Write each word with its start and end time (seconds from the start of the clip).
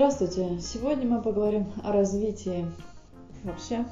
Здравствуйте! 0.00 0.58
Сегодня 0.62 1.06
мы 1.06 1.20
поговорим 1.20 1.66
о 1.84 1.92
развитии 1.92 2.64
вообще. 3.44 3.84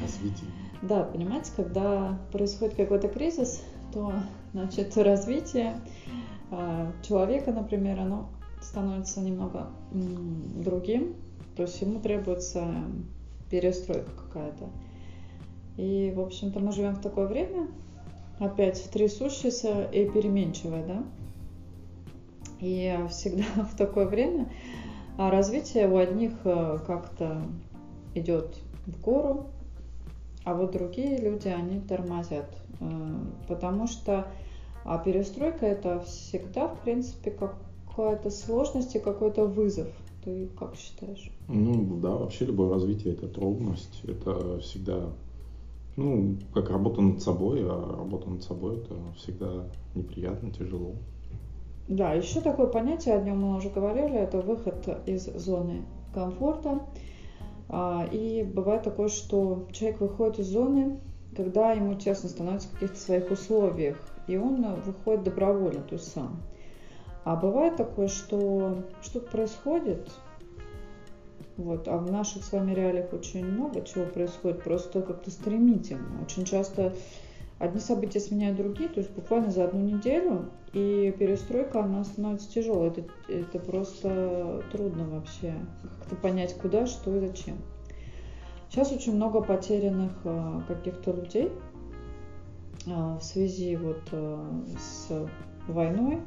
Развитие. 0.00 0.50
Да, 0.80 1.02
понимаете, 1.02 1.52
когда 1.54 2.18
происходит 2.32 2.76
какой-то 2.76 3.08
кризис, 3.08 3.62
то 3.92 4.14
значит, 4.54 4.96
развитие 4.96 5.82
э, 6.50 6.92
человека, 7.06 7.52
например, 7.52 8.00
оно 8.00 8.30
становится 8.62 9.20
немного 9.20 9.66
м, 9.92 10.62
другим, 10.62 11.14
то 11.56 11.64
есть 11.64 11.78
ему 11.82 12.00
требуется 12.00 12.66
перестройка 13.50 14.10
какая-то. 14.10 14.70
И, 15.76 16.10
в 16.16 16.20
общем-то, 16.20 16.58
мы 16.58 16.72
живем 16.72 16.94
в 16.94 17.02
такое 17.02 17.26
время, 17.26 17.68
опять 18.38 18.82
трясущееся 18.90 19.90
и 19.92 20.08
переменчивое, 20.08 20.86
да? 20.86 21.04
И 22.60 22.98
всегда 23.10 23.44
в 23.70 23.76
такое 23.76 24.06
время 24.06 24.48
развитие 25.18 25.88
у 25.88 25.96
одних 25.96 26.32
э, 26.44 26.78
как-то 26.86 27.42
идет 28.14 28.56
в 28.86 29.00
гору, 29.02 29.46
а 30.44 30.54
вот 30.54 30.70
другие 30.72 31.18
люди, 31.18 31.48
они 31.48 31.80
тормозят. 31.80 32.48
Э, 32.80 32.86
потому 33.48 33.86
что 33.86 34.26
а 34.84 34.96
перестройка 34.96 35.66
это 35.66 36.00
всегда, 36.00 36.68
в 36.68 36.80
принципе, 36.80 37.30
какая-то 37.30 38.30
сложность 38.30 38.94
и 38.94 38.98
какой-то 38.98 39.44
вызов. 39.44 39.88
Ты 40.24 40.48
как 40.58 40.76
считаешь? 40.76 41.30
Ну 41.48 41.98
да, 42.00 42.10
вообще 42.10 42.46
любое 42.46 42.70
развитие 42.72 43.12
это 43.12 43.28
трудность. 43.28 44.00
Это 44.04 44.60
всегда, 44.60 45.10
ну, 45.96 46.38
как 46.54 46.70
работа 46.70 47.02
над 47.02 47.20
собой, 47.20 47.60
а 47.64 47.96
работа 47.98 48.30
над 48.30 48.42
собой 48.42 48.78
это 48.78 48.94
всегда 49.16 49.66
неприятно, 49.94 50.50
тяжело. 50.50 50.94
Да, 51.88 52.12
еще 52.12 52.42
такое 52.42 52.66
понятие, 52.66 53.14
о 53.14 53.22
нем 53.22 53.40
мы 53.40 53.56
уже 53.56 53.70
говорили, 53.70 54.14
это 54.14 54.40
выход 54.42 54.86
из 55.06 55.24
зоны 55.24 55.84
комфорта. 56.12 56.80
А, 57.70 58.06
и 58.12 58.42
бывает 58.42 58.82
такое, 58.82 59.08
что 59.08 59.66
человек 59.72 60.00
выходит 60.00 60.38
из 60.40 60.48
зоны, 60.48 61.00
когда 61.34 61.72
ему 61.72 61.94
тесно 61.94 62.28
становится 62.28 62.68
в 62.68 62.72
каких-то 62.72 62.98
своих 62.98 63.30
условиях, 63.30 63.96
и 64.26 64.36
он 64.36 64.62
выходит 64.82 65.24
добровольно, 65.24 65.80
то 65.80 65.94
есть 65.94 66.12
сам. 66.12 66.42
А 67.24 67.36
бывает 67.36 67.76
такое, 67.76 68.08
что 68.08 68.84
что-то 69.02 69.30
происходит, 69.30 70.10
вот, 71.56 71.88
а 71.88 71.96
в 71.96 72.10
наших 72.10 72.44
с 72.44 72.52
вами 72.52 72.72
реалиях 72.74 73.12
очень 73.12 73.46
много 73.46 73.80
чего 73.82 74.04
происходит, 74.04 74.62
просто 74.62 75.00
как-то 75.00 75.30
стремительно. 75.30 76.22
Очень 76.22 76.44
часто 76.44 76.92
одни 77.58 77.80
события 77.80 78.20
сменяют 78.20 78.58
другие, 78.58 78.90
то 78.90 79.00
есть 79.00 79.10
буквально 79.12 79.50
за 79.50 79.64
одну 79.64 79.80
неделю, 79.80 80.50
и 80.72 81.14
перестройка, 81.18 81.82
она 81.82 82.04
становится 82.04 82.50
тяжелой. 82.50 82.88
Это, 82.88 83.02
это 83.28 83.58
просто 83.58 84.62
трудно 84.70 85.08
вообще 85.08 85.54
как-то 85.82 86.16
понять, 86.16 86.54
куда, 86.54 86.86
что 86.86 87.16
и 87.16 87.20
зачем. 87.20 87.56
Сейчас 88.68 88.92
очень 88.92 89.16
много 89.16 89.40
потерянных 89.40 90.12
а, 90.24 90.62
каких-то 90.68 91.12
людей 91.12 91.50
а, 92.86 93.16
в 93.16 93.22
связи 93.22 93.76
вот 93.76 94.02
а, 94.12 94.62
с 94.78 95.28
войной 95.66 96.20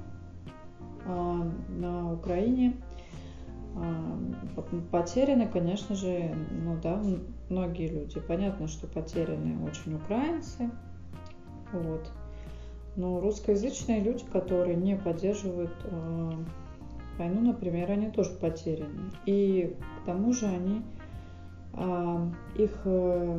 на 1.06 2.14
Украине. 2.14 2.76
Потеряны, 4.92 5.48
конечно 5.48 5.96
же, 5.96 6.36
ну 6.52 6.78
да, 6.80 7.02
многие 7.50 7.88
люди. 7.88 8.20
Понятно, 8.20 8.68
что 8.68 8.86
потеряны 8.86 9.64
очень 9.64 9.96
украинцы, 9.96 10.70
вот. 11.74 12.12
Но 12.96 13.22
русскоязычные 13.22 14.02
люди, 14.02 14.26
которые 14.32 14.76
не 14.76 14.98
поддерживают 14.98 15.72
э, 15.86 16.32
войну, 17.18 17.42
например, 17.42 17.90
они 17.90 18.10
тоже 18.10 18.32
потеряны. 18.32 19.12
И 19.26 19.76
к 20.02 20.06
тому 20.06 20.34
же 20.34 20.48
они 20.48 20.82
э, 21.74 22.28
их, 22.56 22.82
э, 22.84 23.38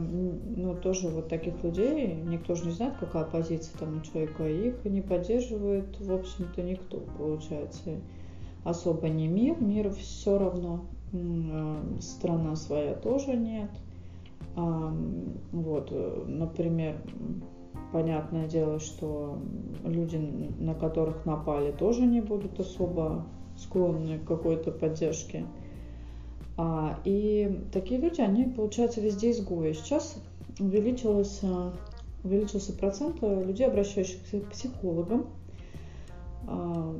ну, 0.57 0.75
тоже 0.77 1.09
вот 1.09 1.29
таких 1.29 1.63
людей, 1.63 2.15
никто 2.15 2.55
же 2.55 2.67
не 2.67 2.73
знает, 2.73 2.95
какая 2.99 3.25
позиция 3.25 3.77
там 3.79 3.99
у 3.99 4.01
человека, 4.01 4.49
их 4.49 4.85
не 4.85 5.03
поддерживает, 5.03 6.01
в 6.01 6.13
общем-то, 6.13 6.63
никто, 6.63 7.01
получается. 7.19 8.01
Особо 8.65 9.09
не 9.09 9.27
мир, 9.27 9.61
мир 9.61 9.91
все 9.91 10.39
равно, 10.39 10.87
э, 11.13 11.99
страна 12.01 12.57
своя 12.57 12.95
тоже 12.95 13.37
нет. 13.37 13.71
Вот, 14.55 15.89
э, 15.91 16.25
например, 16.27 16.97
понятное 17.93 18.49
дело, 18.49 18.81
что 18.81 19.39
люди, 19.85 20.17
на 20.59 20.75
которых 20.75 21.27
напали, 21.27 21.73
тоже 21.73 22.03
не 22.03 22.21
будут 22.21 22.59
особо 22.59 23.27
склонны 23.57 24.19
к 24.19 24.27
какой-то 24.27 24.73
поддержке. 24.73 25.45
А, 26.57 26.99
и 27.05 27.61
такие 27.73 28.01
люди, 28.01 28.21
они, 28.21 28.45
получается, 28.45 29.01
везде 29.01 29.31
изгои. 29.31 29.73
Сейчас 29.73 30.17
увеличилось, 30.59 31.41
а, 31.43 31.73
увеличился 32.25 32.73
процент 32.73 33.23
людей, 33.23 33.67
обращающихся 33.67 34.41
к 34.41 34.51
психологам. 34.51 35.27
А, 36.47 36.95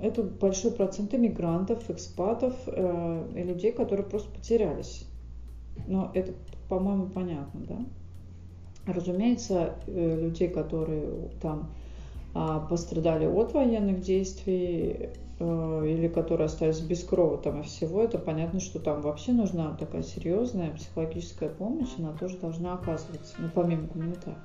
это 0.00 0.22
большой 0.24 0.72
процент 0.72 1.14
иммигрантов, 1.14 1.88
экспатов 1.88 2.54
э, 2.66 3.28
и 3.36 3.42
людей, 3.44 3.70
которые 3.70 4.04
просто 4.04 4.28
потерялись. 4.32 5.06
Но 5.86 6.10
это, 6.12 6.32
по-моему, 6.68 7.06
понятно, 7.06 7.60
да? 7.60 7.78
Разумеется, 8.86 9.74
э, 9.86 10.20
людей, 10.20 10.48
которые 10.48 11.28
там 11.40 11.70
а, 12.34 12.60
пострадали 12.60 13.26
от 13.26 13.52
военных 13.52 14.00
действий 14.00 15.10
э, 15.38 15.86
или 15.86 16.08
которые 16.08 16.46
остались 16.46 16.80
без 16.80 17.04
крови 17.04 17.42
там 17.42 17.60
и 17.60 17.62
всего, 17.62 18.02
это 18.02 18.18
понятно, 18.18 18.58
что 18.58 18.78
там 18.78 19.02
вообще 19.02 19.32
нужна 19.32 19.76
такая 19.78 20.02
серьезная 20.02 20.70
психологическая 20.70 21.50
помощь, 21.50 21.90
она 21.98 22.12
тоже 22.12 22.38
должна 22.38 22.74
оказываться, 22.74 23.34
ну, 23.38 23.50
помимо 23.54 23.86
гуманитарной. 23.88 24.40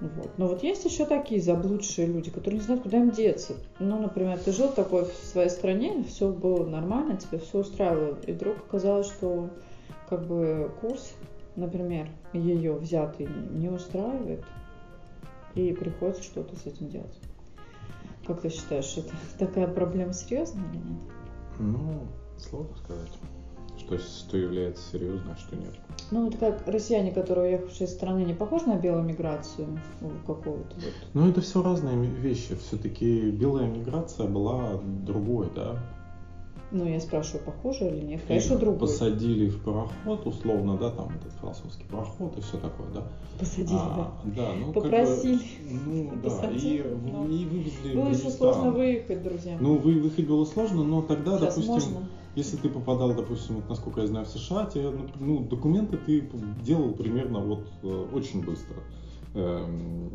Вот. 0.00 0.30
Но 0.36 0.48
вот 0.48 0.64
есть 0.64 0.84
еще 0.84 1.06
такие 1.06 1.40
заблудшие 1.40 2.08
люди, 2.08 2.30
которые 2.30 2.58
не 2.58 2.64
знают, 2.64 2.82
куда 2.82 2.98
им 2.98 3.10
деться. 3.10 3.54
Ну, 3.78 4.00
например, 4.00 4.38
ты 4.38 4.52
жил 4.52 4.68
такой 4.68 5.04
в 5.04 5.14
своей 5.14 5.48
стране, 5.48 6.04
все 6.08 6.28
было 6.28 6.66
нормально, 6.66 7.16
тебе 7.16 7.38
все 7.38 7.60
устраивало, 7.60 8.18
и 8.26 8.32
вдруг 8.32 8.56
оказалось, 8.66 9.06
что 9.06 9.48
как 10.08 10.26
бы 10.26 10.70
курс 10.80 11.14
например, 11.56 12.08
ее 12.32 12.74
взятый 12.74 13.28
не 13.50 13.68
устраивает, 13.68 14.44
и 15.54 15.72
приходится 15.72 16.22
что-то 16.22 16.56
с 16.56 16.66
этим 16.66 16.88
делать. 16.88 17.18
Как 18.26 18.40
ты 18.40 18.48
считаешь, 18.48 18.96
это 18.96 19.12
такая 19.38 19.68
проблема 19.68 20.12
серьезная 20.12 20.68
или 20.70 20.78
нет? 20.78 21.00
Ну, 21.58 22.06
сложно 22.38 22.76
сказать, 22.76 23.10
что, 23.78 23.98
что 23.98 24.36
является 24.36 24.82
серьезной, 24.90 25.34
а 25.34 25.36
что 25.36 25.56
нет. 25.56 25.74
Ну, 26.10 26.24
вот 26.24 26.36
как 26.36 26.66
россияне, 26.66 27.12
которые 27.12 27.56
уехавшие 27.56 27.86
из 27.86 27.92
страны, 27.92 28.24
не 28.24 28.34
похожи 28.34 28.66
на 28.66 28.76
белую 28.76 29.04
миграцию 29.04 29.78
какого-то? 30.26 30.74
Вот. 30.74 30.94
Ну, 31.12 31.28
это 31.28 31.40
все 31.40 31.62
разные 31.62 31.96
вещи. 32.06 32.56
Все-таки 32.56 33.30
белая 33.30 33.68
миграция 33.68 34.26
была 34.26 34.80
другой, 35.06 35.48
да. 35.54 35.78
Ну, 36.74 36.88
я 36.88 36.98
спрашиваю, 36.98 37.44
похоже 37.44 37.86
или 37.86 38.04
нет? 38.04 38.22
Конечно, 38.26 38.58
другой. 38.58 38.80
Посадили 38.80 39.48
в 39.48 39.62
пароход, 39.62 40.26
условно, 40.26 40.76
да, 40.76 40.90
там 40.90 41.06
этот 41.16 41.32
французский 41.34 41.84
пароход 41.84 42.36
и 42.36 42.40
все 42.40 42.58
такое, 42.58 42.88
да. 42.92 43.04
Посадили, 43.38 43.78
а, 43.78 44.12
да. 44.24 44.32
Да, 44.34 44.52
ну 44.58 44.72
Попросили. 44.72 45.38
Как 45.38 45.70
бы, 45.70 45.92
ну, 45.92 46.12
да, 46.24 46.50
и, 46.50 46.84
но... 47.12 47.26
и 47.28 47.44
вывезли 47.44 47.94
Было 47.94 48.08
еще 48.08 48.28
сложно 48.28 48.72
выехать, 48.72 49.22
друзья. 49.22 49.56
Ну, 49.60 49.76
вы, 49.76 50.00
выехать 50.00 50.26
было 50.26 50.44
сложно, 50.44 50.82
но 50.82 51.00
тогда, 51.02 51.38
Сейчас 51.38 51.54
допустим, 51.54 51.92
можно. 51.92 52.08
если 52.34 52.56
ты 52.56 52.68
попадал, 52.68 53.14
допустим, 53.14 53.54
вот, 53.54 53.68
насколько 53.68 54.00
я 54.00 54.08
знаю, 54.08 54.26
в 54.26 54.30
США, 54.30 54.66
тебе, 54.66 54.90
ну, 55.20 55.44
документы 55.44 55.96
ты 55.96 56.28
делал 56.64 56.90
примерно 56.90 57.38
вот 57.38 57.68
э, 57.84 58.06
очень 58.12 58.44
быстро. 58.44 58.78
Эм, 59.34 60.10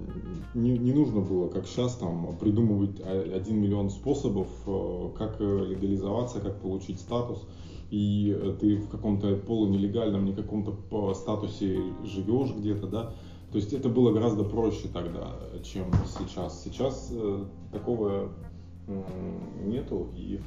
не, 0.53 0.77
не 0.77 0.93
нужно 0.93 1.21
было, 1.21 1.49
как 1.49 1.67
сейчас, 1.67 1.95
там, 1.95 2.37
придумывать 2.39 2.99
один 3.01 3.61
миллион 3.61 3.89
способов, 3.89 4.47
э, 4.65 5.09
как 5.17 5.39
легализоваться, 5.39 6.39
как 6.39 6.61
получить 6.61 6.99
статус. 6.99 7.45
И 7.91 8.55
ты 8.59 8.77
в 8.77 8.89
каком-то 8.89 9.35
полунелегальном, 9.35 10.25
не 10.25 10.33
каком-то 10.33 11.13
статусе 11.15 11.81
живешь 12.03 12.51
где-то, 12.55 12.87
да. 12.87 13.13
То 13.51 13.57
есть 13.57 13.73
это 13.73 13.89
было 13.89 14.11
гораздо 14.11 14.43
проще 14.43 14.87
тогда, 14.93 15.33
чем 15.63 15.85
сейчас. 16.05 16.63
Сейчас 16.63 17.09
э, 17.11 17.45
такого 17.71 18.29
нету, 19.65 20.07
и 20.15 20.39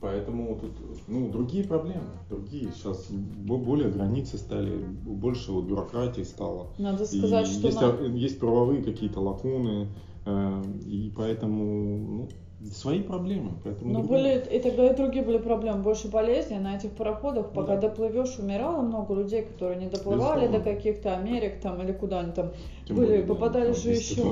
Поэтому 0.00 0.56
тут 0.60 0.72
ну, 1.08 1.30
другие 1.30 1.64
проблемы, 1.64 2.06
другие. 2.28 2.70
Сейчас 2.72 3.08
более 3.10 3.90
границы 3.90 4.38
стали, 4.38 4.76
больше 4.76 5.52
вот 5.52 5.64
бюрократии 5.64 6.22
стало. 6.22 6.68
Надо 6.78 7.04
сказать, 7.04 7.48
и 7.48 7.52
что... 7.52 7.66
Есть, 7.66 7.80
на... 7.80 8.04
есть 8.06 8.38
правовые 8.38 8.82
какие-то 8.82 9.20
лакуны, 9.20 9.88
э, 10.24 10.62
и 10.86 11.12
поэтому 11.16 11.98
ну, 11.98 12.28
Свои 12.72 13.02
проблемы. 13.02 13.52
Поэтому 13.62 13.92
Но 13.92 14.02
были 14.02 14.44
и 14.50 14.58
тогда 14.58 14.90
и 14.90 14.96
другие 14.96 15.24
были 15.24 15.38
проблемы, 15.38 15.80
больше 15.82 16.08
болезни. 16.08 16.56
На 16.58 16.76
этих 16.76 16.90
пароходах, 16.90 17.50
пока 17.52 17.76
да. 17.76 17.88
доплывешь, 17.88 18.36
умирало 18.38 18.82
много 18.82 19.14
людей, 19.14 19.42
которые 19.42 19.78
не 19.78 19.88
доплывали 19.88 20.46
Безусловно. 20.46 20.58
до 20.58 20.74
каких-то 20.74 21.16
Америк 21.16 21.60
там 21.60 21.80
или 21.80 21.92
куда 21.92 22.20
они 22.20 22.32
там 22.32 22.50
Тем 22.84 22.96
были, 22.96 23.06
более, 23.06 23.22
попадали 23.22 23.68
да, 23.68 23.74
же 23.74 23.90
еще, 23.90 24.22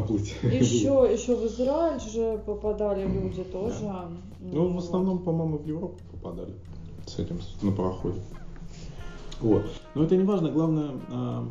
еще, 0.42 1.08
еще 1.12 1.36
в 1.36 1.46
Израиль 1.46 2.00
же 2.00 2.42
попадали 2.44 3.06
люди 3.06 3.44
тоже. 3.44 3.76
Да. 3.82 4.08
Ну, 4.40 4.72
в 4.72 4.78
основном, 4.78 5.20
по-моему, 5.20 5.58
в 5.58 5.66
Европу 5.66 5.98
попадали. 6.10 6.52
с 7.06 7.20
этим, 7.20 7.38
на 7.62 7.70
пароходе. 7.70 8.20
Вот. 9.40 9.66
Но 9.94 10.02
это 10.02 10.16
не 10.16 10.24
важно, 10.24 10.50
главное, 10.50 10.90
а, 11.12 11.48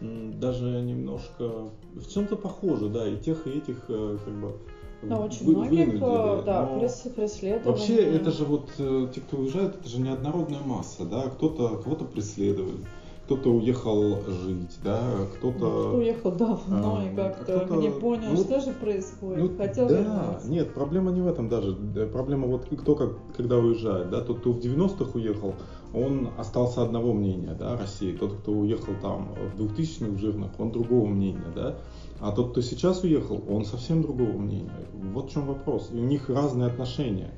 даже 0.00 0.80
немножко 0.80 1.68
в 1.94 2.08
чем-то 2.12 2.36
похоже, 2.36 2.88
да, 2.88 3.06
и 3.06 3.16
тех, 3.16 3.46
и 3.46 3.50
этих, 3.50 3.84
э, 3.88 4.18
как 4.24 4.34
бы, 4.34 4.56
да, 5.02 5.18
очень 5.18 5.46
вы, 5.46 5.52
многих, 5.52 5.86
вынудили. 5.86 6.40
Э, 6.40 6.42
да, 6.44 6.68
Но 6.72 6.80
преследовали. 7.14 7.68
Вообще, 7.68 7.96
это 7.96 8.30
же 8.30 8.44
вот, 8.44 8.70
э, 8.78 9.08
те, 9.14 9.20
кто 9.20 9.38
уезжает, 9.38 9.76
это 9.76 9.88
же 9.88 10.00
неоднородная 10.00 10.60
масса, 10.60 11.04
да, 11.04 11.22
кто-то, 11.22 11.76
кого-то 11.82 12.04
преследовали, 12.04 12.84
кто-то 13.24 13.50
уехал 13.50 14.18
жить, 14.26 14.78
да, 14.84 15.00
кто-то... 15.36 15.58
Кто 15.58 15.96
уехал 15.96 16.32
давно 16.32 16.98
а, 16.98 17.04
и 17.04 17.16
как-то 17.16 17.76
не 17.76 17.90
понял, 17.90 18.30
ну, 18.32 18.36
что 18.36 18.60
же 18.60 18.72
происходит, 18.72 19.38
ну, 19.38 19.56
хотел 19.56 19.88
Да, 19.88 19.94
вернуться. 19.94 20.50
нет, 20.50 20.74
проблема 20.74 21.12
не 21.12 21.20
в 21.20 21.28
этом 21.28 21.48
даже, 21.48 21.74
проблема 22.12 22.46
вот 22.46 22.66
кто 22.66 22.94
как, 22.94 23.12
когда 23.36 23.56
уезжает, 23.56 24.10
да, 24.10 24.20
тот, 24.20 24.40
кто 24.40 24.52
в 24.52 24.58
90-х 24.58 25.18
уехал, 25.18 25.54
он 25.92 26.30
остался 26.38 26.82
одного 26.82 27.12
мнения, 27.12 27.54
да, 27.58 27.76
России, 27.76 28.12
тот, 28.12 28.34
кто 28.34 28.52
уехал 28.52 28.92
там 29.00 29.34
в 29.54 29.60
2000-х 29.60 30.12
в 30.12 30.18
жирных, 30.18 30.50
он 30.58 30.70
другого 30.70 31.06
мнения, 31.06 31.52
да, 31.54 31.76
а 32.20 32.32
тот, 32.32 32.52
кто 32.52 32.60
сейчас 32.60 33.02
уехал, 33.02 33.42
он 33.48 33.64
совсем 33.64 34.02
другого 34.02 34.36
мнения. 34.36 34.70
Вот 34.92 35.30
в 35.30 35.32
чем 35.32 35.46
вопрос. 35.46 35.90
И 35.92 35.96
у 35.96 36.04
них 36.04 36.28
разные 36.28 36.68
отношения 36.68 37.30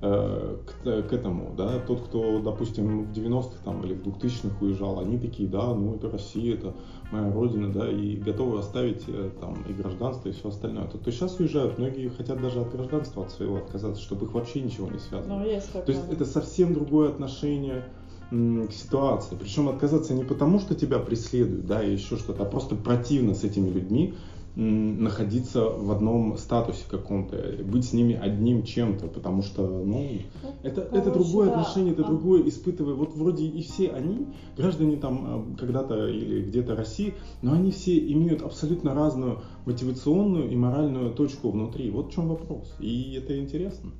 э, 0.00 0.56
к, 0.66 1.02
к 1.02 1.12
этому, 1.12 1.54
да, 1.56 1.78
тот, 1.80 2.00
кто, 2.00 2.40
допустим, 2.40 3.04
в 3.04 3.12
90-х 3.12 3.58
там 3.64 3.84
или 3.84 3.92
в 3.92 4.02
2000-х 4.02 4.56
уезжал, 4.64 4.98
они 4.98 5.18
такие, 5.18 5.46
да, 5.46 5.74
ну 5.74 5.94
это 5.94 6.10
Россия, 6.10 6.54
это 6.54 6.74
моя 7.12 7.30
родина, 7.30 7.70
да, 7.70 7.90
и 7.90 8.16
готовы 8.16 8.60
оставить 8.60 9.04
э, 9.08 9.30
там 9.40 9.62
и 9.68 9.74
гражданство, 9.74 10.30
и 10.30 10.32
все 10.32 10.48
остальное. 10.48 10.86
Тот, 10.86 11.02
кто 11.02 11.10
сейчас 11.10 11.38
уезжают, 11.38 11.78
многие 11.78 12.08
хотят 12.08 12.40
даже 12.40 12.60
от 12.60 12.72
гражданства 12.72 13.24
от 13.24 13.30
своего 13.30 13.58
отказаться, 13.58 14.02
чтобы 14.02 14.24
их 14.24 14.32
вообще 14.32 14.62
ничего 14.62 14.88
не 14.88 14.98
связывало. 14.98 15.40
Ну, 15.40 15.44
есть 15.44 15.70
То 15.70 15.92
есть 15.92 16.10
это 16.10 16.24
совсем 16.24 16.72
другое 16.72 17.10
отношение 17.10 17.84
ситуации. 18.30 19.36
Причем 19.36 19.68
отказаться 19.68 20.14
не 20.14 20.24
потому, 20.24 20.60
что 20.60 20.74
тебя 20.74 20.98
преследуют, 20.98 21.66
да, 21.66 21.82
и 21.82 21.92
еще 21.92 22.16
что-то, 22.16 22.42
а 22.44 22.46
просто 22.46 22.76
противно 22.76 23.34
с 23.34 23.44
этими 23.44 23.70
людьми 23.70 24.14
находиться 24.56 25.64
в 25.64 25.92
одном 25.92 26.36
статусе 26.36 26.84
каком-то, 26.90 27.36
быть 27.64 27.84
с 27.84 27.92
ними 27.92 28.14
одним 28.14 28.64
чем-то, 28.64 29.06
потому 29.06 29.42
что, 29.42 29.62
ну, 29.62 29.84
ну 29.84 30.20
это, 30.64 30.82
Короче, 30.82 30.98
это 30.98 31.10
другое 31.12 31.46
да. 31.46 31.60
отношение, 31.60 31.92
это 31.92 32.02
а. 32.02 32.06
другое 32.06 32.48
испытывая. 32.48 32.94
Вот 32.94 33.14
вроде 33.14 33.46
и 33.46 33.62
все 33.62 33.90
они, 33.90 34.26
граждане 34.56 34.96
там 34.96 35.24
а, 35.24 35.56
когда-то 35.56 36.08
или 36.08 36.42
где-то 36.42 36.74
России, 36.74 37.14
но 37.42 37.52
они 37.52 37.70
все 37.70 37.96
имеют 38.12 38.42
абсолютно 38.42 38.92
разную 38.92 39.40
мотивационную 39.66 40.50
и 40.50 40.56
моральную 40.56 41.14
точку 41.14 41.50
внутри. 41.50 41.90
Вот 41.90 42.08
в 42.08 42.12
чем 42.12 42.28
вопрос. 42.28 42.74
И 42.80 43.14
это 43.14 43.38
интересно. 43.38 43.92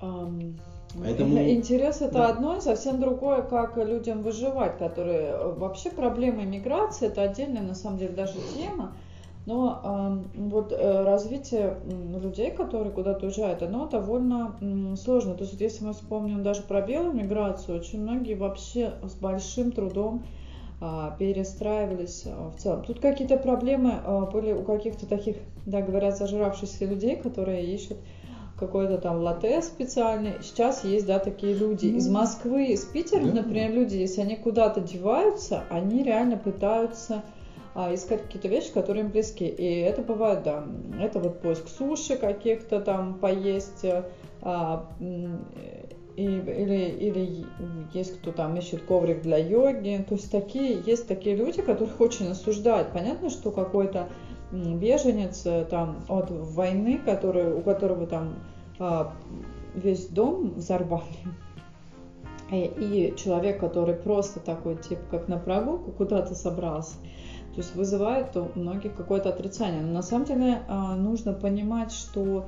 Um... 0.00 0.54
Поэтому... 0.96 1.38
Интерес 1.50 2.00
это 2.00 2.14
да. 2.14 2.28
одно, 2.28 2.56
и 2.56 2.60
совсем 2.60 3.00
другое, 3.00 3.42
как 3.42 3.76
людям 3.76 4.22
выживать, 4.22 4.78
которые 4.78 5.28
э, 5.28 5.54
вообще 5.54 5.90
проблема 5.90 6.44
миграции 6.44 7.08
это 7.08 7.22
отдельная 7.22 7.62
на 7.62 7.74
самом 7.74 7.98
деле 7.98 8.14
даже 8.14 8.34
тема. 8.56 8.92
Но 9.46 9.80
э, 10.34 10.40
вот 10.40 10.72
э, 10.72 11.04
развитие 11.04 11.78
людей, 11.86 12.50
которые 12.50 12.92
куда-то 12.92 13.26
уезжают, 13.26 13.62
оно 13.62 13.86
довольно 13.86 14.56
э, 14.60 14.96
сложно. 14.96 15.34
То 15.34 15.44
есть, 15.44 15.60
если 15.60 15.84
мы 15.84 15.92
вспомним 15.92 16.42
даже 16.42 16.62
про 16.62 16.82
белую 16.82 17.14
миграцию, 17.14 17.78
очень 17.78 18.02
многие 18.02 18.34
вообще 18.34 18.92
с 19.02 19.14
большим 19.14 19.72
трудом 19.72 20.24
э, 20.80 21.10
перестраивались 21.18 22.24
э, 22.26 22.30
в 22.30 22.60
целом. 22.60 22.84
Тут 22.84 23.00
какие-то 23.00 23.36
проблемы 23.36 23.94
э, 24.04 24.26
были 24.32 24.52
у 24.52 24.64
каких-то 24.64 25.06
таких, 25.06 25.36
да, 25.64 25.80
говорят, 25.80 26.18
зажиравшихся 26.18 26.84
людей, 26.84 27.16
которые 27.16 27.64
ищут 27.64 27.98
какой-то 28.58 28.98
там 28.98 29.20
латте 29.22 29.62
специальный. 29.62 30.34
Сейчас 30.42 30.84
есть, 30.84 31.06
да, 31.06 31.18
такие 31.18 31.54
люди 31.54 31.86
mm. 31.86 31.96
из 31.96 32.08
Москвы, 32.08 32.66
из 32.66 32.84
Питера, 32.84 33.24
да. 33.24 33.42
например, 33.42 33.72
люди, 33.72 33.96
если 33.96 34.20
они 34.20 34.36
куда-то 34.36 34.80
деваются, 34.80 35.64
они 35.70 36.02
реально 36.02 36.36
пытаются 36.36 37.22
а, 37.74 37.94
искать 37.94 38.22
какие-то 38.22 38.48
вещи, 38.48 38.72
которые 38.72 39.04
им 39.04 39.10
близки. 39.10 39.46
И 39.46 39.80
это 39.80 40.02
бывает, 40.02 40.42
да, 40.42 40.64
это 41.00 41.20
вот 41.20 41.40
поиск 41.40 41.68
суши 41.68 42.16
каких-то 42.16 42.80
там 42.80 43.14
поесть, 43.14 43.84
а, 44.42 44.86
и, 46.16 46.24
или, 46.24 46.96
или 46.98 47.46
есть 47.94 48.18
кто 48.18 48.32
там 48.32 48.56
ищет 48.56 48.82
коврик 48.82 49.22
для 49.22 49.38
йоги. 49.38 50.04
То 50.08 50.16
есть 50.16 50.32
такие, 50.32 50.80
есть 50.84 51.06
такие 51.06 51.36
люди, 51.36 51.62
которых 51.62 52.00
очень 52.00 52.28
осуждают. 52.28 52.88
Понятно, 52.92 53.30
что 53.30 53.52
какой-то 53.52 54.08
беженец 54.52 55.44
э, 55.46 55.64
там 55.64 56.04
от 56.08 56.30
войны, 56.30 57.00
который, 57.04 57.52
у 57.52 57.60
которого 57.60 58.06
там 58.06 58.34
а, 58.78 59.12
весь 59.74 60.06
дом 60.08 60.54
взорвали. 60.54 61.04
И, 62.50 62.64
и 63.12 63.16
человек, 63.16 63.60
который 63.60 63.94
просто 63.94 64.40
такой, 64.40 64.76
типа, 64.76 65.02
как 65.10 65.28
на 65.28 65.38
прогулку 65.38 65.90
куда-то 65.90 66.34
собрался, 66.34 66.96
то 67.54 67.58
есть 67.58 67.74
вызывает 67.74 68.36
у 68.36 68.48
многих 68.54 68.94
какое-то 68.94 69.28
отрицание. 69.30 69.82
Но 69.82 69.92
на 69.92 70.02
самом 70.02 70.26
деле 70.26 70.62
а, 70.68 70.96
нужно 70.96 71.32
понимать, 71.32 71.92
что 71.92 72.46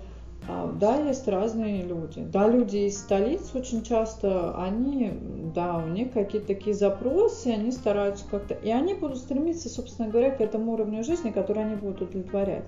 да, 0.49 0.97
есть 0.97 1.29
разные 1.29 1.83
люди. 1.83 2.23
Да, 2.23 2.49
люди 2.49 2.79
из 2.79 2.99
столиц 2.99 3.55
очень 3.55 3.83
часто, 3.83 4.57
они, 4.61 5.13
да, 5.55 5.77
у 5.79 5.89
них 5.89 6.13
какие-то 6.13 6.49
такие 6.49 6.75
запросы, 6.75 7.49
они 7.49 7.71
стараются 7.71 8.25
как-то, 8.31 8.55
и 8.55 8.71
они 8.71 8.95
будут 8.95 9.19
стремиться, 9.19 9.69
собственно 9.69 10.09
говоря, 10.09 10.31
к 10.31 10.41
этому 10.41 10.73
уровню 10.73 11.05
жизни, 11.05 11.31
который 11.31 11.65
они 11.65 11.77
будут 11.77 12.03
удовлетворять. 12.03 12.65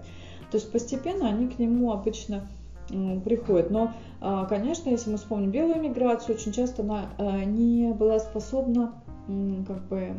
То 0.51 0.59
есть 0.59 0.71
постепенно 0.71 1.29
они 1.29 1.49
к 1.49 1.59
нему 1.59 1.93
обычно 1.93 2.47
приходят. 3.25 3.71
Но, 3.71 3.93
а, 4.21 4.45
конечно, 4.47 4.91
если 4.91 5.11
мы 5.11 5.17
вспомним 5.17 5.51
белую 5.51 5.81
миграцию, 5.81 6.37
очень 6.37 6.53
часто 6.53 6.83
она 6.83 7.07
а, 7.19 7.45
не 7.45 7.93
была 7.93 8.19
способна 8.19 8.95
как 9.67 9.87
бы 9.89 10.17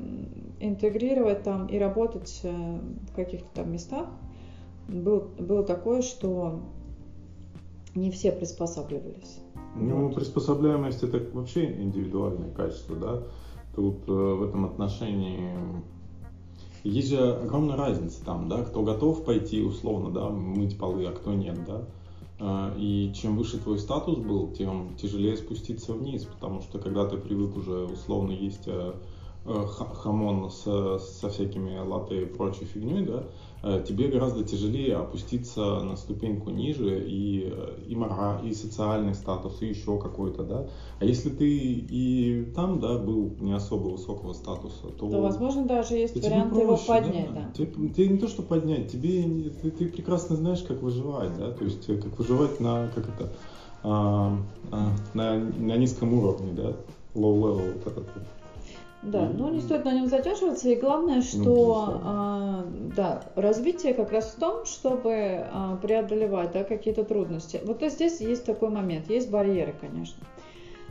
интегрировать 0.61 1.43
там 1.43 1.67
и 1.67 1.77
работать 1.77 2.39
э, 2.43 2.49
в 2.49 3.13
каких-то 3.13 3.47
там 3.53 3.73
местах. 3.73 4.07
Был, 4.87 5.27
было 5.37 5.63
такое, 5.63 6.01
что 6.01 6.61
не 7.95 8.11
все 8.11 8.31
приспосабливались. 8.31 9.39
Ну, 9.75 10.07
вот. 10.07 10.15
приспособляемость 10.15 11.03
это 11.03 11.21
вообще 11.33 11.65
индивидуальное 11.65 12.51
качество, 12.51 12.95
да. 12.95 13.23
Тут 13.75 14.07
э, 14.07 14.11
в 14.11 14.43
этом 14.43 14.65
отношении 14.65 15.51
есть 16.83 17.09
же 17.09 17.33
огромная 17.35 17.75
разница 17.75 18.23
там, 18.23 18.49
да, 18.49 18.63
кто 18.63 18.83
готов 18.83 19.23
пойти 19.23 19.61
условно, 19.61 20.11
да, 20.11 20.29
мыть 20.29 20.77
полы, 20.77 21.05
а 21.05 21.11
кто 21.11 21.33
нет, 21.33 21.57
да. 21.65 21.85
Э, 22.39 22.77
и 22.77 23.11
чем 23.15 23.37
выше 23.37 23.57
твой 23.57 23.79
статус 23.79 24.17
был, 24.19 24.51
тем 24.51 24.95
тяжелее 24.95 25.37
спуститься 25.37 25.93
вниз, 25.93 26.25
потому 26.25 26.61
что 26.61 26.77
когда 26.79 27.05
ты 27.05 27.17
привык 27.17 27.55
уже 27.55 27.85
условно 27.85 28.31
есть 28.31 28.67
э, 28.67 28.93
э 29.45 29.65
хамон 30.03 30.51
со, 30.51 30.99
со 30.99 31.29
всякими 31.29 31.79
латте 31.79 32.23
и 32.23 32.25
прочей 32.25 32.65
фигней, 32.65 33.05
да, 33.05 33.23
тебе 33.63 34.09
гораздо 34.09 34.43
тяжелее 34.43 34.97
опуститься 34.97 35.61
на 35.61 35.95
ступеньку 35.95 36.49
ниже 36.49 37.01
и, 37.07 37.49
э, 37.49 37.83
и 37.87 37.95
мора, 37.95 38.41
и 38.43 38.53
социальный 38.53 39.15
статус, 39.15 39.61
и 39.61 39.67
еще 39.67 39.97
какой-то, 39.97 40.43
да. 40.43 40.67
А 40.99 41.05
если 41.05 41.29
ты 41.29 41.47
и 41.49 42.51
там, 42.55 42.81
да, 42.81 42.97
был 42.97 43.33
не 43.39 43.53
особо 43.53 43.87
высокого 43.87 44.33
статуса, 44.33 44.87
то... 44.99 45.09
То, 45.09 45.21
возможно, 45.21 45.65
даже 45.65 45.95
есть 45.95 46.21
вариант 46.21 46.49
проще, 46.49 46.63
его 46.63 46.77
поднять, 46.85 47.33
да. 47.33 47.41
да. 47.41 47.51
Тебе, 47.53 47.89
тебе 47.89 48.07
не 48.09 48.17
то, 48.17 48.27
что 48.27 48.41
поднять, 48.41 48.91
тебе, 48.91 49.23
ты, 49.61 49.71
ты 49.71 49.87
прекрасно 49.87 50.35
знаешь, 50.35 50.61
как 50.63 50.81
выживать, 50.81 51.37
да, 51.37 51.51
то 51.51 51.63
есть 51.63 51.87
э, 51.89 51.95
как 51.95 52.19
выживать 52.19 52.59
на, 52.59 52.89
как 52.93 53.07
это, 53.07 53.31
а, 53.83 54.37
а, 54.71 54.91
на, 55.13 55.37
на 55.37 55.77
низком 55.77 56.13
уровне, 56.13 56.51
да, 56.51 56.73
low 57.15 57.39
level, 57.39 57.73
вот 57.73 57.87
этот 57.87 58.07
да, 59.03 59.29
но 59.29 59.49
не 59.49 59.59
стоит 59.59 59.83
на 59.83 59.93
нем 59.93 60.07
задерживаться. 60.07 60.69
И 60.69 60.75
главное, 60.75 61.17
ну, 61.17 61.21
что 61.21 62.01
а, 62.03 62.65
да, 62.95 63.23
развитие 63.35 63.93
как 63.93 64.11
раз 64.11 64.33
в 64.33 64.39
том, 64.39 64.65
чтобы 64.65 65.45
а, 65.51 65.77
преодолевать 65.81 66.53
да, 66.53 66.63
какие-то 66.63 67.03
трудности. 67.03 67.59
Вот 67.65 67.79
то 67.79 67.89
здесь 67.89 68.21
есть 68.21 68.45
такой 68.45 68.69
момент, 68.69 69.09
есть 69.09 69.29
барьеры, 69.29 69.75
конечно. 69.79 70.23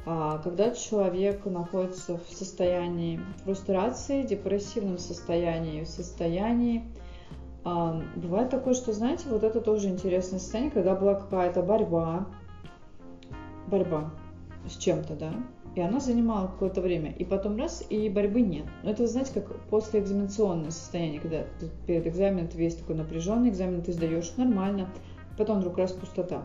А, 0.04 0.38
когда 0.38 0.72
человек 0.72 1.44
находится 1.46 2.18
в 2.18 2.34
состоянии 2.34 3.20
фрустрации, 3.44 4.24
депрессивном 4.24 4.98
состоянии, 4.98 5.84
в 5.84 5.88
состоянии 5.88 6.84
а, 7.64 8.02
бывает 8.16 8.50
такое, 8.50 8.74
что, 8.74 8.92
знаете, 8.92 9.24
вот 9.28 9.44
это 9.44 9.60
тоже 9.60 9.88
интересное 9.88 10.38
состояние, 10.38 10.72
когда 10.72 10.94
была 10.94 11.14
какая-то 11.14 11.62
борьба, 11.62 12.26
борьба 13.68 14.10
с 14.68 14.76
чем-то, 14.76 15.14
да, 15.14 15.32
и 15.74 15.80
она 15.80 16.00
занимала 16.00 16.48
какое-то 16.48 16.82
время, 16.82 17.12
и 17.12 17.24
потом 17.24 17.56
раз, 17.56 17.82
и 17.88 18.08
борьбы 18.10 18.42
нет. 18.42 18.66
Но 18.82 18.90
это, 18.90 19.06
знаете, 19.06 19.32
как 19.34 19.54
послеэкзаменационное 19.70 20.70
состояние, 20.70 21.20
когда 21.20 21.44
перед 21.86 22.06
экзаменом 22.06 22.48
ты 22.48 22.58
весь 22.58 22.76
такой 22.76 22.94
напряженный, 22.94 23.48
экзамен 23.48 23.82
ты 23.82 23.92
сдаешь 23.92 24.36
нормально, 24.36 24.88
потом 25.38 25.60
вдруг 25.60 25.78
раз 25.78 25.92
пустота. 25.92 26.44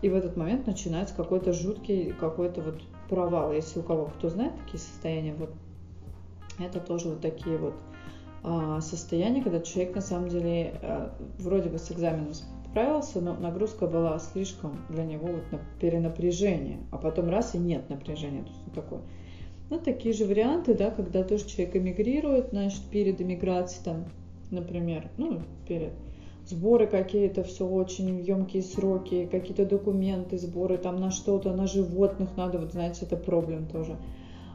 И 0.00 0.08
в 0.08 0.14
этот 0.14 0.36
момент 0.36 0.66
начинается 0.66 1.14
какой-то 1.14 1.52
жуткий, 1.52 2.12
какой-то 2.12 2.62
вот 2.62 2.82
провал. 3.08 3.52
Если 3.52 3.80
у 3.80 3.82
кого 3.82 4.06
кто 4.06 4.30
знает 4.30 4.54
такие 4.64 4.78
состояния, 4.78 5.34
вот 5.34 5.50
это 6.58 6.80
тоже 6.80 7.08
вот 7.08 7.20
такие 7.20 7.58
вот 7.58 7.74
а, 8.42 8.80
состояния, 8.80 9.42
когда 9.42 9.60
человек 9.60 9.96
на 9.96 10.00
самом 10.00 10.28
деле 10.28 10.78
а, 10.82 11.14
вроде 11.38 11.68
бы 11.68 11.78
с 11.78 11.90
экзаменом 11.90 12.32
справился, 12.78 13.20
но 13.20 13.34
нагрузка 13.34 13.88
была 13.88 14.18
слишком 14.20 14.78
для 14.88 15.04
него 15.04 15.26
вот 15.26 15.50
на 15.50 15.58
перенапряжение, 15.80 16.78
а 16.92 16.98
потом 16.98 17.28
раз 17.28 17.56
и 17.56 17.58
нет 17.58 17.90
напряжения, 17.90 18.42
то 18.42 18.48
есть 18.50 18.60
вот 18.66 18.74
такое. 18.74 19.00
Ну, 19.68 19.80
такие 19.80 20.14
же 20.14 20.24
варианты, 20.24 20.74
да, 20.74 20.90
когда 20.90 21.24
тоже 21.24 21.46
человек 21.46 21.74
эмигрирует, 21.74 22.50
значит, 22.50 22.82
перед 22.90 23.20
эмиграцией, 23.20 23.84
там, 23.84 24.04
например, 24.52 25.10
ну, 25.16 25.40
перед 25.66 25.90
сборы 26.46 26.86
какие-то, 26.86 27.42
все 27.42 27.66
очень 27.66 28.20
емкие 28.20 28.62
сроки, 28.62 29.26
какие-то 29.26 29.66
документы, 29.66 30.38
сборы 30.38 30.78
там 30.78 31.00
на 31.00 31.10
что-то, 31.10 31.52
на 31.52 31.66
животных 31.66 32.36
надо, 32.36 32.58
вот 32.58 32.72
знаете, 32.72 33.06
это 33.06 33.16
проблем 33.16 33.66
тоже, 33.66 33.96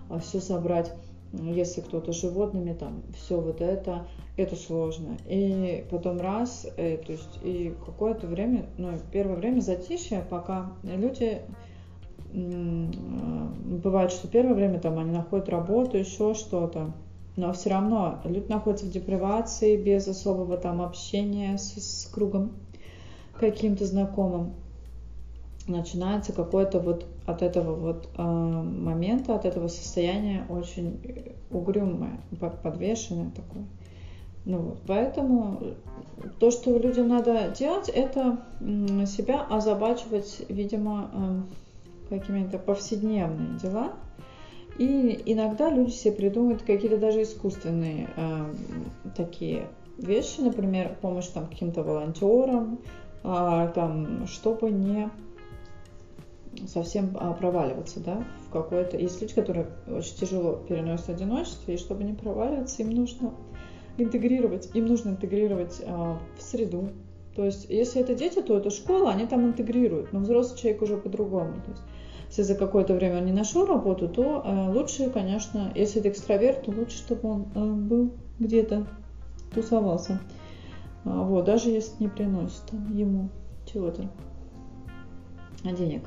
а 0.10 0.20
все 0.20 0.40
собрать, 0.40 0.94
если 1.34 1.82
кто-то 1.82 2.14
животными 2.14 2.74
там, 2.74 3.04
все 3.16 3.40
вот 3.40 3.62
это, 3.62 4.06
это 4.38 4.56
сложно. 4.56 5.18
И 5.28 5.86
потом 5.90 6.20
раз, 6.20 6.68
э, 6.78 6.98
то 6.98 7.12
есть 7.12 7.40
и 7.44 7.74
какое-то 7.86 8.28
время, 8.28 8.68
ну, 8.78 8.92
первое 9.12 9.36
время 9.36 9.60
затишье, 9.62 10.26
пока 10.30 10.74
люди 10.84 11.42
бывает, 12.34 14.12
что 14.12 14.28
первое 14.28 14.56
время 14.56 14.80
там 14.80 14.98
они 14.98 15.12
находят 15.12 15.50
работу, 15.50 15.98
еще 15.98 16.34
что-то, 16.34 16.94
но 17.36 17.54
все 17.54 17.70
равно 17.70 18.22
люди 18.24 18.48
находятся 18.50 18.86
в 18.86 18.92
депривации 18.92 19.78
без 19.78 20.08
особого 20.08 20.58
там 20.58 20.82
общения 20.82 21.58
с, 21.58 21.74
с 21.74 22.08
кругом 22.08 22.54
каким-то 23.40 23.86
знакомым. 23.86 24.54
Начинается 25.68 26.34
какой-то 26.34 26.80
вот 26.80 27.06
от 27.26 27.42
этого 27.42 27.76
вот 27.76 28.10
э, 28.18 28.22
момента, 28.22 29.36
от 29.36 29.46
этого 29.46 29.70
состояния 29.70 30.46
очень 30.50 31.00
угрюмое, 31.52 32.20
подвешенное 32.62 33.32
такое. 33.32 33.66
Ну 34.46 34.58
вот, 34.58 34.80
поэтому 34.86 35.62
то, 36.40 36.52
что 36.52 36.78
людям 36.78 37.08
надо 37.08 37.54
делать, 37.58 37.88
это 37.88 38.40
себя 38.60 39.46
озабачивать, 39.50 40.44
видимо, 40.50 41.10
э, 42.10 42.20
какими-то 42.20 42.60
повседневные 42.60 43.58
дела, 43.60 43.94
и 44.78 45.22
иногда 45.26 45.70
люди 45.70 45.92
себе 45.92 46.14
придумывают 46.14 46.64
какие-то 46.64 46.98
даже 46.98 47.24
искусственные 47.24 48.10
э, 48.16 48.54
такие 49.16 49.68
вещи, 49.98 50.42
например, 50.42 50.98
помощь 51.02 51.28
там 51.28 51.48
каким-то 51.48 51.84
волонтерам, 51.84 52.80
э, 53.24 53.72
там, 53.74 54.28
чтобы 54.28 54.72
не 54.72 55.10
совсем 56.68 57.16
а, 57.20 57.34
проваливаться, 57.34 58.00
да, 58.00 58.26
в 58.48 58.52
какое-то... 58.52 58.98
Есть 58.98 59.22
люди, 59.22 59.34
которые 59.34 59.68
очень 59.88 60.16
тяжело 60.16 60.54
переносят 60.68 61.10
одиночество, 61.10 61.72
и 61.72 61.78
чтобы 61.78 62.04
не 62.04 62.14
проваливаться, 62.14 62.82
им 62.82 62.92
нужно 62.92 63.34
интегрировать, 63.98 64.70
им 64.74 64.88
нужно 64.88 65.12
интегрировать 65.12 65.82
а, 65.86 66.20
в 66.38 66.42
среду. 66.42 66.90
То 67.36 67.46
есть, 67.46 67.68
если 67.70 68.02
это 68.02 68.14
дети, 68.14 68.42
то 68.42 68.58
это 68.58 68.70
школа, 68.70 69.12
они 69.12 69.26
там 69.26 69.46
интегрируют, 69.46 70.14
но 70.14 70.20
взрослый 70.20 70.60
человек 70.60 70.82
уже 70.84 70.98
по-другому. 70.98 71.54
То 71.66 71.72
есть, 71.72 71.84
если 72.30 72.42
за 72.44 72.56
какое-то 72.56 72.94
время 72.94 73.20
он 73.20 73.26
не 73.26 73.32
нашел 73.32 73.66
работу, 73.66 74.08
то 74.08 74.44
э, 74.44 74.72
лучше, 74.72 75.10
конечно, 75.10 75.72
если 75.76 76.00
это 76.00 76.10
экстраверт, 76.10 76.64
то 76.64 76.72
лучше, 76.72 76.98
чтобы 76.98 77.30
он 77.30 77.48
э, 77.56 77.74
был 77.74 78.12
где-то, 78.40 78.88
тусовался. 79.54 80.20
А, 81.06 81.24
вот, 81.24 81.46
даже 81.46 81.70
если 81.70 82.04
не 82.04 82.10
приносит 82.10 82.64
там, 82.70 82.96
ему 82.96 83.30
чего-то, 83.66 84.10
денег. 85.64 86.04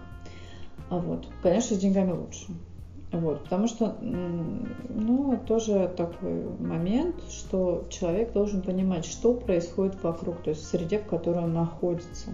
А 0.91 0.99
вот, 0.99 1.29
конечно, 1.43 1.77
с 1.77 1.79
деньгами 1.79 2.13
лучше. 2.13 2.47
Вот, 3.13 3.45
потому 3.45 3.69
что, 3.69 3.97
ну, 4.01 5.39
тоже 5.47 5.93
такой 5.97 6.43
момент, 6.59 7.17
что 7.31 7.87
человек 7.89 8.33
должен 8.33 8.63
понимать, 8.63 9.05
что 9.05 9.35
происходит 9.35 10.03
вокруг, 10.03 10.43
то 10.43 10.51
есть 10.51 10.63
в 10.63 10.67
среде, 10.67 10.99
в 10.99 11.07
которой 11.07 11.45
он 11.45 11.55
находится 11.55 12.31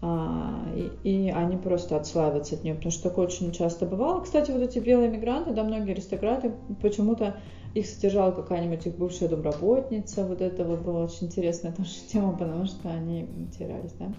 а, 0.00 0.66
и, 0.76 0.92
и 1.02 1.30
они 1.30 1.56
просто 1.56 1.96
отслаиваются 1.96 2.56
от 2.56 2.62
нее, 2.62 2.74
потому 2.74 2.92
что 2.92 3.08
такое 3.08 3.26
очень 3.26 3.52
часто 3.52 3.86
бывало. 3.86 4.20
Кстати, 4.20 4.50
вот 4.50 4.60
эти 4.60 4.78
белые 4.78 5.08
мигранты, 5.08 5.52
да, 5.52 5.64
многие 5.64 5.92
аристократы, 5.92 6.52
почему-то 6.82 7.36
их 7.74 7.86
содержала 7.86 8.30
какая-нибудь 8.30 8.86
их 8.86 8.96
бывшая 8.96 9.28
домработница, 9.28 10.26
вот 10.26 10.42
это 10.42 10.64
вот 10.64 10.80
была 10.80 11.04
очень 11.04 11.28
интересная 11.28 11.72
тоже 11.72 11.90
тема, 12.12 12.36
потому 12.36 12.66
что 12.66 12.90
они 12.90 13.26
терялись, 13.58 13.92
да, 13.98 14.12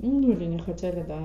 ну 0.00 0.32
или 0.32 0.44
не 0.46 0.58
хотели, 0.58 1.04
да, 1.06 1.20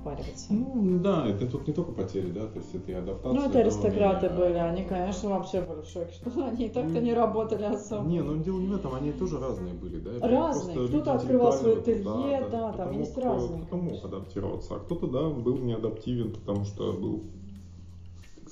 впариваться. 0.00 0.52
Ну 0.52 0.98
да, 0.98 1.28
это 1.28 1.46
тут 1.46 1.66
не 1.66 1.72
только 1.72 1.92
потери, 1.92 2.30
да, 2.30 2.46
то 2.46 2.58
есть 2.58 2.74
это 2.74 2.90
и 2.90 2.94
адаптация. 2.94 3.40
Ну 3.40 3.48
это 3.48 3.58
аристократы 3.60 4.26
этого, 4.26 4.46
были, 4.46 4.58
они, 4.58 4.84
конечно, 4.84 5.30
вообще 5.30 5.60
были 5.60 5.82
в 5.82 5.86
шоке, 5.86 6.12
что 6.12 6.46
они 6.46 6.68
так-то 6.68 7.00
не 7.00 7.14
работали 7.14 7.64
особо. 7.64 8.08
Не, 8.08 8.22
ну 8.22 8.36
дело 8.42 8.58
не 8.58 8.68
в 8.68 8.76
этом, 8.76 8.94
они 8.94 9.12
тоже 9.12 9.38
разные 9.38 9.74
были, 9.74 9.98
да. 9.98 10.26
Разные, 10.26 10.88
кто-то 10.88 11.14
открывал 11.14 11.52
свой 11.52 11.78
ателье, 11.78 12.04
да, 12.50 12.72
да 12.72 12.72
там 12.72 12.98
есть 12.98 13.16
разные. 13.16 13.62
Кто-то 13.62 13.76
мог 13.82 14.04
адаптироваться, 14.04 14.74
а 14.76 14.78
кто-то, 14.80 15.06
да, 15.06 15.28
был 15.28 15.58
неадаптивен, 15.58 16.32
потому 16.32 16.64
что 16.64 16.92
был 16.92 17.24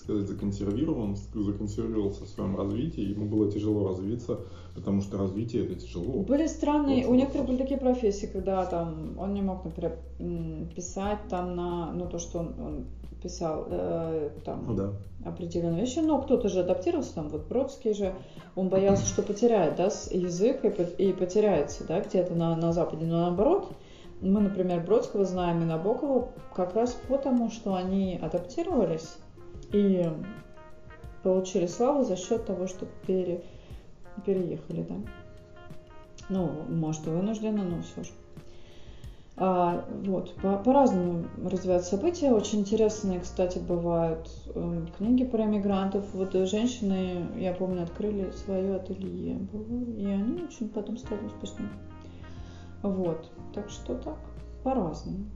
сказать, 0.09 0.27
законсервирован, 0.27 1.17
законсервировался 1.35 2.25
в 2.25 2.29
своем 2.29 2.57
развитии, 2.57 3.03
ему 3.03 3.27
было 3.27 3.51
тяжело 3.53 3.89
развиться, 3.89 4.41
потому 4.75 5.03
что 5.03 5.19
развитие 5.19 5.67
это 5.67 5.75
тяжело. 5.75 6.23
Были 6.23 6.47
странные, 6.47 7.07
у 7.07 7.15
некоторых 7.15 7.47
были 7.49 7.59
такие 7.59 7.79
профессии, 7.79 8.27
когда 8.27 8.65
там 8.65 9.19
он 9.19 9.35
не 9.35 9.43
мог, 9.43 9.65
например, 9.65 9.99
писать 10.75 11.19
там 11.29 11.55
на, 11.55 11.93
ну 11.93 12.09
то, 12.09 12.19
что 12.19 12.39
он, 12.39 12.55
он 12.59 12.85
писал 13.23 13.67
э, 13.69 14.31
там 14.47 14.65
ну, 14.69 14.75
да. 14.75 14.93
определенные 15.27 15.81
вещи, 15.83 15.99
но 15.99 16.23
кто-то 16.23 16.49
же 16.49 16.61
адаптировался, 16.61 17.15
там 17.15 17.29
вот 17.29 17.47
Бродский 17.47 17.93
же, 17.93 18.15
он 18.57 18.71
боялся, 18.71 19.05
что 19.05 19.23
потеряет, 19.23 19.77
да, 19.77 19.91
язык 20.11 20.65
и, 20.65 21.09
и 21.09 21.13
потеряется, 21.13 21.85
да, 21.87 22.01
где-то 22.01 22.35
на, 22.35 22.57
на 22.57 22.73
Западе, 22.73 23.05
но 23.05 23.27
наоборот, 23.27 23.73
мы, 24.23 24.41
например, 24.41 24.81
Бродского 24.85 25.25
знаем 25.27 25.63
и 25.63 25.67
Набокова 25.67 26.31
как 26.55 26.75
раз 26.75 26.99
потому, 27.09 27.51
что 27.51 27.75
они 27.75 28.19
адаптировались 28.21 29.19
и 29.73 30.11
получили 31.23 31.67
славу 31.67 32.05
за 32.05 32.17
счет 32.17 32.47
того, 32.47 32.67
что 32.67 32.87
пере, 33.07 33.43
переехали, 34.25 34.83
да. 34.83 34.97
Ну, 36.29 36.51
может, 36.69 37.07
и 37.07 37.11
вынужденно, 37.11 37.65
но 37.65 37.83
все 37.83 38.05
же. 38.05 38.11
А, 39.41 39.85
вот, 40.05 40.35
по- 40.35 40.59
по-разному 40.59 41.27
развиваются 41.45 41.91
события. 41.91 42.33
Очень 42.33 42.61
интересные, 42.61 43.21
кстати, 43.21 43.59
бывают 43.59 44.29
э, 44.53 44.87
книги 44.97 45.25
про 45.25 45.45
иммигрантов. 45.45 46.05
Вот 46.13 46.33
женщины, 46.33 47.29
я 47.37 47.53
помню, 47.53 47.85
открыли 47.85 48.33
свое 48.33 48.77
ателье, 48.77 49.39
и 49.97 50.07
они 50.07 50.43
очень 50.43 50.69
потом 50.69 50.99
стали 50.99 51.25
успешными. 51.25 51.71
Вот, 52.83 53.31
так 53.55 53.71
что 53.71 53.95
так, 53.95 54.19
по-разному. 54.65 55.27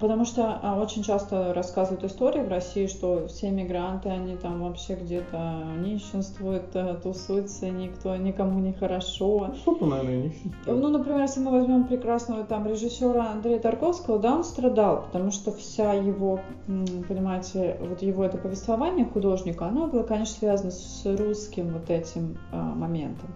Потому 0.00 0.24
что 0.24 0.58
а, 0.62 0.80
очень 0.80 1.02
часто 1.02 1.54
рассказывают 1.54 2.04
истории 2.04 2.40
в 2.40 2.48
России, 2.48 2.86
что 2.86 3.28
все 3.28 3.50
мигранты, 3.50 4.08
они 4.08 4.36
там 4.36 4.62
вообще 4.62 4.96
где-то 4.96 5.62
нищенствуют, 5.78 6.74
э, 6.74 6.96
тусуются, 7.02 7.70
никто, 7.70 8.16
никому 8.16 8.58
не 8.58 8.72
хорошо. 8.72 9.52
Что-то, 9.54 9.86
наверное, 9.86 10.24
нищенствует. 10.24 10.66
Ну, 10.66 10.88
например, 10.88 11.20
если 11.20 11.40
мы 11.40 11.52
возьмем 11.52 11.84
прекрасного 11.84 12.44
там 12.44 12.66
режиссера 12.66 13.30
Андрея 13.32 13.60
Тарковского, 13.60 14.18
да, 14.18 14.34
он 14.34 14.44
страдал, 14.44 15.04
потому 15.12 15.30
что 15.30 15.52
вся 15.52 15.92
его, 15.92 16.40
понимаете, 16.66 17.76
вот 17.80 18.02
его 18.02 18.24
это 18.24 18.36
повествование 18.36 19.06
художника, 19.06 19.66
оно 19.66 19.86
было, 19.86 20.02
конечно, 20.02 20.34
связано 20.34 20.70
с 20.72 21.04
русским 21.04 21.72
вот 21.72 21.88
этим 21.90 22.36
а, 22.50 22.74
моментом. 22.74 23.28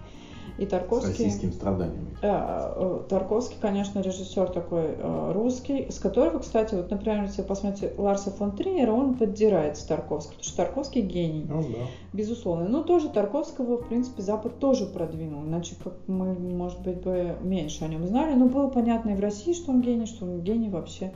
И 0.59 0.67
Тарковский... 0.67 1.15
С 1.15 1.19
российским 1.19 1.53
страданием. 1.53 2.09
Э, 2.21 2.73
э, 2.75 3.01
Тарковский, 3.09 3.57
конечно, 3.61 4.01
режиссер 4.01 4.49
такой 4.49 4.97
э, 4.99 5.33
русский, 5.33 5.91
с 5.91 6.01
которого, 6.01 6.41
кстати, 6.41 6.75
вот, 6.75 6.91
например, 6.91 7.23
если 7.23 7.43
посмотрите 7.43 7.93
Ларса 7.97 8.33
фон 8.33 8.53
Триера, 8.53 8.93
он 8.93 9.15
поддирает 9.15 9.79
Тарковского, 9.87 10.33
потому 10.33 10.45
что 10.45 10.57
Тарковский 10.57 11.03
гений. 11.03 11.47
Ну, 11.49 11.63
да. 11.63 11.87
Безусловно. 12.13 12.69
Но 12.69 12.83
тоже 12.83 13.09
Тарковского, 13.09 13.77
в 13.77 13.89
принципе, 13.89 14.23
Запад 14.23 14.59
тоже 14.59 14.87
продвинул, 14.87 15.45
иначе 15.45 15.77
как 15.83 15.95
мы, 16.09 16.35
может 16.35 16.81
быть, 16.81 17.03
бы 17.03 17.37
меньше 17.41 17.85
о 17.85 17.89
нем 17.89 18.05
знали. 18.07 18.35
Но 18.35 18.47
было 18.47 18.69
понятно 18.69 19.11
и 19.11 19.15
в 19.15 19.21
России, 19.21 19.53
что 19.53 19.71
он 19.71 19.81
гений, 19.81 20.07
что 20.07 20.25
он 20.25 20.41
гений 20.41 20.71
вообще 20.71 21.13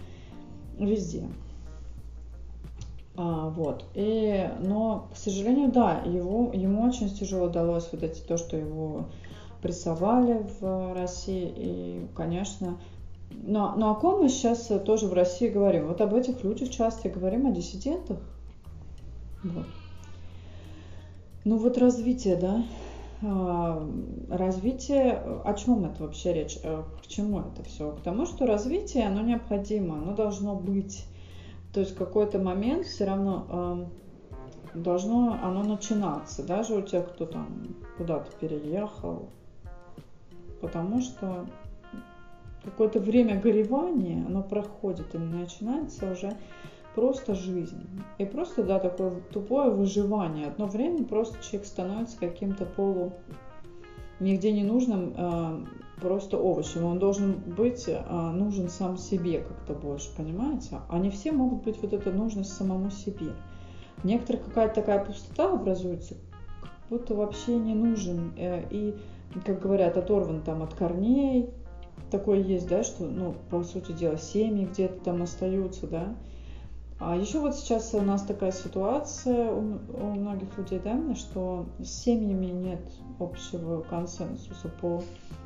везде. 0.78 1.24
А, 3.16 3.50
вот. 3.50 3.84
И, 3.94 4.48
но, 4.60 5.08
к 5.12 5.16
сожалению, 5.16 5.70
да, 5.70 6.00
его, 6.06 6.50
ему 6.54 6.82
очень 6.84 7.10
тяжело 7.10 7.46
удалось 7.46 7.88
вот 7.92 8.02
эти, 8.02 8.20
то, 8.20 8.36
что 8.36 8.56
его 8.56 9.06
прессовали 9.62 10.44
в 10.60 10.94
России. 10.94 11.52
И, 11.56 12.06
конечно, 12.14 12.78
но, 13.30 13.74
но 13.76 13.92
о 13.92 13.94
ком 13.94 14.22
мы 14.22 14.28
сейчас 14.28 14.70
тоже 14.84 15.06
в 15.06 15.12
России 15.14 15.48
говорим? 15.48 15.86
Вот 15.88 16.00
об 16.00 16.14
этих 16.14 16.42
людях 16.44 16.70
часто 16.70 17.08
говорим, 17.08 17.46
о 17.46 17.52
диссидентах. 17.52 18.18
Вот. 19.42 19.66
Ну 21.44 21.56
вот 21.56 21.78
развитие, 21.78 22.36
да, 22.36 22.64
а, 23.22 23.88
развитие, 24.28 25.12
о 25.44 25.54
чем 25.54 25.84
это 25.84 26.04
вообще 26.04 26.32
речь, 26.32 26.58
э, 26.62 26.82
к 27.02 27.06
чему 27.08 27.40
это 27.40 27.64
все? 27.64 27.90
К 27.90 28.00
тому, 28.00 28.26
что 28.26 28.46
развитие, 28.46 29.06
оно 29.06 29.22
необходимо, 29.22 29.96
оно 29.96 30.14
должно 30.14 30.54
быть. 30.54 31.04
То 31.72 31.80
есть 31.80 31.96
какой-то 31.96 32.38
момент 32.38 32.86
все 32.86 33.06
равно 33.06 33.88
должно 34.74 35.38
оно 35.42 35.62
начинаться, 35.62 36.42
даже 36.46 36.74
у 36.74 36.82
тех, 36.82 37.12
кто 37.12 37.26
там 37.26 37.76
куда-то 37.96 38.30
переехал, 38.40 39.28
потому 40.62 41.02
что 41.02 41.46
какое-то 42.64 43.00
время 43.00 43.38
горевания, 43.38 44.24
оно 44.26 44.42
проходит 44.42 45.14
и 45.14 45.18
начинается 45.18 46.12
уже 46.12 46.34
просто 46.94 47.34
жизнь. 47.34 47.86
И 48.18 48.24
просто, 48.24 48.62
да, 48.62 48.78
такое 48.78 49.20
тупое 49.32 49.70
выживание. 49.70 50.46
Одно 50.46 50.66
время 50.66 51.04
просто 51.04 51.42
человек 51.42 51.66
становится 51.66 52.16
каким-то 52.18 52.64
полу 52.64 53.12
нигде 54.20 54.52
не 54.52 54.62
нужным, 54.62 55.14
а, 55.16 55.64
просто 56.00 56.38
овощем. 56.38 56.84
Он 56.84 56.98
должен 56.98 57.34
быть 57.34 57.86
а, 57.88 58.32
нужен 58.32 58.68
сам 58.68 58.96
себе 58.96 59.40
как-то 59.40 59.74
больше, 59.74 60.08
понимаете? 60.16 60.80
Они 60.88 61.10
все 61.10 61.32
могут 61.32 61.64
быть 61.64 61.80
вот 61.82 61.92
эта 61.92 62.10
нужность 62.10 62.52
самому 62.52 62.90
себе. 62.90 63.32
Некоторых 64.04 64.44
какая-то 64.46 64.76
такая 64.76 65.04
пустота 65.04 65.52
образуется, 65.52 66.16
будто 66.90 67.14
вообще 67.14 67.56
не 67.56 67.74
нужен. 67.74 68.32
Э, 68.36 68.64
и, 68.70 68.96
как 69.40 69.60
говорят, 69.60 69.96
оторван 69.96 70.42
там 70.42 70.62
от 70.62 70.74
корней. 70.74 71.50
Такое 72.10 72.40
есть, 72.40 72.68
да, 72.68 72.82
что, 72.82 73.04
ну, 73.04 73.34
по 73.50 73.62
сути 73.62 73.92
дела, 73.92 74.18
семьи 74.18 74.66
где-то 74.66 75.04
там 75.04 75.22
остаются, 75.22 75.86
да, 75.86 76.14
а 77.04 77.16
еще 77.16 77.40
вот 77.40 77.56
сейчас 77.56 77.92
у 77.94 78.00
нас 78.00 78.22
такая 78.22 78.52
ситуация 78.52 79.50
у, 79.50 79.78
у 79.92 80.06
многих 80.14 80.56
людей, 80.56 80.80
да, 80.84 80.96
что 81.16 81.66
с 81.80 81.88
семьями 81.88 82.46
нет 82.46 82.80
общего 83.18 83.80
консенсуса 83.80 84.68
по 84.80 85.02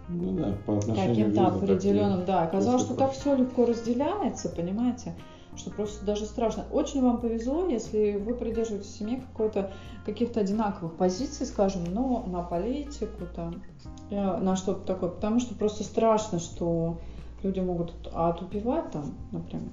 ну, 0.08 0.32
да, 0.32 0.54
по 0.66 0.78
каким-то 0.80 1.46
определенным, 1.46 2.26
да. 2.26 2.42
Оказалось, 2.42 2.82
что 2.82 2.94
так 2.94 3.12
все 3.12 3.34
легко 3.34 3.64
разделяется, 3.64 4.50
понимаете, 4.50 5.14
что 5.56 5.70
просто 5.70 6.04
даже 6.04 6.26
страшно. 6.26 6.64
Очень 6.70 7.02
вам 7.02 7.20
повезло, 7.20 7.66
если 7.66 8.16
вы 8.16 8.34
придерживаетесь 8.34 8.90
в 8.90 8.98
семье 8.98 9.20
какой-то 9.32 9.72
каких-то 10.04 10.40
одинаковых 10.40 10.94
позиций, 10.94 11.46
скажем, 11.46 11.84
но 11.84 12.24
на 12.26 12.42
политику 12.42 13.26
там, 13.34 13.62
э, 14.10 14.36
на 14.38 14.56
что-то 14.56 14.86
такое, 14.86 15.10
потому 15.10 15.40
что 15.40 15.54
просто 15.54 15.84
страшно, 15.84 16.38
что 16.38 16.98
люди 17.42 17.60
могут 17.60 17.94
отупевать 18.12 18.90
там, 18.90 19.14
например. 19.32 19.70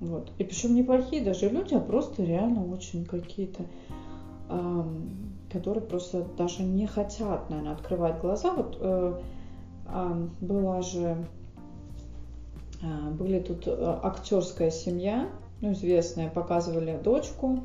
Вот. 0.00 0.30
И 0.38 0.44
причем 0.44 0.74
неплохие 0.74 1.22
даже 1.22 1.48
люди, 1.48 1.74
а 1.74 1.80
просто 1.80 2.22
реально 2.22 2.66
очень 2.66 3.04
какие-то, 3.04 3.64
эм, 4.50 5.32
которые 5.50 5.82
просто 5.82 6.26
даже 6.36 6.62
не 6.62 6.86
хотят, 6.86 7.48
наверное, 7.48 7.72
открывать 7.72 8.20
глаза. 8.20 8.52
Вот 8.52 8.76
э, 8.80 9.20
э, 9.86 10.28
была 10.40 10.82
же, 10.82 11.26
были 13.12 13.40
тут 13.40 13.66
э, 13.66 13.98
актерская 14.02 14.70
семья, 14.70 15.28
ну, 15.60 15.72
известная, 15.72 16.28
показывали 16.28 16.98
дочку 17.02 17.60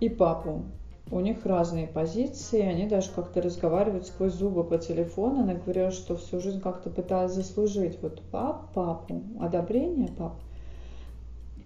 и 0.00 0.08
папу. 0.08 0.62
У 1.10 1.20
них 1.20 1.46
разные 1.46 1.86
позиции, 1.86 2.60
они 2.60 2.86
даже 2.86 3.10
как-то 3.10 3.40
разговаривают 3.40 4.06
сквозь 4.06 4.34
зубы 4.34 4.62
по 4.62 4.76
телефону. 4.76 5.40
Она 5.40 5.54
говорила, 5.54 5.90
что 5.90 6.16
всю 6.16 6.38
жизнь 6.40 6.60
как-то 6.60 6.90
пыталась 6.90 7.32
заслужить 7.32 7.98
вот 8.02 8.20
пап, 8.30 8.72
папу, 8.74 9.22
одобрение 9.40 10.08
папы. 10.08 10.42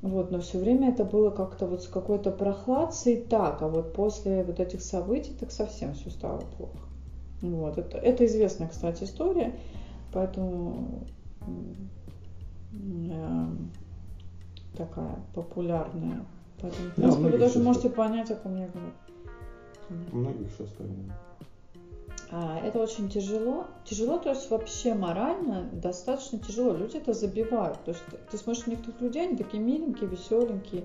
Вот, 0.01 0.31
но 0.31 0.41
все 0.41 0.59
время 0.59 0.91
это 0.91 1.05
было 1.05 1.31
как-то 1.31 1.67
вот 1.67 1.83
с 1.83 1.89
какой-то 1.89 2.33
прохладцей 2.33 3.17
так, 3.17 3.63
а 3.63 3.69
вот 3.69 3.93
после 3.93 4.43
вот 4.43 4.59
этих 4.59 4.83
событий 4.83 5.33
так 5.39 5.53
совсем 5.53 5.95
все 5.95 6.11
стало 6.11 6.41
плохо. 6.57 6.79
Вот, 7.41 7.79
это, 7.79 7.99
это 7.99 8.27
известная, 8.27 8.69
кстати, 8.69 9.05
история, 9.05 9.55
поэтому 10.13 11.05
такая 14.77 15.17
популярная. 15.35 16.25
Поэтому, 16.61 16.91
в 16.91 16.95
принципе, 16.95 17.23
да, 17.23 17.31
вы 17.31 17.39
даже 17.39 17.59
можете 17.59 17.91
понять, 17.91 18.31
о 18.31 18.37
ком 18.37 18.57
я 18.59 18.69
говорю. 18.69 18.93
Многих 20.13 20.49
сейчас 20.53 20.69
так. 20.79 20.87
А, 22.31 22.59
это 22.61 22.79
очень 22.79 23.11
тяжело. 23.11 23.67
Тяжело, 23.85 24.19
то 24.19 24.31
есть 24.31 24.51
вообще 24.51 24.95
морально 24.95 25.69
достаточно 25.73 26.39
тяжело. 26.39 26.73
Люди 26.73 26.97
это 26.97 27.13
забивают. 27.13 27.83
То 27.85 27.91
есть 27.91 28.03
ты 28.31 28.39
смотришь 28.39 28.67
некоторых 28.67 29.01
людей, 29.03 29.27
они 29.27 29.37
такие 29.37 29.63
миленькие, 29.63 30.09
веселенькие, 30.09 30.85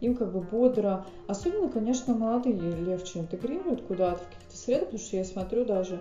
им 0.00 0.16
как 0.16 0.32
бы 0.32 0.40
бодро. 0.40 1.06
Особенно, 1.28 1.68
конечно, 1.68 2.14
молодые 2.14 2.58
легче 2.58 3.20
интегрируют 3.20 3.82
куда-то 3.82 4.24
в 4.24 4.28
какие-то 4.28 4.56
среды, 4.56 4.84
потому 4.86 4.98
что 4.98 5.16
я 5.16 5.24
смотрю 5.24 5.64
даже 5.64 6.00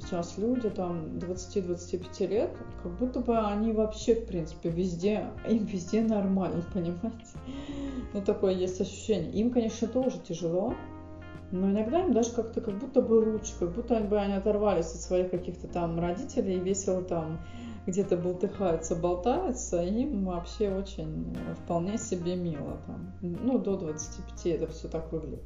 сейчас 0.00 0.38
люди 0.38 0.70
там 0.70 1.18
20-25 1.18 2.26
лет, 2.26 2.56
как 2.82 2.96
будто 2.98 3.20
бы 3.20 3.38
они 3.38 3.72
вообще, 3.72 4.14
в 4.14 4.26
принципе, 4.26 4.70
везде, 4.70 5.26
им 5.48 5.64
везде 5.64 6.02
нормально, 6.02 6.62
понимаете? 6.74 7.38
Ну, 8.12 8.22
такое 8.22 8.52
есть 8.52 8.80
ощущение. 8.80 9.32
Им, 9.32 9.50
конечно, 9.50 9.88
тоже 9.88 10.18
тяжело, 10.18 10.74
но 11.52 11.70
иногда 11.70 12.00
им 12.00 12.12
даже 12.12 12.30
как-то 12.32 12.60
как 12.60 12.78
будто 12.78 13.02
бы 13.02 13.14
лучше, 13.14 13.52
как 13.58 13.72
будто 13.72 14.00
бы 14.00 14.18
они 14.18 14.34
оторвались 14.34 14.92
от 14.92 15.00
своих 15.00 15.30
каких-то 15.30 15.68
там 15.68 15.98
родителей 16.00 16.56
и 16.56 16.60
весело 16.60 17.02
там 17.02 17.38
где-то 17.86 18.16
болтыхаются, 18.16 18.96
болтаются, 18.96 19.82
и 19.82 20.02
им 20.02 20.24
вообще 20.24 20.74
очень 20.74 21.36
вполне 21.62 21.98
себе 21.98 22.34
мило 22.34 22.78
там. 22.86 23.12
Ну, 23.20 23.58
до 23.58 23.76
25 23.76 24.46
это 24.46 24.66
все 24.66 24.88
так 24.88 25.12
выглядит. 25.12 25.44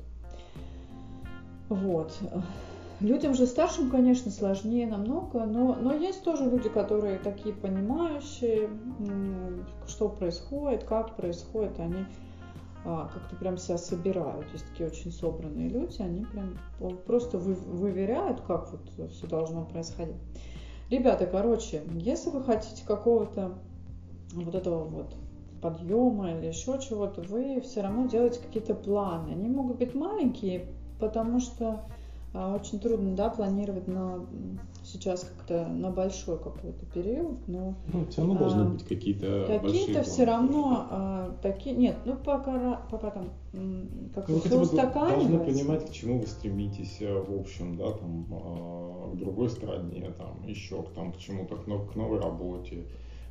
Вот. 1.69 2.19
Людям 3.01 3.33
же 3.33 3.47
старшим, 3.47 3.91
конечно, 3.91 4.31
сложнее 4.31 4.87
намного, 4.87 5.47
но, 5.47 5.75
но 5.75 5.95
есть 5.95 6.23
тоже 6.23 6.45
люди, 6.45 6.69
которые 6.69 7.19
такие 7.19 7.55
понимающие, 7.55 8.69
что 9.87 10.11
происходит, 10.11 10.85
как 10.85 11.17
происходит, 11.17 11.81
они 11.81 12.05
а, 12.85 13.09
как-то 13.09 13.37
прям 13.37 13.57
себя 13.57 13.79
собирают. 13.79 14.47
Есть 14.53 14.69
такие 14.69 14.91
очень 14.91 15.13
собранные 15.13 15.71
люди, 15.71 16.03
они 16.03 16.27
прям 16.27 16.59
просто 17.07 17.39
вы, 17.39 17.55
выверяют, 17.55 18.43
как 18.43 18.71
вот 18.71 19.11
все 19.11 19.27
должно 19.27 19.65
происходить. 19.65 20.17
Ребята, 20.91 21.25
короче, 21.25 21.83
если 21.95 22.29
вы 22.29 22.43
хотите 22.43 22.85
какого-то 22.85 23.55
вот 24.35 24.55
этого 24.55 24.85
вот 24.85 25.15
подъема 25.63 26.33
или 26.33 26.47
еще 26.47 26.79
чего-то, 26.79 27.23
вы 27.23 27.61
все 27.63 27.81
равно 27.81 28.07
делаете 28.09 28.41
какие-то 28.41 28.75
планы. 28.75 29.31
Они 29.31 29.49
могут 29.49 29.79
быть 29.79 29.95
маленькие, 29.95 30.67
потому 30.99 31.41
что 31.41 31.85
очень 32.33 32.79
трудно, 32.79 33.17
да, 33.17 33.29
планировать 33.29 33.89
на 33.89 34.27
сейчас 34.85 35.25
как-то 35.25 35.67
на 35.67 35.91
большой 35.91 36.39
какой-то 36.39 36.87
период, 36.87 37.37
но... 37.47 37.75
Ну, 37.93 38.07
все 38.07 38.23
равно 38.23 38.39
должны 38.39 38.63
а, 38.63 38.65
быть 38.67 38.85
какие-то 38.85 39.47
Какие-то 39.47 40.03
все 40.03 40.25
равно 40.25 40.87
а, 40.91 41.37
такие... 41.43 41.77
Нет, 41.77 41.97
ну 42.05 42.17
пока, 42.17 42.81
пока 42.91 43.11
там 43.11 43.31
как 44.15 44.29
ну, 44.29 44.39
все 44.41 44.61
устаканивается. 44.61 45.29
должны 45.29 45.53
понимать, 45.53 45.91
к 45.91 45.93
чему 45.93 46.21
вы 46.21 46.27
стремитесь 46.27 46.99
э, 47.01 47.21
в 47.21 47.41
общем, 47.41 47.77
да, 47.77 47.91
там, 47.93 48.27
а, 48.31 49.11
к 49.13 49.19
другой 49.19 49.51
стране, 49.51 50.13
там, 50.17 50.47
еще 50.47 50.83
к, 50.83 50.91
там, 50.91 51.13
к 51.13 51.19
чему-то, 51.19 51.57
к, 51.57 51.65
к 51.65 51.97
новой 51.97 52.21
работе, 52.21 52.85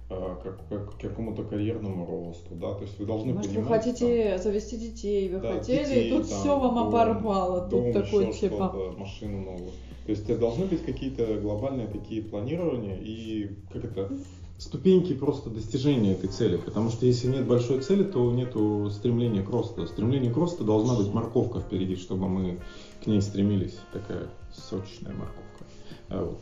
как, 0.10 0.67
как, 0.69 0.95
к 0.95 1.02
какому-то 1.02 1.43
карьерному 1.43 2.06
росту, 2.06 2.56
да, 2.56 2.74
то 2.74 2.82
есть 2.82 2.98
вы 3.00 3.06
должны 3.06 3.34
Может, 3.34 3.52
понимать, 3.52 3.69
вы 3.69 3.76
хотите 3.76 4.30
там, 4.30 4.39
завести 4.39 4.78
детей, 4.78 5.30
вы 5.30 5.39
да, 5.39 5.54
хотели, 5.54 5.84
детей, 5.84 6.08
и 6.08 6.12
тут 6.12 6.28
там, 6.28 6.39
все 6.39 6.60
вам 6.60 6.76
дом, 6.76 6.88
оборвало, 6.88 7.62
тут 7.69 7.84
дом, 7.84 7.93
такой 7.93 8.34
типа... 8.34 8.95
машину 8.98 9.41
новую. 9.41 9.72
То 10.06 10.12
есть 10.12 10.39
должны 10.39 10.65
быть 10.65 10.84
какие-то 10.84 11.39
глобальные 11.39 11.88
такие 11.88 12.24
планирования 12.24 12.98
и 12.98 13.52
как 13.72 13.86
это 13.86 14.10
ступеньки 14.58 15.13
просто 15.13 15.52
достижения 15.52 16.13
этой 16.13 16.30
цели, 16.30 16.58
потому 16.58 16.89
что 16.89 17.06
если 17.06 17.28
нет 17.28 17.48
большой 17.48 17.82
цели, 17.82 18.04
то 18.04 18.32
нет 18.32 18.56
стремления 18.91 19.43
к 19.43 19.50
росту. 19.50 19.86
Стремление 19.86 20.32
к 20.34 20.38
росту 20.38 20.65
должна 20.65 20.95
быть 20.95 21.13
морковка 21.13 21.60
впереди, 21.60 21.95
чтобы 21.95 22.28
мы 22.28 22.60
к 23.04 23.06
ней 23.06 23.22
стремились, 23.22 23.78
такая 23.93 24.28
сочная 24.52 25.13
морковка. 25.13 25.65
А 26.10 26.26
вот. 26.26 26.39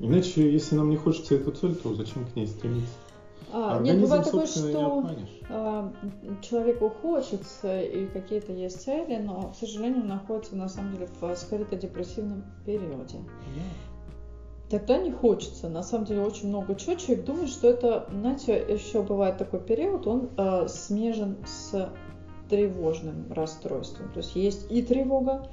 Иначе, 0.00 0.50
если 0.50 0.76
нам 0.76 0.90
не 0.90 0.96
хочется 0.96 1.34
эту 1.34 1.52
цель, 1.52 1.74
то 1.74 1.94
зачем 1.94 2.26
к 2.26 2.36
ней 2.36 2.46
стремиться? 2.46 2.92
А, 3.52 3.80
нет, 3.80 4.00
бывает 4.00 4.24
такое, 4.24 4.46
что 4.46 5.08
а, 5.48 5.92
человеку 6.42 6.90
хочется 6.90 7.80
и 7.80 8.06
какие-то 8.06 8.52
есть 8.52 8.82
цели, 8.82 9.16
но, 9.16 9.50
к 9.50 9.56
сожалению, 9.56 10.04
находится 10.04 10.56
на 10.56 10.68
самом 10.68 10.92
деле 10.92 11.08
в 11.20 11.34
скрыто-депрессивном 11.34 12.44
периоде. 12.64 13.18
Yeah. 13.18 13.96
Тогда 14.68 14.98
не 14.98 15.12
хочется. 15.12 15.68
На 15.68 15.82
самом 15.82 16.06
деле 16.06 16.22
очень 16.22 16.48
много 16.48 16.74
чего. 16.74 16.94
Человек 16.94 17.24
думает, 17.24 17.50
что 17.50 17.68
это, 17.68 18.08
знаете, 18.10 18.64
еще 18.68 19.02
бывает 19.02 19.38
такой 19.38 19.60
период, 19.60 20.06
он 20.06 20.30
э, 20.36 20.66
смежен 20.68 21.36
с 21.46 21.88
тревожным 22.50 23.32
расстройством. 23.32 24.10
То 24.12 24.18
есть 24.18 24.34
есть 24.34 24.66
и 24.70 24.82
тревога, 24.82 25.48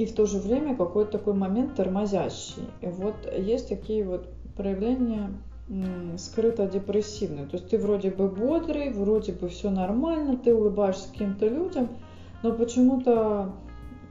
и 0.00 0.06
в 0.06 0.14
то 0.14 0.24
же 0.24 0.38
время 0.38 0.74
какой-то 0.74 1.18
такой 1.18 1.34
момент 1.34 1.74
тормозящий. 1.74 2.62
И 2.80 2.86
вот 2.86 3.14
есть 3.36 3.68
такие 3.68 4.02
вот 4.02 4.30
проявления 4.56 5.30
скрыто 6.16 6.66
депрессивные. 6.66 7.44
То 7.44 7.58
есть 7.58 7.68
ты 7.68 7.78
вроде 7.78 8.10
бы 8.10 8.28
бодрый, 8.28 8.90
вроде 8.90 9.32
бы 9.32 9.48
все 9.48 9.68
нормально, 9.68 10.38
ты 10.38 10.54
улыбаешься 10.54 11.06
каким-то 11.12 11.48
людям, 11.48 11.88
но 12.42 12.52
почему-то 12.52 13.52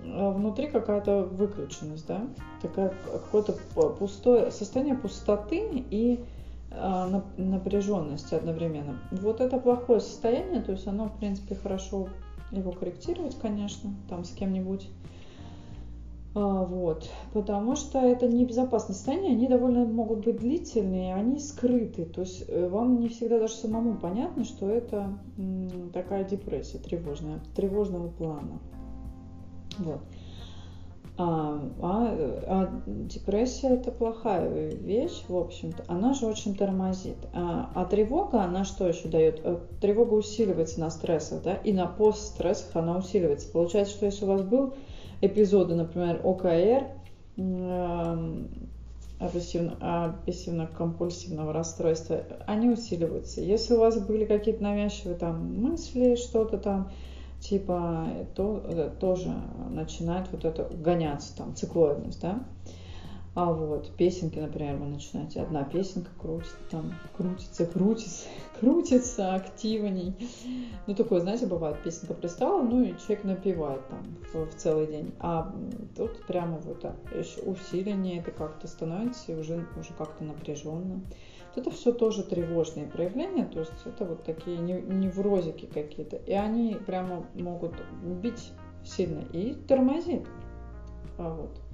а, 0.05 0.29
внутри 0.29 0.67
какая-то 0.67 1.23
выключенность, 1.23 2.05
да, 2.07 2.21
такая 2.61 2.93
какое-то 3.11 3.53
пустое 3.97 4.51
состояние 4.51 4.95
пустоты 4.95 5.85
и 5.89 6.19
а, 6.69 7.23
напряженности 7.35 8.35
одновременно. 8.35 8.99
Вот 9.11 9.41
это 9.41 9.57
плохое 9.57 10.01
состояние, 10.01 10.61
то 10.61 10.71
есть 10.71 10.85
оно, 10.85 11.07
в 11.07 11.17
принципе, 11.17 11.55
хорошо 11.55 12.09
его 12.51 12.71
корректировать, 12.73 13.35
конечно, 13.41 13.89
там 14.07 14.23
с 14.23 14.29
кем-нибудь 14.29 14.87
вот, 16.39 17.09
потому 17.33 17.75
что 17.75 17.99
это 17.99 18.27
небезопасное 18.27 18.95
состояние, 18.95 19.31
они 19.31 19.47
довольно 19.47 19.85
могут 19.85 20.23
быть 20.23 20.37
длительные, 20.37 21.13
они 21.13 21.39
скрыты, 21.39 22.05
то 22.05 22.21
есть 22.21 22.45
э, 22.47 22.69
вам 22.69 22.99
не 22.99 23.09
всегда 23.09 23.39
даже 23.39 23.55
самому 23.55 23.97
понятно, 23.97 24.45
что 24.45 24.69
это 24.69 25.17
такая 25.93 26.23
депрессия 26.23 26.77
тревожная, 26.77 27.41
тревожного 27.55 28.09
плана. 28.09 28.59
Вот. 29.79 29.99
А, 31.17 31.59
а, 31.81 32.15
а 32.47 32.81
депрессия 32.85 33.73
это 33.73 33.91
плохая 33.91 34.69
вещь, 34.69 35.25
в 35.27 35.35
общем-то. 35.35 35.83
Она 35.87 36.13
же 36.13 36.25
очень 36.25 36.55
тормозит. 36.55 37.17
А, 37.33 37.69
а 37.75 37.83
тревога, 37.83 38.43
она 38.43 38.63
что 38.63 38.87
еще 38.87 39.09
дает? 39.09 39.41
Э, 39.43 39.57
тревога 39.81 40.13
усиливается 40.13 40.79
на 40.79 40.89
стрессах, 40.89 41.43
да, 41.43 41.55
и 41.55 41.73
на 41.73 41.87
постстрессах 41.87 42.73
она 42.75 42.97
усиливается. 42.97 43.51
Получается, 43.51 43.95
что 43.95 44.05
если 44.05 44.23
у 44.23 44.29
вас 44.29 44.43
был 44.43 44.75
эпизоды, 45.21 45.75
например, 45.75 46.21
ОКР, 46.23 46.87
обсессивно-компульсивного 49.19 51.51
расстройства, 51.51 52.23
они 52.47 52.69
усиливаются. 52.69 53.41
Если 53.41 53.73
у 53.73 53.79
вас 53.79 53.99
были 53.99 54.23
какие-то 54.25 54.63
навязчивые 54.63 55.17
там 55.17 55.61
мысли, 55.61 56.15
что-то 56.15 56.57
там, 56.57 56.89
типа, 57.39 58.07
то 58.35 58.63
э, 58.65 58.89
тоже 58.99 59.33
начинает 59.69 60.31
вот 60.31 60.45
это 60.45 60.69
гоняться, 60.73 61.35
там, 61.35 61.53
циклоидность, 61.55 62.21
да. 62.21 62.43
А 63.39 63.53
вот 63.53 63.95
песенки, 63.95 64.37
например, 64.37 64.75
вы 64.75 64.87
начинаете, 64.87 65.41
одна 65.41 65.63
песенка 65.63 66.09
крутится, 66.19 66.57
там, 66.69 66.91
крутится, 67.15 67.65
крутится, 67.65 68.27
крутится 68.59 69.33
активней. 69.33 70.13
Ну, 70.87 70.93
такое, 70.93 71.21
знаете, 71.21 71.47
бывает, 71.47 71.81
песенка 71.81 72.15
пристала, 72.15 72.61
ну, 72.61 72.83
и 72.83 72.97
человек 72.97 73.23
напевает 73.23 73.87
там 73.87 74.03
в, 74.33 74.45
в 74.45 74.55
целый 74.55 74.87
день. 74.87 75.13
А 75.21 75.55
тут 75.95 76.21
прямо 76.25 76.57
вот 76.57 76.81
так, 76.81 76.97
еще 77.17 77.39
это 78.17 78.31
как-то 78.31 78.67
становится, 78.67 79.31
и 79.31 79.35
уже, 79.35 79.65
уже 79.79 79.93
как-то 79.97 80.25
напряженно. 80.25 80.99
Это 81.55 81.71
все 81.71 81.93
тоже 81.93 82.23
тревожные 82.23 82.87
проявления, 82.87 83.45
то 83.45 83.61
есть 83.61 83.71
это 83.85 84.03
вот 84.03 84.25
такие 84.25 84.57
неврозики 84.57 85.65
какие-то. 85.65 86.17
И 86.17 86.33
они 86.33 86.75
прямо 86.85 87.25
могут 87.35 87.75
бить 88.21 88.51
сильно 88.83 89.21
и 89.31 89.53
тормозит. 89.53 90.27
А 91.17 91.33
вот. 91.33 91.68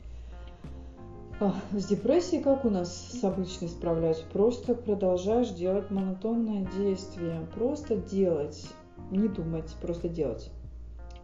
С 1.74 1.86
депрессией 1.88 2.42
как 2.42 2.64
у 2.64 2.70
нас 2.70 2.96
с 3.12 3.24
обычной 3.24 3.68
справляюсь? 3.68 4.24
Просто 4.32 4.74
продолжаешь 4.74 5.50
делать 5.50 5.92
монотонное 5.92 6.66
действие. 6.78 7.46
Просто 7.54 7.98
делать. 7.98 8.66
Не 9.12 9.28
думать, 9.28 9.76
просто 9.82 10.08
делать. 10.08 10.50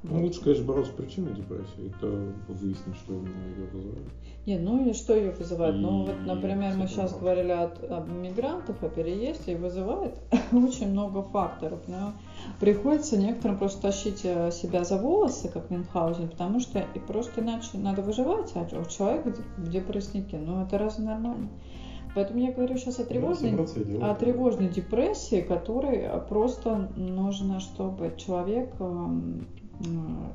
Ну, 0.04 0.16
вот. 0.16 0.24
лучше, 0.24 0.42
конечно, 0.42 0.66
бороться 0.66 0.92
с 0.92 0.96
причиной 0.96 1.34
депрессии. 1.34 1.94
Это 1.96 2.08
выяснить, 2.50 2.96
что 2.98 3.14
ее 3.14 3.68
вызывает. 3.72 4.10
Не, 4.48 4.58
ну 4.58 4.90
и 4.90 4.94
что 4.94 5.16
ее 5.16 5.32
вызывает? 5.32 5.76
Ну 5.76 6.06
вот, 6.06 6.16
например, 6.26 6.74
мы 6.76 6.88
сейчас 6.88 7.16
говорили 7.16 7.52
от, 7.52 7.84
об 7.92 8.10
мигрантах, 8.10 8.82
о 8.82 8.90
переезде, 8.90 9.52
и 9.52 9.56
вызывает 9.56 10.16
очень 10.52 10.90
много 10.90 11.22
факторов. 11.22 11.80
Но 11.88 12.14
приходится 12.60 13.18
некоторым 13.18 13.60
просто 13.60 13.84
тащить 13.84 14.22
э, 14.24 14.52
себя 14.52 14.84
за 14.84 14.98
волосы, 14.98 15.48
как 15.48 15.70
Мюнхгаузен, 15.70 16.30
потому 16.30 16.60
что 16.60 16.80
и 16.80 17.00
просто 17.00 17.42
иначе 17.42 17.78
надо 17.78 18.02
выживать, 18.02 18.52
а 18.56 18.66
человек 18.86 19.26
в 19.58 19.70
депресснике, 19.70 20.38
ну 20.38 20.64
это 20.64 20.80
разве 20.80 21.06
нормально? 21.06 21.50
Поэтому 22.16 22.40
я 22.40 22.52
говорю 22.52 22.78
сейчас 22.78 23.00
о 23.00 23.06
тревожной, 23.06 23.54
о 24.02 24.16
тревожной 24.16 24.68
депрессии, 24.68 25.42
которой 25.42 26.10
просто 26.28 26.90
нужно, 26.98 27.60
чтобы 27.60 28.14
человек 28.18 28.74
эм, 28.80 29.48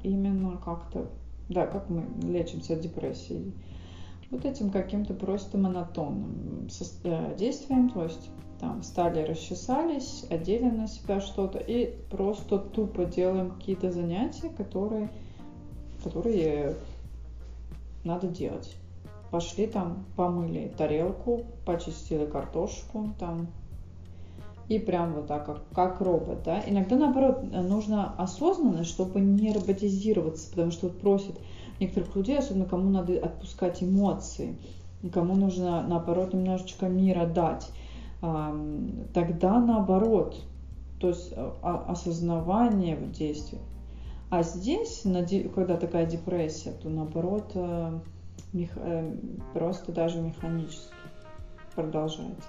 именно 0.03 0.59
как-то, 0.65 1.07
да, 1.49 1.67
как 1.67 1.91
мы 1.91 2.05
лечимся 2.23 2.75
от 2.75 2.81
депрессии, 2.81 3.53
вот 4.31 4.45
этим 4.45 4.71
каким-то 4.71 5.15
просто 5.15 5.59
монотонным 5.59 6.69
э, 7.05 7.37
действием, 7.37 7.91
то 7.91 8.05
есть 8.05 8.31
там 8.61 8.83
встали, 8.83 9.23
расчесались, 9.23 10.25
одели 10.31 10.69
на 10.69 10.89
себя 10.89 11.21
что-то 11.21 11.59
и 11.59 11.95
просто 12.11 12.59
тупо 12.59 13.05
делаем 13.05 13.51
какие-то 13.51 13.93
занятия, 13.93 14.49
которые, 14.49 15.11
которые 16.03 16.75
надо 18.05 18.29
делать. 18.29 18.75
Пошли 19.31 19.67
там, 19.67 20.05
помыли 20.17 20.73
тарелку, 20.77 21.45
почистили 21.65 22.25
картошку, 22.27 23.13
там 23.19 23.49
и 24.69 24.79
прям 24.79 25.15
вот 25.15 25.27
так, 25.27 25.47
как, 25.47 25.63
как 25.73 26.01
робот, 26.01 26.43
да. 26.45 26.63
Иногда, 26.67 26.97
наоборот, 26.97 27.43
нужно 27.43 28.15
осознанно, 28.17 28.85
чтобы 28.85 29.21
не 29.21 29.53
роботизироваться, 29.53 30.51
потому 30.51 30.71
что 30.73 30.89
вот 30.89 30.99
просят 30.99 31.39
некоторых 31.81 32.15
людей, 32.17 32.39
особенно 32.39 32.67
кому 32.67 32.91
надо 32.91 33.15
отпускать 33.15 33.83
эмоции, 33.83 34.57
кому 35.13 35.35
нужно, 35.35 35.83
наоборот, 35.87 36.35
немножечко 36.35 36.89
мира 36.89 37.27
дать. 37.27 37.71
Тогда 38.21 39.61
наоборот, 39.61 40.43
то 40.99 41.09
есть 41.09 41.33
а, 41.37 41.85
осознавание 41.89 42.97
в 42.97 43.13
действии. 43.13 43.61
А 44.31 44.43
здесь, 44.43 45.05
когда 45.55 45.77
такая 45.77 46.07
депрессия, 46.07 46.73
то 46.73 46.89
наоборот, 46.89 47.53
э, 47.55 47.99
э, 48.55 49.17
просто 49.53 49.93
даже 49.93 50.21
механически 50.21 50.95
продолжается. 51.75 52.49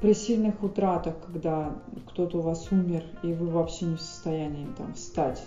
При 0.00 0.12
сильных 0.12 0.62
утратах, 0.62 1.14
когда 1.24 1.74
кто-то 2.08 2.38
у 2.38 2.42
вас 2.42 2.70
умер, 2.70 3.04
и 3.22 3.32
вы 3.32 3.48
вообще 3.48 3.86
не 3.86 3.96
в 3.96 4.00
состоянии 4.00 4.66
там 4.76 4.94
встать, 4.94 5.42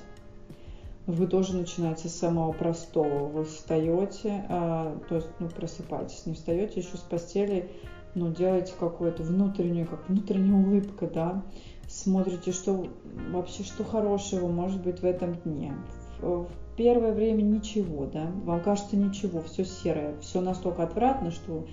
вы 1.07 1.27
тоже 1.27 1.55
начинаете 1.55 2.09
с 2.09 2.15
самого 2.15 2.51
простого. 2.51 3.27
Вы 3.27 3.43
встаете, 3.45 4.45
а, 4.49 4.97
то 5.09 5.15
есть, 5.15 5.27
ну, 5.39 5.49
просыпаетесь, 5.49 6.25
не 6.25 6.33
встаете 6.33 6.79
еще 6.79 6.97
с 6.97 7.01
постели, 7.01 7.69
но 8.15 8.29
делаете 8.29 8.73
какую-то 8.79 9.23
внутреннюю, 9.23 9.87
как 9.87 10.07
внутренняя 10.09 10.63
улыбка, 10.63 11.07
да, 11.07 11.43
смотрите, 11.87 12.51
что 12.51 12.87
вообще, 13.31 13.63
что 13.63 13.83
хорошего 13.83 14.47
может 14.47 14.81
быть 14.83 14.99
в 14.99 15.05
этом 15.05 15.35
дне. 15.35 15.73
В, 16.19 16.43
в 16.43 16.75
первое 16.75 17.13
время 17.13 17.41
ничего, 17.41 18.05
да, 18.05 18.31
вам 18.43 18.61
кажется 18.61 18.97
ничего, 18.97 19.41
все 19.41 19.63
серое, 19.65 20.17
все 20.19 20.41
настолько 20.41 20.83
отвратно, 20.83 21.31
что 21.31 21.65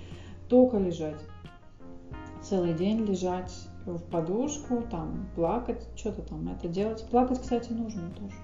только 0.47 0.77
лежать 0.77 1.19
целый 2.41 2.73
день 2.73 3.05
лежать 3.05 3.53
в 3.85 3.99
подушку, 4.09 4.83
там, 4.89 5.27
плакать, 5.35 5.87
что-то 5.95 6.21
там 6.21 6.49
это 6.49 6.67
делать. 6.67 7.05
Плакать, 7.09 7.41
кстати, 7.41 7.71
нужно 7.71 8.09
тоже. 8.11 8.35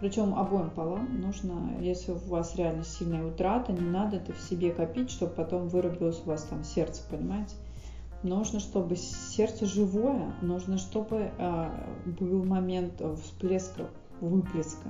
Причем 0.00 0.34
обоим 0.34 0.70
полам 0.70 1.20
нужно, 1.20 1.76
если 1.80 2.12
у 2.12 2.16
вас 2.16 2.54
реально 2.54 2.84
сильная 2.84 3.26
утрата, 3.26 3.72
не 3.72 3.80
надо 3.80 4.16
это 4.16 4.32
в 4.32 4.40
себе 4.40 4.70
копить, 4.70 5.10
чтобы 5.10 5.32
потом 5.32 5.68
вырубилось 5.68 6.20
у 6.24 6.28
вас 6.28 6.44
там 6.44 6.62
сердце, 6.62 7.02
понимаете? 7.10 7.56
Нужно, 8.22 8.60
чтобы 8.60 8.96
сердце 8.96 9.66
живое, 9.66 10.32
нужно, 10.40 10.78
чтобы 10.78 11.30
э, 11.36 11.70
был 12.06 12.44
момент 12.44 13.02
всплеска, 13.24 13.88
выплеска. 14.20 14.88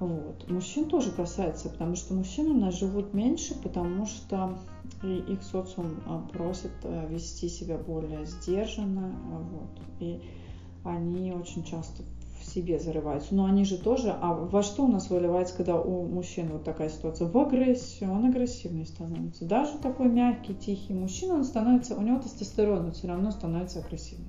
Вот. 0.00 0.50
Мужчин 0.50 0.88
тоже 0.88 1.12
касается, 1.12 1.68
потому 1.68 1.94
что 1.94 2.14
мужчины 2.14 2.50
у 2.50 2.58
нас 2.58 2.76
живут 2.76 3.14
меньше, 3.14 3.54
потому 3.62 4.06
что 4.06 4.58
их 5.04 5.42
социум 5.44 6.00
а, 6.06 6.18
просит 6.32 6.72
э, 6.82 7.06
вести 7.08 7.48
себя 7.48 7.78
более 7.78 8.26
сдержанно, 8.26 9.14
а, 9.14 9.38
вот. 9.38 9.80
и 10.00 10.20
они 10.82 11.32
очень 11.32 11.62
часто 11.62 12.02
себе 12.52 12.78
зарываются. 12.78 13.34
Но 13.34 13.44
они 13.44 13.64
же 13.64 13.78
тоже, 13.78 14.14
а 14.20 14.34
во 14.34 14.62
что 14.62 14.84
у 14.84 14.88
нас 14.88 15.10
выливается, 15.10 15.56
когда 15.56 15.80
у 15.80 16.06
мужчин 16.06 16.48
вот 16.50 16.64
такая 16.64 16.88
ситуация? 16.88 17.28
В 17.28 17.38
агрессию, 17.38 18.12
он 18.12 18.24
агрессивный 18.26 18.86
становится. 18.86 19.44
Даже 19.44 19.78
такой 19.78 20.08
мягкий, 20.08 20.54
тихий 20.54 20.94
мужчина, 20.94 21.34
он 21.34 21.44
становится, 21.44 21.96
у 21.96 22.02
него 22.02 22.18
тестостерон, 22.20 22.86
он 22.86 22.92
все 22.92 23.08
равно 23.08 23.30
становится 23.30 23.80
агрессивным. 23.80 24.28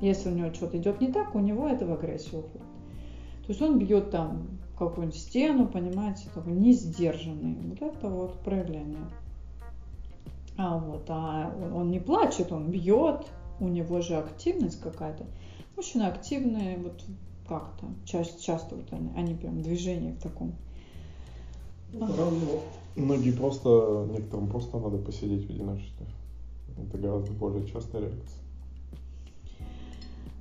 Если 0.00 0.28
у 0.30 0.34
него 0.34 0.52
что-то 0.52 0.78
идет 0.78 1.00
не 1.00 1.12
так, 1.12 1.34
у 1.34 1.40
него 1.40 1.68
это 1.68 1.86
в 1.86 1.92
агрессию 1.92 2.40
уходит. 2.40 2.66
То 3.46 3.50
есть 3.50 3.62
он 3.62 3.78
бьет 3.78 4.10
там 4.10 4.58
какую-нибудь 4.78 5.18
стену, 5.18 5.68
понимаете, 5.68 6.28
такой 6.34 6.52
не 6.52 6.72
сдержанный. 6.72 7.56
Вот 7.68 7.82
это 7.82 8.08
вот 8.08 8.40
проявление. 8.40 9.06
А 10.56 10.78
вот, 10.78 11.04
а 11.08 11.52
он 11.74 11.90
не 11.90 12.00
плачет, 12.00 12.52
он 12.52 12.70
бьет, 12.70 13.26
у 13.60 13.68
него 13.68 14.00
же 14.00 14.16
активность 14.16 14.80
какая-то. 14.80 15.26
Мужчины 15.76 16.02
активные, 16.04 16.78
вот 16.78 17.04
как-то, 17.48 17.86
часто, 18.04 18.42
часто 18.42 18.74
вот 18.76 18.92
они, 18.92 19.10
они 19.16 19.34
прям 19.34 19.62
движение 19.62 20.12
в 20.12 20.22
таком. 20.22 20.54
Ну, 21.92 22.08
Многие 22.96 23.32
просто, 23.32 24.06
некоторым 24.10 24.48
просто 24.48 24.78
надо 24.78 24.98
посидеть 24.98 25.46
в 25.46 25.50
одиночестве. 25.50 26.06
Это 26.76 26.98
гораздо 26.98 27.32
более 27.32 27.66
частая 27.66 28.02
реакция. 28.02 28.40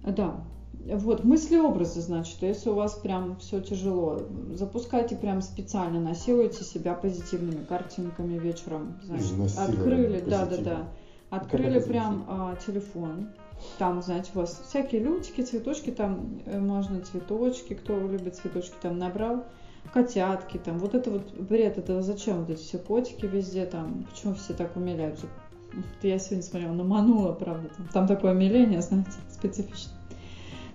Да, 0.03 0.43
вот, 0.85 1.23
мысли-образы, 1.23 2.01
значит, 2.01 2.41
если 2.41 2.69
у 2.69 2.75
вас 2.75 2.93
прям 2.93 3.37
все 3.37 3.61
тяжело, 3.61 4.21
запускайте 4.53 5.15
прям 5.15 5.41
специально, 5.41 5.99
насилуйте 5.99 6.63
себя 6.63 6.93
позитивными 6.93 7.63
картинками 7.63 8.37
вечером. 8.37 8.95
Значит, 9.03 9.57
открыли, 9.57 10.19
да, 10.19 10.45
да, 10.45 10.57
да. 10.57 10.87
Открыли 11.29 11.79
прям 11.79 12.25
а, 12.27 12.55
телефон. 12.67 13.29
Там, 13.77 14.01
знаете, 14.01 14.31
у 14.35 14.39
вас 14.39 14.61
всякие 14.67 15.01
лютики, 15.01 15.41
цветочки, 15.41 15.91
там 15.91 16.41
э, 16.45 16.59
можно 16.59 17.01
цветочки, 17.01 17.73
кто 17.73 17.99
любит 17.99 18.35
цветочки, 18.35 18.75
там 18.81 18.97
набрал. 18.97 19.45
котятки, 19.93 20.57
там, 20.57 20.77
вот 20.79 20.95
это 20.95 21.11
вот 21.11 21.33
бред, 21.33 21.77
это 21.77 22.01
зачем 22.01 22.39
вот 22.41 22.49
эти 22.49 22.61
все 22.61 22.77
котики 22.77 23.25
везде, 23.25 23.65
там, 23.65 24.05
почему 24.09 24.33
все 24.35 24.53
так 24.53 24.75
умиляются? 24.75 25.27
Я 26.01 26.19
сегодня 26.19 26.43
смотрела 26.43 26.73
на 26.73 26.83
Манула, 26.83 27.33
правда, 27.33 27.69
там, 27.75 27.87
там 27.87 28.07
такое 28.07 28.33
умиление, 28.33 28.81
знаете, 28.81 29.11
специфичное. 29.31 29.97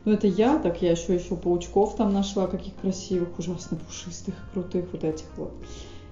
Но 0.05 0.13
это 0.13 0.27
я, 0.27 0.59
так 0.59 0.81
я 0.83 0.93
еще 0.93 1.15
еще 1.15 1.37
паучков 1.37 1.97
там 1.97 2.13
нашла, 2.13 2.47
каких 2.47 2.75
красивых, 2.77 3.39
ужасно 3.39 3.77
пушистых, 3.77 4.35
крутых 4.53 4.87
вот 4.93 5.05
этих 5.05 5.27
вот 5.37 5.53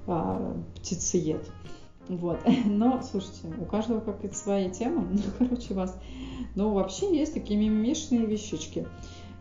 а, 0.06 0.54
птицеед. 0.76 1.42
Вот. 2.08 2.38
Но, 2.64 3.02
слушайте, 3.02 3.48
у 3.60 3.64
каждого 3.64 4.00
как-то 4.00 4.34
свои 4.34 4.70
темы. 4.70 5.06
Ну, 5.10 5.20
короче, 5.38 5.74
вас. 5.74 5.98
Но 6.54 6.72
вообще 6.72 7.16
есть 7.16 7.34
такие 7.34 7.58
мимишные 7.58 8.26
вещички. 8.26 8.86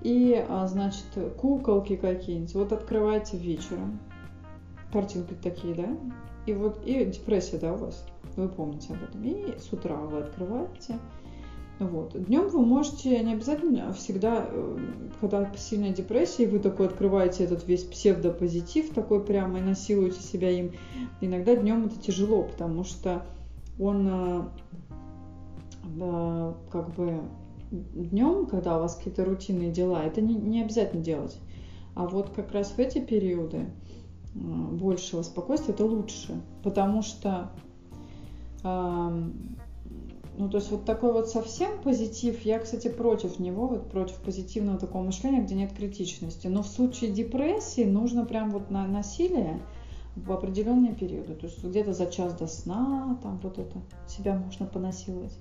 И, 0.01 0.45
а, 0.47 0.67
значит, 0.67 1.05
куколки 1.37 1.95
какие-нибудь. 1.95 2.53
Вот 2.55 2.71
открываете 2.71 3.37
вечером. 3.37 3.99
Картинки 4.91 5.33
такие, 5.41 5.73
да? 5.73 5.97
И 6.45 6.53
вот, 6.53 6.85
и 6.85 7.05
депрессия, 7.05 7.57
да, 7.57 7.73
у 7.73 7.77
вас? 7.77 8.05
Вы 8.35 8.49
помните 8.49 8.93
об 8.93 9.03
этом. 9.03 9.23
И 9.23 9.57
с 9.57 9.71
утра 9.73 9.95
вы 9.95 10.19
открываете 10.19 10.99
вот. 11.79 12.13
Днем 12.25 12.47
вы 12.47 12.65
можете 12.65 13.21
не 13.21 13.33
обязательно 13.33 13.91
всегда, 13.91 14.45
э, 14.47 14.77
когда 15.19 15.51
сильная 15.57 15.91
депрессия, 15.91 16.47
вы 16.47 16.59
такой 16.59 16.87
открываете 16.87 17.43
этот 17.43 17.67
весь 17.67 17.83
псевдопозитив 17.83 18.93
такой 18.93 19.23
прямо 19.23 19.59
и 19.59 19.61
насилуете 19.61 20.21
себя 20.21 20.51
им. 20.51 20.71
Иногда 21.19 21.55
днем 21.55 21.85
это 21.85 21.99
тяжело, 21.99 22.43
потому 22.43 22.85
что 22.85 23.25
он 23.77 24.05
да, 24.05 24.49
э, 25.99 26.53
как 26.71 26.93
бы 26.95 27.21
днем, 27.71 28.45
когда 28.45 28.77
у 28.77 28.81
вас 28.81 28.95
какие-то 28.95 29.25
рутинные 29.25 29.71
дела, 29.71 30.03
это 30.03 30.21
не, 30.21 30.35
не 30.35 30.61
обязательно 30.61 31.03
делать. 31.03 31.37
А 31.93 32.07
вот 32.07 32.29
как 32.29 32.51
раз 32.53 32.71
в 32.71 32.79
эти 32.79 32.99
периоды 32.99 33.65
э, 34.33 34.37
большего 34.37 35.23
спокойствия 35.23 35.73
это 35.73 35.85
лучше, 35.85 36.41
потому 36.63 37.01
что 37.01 37.51
ну, 40.37 40.49
то 40.49 40.57
есть 40.57 40.69
вот 40.71 40.85
такой 40.85 41.13
вот 41.13 41.29
совсем 41.29 41.81
позитив, 41.81 42.41
я, 42.41 42.59
кстати, 42.59 42.89
против 42.89 43.39
него, 43.39 43.67
вот 43.67 43.89
против 43.89 44.17
позитивного 44.17 44.77
такого 44.77 45.03
мышления, 45.03 45.41
где 45.41 45.55
нет 45.55 45.73
критичности. 45.73 46.47
Но 46.47 46.63
в 46.63 46.67
случае 46.67 47.11
депрессии 47.11 47.85
нужно 47.85 48.25
прям 48.25 48.51
вот 48.51 48.69
на 48.69 48.85
насилие 48.85 49.61
в 50.15 50.31
определенные 50.31 50.93
периоды. 50.93 51.35
То 51.35 51.47
есть 51.47 51.63
где-то 51.63 51.93
за 51.93 52.07
час 52.07 52.33
до 52.33 52.47
сна, 52.47 53.17
там 53.23 53.39
вот 53.41 53.57
это, 53.59 53.81
себя 54.07 54.35
можно 54.35 54.65
понасиловать. 54.65 55.37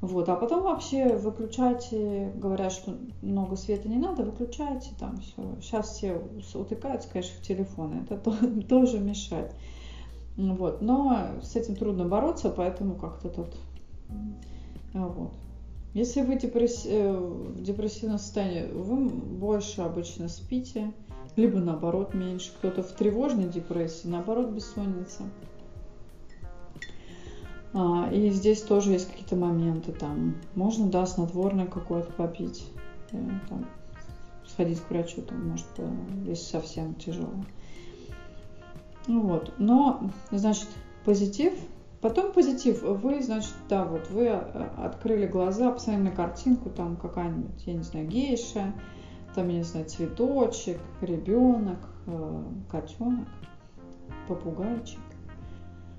Вот, 0.00 0.30
а 0.30 0.36
потом 0.36 0.62
вообще 0.62 1.14
выключайте, 1.16 2.32
говорят, 2.34 2.72
что 2.72 2.96
много 3.20 3.56
света 3.56 3.88
не 3.88 3.98
надо, 3.98 4.22
выключайте 4.22 4.90
там 4.98 5.18
все. 5.20 5.42
Сейчас 5.60 5.90
все 5.90 6.22
утыкаются, 6.54 7.10
конечно, 7.10 7.34
в 7.38 7.46
телефоны, 7.46 8.06
это 8.08 8.18
тоже 8.68 8.98
мешает. 8.98 9.54
Вот, 10.36 10.80
но 10.80 11.18
с 11.42 11.54
этим 11.54 11.76
трудно 11.76 12.06
бороться, 12.06 12.48
поэтому 12.48 12.94
как-то 12.94 13.28
тут 13.28 13.54
вот. 14.92 15.32
Если 15.94 16.22
вы 16.22 16.36
депресс... 16.36 16.84
Э, 16.86 17.12
в 17.12 17.62
депрессивном 17.62 18.18
состоянии, 18.18 18.70
вы 18.72 19.08
больше 19.08 19.80
обычно 19.82 20.28
спите, 20.28 20.92
либо 21.36 21.58
наоборот 21.58 22.14
меньше. 22.14 22.52
Кто-то 22.58 22.82
в 22.82 22.92
тревожной 22.92 23.48
депрессии, 23.48 24.06
наоборот 24.06 24.50
бессонница. 24.50 25.24
А, 27.72 28.08
и 28.12 28.30
здесь 28.30 28.62
тоже 28.62 28.92
есть 28.92 29.10
какие-то 29.10 29.36
моменты 29.36 29.92
там. 29.92 30.36
Можно, 30.54 30.88
да, 30.88 31.06
снотворное 31.06 31.66
какое-то 31.66 32.12
попить, 32.12 32.64
э, 33.12 33.16
там, 33.48 33.66
сходить 34.46 34.80
к 34.80 34.90
врачу, 34.90 35.22
там, 35.22 35.50
может, 35.50 35.66
если 36.24 36.44
совсем 36.44 36.94
тяжело. 36.94 37.44
Вот. 39.06 39.52
Но, 39.58 40.10
значит, 40.30 40.68
позитив 41.04 41.52
Потом 42.00 42.32
позитив. 42.32 42.82
Вы, 42.82 43.22
значит, 43.22 43.52
да, 43.68 43.84
вот 43.84 44.08
вы 44.10 44.24
э, 44.24 44.38
открыли 44.78 45.26
глаза, 45.26 45.70
посмотрели 45.70 46.04
на 46.04 46.10
картинку, 46.12 46.70
там 46.70 46.96
какая-нибудь, 46.96 47.66
я 47.66 47.74
не 47.74 47.82
знаю, 47.82 48.08
гейша, 48.08 48.72
там, 49.34 49.48
я 49.48 49.58
не 49.58 49.64
знаю, 49.64 49.86
цветочек, 49.86 50.80
ребенок, 51.02 51.78
э, 52.06 52.42
котенок, 52.70 53.28
попугайчик. 54.28 55.00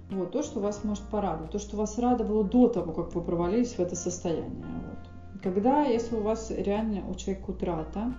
Вот, 0.10 0.32
то, 0.32 0.42
что 0.42 0.60
вас 0.60 0.84
может 0.84 1.04
порадовать, 1.04 1.52
то, 1.52 1.60
что 1.60 1.78
вас 1.78 1.98
радовало 1.98 2.44
до 2.44 2.68
того, 2.68 2.92
как 2.94 3.14
вы 3.14 3.22
провалились 3.22 3.74
в 3.74 3.80
это 3.80 3.96
состояние. 3.96 4.66
Вот. 4.66 5.42
Когда, 5.42 5.84
если 5.84 6.16
у 6.16 6.22
вас 6.22 6.52
реально 6.52 7.08
у 7.08 7.16
человека 7.16 7.52
утрата, 7.52 8.14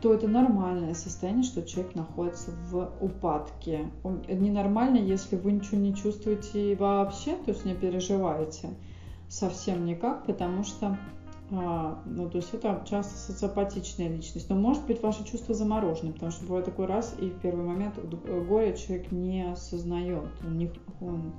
то 0.00 0.14
это 0.14 0.28
нормальное 0.28 0.94
состояние, 0.94 1.42
что 1.42 1.62
человек 1.62 1.94
находится 1.94 2.52
в 2.70 2.92
упадке. 3.00 3.90
Ненормально, 4.28 4.98
если 4.98 5.36
вы 5.36 5.52
ничего 5.52 5.78
не 5.78 5.94
чувствуете 5.94 6.76
вообще, 6.76 7.36
то 7.36 7.50
есть 7.50 7.64
не 7.64 7.74
переживаете 7.74 8.70
совсем 9.28 9.84
никак, 9.84 10.24
потому 10.24 10.62
что 10.62 10.96
а, 11.50 12.02
ну, 12.04 12.28
то 12.28 12.36
есть 12.36 12.52
это 12.52 12.84
часто 12.88 13.16
социопатичная 13.16 14.08
личность. 14.08 14.50
Но 14.50 14.56
может 14.56 14.86
быть 14.86 15.02
ваши 15.02 15.24
чувства 15.24 15.54
заморожены, 15.54 16.12
потому 16.12 16.30
что 16.30 16.44
бывает 16.44 16.66
такой 16.66 16.86
раз, 16.86 17.14
и 17.18 17.30
в 17.30 17.40
первый 17.40 17.64
момент 17.64 17.98
горе 17.98 18.76
человек 18.76 19.10
не 19.12 19.50
осознает, 19.50 20.28
он 20.44 20.58
не, 20.58 20.70
он 21.00 21.32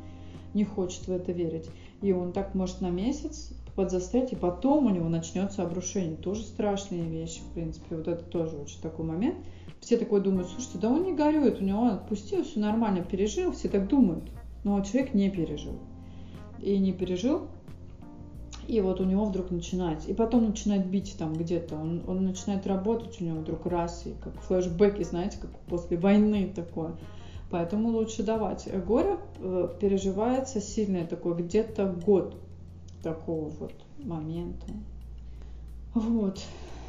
не 0.53 0.65
хочет 0.65 1.07
в 1.07 1.11
это 1.11 1.31
верить. 1.31 1.69
И 2.01 2.11
он 2.11 2.31
так 2.31 2.55
может 2.55 2.81
на 2.81 2.89
месяц 2.89 3.51
подзастрять, 3.79 4.33
и 4.33 4.35
потом 4.35 4.87
у 4.87 4.89
него 4.89 5.07
начнется 5.07 5.63
обрушение. 5.63 6.17
Тоже 6.17 6.43
страшные 6.43 7.03
вещи, 7.03 7.39
в 7.39 7.53
принципе. 7.53 7.95
Вот 7.95 8.09
это 8.09 8.25
тоже 8.25 8.57
очень 8.57 8.81
такой 8.81 9.05
момент. 9.05 9.37
Все 9.79 9.95
такое 9.95 10.19
думают, 10.19 10.49
слушайте, 10.49 10.79
да 10.79 10.89
он 10.89 11.03
не 11.03 11.13
горюет, 11.13 11.61
у 11.61 11.63
него 11.63 11.83
он 11.83 11.91
отпустил, 11.91 12.43
все 12.43 12.59
нормально, 12.59 13.05
пережил, 13.05 13.53
все 13.53 13.69
так 13.69 13.87
думают. 13.87 14.25
Но 14.65 14.81
человек 14.81 15.13
не 15.13 15.29
пережил. 15.29 15.79
И 16.61 16.77
не 16.77 16.91
пережил, 16.91 17.47
и 18.67 18.81
вот 18.81 18.99
у 18.99 19.05
него 19.05 19.23
вдруг 19.23 19.49
начинает, 19.49 20.05
и 20.09 20.13
потом 20.13 20.47
начинает 20.47 20.85
бить 20.85 21.15
там 21.17 21.31
где-то, 21.31 21.75
он, 21.75 22.03
он 22.05 22.25
начинает 22.25 22.67
работать, 22.67 23.21
у 23.21 23.23
него 23.23 23.37
вдруг 23.37 23.65
раз, 23.65 24.05
и 24.05 24.13
как 24.21 24.41
флешбеки, 24.41 25.03
знаете, 25.03 25.37
как 25.39 25.51
после 25.69 25.95
войны 25.95 26.51
такое. 26.53 26.97
Поэтому 27.49 27.91
лучше 27.91 28.23
давать. 28.23 28.67
Горе 28.85 29.19
э, 29.37 29.69
переживается 29.79 30.59
сильное 30.59 31.07
такое, 31.07 31.35
где-то 31.35 31.85
год 32.05 32.35
такого 33.01 33.49
вот 33.49 33.73
момента. 34.03 34.67
Вот. 35.93 36.39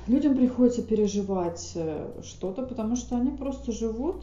Людям 0.06 0.36
приходится 0.36 0.82
переживать 0.82 1.72
э, 1.74 2.20
что-то, 2.22 2.62
потому 2.62 2.96
что 2.96 3.16
они 3.16 3.30
просто 3.30 3.72
живут. 3.72 4.22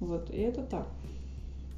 Вот, 0.00 0.30
и 0.30 0.38
это 0.38 0.62
так. 0.62 0.86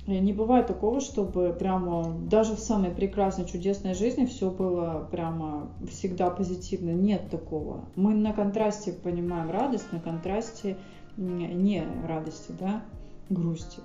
И 0.07 0.19
не 0.19 0.33
бывает 0.35 0.67
такого, 0.67 1.01
чтобы 1.01 1.57
прямо 1.59 2.15
даже 2.29 2.57
в 2.57 2.59
самой 2.59 2.91
прекрасной, 2.91 3.47
чудесной 3.47 3.95
жизни 3.95 4.27
все 4.27 4.51
было 4.51 5.09
прямо 5.11 5.69
всегда 5.91 6.29
позитивно. 6.29 6.91
Нет 6.91 7.31
такого. 7.31 7.85
Мы 7.97 8.15
на 8.15 8.35
контрасте 8.35 8.93
понимаем 8.93 9.51
радость, 9.51 9.91
на 9.93 10.01
контрасте 10.01 10.77
не 11.17 11.87
радости, 12.07 12.53
да, 12.59 12.83
грусти. 13.31 13.81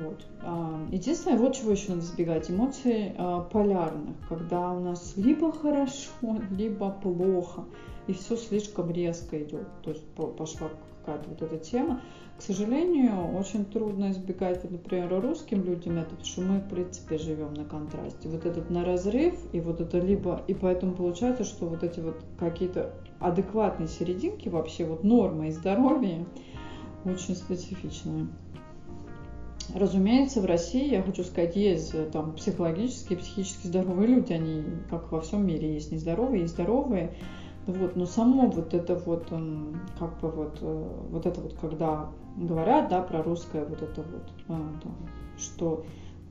Вот. 0.00 0.26
А, 0.42 0.86
единственное, 0.90 1.38
вот 1.38 1.54
чего 1.54 1.72
еще 1.72 1.90
надо 1.90 2.02
избегать, 2.02 2.50
эмоций 2.50 3.14
а, 3.18 3.40
полярных, 3.40 4.16
когда 4.28 4.72
у 4.72 4.80
нас 4.80 5.14
либо 5.16 5.52
хорошо, 5.52 6.10
либо 6.50 6.90
плохо, 6.90 7.64
и 8.06 8.12
все 8.12 8.36
слишком 8.36 8.90
резко 8.90 9.42
идет, 9.42 9.66
то 9.82 9.90
есть 9.90 10.04
пошла 10.14 10.68
какая-то 11.04 11.28
вот 11.30 11.42
эта 11.42 11.58
тема. 11.58 12.00
К 12.38 12.42
сожалению, 12.42 13.36
очень 13.38 13.64
трудно 13.64 14.10
избегать, 14.10 14.68
например, 14.68 15.20
русским 15.20 15.62
людям 15.64 15.98
это, 15.98 16.10
потому 16.10 16.24
что 16.24 16.40
мы, 16.40 16.58
в 16.58 16.68
принципе, 16.68 17.18
живем 17.18 17.54
на 17.54 17.64
контрасте. 17.64 18.28
Вот 18.28 18.46
этот 18.46 18.70
на 18.70 18.84
разрыв, 18.84 19.34
и 19.52 19.60
вот 19.60 19.80
это 19.80 19.98
либо, 19.98 20.42
и 20.48 20.54
поэтому 20.54 20.94
получается, 20.94 21.44
что 21.44 21.66
вот 21.66 21.84
эти 21.84 22.00
вот 22.00 22.24
какие-то 22.38 22.94
адекватные 23.20 23.88
серединки, 23.88 24.48
вообще 24.48 24.84
вот 24.84 25.04
нормы 25.04 25.48
и 25.48 25.50
здоровье, 25.52 26.26
очень 27.04 27.36
специфичные. 27.36 28.26
Разумеется, 29.74 30.42
в 30.42 30.44
России, 30.44 30.90
я 30.90 31.02
хочу 31.02 31.24
сказать, 31.24 31.56
есть 31.56 31.94
э, 31.94 32.04
там 32.12 32.34
психологически, 32.34 33.16
психически 33.16 33.68
здоровые 33.68 34.06
люди, 34.06 34.32
они 34.32 34.64
как 34.90 35.10
во 35.10 35.20
всем 35.20 35.46
мире 35.46 35.72
есть 35.72 35.92
нездоровые, 35.92 36.42
есть 36.42 36.54
здоровые. 36.54 37.14
Вот, 37.66 37.96
но 37.96 38.06
само 38.06 38.48
вот 38.48 38.74
это 38.74 38.96
вот, 38.96 39.30
эм, 39.32 39.80
как 39.98 40.20
бы 40.20 40.30
вот, 40.30 40.58
э, 40.60 40.88
вот 41.10 41.24
это 41.26 41.40
вот, 41.40 41.54
когда 41.54 42.10
говорят, 42.36 42.88
да, 42.88 43.00
про 43.00 43.22
русское 43.22 43.64
вот 43.64 43.80
это 43.80 44.02
вот, 44.02 44.30
да, 44.48 44.90
что 45.38 45.84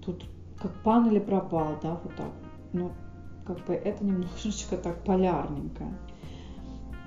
тут 0.05 0.25
как 0.59 0.71
пан 0.83 1.09
или 1.09 1.19
пропал, 1.19 1.79
да, 1.81 1.99
вот 2.03 2.15
так. 2.15 2.31
Ну, 2.73 2.91
как 3.45 3.65
бы 3.65 3.73
это 3.73 4.05
немножечко 4.05 4.77
так 4.77 5.03
полярненько. 5.03 5.85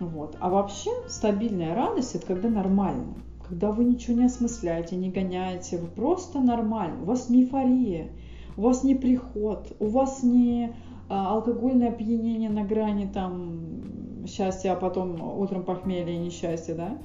Вот. 0.00 0.36
А 0.40 0.50
вообще 0.50 0.90
стабильная 1.06 1.74
радость 1.74 2.16
это 2.16 2.26
когда 2.26 2.48
нормально 2.48 3.14
когда 3.54 3.70
вы 3.70 3.84
ничего 3.84 4.16
не 4.16 4.24
осмысляете, 4.24 4.96
не 4.96 5.10
гоняете, 5.10 5.78
вы 5.78 5.86
просто 5.86 6.40
нормально, 6.40 7.02
у 7.02 7.04
вас 7.04 7.28
не 7.28 7.44
эйфория, 7.44 8.08
у 8.56 8.62
вас 8.62 8.82
не 8.82 8.96
приход, 8.96 9.76
у 9.78 9.86
вас 9.86 10.24
не 10.24 10.74
а, 11.08 11.34
алкогольное 11.34 11.90
опьянение 11.90 12.50
на 12.50 12.64
грани 12.64 13.06
там 13.06 14.26
счастья, 14.26 14.72
а 14.72 14.76
потом 14.76 15.22
утром 15.38 15.62
похмелье 15.62 16.16
и 16.16 16.18
несчастье, 16.18 16.74
да? 16.74 16.98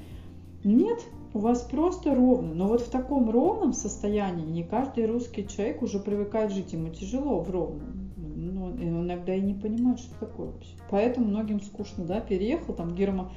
Нет, 0.63 0.99
у 1.35 1.39
вас 1.39 1.61
просто 1.61 2.15
ровно. 2.15 2.55
Но 2.55 2.67
вот 2.67 2.81
в 2.81 2.89
таком 2.89 3.29
ровном 3.29 3.73
состоянии 3.73 4.45
не 4.45 4.63
каждый 4.63 5.05
русский 5.05 5.47
человек 5.47 5.83
уже 5.83 5.99
привыкает 5.99 6.51
жить. 6.51 6.73
Ему 6.73 6.89
тяжело 6.89 7.41
в 7.41 7.51
ровном. 7.51 8.11
Ну, 8.17 8.71
иногда 8.71 9.35
и 9.35 9.41
не 9.41 9.53
понимает, 9.53 9.99
что 9.99 10.19
такое 10.19 10.47
вообще. 10.47 10.71
Поэтому 10.89 11.27
многим 11.27 11.61
скучно, 11.61 12.05
да, 12.05 12.19
переехал 12.19 12.73
там 12.73 12.95
Герма, 12.95 13.31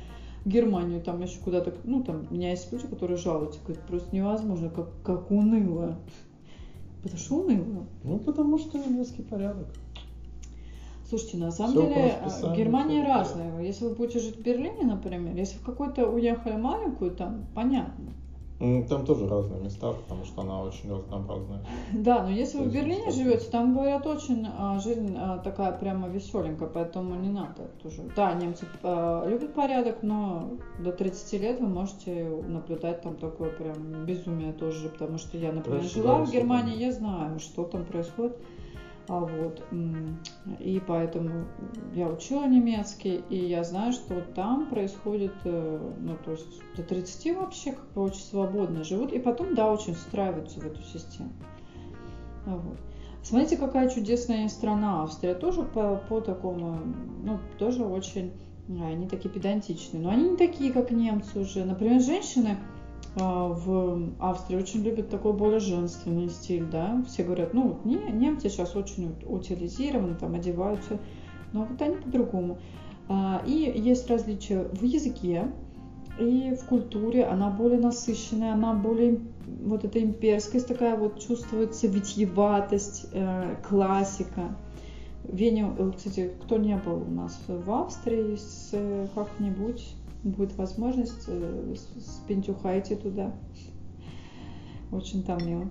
Германию, 0.44 1.00
там 1.00 1.22
еще 1.22 1.38
куда-то, 1.40 1.74
ну, 1.84 2.02
там, 2.02 2.26
у 2.30 2.34
меня 2.34 2.50
есть 2.50 2.72
люди, 2.72 2.86
которые 2.86 3.16
жалуются, 3.16 3.60
говорят, 3.64 3.86
просто 3.86 4.14
невозможно, 4.14 4.70
как, 4.70 4.88
как 5.04 5.30
уныло. 5.30 5.96
Потому 7.02 7.18
что 7.18 7.36
уныло. 7.36 7.86
Ну, 8.04 8.18
потому 8.18 8.58
что 8.58 8.78
немецкий 8.78 9.22
порядок. 9.22 9.66
Слушайте, 11.08 11.36
на 11.36 11.52
самом 11.52 11.72
Все 11.72 11.88
деле 11.88 12.18
а, 12.22 12.56
Германия 12.56 13.04
разная. 13.04 13.60
Если 13.60 13.84
вы 13.84 13.94
будете 13.94 14.18
жить 14.18 14.36
в 14.38 14.42
Берлине, 14.42 14.84
например, 14.84 15.36
если 15.36 15.58
в 15.58 15.62
какую-то 15.62 16.08
уехали 16.08 16.56
маленькую, 16.56 17.10
там 17.10 17.44
понятно. 17.54 18.12
Там 18.88 19.04
тоже 19.04 19.28
разные 19.28 19.60
места, 19.60 19.92
потому 19.92 20.24
что 20.24 20.42
она 20.42 20.62
очень 20.62 20.88
разнообразная. 20.94 21.64
Да, 21.92 22.22
но 22.22 22.30
если 22.30 22.58
вы 22.58 22.64
в 22.66 22.72
Берлине 22.72 23.10
живете, 23.10 23.50
там 23.50 23.74
говорят 23.74 24.06
очень 24.06 24.46
а, 24.56 24.78
жизнь 24.78 25.16
а, 25.18 25.38
такая 25.38 25.72
прямо 25.72 26.06
веселенькая, 26.06 26.68
поэтому 26.68 27.16
не 27.16 27.28
надо 27.28 27.70
тоже. 27.82 28.02
Да, 28.14 28.32
немцы 28.34 28.66
а, 28.84 29.26
любят 29.26 29.52
порядок, 29.54 30.02
но 30.02 30.50
до 30.78 30.92
30 30.92 31.40
лет 31.40 31.60
вы 31.60 31.66
можете 31.66 32.24
наблюдать 32.46 33.02
там 33.02 33.16
такое 33.16 33.50
прям 33.50 34.06
безумие 34.06 34.52
тоже, 34.52 34.88
потому 34.90 35.18
что 35.18 35.36
я, 35.38 35.52
например, 35.52 35.82
жила 35.82 36.24
в 36.24 36.30
Германии, 36.30 36.76
я 36.76 36.92
знаю, 36.92 37.40
что 37.40 37.64
там 37.64 37.84
происходит. 37.84 38.36
А 39.08 39.18
вот, 39.18 39.62
и 40.60 40.80
поэтому 40.86 41.46
я 41.94 42.08
учила 42.08 42.46
немецкий, 42.46 43.22
и 43.30 43.36
я 43.36 43.64
знаю, 43.64 43.92
что 43.92 44.20
там 44.20 44.66
происходит, 44.66 45.34
э, 45.44 45.92
ну, 45.98 46.16
то 46.24 46.32
есть 46.32 46.60
до 46.76 46.84
30 46.84 47.36
вообще 47.36 47.72
как 47.72 47.92
бы 47.94 48.02
очень 48.02 48.22
свободно 48.22 48.84
живут, 48.84 49.12
и 49.12 49.18
потом, 49.18 49.56
да, 49.56 49.72
очень 49.72 49.94
встраиваются 49.94 50.60
в 50.60 50.66
эту 50.66 50.82
систему. 50.82 51.32
Вот. 52.46 52.78
Смотрите, 53.24 53.56
какая 53.56 53.88
чудесная 53.88 54.48
страна 54.48 55.02
Австрия, 55.02 55.34
тоже 55.34 55.62
по, 55.62 55.96
по 56.08 56.20
такому, 56.20 56.78
ну, 57.24 57.38
тоже 57.58 57.84
очень, 57.84 58.32
они 58.68 59.08
такие 59.08 59.30
педантичные, 59.30 60.02
но 60.02 60.10
они 60.10 60.30
не 60.30 60.36
такие, 60.36 60.72
как 60.72 60.92
немцы 60.92 61.40
уже. 61.40 61.64
Например, 61.64 62.00
женщины, 62.00 62.56
в 63.14 64.10
Австрии 64.20 64.56
очень 64.56 64.82
любят 64.82 65.10
такой 65.10 65.34
более 65.34 65.60
женственный 65.60 66.30
стиль, 66.30 66.64
да, 66.64 67.04
все 67.06 67.22
говорят, 67.22 67.52
ну, 67.52 67.78
не, 67.84 67.96
немцы 67.96 68.48
сейчас 68.48 68.74
очень 68.74 69.14
утилизированы, 69.26 70.14
там, 70.14 70.34
одеваются, 70.34 70.98
но 71.52 71.64
вот 71.64 71.80
они 71.82 71.96
по-другому. 71.96 72.58
А, 73.08 73.42
и 73.46 73.52
есть 73.52 74.08
различия 74.08 74.64
в 74.72 74.82
языке 74.82 75.48
и 76.18 76.54
в 76.54 76.66
культуре, 76.66 77.24
она 77.24 77.50
более 77.50 77.78
насыщенная, 77.78 78.54
она 78.54 78.74
более, 78.74 79.20
вот 79.64 79.84
эта 79.84 80.02
имперскость 80.02 80.68
такая 80.68 80.96
вот 80.96 81.20
чувствуется, 81.20 81.86
витьеватость, 81.88 83.08
э, 83.12 83.56
классика. 83.66 84.56
Вене, 85.24 85.72
э, 85.76 85.92
кстати, 85.96 86.30
кто 86.42 86.58
не 86.58 86.76
был 86.76 87.02
у 87.02 87.10
нас 87.10 87.40
в 87.48 87.70
Австрии, 87.70 88.36
как-нибудь 89.14 89.94
будет 90.22 90.56
возможность, 90.56 91.24
э, 91.26 91.74
спентюхайте 92.00 92.96
туда. 92.96 93.32
Очень 94.90 95.22
там 95.22 95.38
мило. 95.46 95.68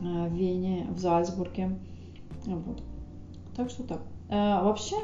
Э, 0.00 0.28
в 0.28 0.34
Вене, 0.34 0.86
в 0.90 0.98
Зальцбурге. 0.98 1.78
Вот. 2.46 2.82
Так 3.56 3.70
что 3.70 3.82
так. 3.82 4.00
А, 4.28 4.64
вообще, 4.64 4.96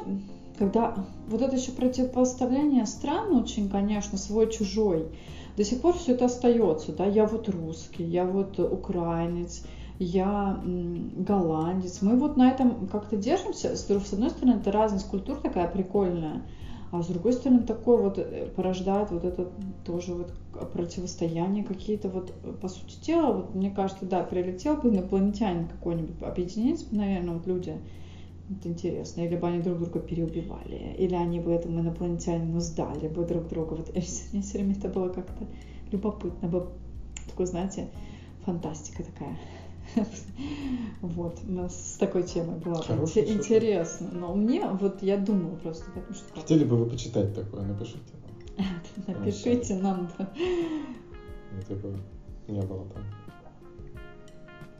когда 0.57 0.95
вот 1.27 1.41
это 1.41 1.55
еще 1.55 1.71
противопоставление 1.71 2.85
стран 2.85 3.35
очень, 3.35 3.69
конечно, 3.69 4.17
свой-чужой, 4.17 5.09
до 5.55 5.63
сих 5.63 5.81
пор 5.81 5.95
все 5.95 6.13
это 6.13 6.25
остается, 6.25 6.93
да, 6.93 7.05
я 7.05 7.25
вот 7.25 7.47
русский, 7.49 8.03
я 8.03 8.25
вот 8.25 8.59
украинец, 8.59 9.63
я 9.99 10.59
голландец. 10.63 12.01
Мы 12.01 12.15
вот 12.15 12.37
на 12.37 12.49
этом 12.49 12.87
как-то 12.87 13.17
держимся. 13.17 13.75
С 13.75 13.89
одной 13.89 14.29
стороны, 14.29 14.55
это 14.55 14.71
разность 14.71 15.07
культур 15.07 15.37
такая 15.37 15.67
прикольная, 15.67 16.41
а 16.91 17.03
с 17.03 17.07
другой 17.07 17.33
стороны, 17.33 17.61
такое 17.61 17.97
вот 17.97 18.17
э, 18.17 18.47
порождает 18.55 19.11
вот 19.11 19.23
это 19.23 19.47
тоже 19.85 20.15
вот 20.15 20.33
противостояние 20.73 21.63
какие-то 21.63 22.09
вот, 22.09 22.33
э, 22.43 22.51
по 22.53 22.67
сути 22.67 23.05
дела, 23.05 23.31
вот 23.33 23.53
мне 23.53 23.69
кажется, 23.69 24.05
да, 24.05 24.23
прилетел 24.23 24.77
бы 24.77 24.89
инопланетянин 24.89 25.67
какой-нибудь, 25.67 26.21
объединились 26.21 26.83
бы, 26.83 26.97
наверное, 26.97 27.35
вот 27.35 27.45
люди, 27.45 27.77
это 28.49 28.69
интересно, 28.69 29.21
или 29.21 29.35
бы 29.35 29.47
они 29.47 29.61
друг 29.61 29.77
друга 29.77 29.99
переубивали, 29.99 30.95
или 30.97 31.13
они 31.13 31.39
бы 31.39 31.51
этому 31.51 31.81
инопланетянину 31.81 32.59
сдали 32.59 33.07
бы 33.07 33.23
друг 33.23 33.47
друга. 33.47 33.75
Вот 33.75 33.93
мне 34.33 34.41
все 34.41 34.57
время 34.57 34.73
это 34.73 34.89
было 34.89 35.09
как-то 35.09 35.45
любопытно, 35.91 36.47
бы 36.47 36.69
такой, 37.27 37.45
знаете, 37.45 37.87
фантастика 38.45 39.03
такая. 39.03 39.37
Вот, 41.01 41.39
у 41.47 41.51
нас 41.51 41.93
с 41.93 41.97
такой 41.97 42.23
темой 42.23 42.57
было 42.59 42.75
интересно. 42.75 44.09
Но 44.11 44.35
мне, 44.35 44.65
вот 44.67 45.01
я 45.01 45.17
думала 45.17 45.55
просто, 45.55 45.85
потому 45.91 46.13
что... 46.13 46.33
Хотели 46.33 46.65
бы 46.65 46.75
вы 46.75 46.89
почитать 46.89 47.33
такое, 47.33 47.61
напишите 47.61 47.99
Напишите 49.07 49.75
нам. 49.75 50.09
Типа 51.67 51.87
не 52.47 52.61
было 52.61 52.85
там. 52.89 53.03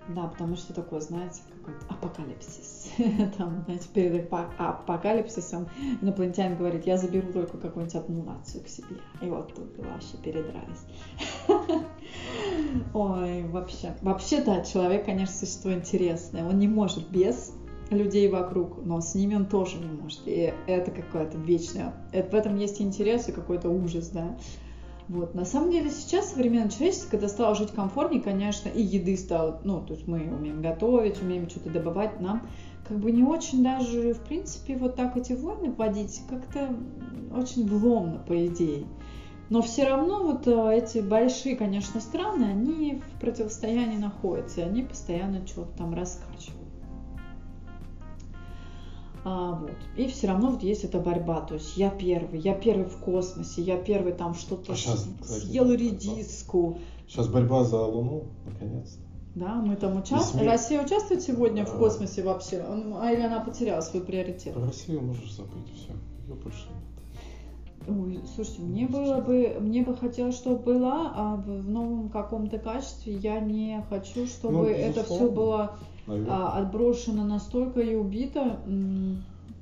Да, 0.09 0.27
потому 0.27 0.55
что 0.57 0.73
такое, 0.73 0.99
знаете, 0.99 1.41
какой-то 1.69 1.93
апокалипсис. 1.93 2.91
Там, 3.37 3.63
знаете, 3.65 3.87
перед 3.93 4.31
апокалипсисом 4.57 5.67
инопланетянин 6.01 6.57
говорит, 6.57 6.85
я 6.85 6.97
заберу 6.97 7.31
только 7.31 7.57
какую-нибудь 7.57 7.95
одну 7.95 8.23
нацию 8.23 8.63
к 8.63 8.67
себе. 8.67 8.97
И 9.21 9.27
вот 9.27 9.53
тут 9.53 9.77
вообще 9.77 10.17
передрались. 10.23 10.85
Ой, 12.93 13.43
вообще. 13.43 13.95
Вообще, 14.01 14.43
да, 14.43 14.61
человек, 14.61 15.05
конечно, 15.05 15.35
существо 15.35 15.71
интересное. 15.73 16.45
Он 16.45 16.57
не 16.57 16.67
может 16.67 17.09
без 17.09 17.53
людей 17.89 18.29
вокруг, 18.29 18.85
но 18.85 19.01
с 19.01 19.15
ними 19.15 19.35
он 19.35 19.45
тоже 19.47 19.77
не 19.77 19.87
может. 19.87 20.21
И 20.25 20.53
это 20.67 20.91
какое-то 20.91 21.37
вечное. 21.37 21.93
Это, 22.11 22.29
в 22.29 22.39
этом 22.39 22.55
есть 22.55 22.81
интерес 22.81 23.29
и 23.29 23.31
какой-то 23.31 23.69
ужас, 23.69 24.09
да. 24.09 24.37
Вот. 25.09 25.33
На 25.33 25.43
самом 25.43 25.71
деле 25.71 25.89
сейчас 25.89 26.33
современное 26.33 26.69
человечество, 26.69 27.09
когда 27.09 27.27
стало 27.27 27.55
жить 27.55 27.71
комфортнее, 27.71 28.21
конечно, 28.21 28.69
и 28.69 28.81
еды 28.81 29.17
стало, 29.17 29.59
ну, 29.63 29.81
то 29.81 29.93
есть 29.93 30.07
мы 30.07 30.19
умеем 30.19 30.61
готовить, 30.61 31.19
умеем 31.19 31.49
что-то 31.49 31.71
добывать, 31.71 32.21
нам 32.21 32.47
как 32.87 32.99
бы 32.99 33.11
не 33.11 33.23
очень 33.23 33.63
даже, 33.63 34.13
в 34.13 34.19
принципе, 34.19 34.77
вот 34.77 34.95
так 34.95 35.17
эти 35.17 35.33
войны 35.33 35.71
вводить 35.71 36.21
как-то 36.29 36.75
очень 37.35 37.67
вломно, 37.67 38.19
по 38.19 38.45
идее. 38.45 38.85
Но 39.49 39.63
все 39.63 39.87
равно 39.87 40.23
вот 40.23 40.47
э, 40.47 40.77
эти 40.77 40.99
большие, 40.99 41.55
конечно, 41.55 41.99
страны, 42.01 42.43
они 42.43 43.01
в 43.15 43.19
противостоянии 43.19 43.97
находятся, 43.97 44.61
и 44.61 44.63
они 44.65 44.83
постоянно 44.83 45.45
что-то 45.47 45.75
там 45.75 45.95
раскачивают. 45.95 46.58
А, 49.23 49.55
вот. 49.55 49.75
И 49.97 50.07
все 50.07 50.27
равно 50.27 50.51
вот 50.51 50.63
есть 50.63 50.83
эта 50.83 50.99
борьба. 50.99 51.41
То 51.41 51.55
есть 51.55 51.77
я 51.77 51.89
первый, 51.89 52.39
я 52.39 52.53
первый 52.53 52.85
в 52.85 52.97
космосе, 52.97 53.61
я 53.61 53.77
первый 53.77 54.13
там 54.13 54.33
что-то 54.33 54.73
а 54.73 54.75
сейчас, 54.75 55.07
кстати, 55.21 55.45
съел 55.45 55.71
редиску. 55.71 56.79
Сейчас 57.07 57.27
борьба 57.27 57.63
за 57.63 57.81
Луну, 57.81 58.25
наконец-то. 58.45 59.01
Да, 59.35 59.55
мы 59.55 59.75
там 59.75 59.97
участвуем. 59.97 60.47
Россия 60.47 60.83
участвует 60.83 61.21
сегодня 61.21 61.61
а... 61.63 61.65
в 61.65 61.77
космосе 61.77 62.23
вообще? 62.23 62.63
Он, 62.63 62.95
а 62.99 63.11
или 63.11 63.21
она 63.21 63.39
потеряла 63.39 63.81
свой 63.81 64.03
приоритет? 64.03 64.53
Про 64.53 64.65
Россию 64.65 65.01
можешь 65.01 65.33
забыть, 65.33 65.71
все. 65.75 65.93
Ее 66.27 66.35
больше 66.35 66.67
нет. 66.69 66.88
Ой, 67.89 68.19
слушайте, 68.35 68.61
мне 68.61 68.87
было 68.87 69.21
бы, 69.21 69.57
мне 69.59 69.83
бы 69.83 69.95
хотелось, 69.95 70.35
чтобы 70.35 70.57
была, 70.57 71.11
а 71.15 71.35
в 71.35 71.69
новом 71.69 72.09
каком-то 72.09 72.59
качестве 72.59 73.13
я 73.13 73.39
не 73.39 73.83
хочу, 73.89 74.27
чтобы 74.27 74.53
ну, 74.53 74.65
это 74.65 75.03
все 75.03 75.29
было 75.29 75.77
а, 76.07 76.59
отброшено 76.59 77.25
настолько 77.25 77.79
и 77.81 77.95
убито. 77.95 78.59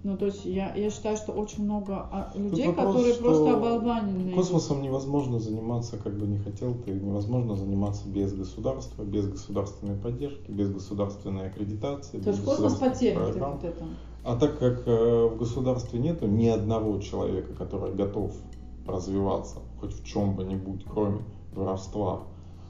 Ну, 0.03 0.15
то 0.15 0.27
есть 0.27 0.45
я, 0.45 0.73
я 0.75 0.89
считаю, 0.89 1.17
что 1.17 1.33
очень 1.33 1.63
много 1.63 2.07
а, 2.11 2.31
людей, 2.35 2.67
вопрос, 2.67 2.85
которые 2.85 3.13
просто 3.15 3.53
оболванены. 3.55 4.31
Космосом 4.33 4.81
невозможно 4.81 5.39
заниматься, 5.39 5.97
как 5.97 6.17
бы 6.17 6.25
не 6.27 6.37
хотел 6.37 6.75
ты, 6.75 6.91
невозможно 6.91 7.55
заниматься 7.55 8.07
без 8.07 8.33
государства, 8.33 9.03
без 9.03 9.27
государственной 9.27 9.97
поддержки, 9.97 10.49
без 10.49 10.71
государственной 10.71 11.47
аккредитации. 11.47 12.19
То 12.19 12.29
есть 12.29 12.43
космос 12.43 12.75
потерян 12.75 13.33
вот 13.35 13.63
это. 13.63 13.85
А 14.23 14.35
так 14.35 14.59
как 14.59 14.87
э, 14.87 15.25
в 15.27 15.37
государстве 15.37 15.99
нету 15.99 16.27
ни 16.27 16.47
одного 16.47 16.99
человека, 16.99 17.53
который 17.53 17.93
готов 17.93 18.33
развиваться 18.85 19.59
хоть 19.79 19.93
в 19.93 20.05
чем 20.05 20.35
бы 20.35 20.43
нибудь, 20.43 20.83
кроме 20.89 21.21
воровства, 21.53 22.23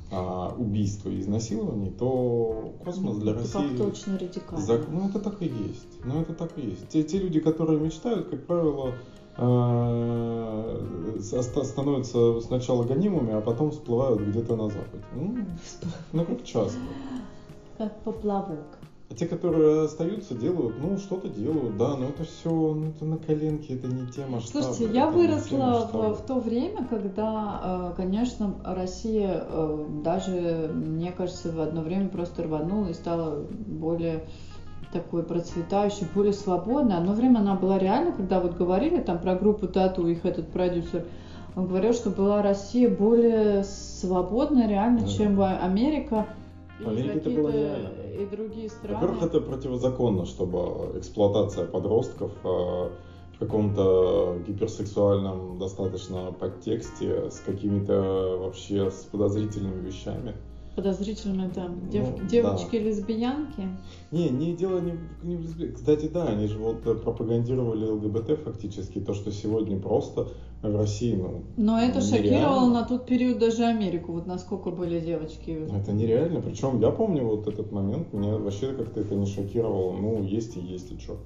а, 0.10 0.56
убийства 0.58 1.10
и 1.10 1.20
изнасилований, 1.20 1.90
то 1.92 2.74
космос 2.84 3.18
для 3.18 3.34
России... 3.34 3.52
Как 3.52 3.78
точно 3.78 4.18
радикально. 4.18 4.66
За... 4.66 4.78
Ну, 4.90 5.10
это 5.10 5.20
так 5.20 5.42
и 5.42 5.46
есть. 5.46 6.06
Ну, 6.06 6.22
это 6.22 6.34
так 6.34 6.58
и 6.58 6.62
есть. 6.62 6.88
Те, 6.88 7.04
те 7.04 7.20
люди, 7.20 7.42
которые 7.42 7.80
мечтают, 7.80 8.30
как 8.30 8.46
правило, 8.46 8.94
э, 9.38 11.20
становятся 11.20 12.40
сначала 12.40 12.84
гонимыми, 12.84 13.34
а 13.34 13.42
потом 13.42 13.72
всплывают 13.72 14.22
где-то 14.22 14.56
на 14.56 14.70
Западе. 14.70 15.04
Ну, 15.14 15.40
ну 16.14 16.24
как 16.24 16.44
часто. 16.46 16.80
Как 17.78 18.02
поплавок. 18.04 18.77
А 19.10 19.16
те, 19.16 19.26
которые 19.26 19.86
остаются, 19.86 20.36
делают, 20.36 20.76
ну, 20.82 20.98
что-то 20.98 21.30
делают, 21.30 21.78
да, 21.78 21.96
но 21.96 22.08
это 22.08 22.26
все, 22.26 22.50
ну, 22.50 22.90
это 22.90 23.06
на 23.06 23.18
коленке, 23.18 23.76
это 23.76 23.88
не 23.88 24.06
те 24.08 24.26
масштабы. 24.26 24.66
Слушайте, 24.66 24.94
я 24.94 25.08
выросла 25.08 25.90
в, 25.92 26.16
в 26.16 26.26
то 26.26 26.40
время, 26.40 26.86
когда, 26.90 27.62
э, 27.64 27.94
конечно, 27.96 28.56
Россия 28.66 29.46
э, 29.48 29.86
даже, 30.04 30.70
мне 30.74 31.14
кажется, 31.14 31.54
в 31.54 31.62
одно 31.62 31.82
время 31.82 32.10
просто 32.10 32.44
рванула 32.44 32.88
и 32.88 32.94
стала 32.94 33.46
более 33.50 34.26
такой 34.92 35.24
процветающей, 35.24 36.06
более 36.14 36.34
свободной. 36.34 36.98
Одно 36.98 37.14
время 37.14 37.40
она 37.40 37.56
была 37.56 37.80
реально, 37.80 38.12
когда 38.12 38.42
вот 38.42 38.58
говорили 38.58 39.00
там 39.00 39.20
про 39.20 39.36
группу 39.36 39.68
Тату, 39.68 40.08
их 40.08 40.26
этот 40.26 40.50
продюсер, 40.50 41.06
он 41.56 41.68
говорил, 41.68 41.94
что 41.94 42.10
была 42.10 42.42
Россия 42.42 42.90
более 42.90 43.64
свободная 43.64 44.68
реально, 44.68 45.02
да. 45.02 45.08
чем 45.08 45.42
Америка. 45.42 46.28
Америке 46.86 47.18
это 47.18 47.30
было. 47.30 47.50
И 47.50 48.26
другие 48.26 48.70
страны. 48.70 48.96
Во-первых, 48.96 49.24
это 49.24 49.42
противозаконно, 49.42 50.26
чтобы 50.26 50.98
эксплуатация 50.98 51.66
подростков 51.66 52.32
э, 52.44 52.48
в 52.48 53.40
каком-то 53.40 54.38
гиперсексуальном 54.48 55.58
достаточно 55.60 56.32
подтексте 56.32 57.30
с 57.30 57.40
какими-то 57.40 58.38
вообще 58.40 58.92
с 58.92 59.06
подозрительными 59.06 59.86
вещами 59.86 60.36
подозрительными 60.78 61.50
там 61.50 61.90
дев, 61.90 62.08
ну, 62.16 62.28
девочки-лесбиянки? 62.28 63.62
Да. 64.12 64.18
Не, 64.18 64.30
не 64.30 64.56
дело 64.56 64.80
не, 64.80 64.94
не 65.24 65.36
в 65.36 65.42
лесбиянке. 65.42 65.76
Кстати, 65.76 66.08
да, 66.08 66.26
они 66.26 66.46
же 66.48 66.60
вот 66.60 66.84
пропагандировали 66.84 67.86
ЛГБТ 67.86 68.44
фактически, 68.46 69.00
то, 69.00 69.16
что 69.16 69.32
сегодня 69.32 69.80
просто 69.80 70.28
в 70.62 70.76
России, 70.76 71.16
ну, 71.16 71.42
Но 71.58 71.80
это 71.80 71.98
нереально. 72.00 72.18
шокировало 72.18 72.70
на 72.70 72.84
тот 72.84 73.08
период 73.08 73.40
даже 73.40 73.64
Америку, 73.64 74.12
вот 74.12 74.28
насколько 74.28 74.70
были 74.70 75.00
девочки. 75.00 75.68
Это 75.76 75.94
нереально, 75.94 76.42
причем 76.42 76.80
я 76.80 76.92
помню 76.92 77.26
вот 77.26 77.48
этот 77.48 77.72
момент, 77.72 78.14
меня 78.14 78.38
вообще 78.38 78.72
как-то 78.74 79.00
это 79.00 79.16
не 79.16 79.26
шокировало, 79.26 79.94
ну, 79.94 80.22
есть 80.22 80.58
и 80.58 80.60
есть, 80.60 80.92
и 80.92 81.00
что. 81.00 81.18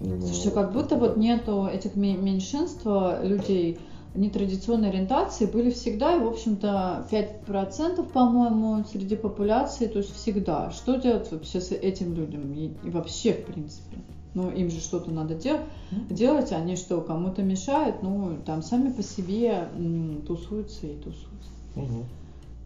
Слушай, 0.00 0.52
как 0.52 0.72
будто 0.72 0.96
вот 0.96 1.16
нету 1.16 1.66
этих 1.66 1.96
меньшинства 1.96 3.22
людей, 3.22 3.78
нетрадиционной 4.14 4.90
ориентации 4.90 5.46
были 5.46 5.70
всегда, 5.70 6.16
и, 6.16 6.20
в 6.20 6.26
общем-то, 6.26 7.06
5%, 7.10 8.10
по-моему, 8.12 8.84
среди 8.84 9.16
популяции, 9.16 9.86
то 9.86 9.98
есть 9.98 10.14
всегда. 10.14 10.70
Что 10.70 10.96
делать 10.96 11.30
вообще 11.30 11.60
с 11.60 11.72
этим 11.72 12.14
людям? 12.14 12.52
И, 12.54 12.70
и 12.84 12.90
вообще, 12.90 13.32
в 13.34 13.44
принципе. 13.46 13.98
Ну, 14.34 14.50
им 14.50 14.70
же 14.70 14.80
что-то 14.80 15.10
надо 15.10 15.34
дел- 15.34 15.60
делать, 16.08 16.52
они 16.52 16.76
что, 16.76 17.00
кому-то 17.00 17.42
мешают, 17.42 18.02
ну, 18.02 18.36
там 18.46 18.62
сами 18.62 18.92
по 18.92 19.02
себе 19.02 19.68
м- 19.74 20.22
тусуются 20.26 20.86
и 20.86 20.94
тусуются. 20.94 21.50
Угу. 21.76 22.04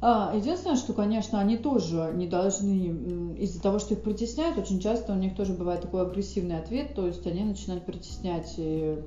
А, 0.07 0.35
единственное, 0.37 0.77
что, 0.77 0.93
конечно, 0.93 1.41
они 1.41 1.57
тоже 1.57 2.13
не 2.15 2.27
должны, 2.27 3.37
из-за 3.39 3.63
того, 3.63 3.79
что 3.79 3.95
их 3.95 4.03
притесняют, 4.03 4.59
очень 4.59 4.79
часто 4.79 5.15
у 5.15 5.17
них 5.17 5.35
тоже 5.35 5.55
бывает 5.55 5.81
такой 5.81 6.03
агрессивный 6.03 6.59
ответ, 6.59 6.95
то 6.95 7.07
есть 7.07 7.27
они 7.27 7.43
начинают 7.43 7.87
притеснять 7.87 8.55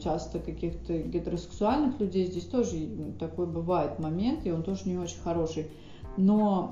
часто 0.04 0.40
каких-то 0.40 0.98
гетеросексуальных 0.98 2.00
людей. 2.00 2.26
Здесь 2.26 2.46
тоже 2.46 2.90
такой 3.20 3.46
бывает 3.46 4.00
момент, 4.00 4.48
и 4.48 4.52
он 4.52 4.64
тоже 4.64 4.90
не 4.90 4.98
очень 4.98 5.20
хороший. 5.24 5.68
Но 6.18 6.72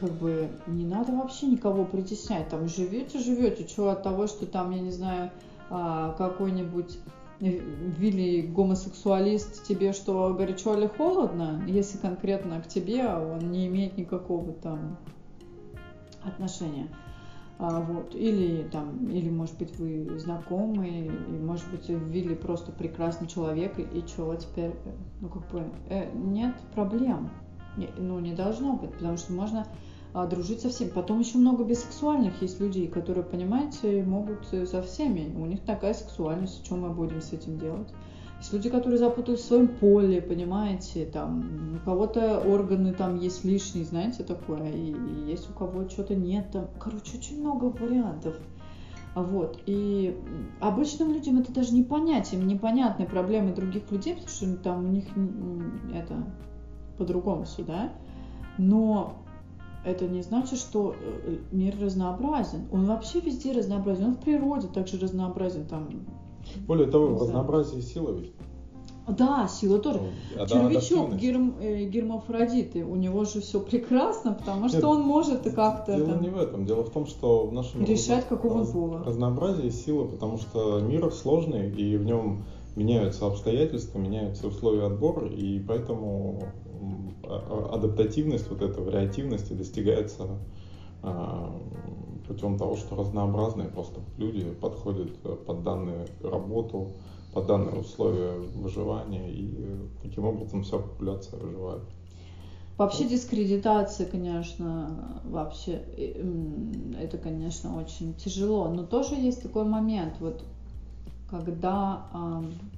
как 0.00 0.12
бы 0.12 0.48
не 0.66 0.86
надо 0.86 1.12
вообще 1.12 1.44
никого 1.44 1.84
притеснять. 1.84 2.48
Там 2.48 2.68
живете, 2.68 3.18
живете. 3.18 3.68
Что 3.68 3.90
от 3.90 4.02
того, 4.02 4.28
что 4.28 4.46
там, 4.46 4.70
я 4.70 4.80
не 4.80 4.92
знаю, 4.92 5.30
а, 5.68 6.14
какой-нибудь 6.16 6.98
Вилли 7.40 8.42
гомосексуалист 8.42 9.64
тебе 9.64 9.92
что, 9.92 10.34
горячо 10.34 10.76
или 10.76 10.88
холодно, 10.88 11.62
если 11.66 11.98
конкретно 11.98 12.60
к 12.60 12.66
тебе 12.66 13.06
он 13.06 13.52
не 13.52 13.68
имеет 13.68 13.96
никакого 13.96 14.52
там 14.52 14.98
отношения. 16.24 16.88
А, 17.58 17.80
вот. 17.80 18.14
Или 18.14 18.62
там, 18.70 19.10
или 19.10 19.30
может 19.30 19.58
быть 19.58 19.76
вы 19.78 20.18
знакомы, 20.18 20.88
и 20.88 21.10
может 21.10 21.68
быть 21.70 21.88
Вилли 21.88 22.34
просто 22.34 22.70
прекрасный 22.70 23.26
человек, 23.26 23.78
и, 23.78 23.82
и 23.82 24.06
что 24.06 24.34
теперь, 24.36 24.72
ну 25.20 25.28
как 25.28 25.48
бы, 25.50 25.64
э, 25.90 26.08
нет 26.14 26.54
проблем. 26.74 27.30
Не, 27.76 27.88
ну 27.96 28.18
не 28.20 28.32
должно 28.32 28.74
быть, 28.74 28.92
потому 28.92 29.16
что 29.16 29.32
можно 29.32 29.66
а, 30.14 30.26
дружить 30.26 30.60
со 30.60 30.68
всеми. 30.68 30.88
Потом 30.88 31.20
еще 31.20 31.38
много 31.38 31.64
бисексуальных 31.64 32.40
есть 32.42 32.60
людей, 32.60 32.88
которые, 32.88 33.24
понимаете, 33.24 34.02
могут 34.02 34.46
со 34.46 34.82
всеми. 34.82 35.34
У 35.36 35.46
них 35.46 35.60
такая 35.60 35.94
сексуальность, 35.94 36.64
что 36.64 36.76
мы 36.76 36.90
будем 36.90 37.20
с 37.20 37.32
этим 37.32 37.58
делать? 37.58 37.88
Есть 38.38 38.52
люди, 38.52 38.70
которые 38.70 38.98
запутались 38.98 39.40
в 39.40 39.44
своем 39.44 39.66
поле, 39.66 40.22
понимаете, 40.22 41.06
там, 41.06 41.76
у 41.76 41.84
кого-то 41.84 42.38
органы 42.40 42.92
там 42.92 43.18
есть 43.18 43.44
лишние, 43.44 43.84
знаете, 43.84 44.22
такое, 44.22 44.70
и, 44.70 44.92
и 44.92 45.30
есть 45.30 45.50
у 45.50 45.52
кого 45.52 45.88
что-то 45.88 46.14
нет, 46.14 46.52
там, 46.52 46.68
короче, 46.78 47.18
очень 47.18 47.40
много 47.40 47.64
вариантов. 47.64 48.36
Вот. 49.16 49.60
И 49.66 50.16
обычным 50.60 51.12
людям 51.12 51.40
это 51.40 51.52
даже 51.52 51.74
не 51.74 51.82
понять, 51.82 52.32
им 52.32 52.46
непонятны 52.46 53.06
проблемы 53.06 53.52
других 53.52 53.90
людей, 53.90 54.14
потому 54.14 54.30
что 54.30 54.56
там 54.56 54.84
у 54.84 54.88
них 54.88 55.06
это 55.92 56.24
по-другому 56.96 57.44
все, 57.44 57.64
да. 57.64 57.92
Но 58.56 59.14
это 59.88 60.06
не 60.06 60.22
значит, 60.22 60.58
что 60.58 60.94
э, 61.00 61.36
мир 61.52 61.74
разнообразен. 61.80 62.68
Он 62.72 62.86
вообще 62.86 63.20
везде 63.20 63.52
разнообразен. 63.52 64.04
Он 64.04 64.14
в 64.14 64.20
природе 64.20 64.68
также 64.68 64.98
разнообразен. 64.98 65.66
Там, 65.66 65.88
Более 66.66 66.90
того, 66.90 67.14
в 67.14 67.22
разнообразии 67.22 67.80
сила 67.80 68.12
ведь. 68.12 68.32
Да, 69.08 69.48
сила 69.48 69.78
тоже. 69.78 70.00
Ну, 70.36 70.46
Червячок 70.46 71.14
герм, 71.14 71.54
э, 71.60 71.84
гермафродиты, 71.84 72.84
у 72.84 72.94
него 72.94 73.24
же 73.24 73.40
все 73.40 73.58
прекрасно, 73.60 74.34
потому 74.34 74.68
что 74.68 74.76
Нет, 74.76 74.84
он 74.84 75.00
может 75.00 75.42
как-то... 75.54 75.96
Дело 75.96 76.12
там, 76.12 76.22
не 76.22 76.28
в 76.28 76.38
этом. 76.38 76.66
Дело 76.66 76.84
в 76.84 76.90
том, 76.90 77.06
что 77.06 77.46
в 77.46 77.52
нашем... 77.52 77.84
Решать, 77.84 78.28
какого 78.28 78.58
раз, 78.58 78.70
пола. 78.70 79.02
Разнообразие 79.04 79.70
сила, 79.70 80.04
потому 80.04 80.36
что 80.36 80.80
мир 80.80 81.10
сложный, 81.10 81.70
и 81.70 81.96
в 81.96 82.04
нем 82.04 82.44
меняются 82.76 83.26
обстоятельства, 83.26 83.98
меняются 83.98 84.46
условия 84.46 84.86
отбора, 84.86 85.26
и 85.28 85.58
поэтому 85.58 86.42
адаптативность, 87.22 88.48
вот 88.50 88.62
эта 88.62 88.80
вариативность 88.80 89.56
достигается 89.56 90.38
а, 91.02 91.52
путем 92.26 92.58
того, 92.58 92.76
что 92.76 92.96
разнообразные 92.96 93.68
просто 93.68 94.00
люди 94.16 94.44
подходят 94.60 95.10
э, 95.24 95.36
под 95.46 95.62
данную 95.62 96.06
работу, 96.22 96.92
под 97.32 97.46
данные 97.46 97.80
условия 97.80 98.32
выживания, 98.32 99.30
и 99.30 99.54
таким 100.02 100.24
образом 100.24 100.62
вся 100.62 100.78
популяция 100.78 101.38
выживает. 101.38 101.82
Вообще 102.76 103.08
дискредитация, 103.08 104.06
конечно, 104.06 105.20
вообще, 105.24 105.82
это, 107.00 107.18
конечно, 107.18 107.76
очень 107.76 108.14
тяжело, 108.14 108.68
но 108.68 108.84
тоже 108.84 109.16
есть 109.16 109.42
такой 109.42 109.64
момент, 109.64 110.14
вот, 110.20 110.44
когда 111.28 112.06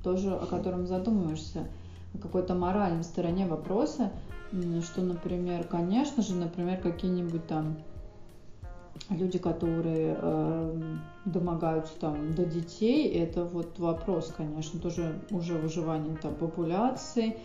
тоже 0.03 0.33
о 0.33 0.47
котором 0.47 0.87
задумываешься, 0.87 1.69
какой-то 2.19 2.55
моральной 2.55 3.05
стороне 3.05 3.47
вопроса, 3.47 4.13
что, 4.83 5.03
например, 5.03 5.65
конечно 5.65 6.23
же, 6.23 6.35
например, 6.35 6.81
какие-нибудь 6.81 7.47
там 7.47 7.77
люди, 9.09 9.39
которые 9.39 10.17
э, 10.21 10.83
домогаются 11.25 11.93
там 12.01 12.35
до 12.35 12.45
детей, 12.45 13.09
это 13.09 13.45
вот 13.45 13.79
вопрос, 13.79 14.33
конечно, 14.37 14.81
тоже 14.81 15.21
уже 15.31 15.55
выживания 15.55 16.17
там 16.17 16.35
популяции. 16.35 17.37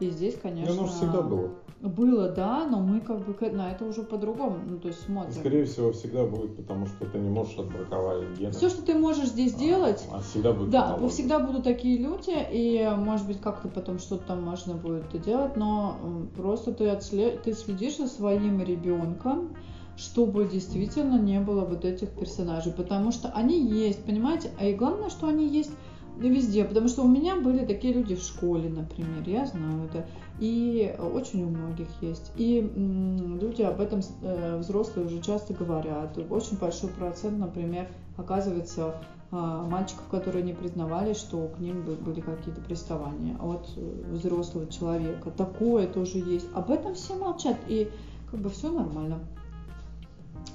И 0.00 0.10
здесь, 0.10 0.38
конечно... 0.40 0.74
Ну, 0.74 0.80
оно 0.82 0.88
всегда 0.88 1.22
было. 1.22 1.50
Было, 1.82 2.30
да, 2.30 2.66
но 2.66 2.80
мы 2.80 3.00
как 3.00 3.18
бы 3.26 3.50
на 3.50 3.70
это 3.70 3.84
уже 3.84 4.02
по-другому, 4.02 4.58
ну, 4.66 4.78
то 4.78 4.88
есть 4.88 5.02
смотрим. 5.02 5.34
Скорее 5.34 5.66
всего, 5.66 5.92
всегда 5.92 6.24
будет, 6.24 6.56
потому 6.56 6.86
что 6.86 7.04
ты 7.04 7.18
не 7.18 7.28
можешь 7.28 7.58
отбраковать 7.58 8.38
гены. 8.38 8.50
Все, 8.52 8.70
что 8.70 8.82
ты 8.82 8.94
можешь 8.94 9.28
здесь 9.28 9.54
а, 9.54 9.58
делать, 9.58 10.08
а 10.10 10.20
всегда 10.20 10.52
будет 10.52 10.70
да, 10.70 10.96
всегда 11.08 11.38
будут 11.38 11.64
такие 11.64 11.98
люди, 11.98 12.34
и, 12.50 12.90
может 12.96 13.26
быть, 13.26 13.40
как-то 13.42 13.68
потом 13.68 13.98
что-то 13.98 14.28
там 14.28 14.42
можно 14.42 14.74
будет 14.74 15.04
делать, 15.20 15.56
но 15.56 15.96
просто 16.34 16.72
ты, 16.72 16.88
отслед... 16.88 17.42
ты 17.42 17.52
следишь 17.52 17.98
за 17.98 18.06
своим 18.06 18.62
ребенком, 18.62 19.50
чтобы 19.98 20.46
действительно 20.46 21.18
не 21.18 21.40
было 21.40 21.66
вот 21.66 21.84
этих 21.84 22.08
персонажей, 22.10 22.72
потому 22.72 23.12
что 23.12 23.28
они 23.28 23.60
есть, 23.60 24.02
понимаете, 24.02 24.50
а 24.58 24.64
и 24.64 24.74
главное, 24.74 25.10
что 25.10 25.28
они 25.28 25.46
есть 25.46 25.72
везде, 26.18 26.64
потому 26.64 26.88
что 26.88 27.02
у 27.02 27.08
меня 27.08 27.36
были 27.36 27.64
такие 27.64 27.92
люди 27.92 28.14
в 28.14 28.22
школе, 28.22 28.68
например, 28.68 29.22
я 29.26 29.46
знаю 29.46 29.84
это, 29.84 30.06
и 30.38 30.94
очень 30.98 31.44
у 31.44 31.48
многих 31.48 31.88
есть. 32.00 32.32
И 32.36 32.60
люди 32.60 33.62
об 33.62 33.80
этом 33.80 34.00
э, 34.22 34.58
взрослые 34.58 35.06
уже 35.06 35.20
часто 35.20 35.54
говорят. 35.54 36.18
Очень 36.30 36.58
большой 36.58 36.90
процент, 36.90 37.38
например, 37.38 37.88
оказывается 38.16 38.94
а, 39.32 39.64
мальчиков, 39.64 40.06
которые 40.08 40.44
не 40.44 40.52
признавали, 40.52 41.12
что 41.12 41.48
к 41.48 41.58
ним 41.58 41.82
были 41.82 42.20
какие-то 42.20 42.60
приставания 42.60 43.36
от 43.38 43.68
э, 43.76 44.12
взрослого 44.12 44.68
человека. 44.68 45.30
Такое 45.30 45.88
тоже 45.88 46.18
есть. 46.18 46.46
Об 46.54 46.70
этом 46.70 46.94
все 46.94 47.16
молчат, 47.16 47.56
и 47.66 47.90
как 48.30 48.40
бы 48.40 48.50
все 48.50 48.70
нормально. 48.70 49.18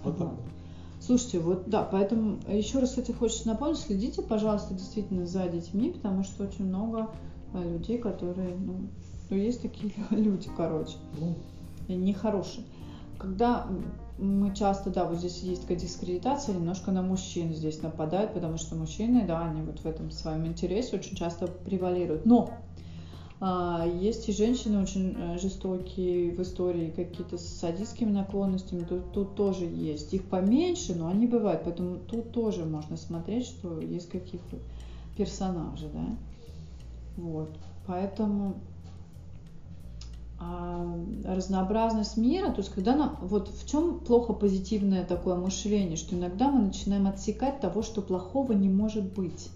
Вот 0.04 0.18
так. 0.18 0.32
Слушайте, 1.02 1.40
вот 1.40 1.64
да, 1.68 1.84
поэтому 1.84 2.40
еще 2.48 2.80
раз, 2.80 2.92
кстати, 2.92 3.12
хочется 3.12 3.48
напомнить, 3.48 3.80
следите, 3.80 4.22
пожалуйста, 4.22 4.74
действительно 4.74 5.26
за 5.26 5.48
детьми, 5.48 5.92
потому 5.92 6.24
что 6.24 6.44
очень 6.44 6.66
много 6.66 7.10
э, 7.54 7.74
людей, 7.74 7.98
которые, 7.98 8.56
ну, 8.56 8.88
ну 9.32 9.38
есть 9.38 9.62
такие 9.62 9.92
люди, 10.12 10.50
короче, 10.56 10.98
ну. 11.20 11.36
нехорошие. 11.88 12.64
когда 13.18 13.66
мы 14.20 14.54
часто, 14.54 14.92
да, 14.92 15.06
вот 15.06 15.18
здесь 15.18 15.40
есть 15.40 15.62
такая 15.64 15.78
дискредитация, 15.78 16.54
немножко 16.54 16.92
на 16.92 17.02
мужчин 17.02 17.54
здесь 17.54 17.82
нападают, 17.82 18.34
потому 18.34 18.58
что 18.58 18.76
мужчины, 18.76 19.26
да, 19.26 19.46
они 19.46 19.64
вот 19.64 19.80
в 19.80 19.86
этом 19.86 20.12
своем 20.12 20.46
интересе 20.46 20.98
очень 20.98 21.16
часто 21.16 21.48
превалируют. 21.48 22.26
Но 22.26 22.52
а, 23.40 23.88
есть 23.88 24.30
и 24.30 24.34
женщины 24.34 24.80
очень 24.80 25.16
э, 25.18 25.40
жестокие 25.40 26.32
в 26.32 26.42
истории, 26.44 26.94
какие-то 26.96 27.40
с 27.40 27.48
садистскими 27.48 28.12
наклонностями, 28.12 28.84
тут, 28.84 29.12
тут 29.14 29.36
тоже 29.36 29.66
есть. 29.66 30.14
Их 30.14 30.26
поменьше, 30.26 30.94
но 30.94 31.08
они 31.08 31.26
бывают, 31.26 31.64
поэтому 31.64 31.98
тут 31.98 32.32
тоже 32.32 32.66
можно 32.66 32.98
смотреть, 32.98 33.46
что 33.48 33.80
есть 33.80 34.10
какие-то 34.10 34.58
персонажи, 35.18 35.90
да. 35.92 36.06
Вот, 37.18 37.50
поэтому 37.88 38.58
разнообразность 41.24 42.18
мира, 42.18 42.50
то 42.50 42.62
есть 42.62 42.74
когда 42.74 42.96
нам, 42.96 43.18
вот 43.22 43.50
в 43.50 43.70
чем 43.70 44.00
плохо 44.00 44.34
позитивное 44.34 45.06
такое 45.06 45.36
мышление, 45.36 45.98
что 45.98 46.16
иногда 46.16 46.50
мы 46.50 46.64
начинаем 46.64 47.08
отсекать 47.08 47.60
того, 47.60 47.82
что 47.84 48.02
плохого 48.02 48.54
не 48.54 48.70
может 48.70 49.14
быть. 49.14 49.50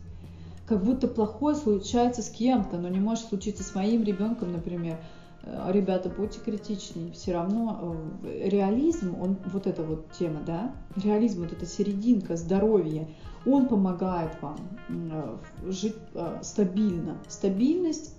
Как 0.66 0.84
будто 0.84 1.08
плохое 1.08 1.56
случается 1.56 2.22
с 2.22 2.30
кем-то, 2.30 2.78
но 2.78 2.90
не 2.90 3.00
может 3.00 3.26
случиться 3.28 3.64
с 3.64 3.76
моим 3.76 4.04
ребенком, 4.04 4.52
например. 4.52 5.00
Э, 5.44 5.70
ребята, 5.72 6.10
будьте 6.10 6.40
критичнее. 6.40 7.12
Все 7.12 7.34
равно 7.34 7.96
э, 8.24 8.50
реализм, 8.50 9.16
он 9.22 9.38
вот 9.52 9.68
эта 9.68 9.84
вот 9.84 10.12
тема, 10.12 10.42
да, 10.46 10.74
реализм, 10.96 11.42
вот 11.42 11.54
эта 11.54 11.66
серединка, 11.66 12.36
здоровье, 12.36 13.08
он 13.46 13.68
помогает 13.68 14.32
вам 14.42 14.58
э, 14.90 15.38
жить 15.68 15.96
стабильно. 16.42 17.18
Стабильность 17.28 18.16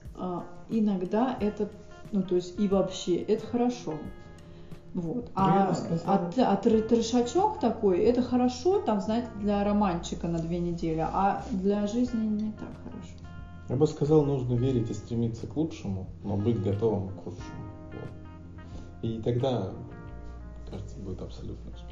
иногда 0.70 1.36
это 1.40 1.68
ну, 2.16 2.22
то 2.22 2.34
есть 2.34 2.58
и 2.58 2.66
вообще, 2.66 3.16
это 3.16 3.46
хорошо. 3.46 3.94
Вот. 4.94 5.30
А, 5.34 5.76
а, 6.06 6.30
а 6.38 6.56
трешачок 6.56 7.60
такой, 7.60 7.98
это 8.00 8.22
хорошо, 8.22 8.80
там, 8.80 9.02
знаете, 9.02 9.28
для 9.38 9.62
романчика 9.62 10.26
на 10.26 10.38
две 10.38 10.58
недели, 10.58 11.06
а 11.06 11.44
для 11.50 11.86
жизни 11.86 12.26
не 12.26 12.52
так 12.52 12.70
хорошо. 12.82 13.12
Я 13.68 13.76
бы 13.76 13.86
сказал, 13.86 14.24
нужно 14.24 14.54
верить 14.54 14.88
и 14.88 14.94
стремиться 14.94 15.46
к 15.46 15.54
лучшему, 15.54 16.06
но 16.24 16.38
быть 16.38 16.62
готовым 16.62 17.10
к 17.10 17.24
худшему. 17.24 17.66
Вот. 17.92 18.10
И 19.02 19.20
тогда, 19.20 19.72
кажется, 20.70 20.98
будет 20.98 21.20
абсолютно 21.20 21.70
успех. 21.72 21.85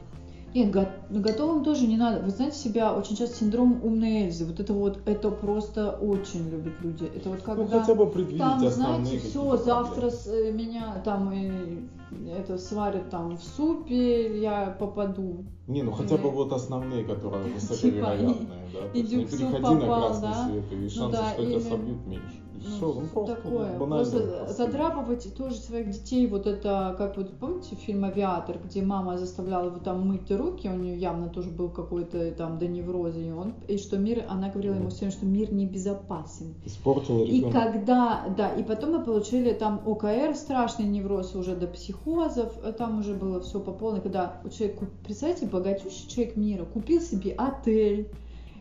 Нет, 0.54 0.70
готовым 1.10 1.64
тоже 1.64 1.86
не 1.88 1.96
надо. 1.96 2.20
Вы 2.20 2.30
знаете 2.30 2.56
себя 2.56 2.94
очень 2.94 3.16
часто 3.16 3.36
синдром 3.38 3.80
умной 3.82 4.26
Эльзы. 4.26 4.46
Вот 4.46 4.60
это 4.60 4.72
вот, 4.72 5.00
это 5.04 5.30
просто 5.32 5.90
очень 5.90 6.48
любят 6.48 6.74
люди. 6.80 7.10
Это 7.12 7.30
вот 7.30 7.42
когда... 7.42 7.64
Ну, 7.64 7.68
хотя 7.68 7.94
бы 7.94 8.08
предвидеть 8.08 8.38
Там, 8.38 8.60
знаете, 8.70 9.18
все, 9.18 9.56
завтра 9.56 10.10
с, 10.10 10.28
э, 10.28 10.52
меня 10.52 11.02
там 11.04 11.32
и 11.32 11.88
это 12.30 12.56
сварят 12.58 13.10
там 13.10 13.36
в 13.36 13.42
супе, 13.42 14.40
я 14.40 14.76
попаду. 14.78 15.44
Не, 15.66 15.82
ну 15.82 15.90
хотя 15.90 16.16
бы 16.16 16.30
вот 16.30 16.52
основные, 16.52 17.04
которые 17.04 17.42
высоковероятные, 17.54 18.34
типа, 18.34 18.52
да. 18.72 18.88
То 18.88 18.98
есть 18.98 19.12
не 19.12 19.24
переходи 19.24 19.74
на 19.74 19.86
красный 19.86 20.28
да? 20.28 20.48
свет, 20.48 20.64
и 20.72 20.76
ну 20.76 20.90
шансы, 20.90 21.00
ну, 21.00 21.10
да, 21.10 21.30
что 21.32 21.42
или... 21.42 21.50
тебя 21.58 21.70
собьют 21.70 22.06
меньше 22.06 22.43
все, 22.64 22.92
ну, 22.92 23.06
просто 23.12 23.34
такое. 23.36 23.78
Просто 23.78 24.48
задрапывать 24.48 25.34
тоже 25.36 25.56
своих 25.56 25.90
детей, 25.90 26.26
вот 26.26 26.46
это, 26.46 26.94
как 26.98 27.16
вот 27.16 27.30
помните 27.38 27.76
фильм 27.76 28.04
«Авиатор», 28.04 28.58
где 28.64 28.82
мама 28.82 29.18
заставляла 29.18 29.66
его 29.66 29.78
там 29.78 30.06
мыть 30.08 30.30
руки, 30.30 30.68
у 30.68 30.76
нее 30.76 30.96
явно 30.96 31.28
тоже 31.28 31.50
был 31.50 31.68
какой-то 31.68 32.30
там 32.32 32.58
до 32.58 32.66
невроза, 32.66 33.20
и 33.20 33.30
он, 33.30 33.54
и 33.68 33.78
что 33.78 33.98
мир, 33.98 34.24
она 34.28 34.50
говорила 34.50 34.74
ему 34.74 34.90
всем, 34.90 35.10
что 35.10 35.26
мир 35.26 35.52
небезопасен. 35.52 36.54
Испортила 36.64 37.24
И 37.24 37.42
когда, 37.50 38.24
да, 38.36 38.48
и 38.54 38.62
потом 38.62 38.92
мы 38.92 39.04
получили 39.04 39.52
там 39.52 39.82
ОКР, 39.86 40.34
страшный 40.34 40.86
невроз 40.86 41.34
уже 41.34 41.54
до 41.54 41.66
психозов, 41.66 42.52
там 42.78 43.00
уже 43.00 43.14
было 43.14 43.40
все 43.40 43.60
по 43.60 43.72
полной, 43.72 44.00
когда 44.00 44.40
человек, 44.56 44.78
представляете, 45.04 45.46
богатющий 45.46 46.08
человек 46.08 46.36
мира, 46.36 46.64
купил 46.64 47.00
себе 47.00 47.32
отель, 47.32 48.08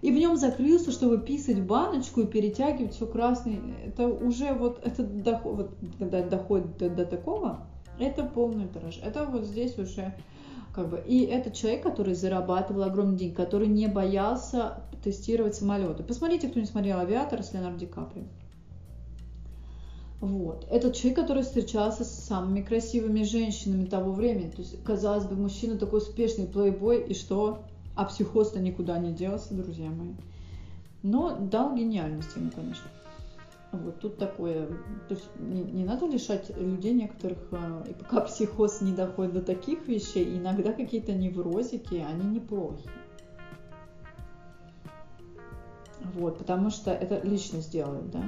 и 0.03 0.11
в 0.11 0.15
нем 0.15 0.35
закрылся, 0.35 0.91
чтобы 0.91 1.17
писать 1.17 1.61
баночку 1.61 2.21
и 2.21 2.27
перетягивать 2.27 2.93
все 2.93 3.07
красный. 3.07 3.61
Это 3.85 4.05
уже 4.09 4.53
вот, 4.53 4.85
это 4.85 5.01
доход, 5.01 5.55
вот, 5.55 5.77
когда 5.97 6.21
доходит 6.21 6.77
до, 6.77 6.89
до 6.89 7.05
такого, 7.05 7.65
это 7.97 8.25
полный 8.25 8.67
трэш. 8.67 8.99
Это 9.01 9.25
вот 9.25 9.45
здесь 9.45 9.79
уже 9.79 10.13
как 10.75 10.89
бы, 10.89 11.01
и 11.07 11.21
это 11.21 11.51
человек, 11.51 11.83
который 11.83 12.15
зарабатывал 12.15 12.83
огромный 12.83 13.15
деньги, 13.15 13.33
который 13.33 13.67
не 13.67 13.87
боялся 13.87 14.83
тестировать 15.01 15.55
самолеты. 15.55 16.03
Посмотрите, 16.03 16.49
кто 16.49 16.59
не 16.59 16.65
смотрел 16.65 16.97
«Авиатор» 16.97 17.41
с 17.41 17.53
Леонардо 17.53 17.79
Ди 17.79 17.85
Каприо. 17.85 18.25
Вот. 20.19 20.67
Это 20.69 20.91
человек, 20.91 21.19
который 21.21 21.43
встречался 21.43 22.03
с 22.03 22.25
самыми 22.25 22.61
красивыми 22.61 23.23
женщинами 23.23 23.85
того 23.85 24.11
времени. 24.11 24.49
То 24.49 24.63
есть, 24.63 24.83
казалось 24.83 25.25
бы, 25.25 25.35
мужчина 25.35 25.77
такой 25.77 25.99
успешный 25.99 26.45
плейбой, 26.45 27.03
и 27.03 27.13
что? 27.13 27.59
А 27.95 28.05
психоз-то 28.05 28.59
никуда 28.59 28.97
не 28.97 29.11
делся, 29.11 29.53
друзья 29.53 29.89
мои. 29.89 30.13
Но 31.03 31.37
дал 31.37 31.75
гениальность 31.75 32.35
ему, 32.35 32.49
конечно. 32.51 32.89
Вот 33.71 33.99
тут 33.99 34.17
такое, 34.17 34.67
то 34.67 35.15
есть 35.15 35.27
не, 35.39 35.63
не 35.63 35.83
надо 35.83 36.05
лишать 36.05 36.55
людей 36.55 36.93
некоторых, 36.93 37.39
а, 37.51 37.83
и 37.89 37.93
пока 37.93 38.21
психоз 38.21 38.81
не 38.81 38.93
доходит 38.93 39.33
до 39.33 39.41
таких 39.41 39.87
вещей, 39.87 40.37
иногда 40.37 40.73
какие-то 40.73 41.11
неврозики, 41.11 41.95
они 41.95 42.35
неплохи. 42.35 42.87
Вот, 46.13 46.37
потому 46.37 46.69
что 46.69 46.91
это 46.91 47.19
личность 47.27 47.71
делает, 47.71 48.11
да. 48.11 48.23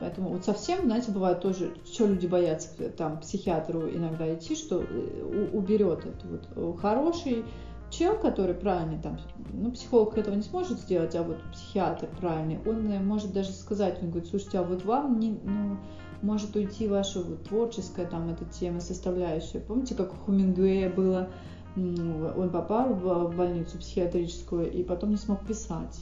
Поэтому 0.00 0.30
вот 0.30 0.44
совсем, 0.44 0.84
знаете, 0.84 1.12
бывает 1.12 1.40
тоже, 1.40 1.74
что 1.84 2.06
люди 2.06 2.26
боятся 2.26 2.68
там 2.90 3.20
психиатру 3.20 3.88
иногда 3.88 4.34
идти, 4.34 4.54
что 4.54 4.82
э, 4.82 5.50
уберет 5.52 6.06
это 6.06 6.26
вот 6.54 6.80
хороший 6.80 7.44
чел, 7.90 8.16
который 8.16 8.54
правильный 8.54 9.00
там, 9.00 9.18
ну, 9.52 9.72
психолог 9.72 10.16
этого 10.16 10.34
не 10.34 10.42
сможет 10.42 10.78
сделать, 10.78 11.14
а 11.14 11.22
вот 11.22 11.38
психиатр 11.52 12.08
правильный, 12.18 12.58
он 12.66 12.90
э, 12.90 13.00
может 13.00 13.32
даже 13.32 13.52
сказать, 13.52 13.98
он 14.02 14.10
говорит, 14.10 14.28
слушайте, 14.28 14.58
а 14.58 14.62
вот 14.62 14.84
вам 14.84 15.18
не, 15.18 15.38
ну, 15.44 15.76
может 16.22 16.54
уйти 16.56 16.88
ваша 16.88 17.22
вот 17.22 17.44
творческая 17.44 18.06
там 18.06 18.28
эта 18.28 18.44
тема, 18.44 18.80
составляющая. 18.80 19.60
Помните, 19.60 19.94
как 19.94 20.12
у 20.12 20.16
Хумингуэя 20.16 20.90
было, 20.90 21.30
он 21.76 22.50
попал 22.50 22.94
в 22.94 23.34
больницу 23.36 23.78
психиатрическую 23.78 24.70
и 24.70 24.82
потом 24.82 25.10
не 25.10 25.16
смог 25.16 25.46
писать. 25.46 26.00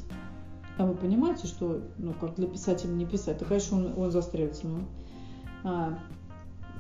А 0.77 0.87
вы 0.87 0.95
понимаете, 0.95 1.47
что, 1.47 1.83
ну, 1.99 2.15
как 2.15 2.37
для 2.37 2.47
писателя 2.47 2.91
не 2.91 3.05
писать, 3.05 3.39
то, 3.39 3.45
конечно, 3.45 3.77
он, 3.77 3.93
он 3.97 4.11
застрелится, 4.11 4.67
ну. 4.67 4.81
А, 5.65 5.99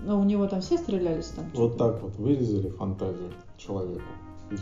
но 0.04 0.20
у 0.20 0.24
него 0.24 0.46
там 0.46 0.60
все 0.60 0.78
стрелялись 0.78 1.28
там. 1.28 1.50
Вот 1.54 1.76
так 1.76 2.00
вот 2.02 2.14
вырезали 2.16 2.68
фантазию 2.70 3.32
человека. 3.56 4.04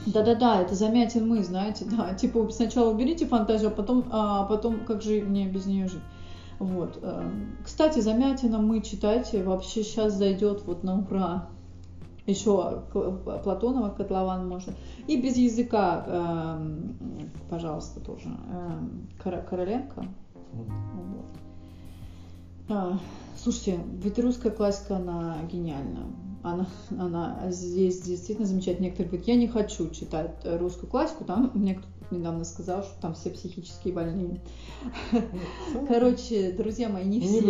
Да-да-да, 0.06 0.62
это 0.62 0.74
замятин 0.74 1.28
мы, 1.28 1.42
знаете, 1.42 1.84
да. 1.84 2.14
Типа 2.20 2.48
сначала 2.50 2.92
уберите 2.92 3.26
фантазию, 3.26 3.70
а 3.70 3.74
потом, 3.74 4.04
а 4.10 4.44
потом 4.44 4.84
как 4.84 5.02
же 5.02 5.22
мне 5.22 5.46
без 5.46 5.66
нее 5.66 5.88
жить. 5.88 6.02
Вот. 6.58 6.98
Эм, 7.02 7.56
кстати, 7.64 8.00
замятина 8.00 8.58
мы 8.58 8.80
читайте, 8.80 9.42
вообще 9.42 9.84
сейчас 9.84 10.14
зайдет 10.14 10.62
вот 10.64 10.82
на 10.82 10.98
ура. 10.98 11.48
Еще 12.26 12.82
Платонова 13.44 13.90
котлован 13.90 14.48
можно. 14.48 14.72
И 15.06 15.20
без 15.20 15.36
языка, 15.36 16.04
эм, 16.08 17.30
пожалуйста, 17.48 18.00
тоже. 18.00 18.28
Эм, 18.50 19.06
Короленко. 19.22 20.04
Вот. 20.52 21.26
А, 22.68 22.98
слушайте, 23.36 23.78
ведь 24.02 24.18
русская 24.18 24.50
классика, 24.50 24.96
она 24.96 25.36
гениальна 25.48 26.06
она, 26.52 26.66
она 26.98 27.50
здесь 27.50 28.00
действительно 28.02 28.46
замечательно. 28.46 28.84
Некоторые 28.84 29.10
говорят, 29.10 29.28
я 29.28 29.36
не 29.36 29.48
хочу 29.48 29.90
читать 29.90 30.36
русскую 30.44 30.88
классику, 30.88 31.24
там 31.24 31.50
мне 31.54 31.74
кто-то 31.74 32.14
недавно 32.14 32.44
сказал, 32.44 32.82
что 32.82 33.00
там 33.00 33.14
все 33.14 33.30
психические 33.30 33.92
больные. 33.92 34.40
Короче, 35.88 36.52
друзья 36.52 36.88
мои, 36.88 37.04
не 37.04 37.20
все. 37.20 37.40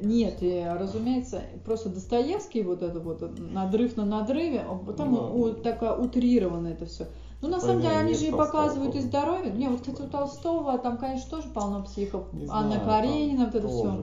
Нет, 0.00 0.42
разумеется, 0.78 1.42
просто 1.64 1.88
Достоевский, 1.88 2.62
вот 2.62 2.82
это 2.82 3.00
вот 3.00 3.22
надрыв 3.38 3.96
на 3.96 4.04
надрыве, 4.04 4.60
а 4.60 4.92
там 4.92 5.12
ну, 5.12 5.54
такая 5.54 5.96
утрировано 5.96 6.68
это 6.68 6.86
все. 6.86 7.06
Ну, 7.40 7.48
на 7.48 7.60
самом 7.60 7.82
деле, 7.82 7.96
они 7.96 8.14
же 8.14 8.26
и 8.26 8.30
показывают 8.30 8.94
и 8.96 9.00
здоровье. 9.00 9.52
Не, 9.52 9.68
вот, 9.68 9.80
кстати, 9.80 10.02
у 10.02 10.08
Толстого 10.08 10.76
там, 10.78 10.98
конечно, 10.98 11.30
тоже 11.30 11.48
полно 11.48 11.82
психов. 11.82 12.26
Анна 12.48 12.80
Каренина, 12.80 13.46
вот 13.46 13.54
это 13.54 13.68
все. 13.68 14.02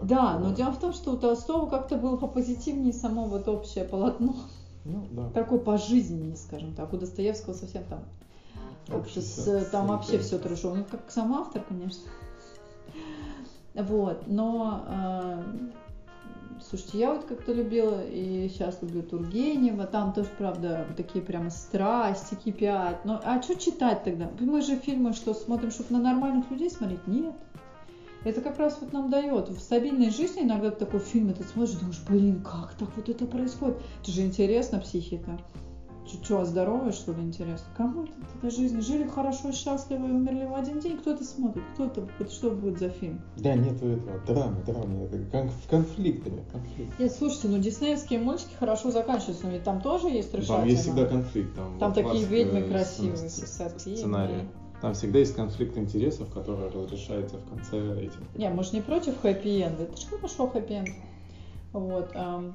Да, 0.00 0.38
но 0.38 0.52
дело 0.52 0.72
в 0.72 0.78
том, 0.78 0.92
что 0.92 1.12
у 1.12 1.16
Толстого 1.16 1.68
как-то 1.68 1.96
было 1.96 2.16
попозитивнее 2.16 2.92
само 2.92 3.24
вот 3.24 3.48
общее 3.48 3.84
полотно. 3.84 4.34
Ну, 4.84 5.06
да. 5.10 5.30
Такое 5.30 5.58
по 5.58 5.78
жизни, 5.78 6.34
скажем 6.34 6.74
так. 6.74 6.92
У 6.92 6.96
Достоевского 6.96 7.54
совсем 7.54 7.82
там 7.84 8.00
как-то 8.86 9.20
с, 9.20 9.64
там 9.70 9.88
вообще 9.88 10.18
все 10.18 10.38
трешово. 10.38 10.76
Ну, 10.76 10.84
как 10.84 11.10
сам 11.10 11.34
автор, 11.34 11.62
конечно. 11.62 12.02
Вот, 13.74 14.26
но 14.26 14.84
э, 14.88 15.42
слушайте, 16.66 16.98
я 16.98 17.12
вот 17.12 17.24
как-то 17.24 17.52
любила 17.52 18.02
и 18.02 18.48
сейчас 18.48 18.80
люблю 18.80 19.02
Тургенева, 19.02 19.84
там 19.84 20.14
тоже, 20.14 20.30
правда, 20.38 20.86
такие 20.96 21.22
прямо 21.22 21.50
страсти 21.50 22.36
кипят. 22.36 23.04
Но 23.04 23.20
а 23.22 23.42
что 23.42 23.56
читать 23.56 24.02
тогда? 24.04 24.30
Мы 24.40 24.62
же 24.62 24.76
фильмы 24.76 25.12
что 25.12 25.34
смотрим, 25.34 25.70
чтобы 25.70 25.92
на 25.92 26.00
нормальных 26.00 26.50
людей 26.50 26.70
смотреть? 26.70 27.06
Нет. 27.06 27.34
Это 28.26 28.40
как 28.40 28.58
раз 28.58 28.78
вот 28.80 28.92
нам 28.92 29.08
дает. 29.08 29.48
В 29.50 29.60
стабильной 29.60 30.10
жизни 30.10 30.42
иногда 30.42 30.72
ты 30.72 30.84
такой 30.84 30.98
фильм, 30.98 31.32
ты 31.32 31.44
смотришь, 31.44 31.76
думаешь, 31.76 32.02
блин, 32.08 32.42
как 32.42 32.74
так 32.74 32.88
вот 32.96 33.08
это 33.08 33.24
происходит? 33.24 33.76
Это 34.02 34.10
же 34.10 34.22
интересно, 34.22 34.80
психика. 34.80 35.38
Что, 36.08 36.44
здоровая, 36.44 36.90
что 36.90 37.12
ли, 37.12 37.22
интересно? 37.22 37.66
Кому 37.76 38.02
это, 38.02 38.12
эта 38.38 38.50
жизнь? 38.50 38.80
Жили 38.80 39.08
хорошо, 39.08 39.52
счастливо 39.52 40.06
и 40.06 40.10
умерли 40.10 40.44
в 40.44 40.56
один 40.56 40.80
день? 40.80 40.98
Кто 40.98 41.12
это 41.12 41.22
смотрит? 41.22 41.62
Кто 41.74 41.84
это? 41.84 42.08
Вот 42.18 42.32
что 42.32 42.50
будет 42.50 42.80
за 42.80 42.88
фильм? 42.88 43.20
Да, 43.36 43.54
нет 43.54 43.76
этого. 43.76 44.20
Драма, 44.26 44.56
драма. 44.66 45.04
Это 45.04 45.18
кон- 45.30 45.50
конфликтами. 45.70 46.42
Конфликт. 46.50 46.98
Нет, 46.98 47.12
слушайте, 47.12 47.46
ну 47.46 47.58
диснеевские 47.58 48.18
мультики 48.18 48.54
хорошо 48.58 48.90
заканчиваются, 48.90 49.46
но 49.46 49.52
ведь 49.52 49.62
там 49.62 49.80
тоже 49.80 50.08
есть 50.08 50.34
решательно. 50.34 50.58
Там 50.58 50.68
есть 50.68 50.82
всегда 50.82 51.06
конфликт. 51.06 51.54
Там, 51.54 51.78
там 51.78 51.92
такие 51.92 52.24
ведьмы 52.24 52.62
красивые, 52.62 53.30
сценарии. 53.30 54.48
Там 54.80 54.94
всегда 54.94 55.20
есть 55.20 55.34
конфликт 55.34 55.76
интересов, 55.78 56.28
который 56.32 56.68
разрешается 56.68 57.36
в 57.38 57.48
конце 57.48 57.78
этим. 58.00 58.26
Не, 58.34 58.50
мы 58.50 58.62
же 58.62 58.72
не 58.74 58.82
против 58.82 59.20
хэппи-энда. 59.22 59.84
Это 59.84 59.96
же 59.96 60.06
хорошо 60.06 60.46
хэппи-энд. 60.48 60.88
Вот. 61.72 62.10
Эм, 62.14 62.54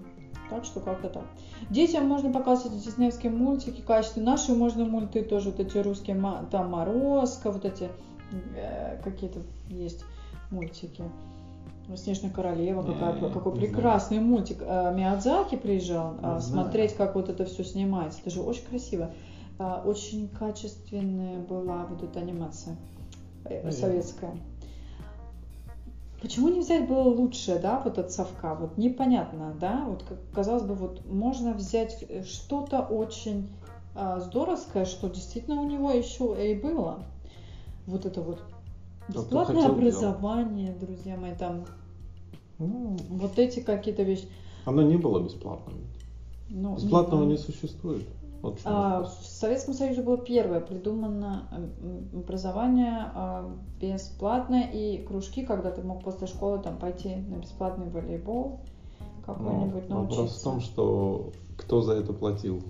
так 0.50 0.66
что 0.66 0.80
как-то 0.82 1.10
так. 1.10 1.24
Детям 1.70 2.08
можно 2.08 2.32
показывать 2.32 2.84
диснеевские 2.84 3.32
мультики, 3.32 3.82
качество. 3.82 4.22
Наши 4.22 4.54
можно 4.54 4.86
мульты 4.86 5.24
тоже, 5.24 5.50
вот 5.50 5.60
эти 5.60 5.78
русские, 5.78 6.22
там 6.52 6.72
Морозко, 6.72 7.52
вот 7.52 7.66
эти 7.66 7.90
э, 8.56 9.02
какие-то 9.04 9.40
есть 9.70 10.06
мультики. 10.52 11.04
Снежная 11.96 12.32
королева, 12.32 12.84
какая, 12.84 13.14
не, 13.20 13.30
какой 13.30 13.54
не 13.54 13.60
прекрасный 13.60 14.18
знаю. 14.18 14.30
мультик. 14.30 14.58
Э, 14.62 14.94
Миядзаки 14.96 15.56
приезжал 15.56 16.14
не 16.14 16.40
смотреть, 16.40 16.92
знаю. 16.96 17.08
как 17.08 17.16
вот 17.16 17.30
это 17.30 17.46
все 17.46 17.64
снимается. 17.64 18.20
Это 18.22 18.30
же 18.30 18.42
очень 18.42 18.66
красиво. 18.66 19.12
Э, 19.60 19.82
очень 19.86 20.28
качественная 20.30 21.40
была 21.40 21.86
вот 21.86 22.04
эта 22.04 22.20
анимация 22.20 22.78
э, 23.46 23.72
советская. 23.72 24.36
Почему 26.22 26.50
не 26.50 26.60
взять 26.60 26.88
было 26.88 27.02
лучшее, 27.02 27.58
да, 27.58 27.82
вот 27.84 27.98
от 27.98 28.12
совка? 28.12 28.54
Вот 28.54 28.78
непонятно, 28.78 29.56
да, 29.60 29.86
вот 29.88 30.04
как, 30.04 30.20
казалось 30.34 30.64
бы, 30.64 30.76
вот 30.76 31.04
можно 31.06 31.54
взять 31.54 32.06
э, 32.08 32.24
что-то 32.24 32.82
очень 32.82 33.50
а, 33.96 34.20
здоровское, 34.20 34.86
что 34.86 35.10
действительно 35.10 35.60
у 35.60 35.68
него 35.68 35.92
еще 35.92 36.36
и 36.40 36.54
было. 36.54 37.04
Вот 37.88 38.06
это 38.06 38.22
вот 38.22 38.42
бесплатное 39.08 39.68
образование, 39.68 40.68
делать. 40.68 40.80
друзья 40.80 41.18
мои, 41.18 41.34
там, 41.36 41.66
ну, 42.60 42.96
вот 43.10 43.40
эти 43.40 43.60
какие-то 43.60 44.04
вещи. 44.04 44.28
Оно 44.66 44.84
не 44.84 44.98
было 44.98 45.20
бесплатным. 45.20 45.76
Ну, 46.50 46.76
Бесплатного 46.76 47.24
не, 47.24 47.32
не 47.32 47.38
существует. 47.38 48.08
Вот 48.42 48.60
а, 48.64 49.06
Советском 49.42 49.74
Союзе 49.74 50.04
было 50.04 50.20
первое 50.20 50.60
придумано 50.60 51.50
образование 52.14 53.12
а, 53.16 53.52
бесплатное 53.80 54.70
и 54.72 55.04
кружки, 55.04 55.44
когда 55.44 55.72
ты 55.72 55.82
мог 55.82 56.04
после 56.04 56.28
школы 56.28 56.60
там 56.60 56.78
пойти 56.78 57.16
на 57.16 57.38
бесплатный 57.38 57.90
волейбол 57.90 58.60
какой-нибудь 59.26 59.90
ну, 59.90 59.96
научиться. 59.96 60.22
Вопрос 60.22 60.40
в 60.40 60.44
том, 60.44 60.60
что 60.62 61.32
кто 61.58 61.82
за 61.82 61.94
это 61.94 62.14
платил. 62.14 62.62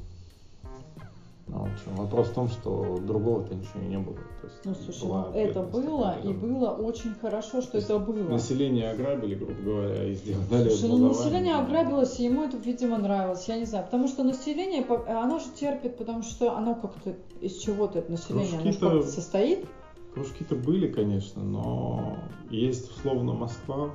Ну, 1.52 1.68
Вопрос 1.98 2.30
в 2.30 2.34
том, 2.34 2.48
что 2.48 2.98
другого-то 3.06 3.54
ничего 3.54 3.82
не 3.82 3.98
было. 3.98 4.16
То 4.16 4.48
есть 4.48 4.60
ну, 4.64 4.74
слушай, 4.74 5.04
ну, 5.04 5.32
это 5.34 5.64
было, 5.64 6.18
и 6.24 6.32
было 6.32 6.70
очень 6.70 7.14
хорошо, 7.16 7.62
что 7.62 7.78
это 7.78 8.00
было. 8.00 8.30
Население 8.30 8.92
ограбили, 8.92 9.36
грубо 9.36 9.62
говоря, 9.62 10.06
и 10.06 10.14
сделали 10.14 10.70
Слушай, 10.70 10.90
ну, 10.90 11.10
население 11.10 11.56
ограбилось, 11.56 12.20
и 12.20 12.24
ему 12.24 12.44
это, 12.44 12.56
видимо, 12.56 12.98
нравилось, 12.98 13.48
я 13.50 13.58
не 13.58 13.66
знаю. 13.66 13.84
Потому 13.84 14.08
что 14.08 14.24
население, 14.24 14.86
оно 15.08 15.40
же 15.40 15.46
терпит, 15.54 15.98
потому 15.98 16.24
что 16.24 16.56
оно 16.56 16.76
как-то 16.76 17.16
из 17.42 17.58
чего-то 17.58 18.00
это 18.00 18.12
население, 18.12 18.60
оно 18.60 18.72
же 18.72 18.80
как-то 18.80 19.04
состоит. 19.04 19.66
Кружки-то 20.14 20.56
были, 20.56 20.88
конечно, 20.88 21.44
но 21.44 22.18
есть 22.50 22.90
условно 22.92 23.34
Москва, 23.34 23.92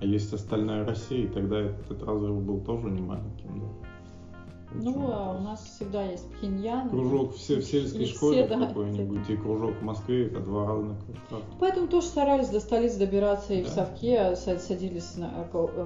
а 0.00 0.04
есть 0.04 0.32
остальная 0.32 0.84
Россия, 0.84 1.24
и 1.24 1.28
тогда 1.28 1.60
этот 1.60 2.02
разрыв 2.04 2.42
был 2.42 2.60
тоже 2.60 2.90
не 2.90 3.00
маленьким. 3.00 3.60
Да. 3.60 3.66
Ну, 4.74 5.10
а 5.12 5.36
у 5.38 5.42
нас 5.42 5.62
всегда 5.64 6.02
есть 6.04 6.28
Пхеньян. 6.32 6.88
Кружок 6.88 7.34
все, 7.34 7.56
в 7.56 7.64
сельской 7.64 8.06
школе 8.06 8.46
все, 8.46 8.56
да, 8.56 8.66
какой-нибудь, 8.66 9.28
и 9.28 9.36
кружок 9.36 9.74
в 9.80 9.82
Москве, 9.82 10.26
это 10.26 10.40
два 10.40 10.66
разных 10.66 10.96
кружка. 11.04 11.46
Поэтому 11.60 11.88
тоже 11.88 12.06
старались 12.06 12.48
до 12.48 12.60
столиц 12.60 12.94
добираться 12.94 13.54
и 13.54 13.62
да. 13.62 13.68
в 13.68 13.72
Совке 13.72 14.36
садились 14.36 15.16
на, 15.16 15.30
э, 15.36 15.46
э, 15.52 15.84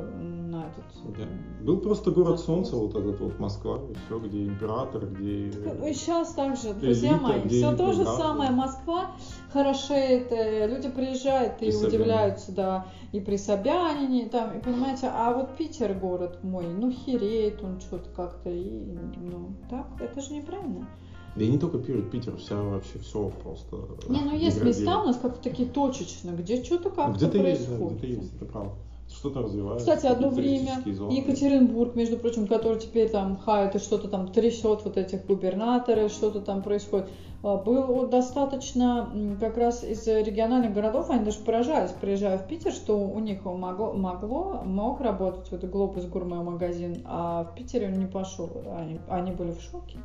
на 0.50 0.66
этот... 0.66 1.16
Да. 1.16 1.64
Был 1.64 1.78
просто 1.78 2.10
город 2.10 2.40
солнца, 2.40 2.76
вот 2.76 2.94
этот 2.94 3.20
вот 3.20 3.38
Москва, 3.38 3.80
и 3.90 3.94
все, 4.06 4.18
где 4.18 4.44
император, 4.44 5.06
где... 5.06 5.48
И 5.48 5.94
сейчас 5.94 6.32
также, 6.32 6.74
друзья 6.74 7.12
элита, 7.12 7.22
мои, 7.22 7.48
все 7.48 7.76
то 7.76 7.92
же 7.92 8.04
самое. 8.04 8.50
Москва 8.50 9.12
хорошеет, 9.52 10.30
э, 10.32 10.66
люди 10.66 10.88
приезжают 10.88 11.62
и, 11.62 11.66
и 11.66 11.74
удивляются, 11.74 12.52
да, 12.52 12.86
и 13.12 13.20
при 13.20 13.36
Собянине, 13.36 14.28
там, 14.28 14.58
и 14.58 14.62
понимаете, 14.62 15.08
а 15.12 15.32
вот 15.32 15.56
Питер 15.56 15.94
город 15.94 16.38
мой, 16.42 16.66
ну, 16.66 16.90
хереет 16.90 17.62
он 17.62 17.80
что-то 17.80 18.10
как-то, 18.10 18.50
и, 18.50 18.75
ну, 19.16 19.54
так, 19.70 19.86
это 20.00 20.20
же 20.20 20.34
неправильно. 20.34 20.88
Да 21.36 21.44
и 21.44 21.48
не 21.48 21.58
только 21.58 21.78
Питер, 21.78 22.02
Питер, 22.02 22.36
вся 22.36 22.60
вообще 22.60 22.98
все 22.98 23.30
просто. 23.42 23.76
Не, 24.08 24.20
ну 24.22 24.34
есть 24.34 24.62
места 24.64 25.02
у 25.02 25.06
нас 25.06 25.18
как-то 25.18 25.42
такие 25.42 25.68
точечно, 25.68 26.30
где 26.30 26.62
что-то 26.64 26.90
как-то 26.90 27.26
где 27.26 27.40
происходит. 27.40 27.68
Есть, 27.68 27.70
да, 27.70 27.86
где-то 27.88 28.06
есть, 28.06 28.34
это 28.36 28.44
правда 28.46 28.72
что-то 29.16 29.42
развивается. 29.42 29.86
Кстати, 29.86 30.06
одно 30.06 30.28
время 30.28 30.82
зоны. 30.86 31.12
Екатеринбург, 31.12 31.94
между 31.94 32.16
прочим, 32.16 32.46
который 32.46 32.78
теперь 32.78 33.08
там 33.08 33.36
хает 33.36 33.74
и 33.74 33.78
что-то 33.78 34.08
там 34.08 34.28
трясет 34.28 34.84
вот 34.84 34.96
этих 34.96 35.26
губернаторы, 35.26 36.08
что-то 36.08 36.40
там 36.40 36.62
происходит, 36.62 37.08
а, 37.42 37.56
был 37.56 38.06
достаточно 38.08 39.10
как 39.40 39.56
раз 39.56 39.84
из 39.84 40.06
региональных 40.06 40.74
городов, 40.74 41.10
они 41.10 41.24
даже 41.24 41.38
поражались, 41.38 41.92
приезжая 41.92 42.38
в 42.38 42.46
Питер, 42.46 42.72
что 42.72 42.98
у 42.98 43.18
них 43.20 43.44
могло, 43.44 43.92
могло 43.92 44.62
мог 44.64 45.00
работать 45.00 45.50
вот 45.50 45.64
глобус 45.64 46.04
гурме 46.06 46.36
магазин, 46.36 47.02
а 47.04 47.44
в 47.44 47.54
Питере 47.54 47.86
он 47.86 47.94
не 47.94 48.06
пошел, 48.06 48.50
они, 48.76 48.98
они 49.08 49.32
были 49.32 49.52
в 49.52 49.60
шоке. 49.60 49.98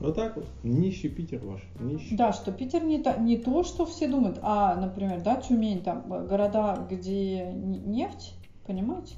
Вот 0.00 0.16
так 0.16 0.36
вот. 0.36 0.46
Нищий 0.62 1.10
Питер 1.10 1.40
ваш. 1.44 1.60
Нищий. 1.78 2.16
Да, 2.16 2.32
что 2.32 2.52
Питер 2.52 2.82
не 2.82 3.02
то, 3.02 3.20
не 3.20 3.36
то, 3.36 3.62
что 3.62 3.84
все 3.84 4.08
думают, 4.08 4.38
а, 4.42 4.74
например, 4.76 5.20
да, 5.22 5.36
Тюмень, 5.36 5.82
там 5.82 6.10
э, 6.10 6.26
города, 6.26 6.86
где 6.90 7.52
нефть, 7.52 8.34
понимаете? 8.66 9.14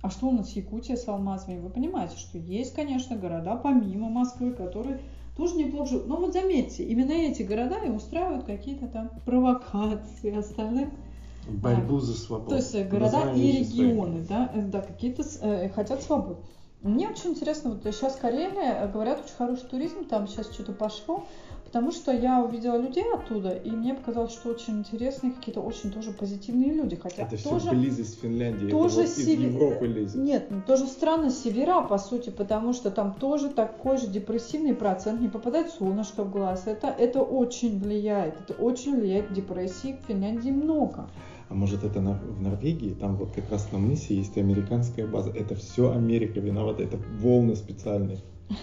А 0.00 0.10
что 0.10 0.28
у 0.28 0.32
нас 0.32 0.50
Якутия 0.52 0.96
с 0.96 1.06
алмазами? 1.08 1.60
Вы 1.60 1.68
понимаете, 1.68 2.16
что 2.16 2.38
есть, 2.38 2.74
конечно, 2.74 3.16
города 3.16 3.56
помимо 3.56 4.08
Москвы, 4.08 4.52
которые 4.52 5.00
тоже 5.36 5.56
неплохо 5.56 5.90
живут. 5.90 6.06
Но 6.06 6.16
вот 6.16 6.32
заметьте, 6.32 6.84
именно 6.84 7.12
эти 7.12 7.42
города 7.42 7.76
и 7.84 7.90
устраивают 7.90 8.44
какие-то 8.44 8.86
там 8.88 9.10
провокации 9.26 10.36
остальных. 10.36 10.88
Борьбу 11.48 12.00
за 12.00 12.14
свободу. 12.14 12.50
То 12.50 12.56
есть 12.56 12.74
э, 12.74 12.84
города 12.84 13.32
и 13.32 13.60
регионы, 13.60 14.24
да, 14.28 14.50
э, 14.54 14.62
да, 14.62 14.80
какие-то 14.80 15.24
э, 15.42 15.68
хотят 15.70 16.02
свободы. 16.02 16.40
Мне 16.82 17.08
очень 17.08 17.30
интересно, 17.30 17.70
вот 17.70 17.82
сейчас 17.82 18.16
Карелия, 18.16 18.84
э, 18.84 18.92
говорят, 18.92 19.20
очень 19.24 19.34
хороший 19.34 19.66
туризм, 19.66 20.04
там 20.04 20.28
сейчас 20.28 20.52
что-то 20.52 20.72
пошло, 20.72 21.26
потому 21.64 21.90
что 21.90 22.12
я 22.12 22.40
увидела 22.40 22.76
людей 22.76 23.04
оттуда, 23.12 23.50
и 23.50 23.70
мне 23.70 23.94
показалось, 23.94 24.30
что 24.32 24.50
очень 24.50 24.78
интересные, 24.78 25.32
какие-то 25.32 25.60
очень 25.60 25.90
тоже 25.90 26.12
позитивные 26.12 26.72
люди. 26.72 26.94
Хотя 26.94 27.24
это 27.24 27.42
тоже, 27.42 27.66
все 27.66 27.70
близость 27.70 28.20
Финляндии, 28.20 28.68
тоже 28.68 29.00
это 29.00 29.08
вот 29.08 29.16
сев... 29.16 29.28
из 29.28 29.40
Европы 29.40 29.86
лезет. 29.88 30.14
Нет, 30.14 30.46
ну, 30.50 30.62
тоже 30.64 30.86
странно 30.86 31.30
севера, 31.30 31.82
по 31.82 31.98
сути, 31.98 32.30
потому 32.30 32.72
что 32.72 32.92
там 32.92 33.12
тоже 33.14 33.48
такой 33.48 33.98
же 33.98 34.06
депрессивный 34.06 34.74
процент, 34.74 35.20
не 35.20 35.28
попадает 35.28 35.70
солнышко 35.70 36.22
в 36.22 36.30
глаз. 36.30 36.62
Это, 36.66 36.86
это 36.86 37.22
очень 37.22 37.80
влияет, 37.80 38.40
это 38.40 38.54
очень 38.54 39.00
влияет 39.00 39.32
депрессии 39.32 39.98
в 40.00 40.06
Финляндии 40.06 40.50
много. 40.50 41.08
А 41.48 41.54
может 41.54 41.82
это 41.82 42.00
на, 42.00 42.12
в 42.12 42.42
Норвегии, 42.42 42.92
там 42.92 43.16
вот 43.16 43.32
как 43.32 43.50
раз 43.50 43.72
на 43.72 43.78
мысе 43.78 44.14
есть 44.14 44.36
американская 44.36 45.06
база. 45.06 45.30
Это 45.30 45.54
все 45.54 45.92
Америка 45.92 46.40
виновата, 46.40 46.82
это 46.82 46.98
волны 47.20 47.56
специальные. 47.56 48.18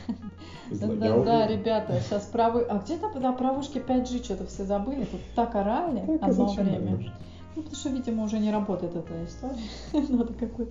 Да, 0.71 1.19
да, 1.19 1.47
ребята, 1.47 1.99
сейчас 2.01 2.23
правы... 2.23 2.63
А 2.63 2.79
где 2.79 2.97
то 2.97 3.07
на 3.19 3.33
правушке 3.33 3.79
5G 3.79 4.23
что-то 4.23 4.47
все 4.47 4.63
забыли? 4.63 5.05
Тут 5.05 5.21
так 5.35 5.53
орали 5.53 6.01
одно 6.19 6.47
время. 6.53 7.13
Ну, 7.55 7.61
потому 7.61 7.79
что, 7.79 7.89
видимо, 7.89 8.23
уже 8.25 8.39
не 8.39 8.51
работает 8.51 8.95
эта 8.95 9.13
история. 9.23 9.55
Надо 10.09 10.33
какой 10.33 10.67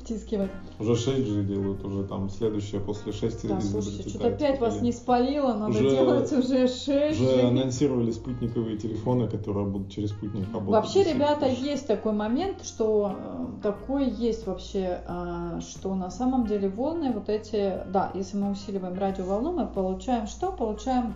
втискивать. 0.00 0.50
Уже 0.80 0.92
6G 0.92 1.44
делают, 1.44 1.84
уже 1.84 2.04
там 2.04 2.28
следующее 2.28 2.80
после 2.80 3.12
6 3.12 3.48
Да, 3.48 3.60
слушайте, 3.60 4.08
что-то 4.08 4.26
опять 4.26 4.60
вас 4.60 4.80
не 4.80 4.92
спалило, 4.92 5.54
надо 5.54 5.70
уже, 5.70 5.90
делать 5.90 6.32
уже 6.32 6.64
6G. 6.64 7.12
Уже 7.12 7.42
анонсировали 7.42 8.10
спутниковые 8.10 8.76
телефоны, 8.76 9.28
которые 9.28 9.66
будут 9.66 9.92
через 9.92 10.10
спутник 10.10 10.46
работать. 10.52 10.70
Вообще, 10.70 11.04
ребята, 11.04 11.46
есть 11.46 11.86
такой 11.86 12.12
момент, 12.12 12.64
что 12.64 13.16
э, 13.16 13.62
такое 13.62 14.08
есть 14.08 14.46
вообще, 14.46 15.00
а, 15.06 15.60
что 15.60 15.94
на 15.94 16.10
самом 16.10 16.46
деле 16.46 16.68
волны 16.68 17.12
вот 17.12 17.28
эти, 17.28 17.74
да, 17.92 18.10
если 18.14 18.36
мы 18.36 18.50
усиливаем 18.50 18.98
радиоволну, 18.98 19.52
мы 19.52 19.66
получаем 19.66 20.26
что? 20.26 20.50
Получаем 20.50 21.14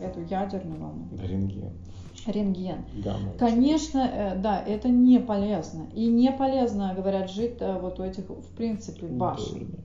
эту 0.00 0.20
ядерную 0.22 0.80
волну. 0.80 1.08
Да, 1.12 1.26
рентген 1.26 1.72
рентген. 2.26 2.84
Гамма. 3.02 3.32
Конечно, 3.38 3.98
э, 3.98 4.36
да, 4.36 4.60
это 4.60 4.88
не 4.88 5.18
полезно. 5.20 5.86
И 5.94 6.06
не 6.06 6.32
полезно, 6.32 6.94
говорят, 6.96 7.30
жить 7.30 7.56
э, 7.60 7.78
вот 7.78 8.00
у 8.00 8.04
этих, 8.04 8.24
в 8.28 8.56
принципе, 8.56 9.06
башен. 9.06 9.76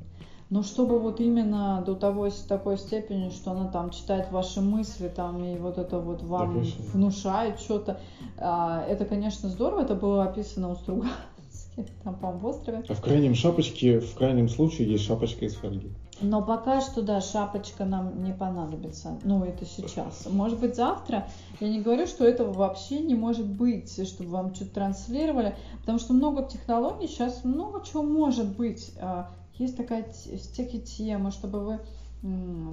Но 0.51 0.61
чтобы 0.61 0.99
вот 0.99 1.19
именно 1.19 1.83
до 1.85 1.95
того 1.95 2.29
такой 2.47 2.77
степени, 2.77 3.29
что 3.29 3.51
она 3.51 3.67
там 3.67 3.89
читает 3.89 4.31
ваши 4.31 4.61
мысли 4.61 5.07
там 5.07 5.43
и 5.43 5.57
вот 5.57 5.79
это 5.79 5.99
вот 5.99 6.21
вам 6.21 6.53
Допустим. 6.53 6.85
внушает 6.93 7.59
что-то, 7.59 7.99
а, 8.37 8.85
это, 8.87 9.05
конечно, 9.05 9.49
здорово. 9.49 9.81
Это 9.81 9.95
было 9.95 10.23
описано 10.23 10.69
у 10.69 10.75
Стругацких, 10.75 11.87
там, 12.03 12.15
по-моему, 12.15 12.39
в 12.41 12.45
острове. 12.45 12.83
А 12.87 12.93
в 12.93 13.01
крайнем 13.01 13.33
шапочке, 13.33 13.99
в 13.99 14.13
крайнем 14.13 14.47
случае 14.47 14.91
есть 14.91 15.05
шапочка 15.05 15.45
из 15.45 15.55
фольги. 15.55 15.89
Но 16.21 16.41
пока 16.41 16.79
что, 16.79 17.01
да, 17.01 17.19
шапочка 17.19 17.83
нам 17.83 18.23
не 18.23 18.31
понадобится. 18.31 19.19
Ну, 19.23 19.43
это 19.43 19.65
сейчас. 19.65 20.25
Может 20.29 20.59
быть, 20.59 20.75
завтра. 20.75 21.27
Я 21.59 21.69
не 21.69 21.81
говорю, 21.81 22.07
что 22.07 22.25
этого 22.25 22.53
вообще 22.53 22.99
не 22.99 23.15
может 23.15 23.45
быть, 23.45 23.91
чтобы 24.07 24.29
вам 24.29 24.55
что-то 24.55 24.75
транслировали. 24.75 25.55
Потому 25.81 25.99
что 25.99 26.13
много 26.13 26.43
технологий, 26.43 27.07
сейчас 27.07 27.43
много 27.43 27.83
чего 27.83 28.01
может 28.01 28.55
быть. 28.55 28.93
А, 28.99 29.29
Есть 29.55 29.75
такая 29.75 30.09
всякие 30.11 30.81
темы, 30.81 31.31
чтобы 31.31 31.59
вы 31.59 31.79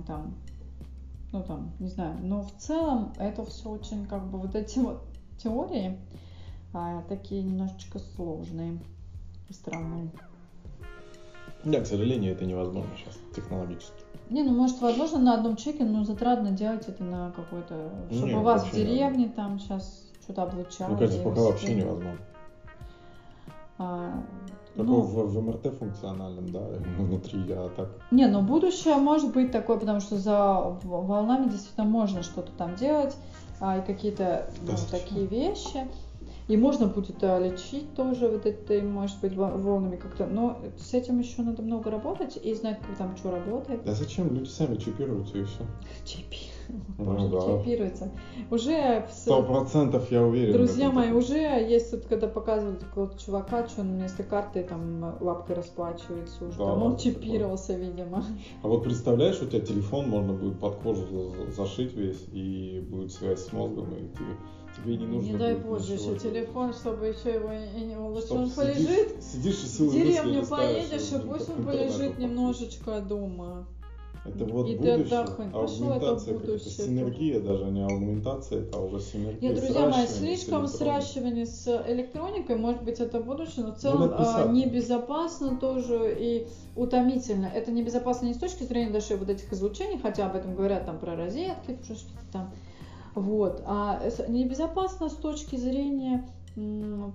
там, 0.07 0.35
ну 1.33 1.43
там, 1.43 1.73
не 1.81 1.89
знаю. 1.89 2.17
Но 2.23 2.43
в 2.43 2.53
целом 2.59 3.13
это 3.19 3.45
все 3.45 3.71
очень, 3.71 4.07
как 4.07 4.25
бы, 4.31 4.39
вот 4.39 4.55
эти 4.55 4.79
вот 4.79 5.03
теории 5.43 5.99
а, 6.73 7.03
такие 7.09 7.43
немножечко 7.43 7.99
сложные 7.99 8.79
и 9.49 9.53
странные. 9.53 10.11
Да, 11.65 11.81
к 11.81 11.87
сожалению, 11.87 12.33
это 12.33 12.45
невозможно 12.45 12.91
сейчас 12.97 13.22
технологически. 13.35 14.03
Не, 14.31 14.43
ну 14.43 14.53
может, 14.55 14.81
возможно, 14.81 15.19
на 15.19 15.35
одном 15.35 15.57
чеке, 15.57 15.85
но 15.85 16.05
затратно 16.05 16.51
делать 16.51 16.89
это 16.89 17.05
на 17.05 17.33
какой-то, 17.33 17.91
чтобы 18.11 18.29
Не, 18.29 18.35
у 18.37 18.43
вас 18.43 18.65
в 18.65 18.75
деревне 18.75 19.29
там 19.29 19.59
сейчас 19.59 20.05
что-то 20.23 20.45
облучали. 20.45 20.91
Мне 20.91 20.99
кажется, 20.99 21.23
пока 21.23 21.41
вообще 21.43 21.75
невозможно. 21.75 22.19
А, 23.79 24.23
Только 24.77 24.91
ну, 24.91 25.01
в, 25.01 25.35
в 25.35 25.43
МРТ 25.43 25.79
функциональном, 25.79 26.51
да, 26.51 26.61
внутри 26.99 27.41
я 27.43 27.69
так. 27.77 27.91
Не, 28.11 28.27
ну 28.27 28.43
будущее 28.43 28.97
может 28.97 29.33
быть 29.33 29.51
такое, 29.51 29.79
потому 29.79 30.01
что 30.01 30.17
за 30.17 30.79
волнами 30.85 31.49
действительно 31.51 31.87
можно 31.87 32.23
что-то 32.23 32.53
там 32.53 32.75
делать, 32.77 33.17
а, 33.61 33.79
и 33.79 33.83
какие-то 33.83 34.47
ну, 34.63 34.75
такие 34.91 35.27
вещи. 35.27 35.87
И 36.49 36.57
можно 36.57 36.87
будет 36.87 37.23
а, 37.23 37.39
лечить 37.39 37.95
тоже 37.95 38.29
вот 38.29 38.47
этой, 38.47 38.83
может 38.83 39.21
быть, 39.21 39.35
во- 39.35 39.51
волнами 39.57 39.97
как-то. 39.97 40.27
Но 40.27 40.59
с 40.77 40.93
этим 40.95 41.19
еще 41.21 41.43
надо 41.43 41.63
много 41.63 41.91
работать 41.91 42.39
и 42.43 42.53
знать, 42.55 42.79
как 42.81 42.97
там 42.97 43.17
что 43.17 43.31
работает. 43.31 43.85
Да 43.85 43.93
зачем? 43.93 44.35
Люди 44.35 44.49
сами 44.49 44.77
чипируются 44.77 45.39
и 45.39 45.45
все. 45.45 45.65
Чипи. 46.05 46.39
Ну 46.99 47.29
да. 47.29 47.41
чипируется. 47.59 48.11
Уже 48.51 49.07
Сто 49.13 49.43
процентов 49.43 50.11
я 50.11 50.23
уверен. 50.23 50.53
Друзья 50.53 50.91
мои, 50.91 51.11
уже 51.11 51.37
есть 51.37 51.93
вот 51.93 52.07
когда 52.07 52.29
показывают 52.29 52.83
какого-то 52.85 53.19
чувака, 53.23 53.67
что 53.69 53.83
он 53.83 53.93
вместо 53.97 54.23
карты 54.23 54.63
там 54.63 55.17
лапкой 55.21 55.57
расплачивается 55.57 56.45
уже. 56.45 56.57
Да, 56.59 56.65
там 56.67 56.83
он 56.83 56.97
чипировался, 56.97 57.75
видимо. 57.75 58.25
А 58.63 58.69
вот 58.69 58.85
представляешь, 58.85 59.41
у 59.43 59.47
тебя 59.47 59.61
телефон 59.61 60.09
можно 60.09 60.33
будет 60.33 60.59
под 60.61 60.77
кожу 60.77 61.03
за- 61.11 61.45
за- 61.47 61.53
зашить 61.53 61.95
весь, 61.95 62.25
и 62.33 62.85
будет 62.89 63.13
связь 63.13 63.41
с 63.45 63.53
мозгом, 63.53 63.93
и 63.95 64.07
ты, 64.17 64.23
тебе 64.77 64.97
не 64.97 65.07
нужно 65.07 65.31
Не 65.33 65.37
дай 65.39 65.55
боже, 65.55 65.95
еще 65.95 66.19
телефон, 66.19 66.73
чтобы 66.73 67.07
еще 67.07 67.35
его 67.35 67.51
и 67.53 67.85
не 67.85 67.95
Чтоб 68.21 68.39
он 68.39 68.47
сидишь- 68.47 68.55
полежит. 68.57 69.23
Сидишь 69.23 69.63
и 69.63 69.67
В 69.67 69.71
силы 69.71 69.93
деревню 69.93 70.23
мысли 70.33 70.41
листаешь, 70.41 70.89
поедешь, 70.89 71.13
и 71.13 71.27
пусть 71.29 71.49
он 71.51 71.65
полежит 71.65 72.19
немножечко 72.19 73.01
дома. 73.01 73.67
Это 74.25 74.45
вот 74.45 74.69
И 74.69 74.77
ты 74.79 74.99
будущее. 74.99 75.09
Пошел, 75.09 75.43
это 75.43 75.57
аугментация, 75.59 76.35
какая-то 76.35 76.53
будущее. 76.53 76.87
синергия 76.87 77.41
даже, 77.41 77.65
не 77.65 77.83
аугментация, 77.83 78.61
это 78.63 78.79
уже 78.79 79.01
синергия. 79.01 79.51
Нет, 79.51 79.59
друзья 79.61 79.89
мои, 79.89 80.07
с 80.07 80.19
слишком 80.19 80.63
электроникой. 80.63 80.69
сращивание 80.79 81.47
с 81.47 81.85
электроникой, 81.89 82.57
может 82.57 82.83
быть, 82.85 83.01
это 83.01 83.19
будущее, 83.19 83.65
но 83.65 83.73
в 83.73 83.75
Ну, 83.75 83.81
целом 83.81 84.03
лет 84.03 84.17
50. 84.17 84.47
а, 84.47 84.53
небезопасно 84.53 85.57
тоже 85.57 86.17
и 86.17 86.47
утомительно. 86.77 87.47
Это 87.47 87.73
небезопасно 87.73 88.27
не 88.27 88.35
с 88.35 88.39
точки 88.39 88.63
зрения 88.63 88.93
даже 88.93 89.17
вот 89.17 89.29
этих 89.29 89.53
излучений, 89.53 89.99
хотя 90.01 90.27
об 90.27 90.37
этом 90.37 90.55
говорят 90.55 90.87
там 90.87 91.01
про 91.01 91.17
розетки, 91.17 91.77
что-то 91.83 92.33
там. 92.33 92.53
Вот. 93.15 93.63
А 93.67 94.01
небезопасно 94.29 95.09
с 95.09 95.15
точки 95.15 95.57
зрения 95.57 96.27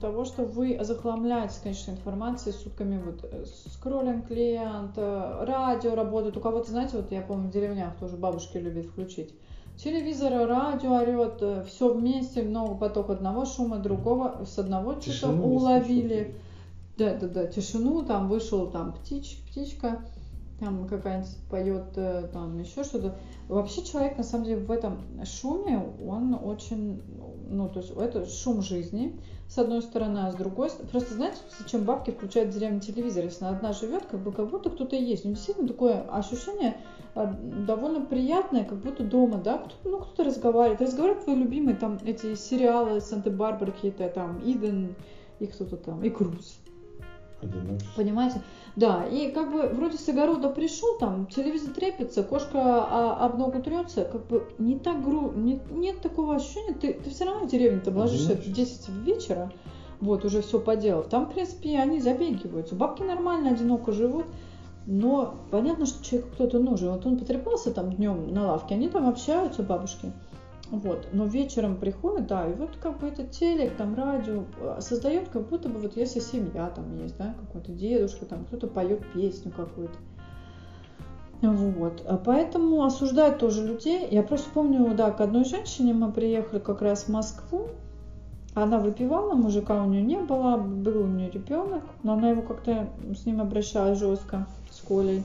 того, 0.01 0.25
что 0.25 0.43
вы 0.43 0.79
захламляете, 0.81 1.59
конечно, 1.61 1.91
информацией 1.91 2.55
сутками, 2.55 2.99
вот, 3.03 3.23
э, 3.23 3.45
скроллинг 3.71 4.27
клиент, 4.27 4.93
э, 4.95 5.45
радио 5.45 5.93
работает, 5.93 6.37
у 6.37 6.39
кого-то, 6.39 6.71
знаете, 6.71 6.97
вот 6.97 7.11
я 7.11 7.21
помню, 7.21 7.49
в 7.49 7.51
деревнях 7.51 7.95
тоже 7.99 8.17
бабушки 8.17 8.57
любят 8.57 8.87
включить. 8.87 9.31
Телевизор, 9.77 10.47
радио 10.47 10.95
орет, 10.95 11.67
все 11.67 11.93
вместе, 11.93 12.41
много 12.41 12.73
поток 12.73 13.11
одного 13.11 13.45
шума, 13.45 13.77
другого, 13.77 14.43
с 14.43 14.57
одного 14.57 14.99
что-то 14.99 15.33
уловили. 15.33 16.33
слышно. 16.33 16.33
Да, 16.97 17.13
да, 17.13 17.27
да, 17.27 17.45
тишину, 17.45 18.03
там 18.03 18.27
вышел 18.27 18.71
там 18.71 18.91
птич, 18.93 19.39
птичка, 19.47 20.01
там 20.59 20.87
какая-нибудь 20.87 21.37
поет, 21.49 21.85
э, 21.95 22.29
там 22.33 22.59
еще 22.59 22.83
что-то. 22.83 23.15
Вообще 23.47 23.83
человек, 23.83 24.17
на 24.17 24.23
самом 24.23 24.45
деле, 24.45 24.65
в 24.65 24.71
этом 24.71 25.01
шуме, 25.23 25.83
он 26.05 26.33
очень, 26.33 27.01
ну, 27.47 27.69
то 27.69 27.79
есть 27.79 27.91
это 27.95 28.25
шум 28.25 28.61
жизни, 28.61 29.19
с 29.47 29.57
одной 29.57 29.81
стороны, 29.81 30.19
а 30.19 30.31
с 30.31 30.35
другой 30.35 30.69
стороны, 30.69 30.89
просто 30.91 31.13
знаете, 31.13 31.37
зачем 31.57 31.83
бабки 31.83 32.11
включают 32.11 32.53
в 32.53 32.57
деревне 32.57 32.79
телевизор, 32.79 33.23
если 33.23 33.45
она 33.45 33.55
одна 33.55 33.73
живет, 33.73 34.05
как 34.05 34.19
бы 34.19 34.31
как 34.31 34.49
будто 34.49 34.69
кто-то 34.69 34.95
есть. 34.95 35.25
Ну, 35.25 35.31
действительно, 35.31 35.67
такое 35.67 36.01
ощущение 36.01 36.77
а, 37.15 37.25
довольно 37.25 38.05
приятное, 38.05 38.65
как 38.65 38.79
будто 38.79 39.03
дома, 39.03 39.37
да, 39.37 39.59
кто, 39.59 39.75
ну, 39.89 39.99
кто-то 39.99 40.23
разговаривает. 40.25 40.81
Разговаривают 40.81 41.23
твои 41.23 41.35
любимые, 41.35 41.77
там, 41.77 41.97
эти 42.03 42.35
сериалы 42.35 42.99
Санта-Барбара 42.99 43.71
какие-то, 43.71 44.09
там, 44.09 44.41
Иден, 44.43 44.95
и 45.39 45.45
кто-то 45.45 45.77
там, 45.77 46.03
и 46.03 46.09
Круз. 46.09 46.59
Одиночество. 47.41 47.93
Понимаете? 47.95 48.41
Да, 48.77 49.05
и 49.07 49.31
как 49.31 49.51
бы 49.51 49.63
вроде 49.69 49.97
с 49.97 50.07
огорода 50.07 50.49
пришел, 50.49 50.99
там 50.99 51.25
телевизор 51.25 51.73
трепится, 51.73 52.21
кошка 52.21 52.59
а, 52.61 53.25
об 53.25 53.39
ногу 53.39 53.59
трется, 53.59 54.05
как 54.05 54.27
бы 54.27 54.47
не 54.59 54.77
так 54.77 55.03
гру... 55.03 55.31
не- 55.31 55.59
нет 55.71 55.99
такого 56.01 56.35
ощущения, 56.35 56.75
ты, 56.75 56.93
ты 56.93 57.09
все 57.09 57.25
равно 57.25 57.47
в 57.47 57.49
деревне 57.49 57.79
там 57.79 57.97
ложишься 57.97 58.35
в 58.35 58.39
Одиночество. 58.39 58.93
10 58.93 59.07
вечера, 59.07 59.51
вот, 59.99 60.23
уже 60.25 60.43
все 60.43 60.59
поделав. 60.59 61.07
Там, 61.07 61.25
в 61.25 61.33
принципе, 61.33 61.79
они 61.79 61.99
забегиваются. 61.99 62.75
Бабки 62.75 63.01
нормально, 63.01 63.49
одиноко 63.49 63.91
живут, 63.91 64.25
но 64.85 65.33
понятно, 65.49 65.87
что 65.87 66.05
человеку 66.05 66.35
кто-то 66.35 66.59
нужен. 66.59 66.91
Вот 66.91 67.03
он 67.03 67.17
потрепался 67.17 67.73
там 67.73 67.91
днем 67.93 68.31
на 68.31 68.45
лавке, 68.45 68.75
они 68.75 68.89
там 68.89 69.09
общаются, 69.09 69.63
бабушки. 69.63 70.11
Вот, 70.69 71.07
но 71.13 71.25
вечером 71.25 71.77
приходит, 71.77 72.27
да, 72.27 72.45
и 72.45 72.53
вот 72.53 72.75
как 72.81 72.99
бы 72.99 73.07
этот 73.07 73.31
телек, 73.31 73.77
там 73.77 73.95
радио 73.95 74.43
э, 74.59 74.79
создает, 74.81 75.29
как 75.29 75.47
будто 75.47 75.69
бы 75.69 75.79
вот 75.79 75.95
если 75.95 76.19
семья 76.19 76.69
там 76.69 76.93
есть, 77.01 77.17
да, 77.17 77.35
какой-то 77.39 77.71
дедушка, 77.71 78.25
там 78.25 78.43
кто-то 78.45 78.67
поет 78.67 79.01
песню 79.13 79.51
какую-то. 79.55 79.97
Вот, 81.41 82.03
а 82.05 82.17
поэтому 82.17 82.83
осуждают 82.83 83.37
тоже 83.37 83.65
людей. 83.65 84.07
Я 84.09 84.23
просто 84.23 84.49
помню, 84.49 84.93
да, 84.95 85.11
к 85.11 85.21
одной 85.21 85.45
женщине 85.45 85.93
мы 85.93 86.11
приехали 86.11 86.59
как 86.59 86.81
раз 86.81 87.03
в 87.03 87.09
Москву, 87.09 87.67
она 88.53 88.79
выпивала, 88.79 89.35
мужика 89.35 89.83
у 89.83 89.85
нее 89.87 90.01
не 90.01 90.17
было, 90.17 90.57
был 90.57 91.03
у 91.03 91.07
нее 91.07 91.29
ребенок, 91.29 91.83
но 92.01 92.13
она 92.13 92.31
его 92.31 92.41
как-то 92.41 92.89
с 93.15 93.25
ним 93.25 93.39
обращалась 93.39 93.99
жестко, 93.99 94.47
с 94.71 94.81
Колей. 94.81 95.23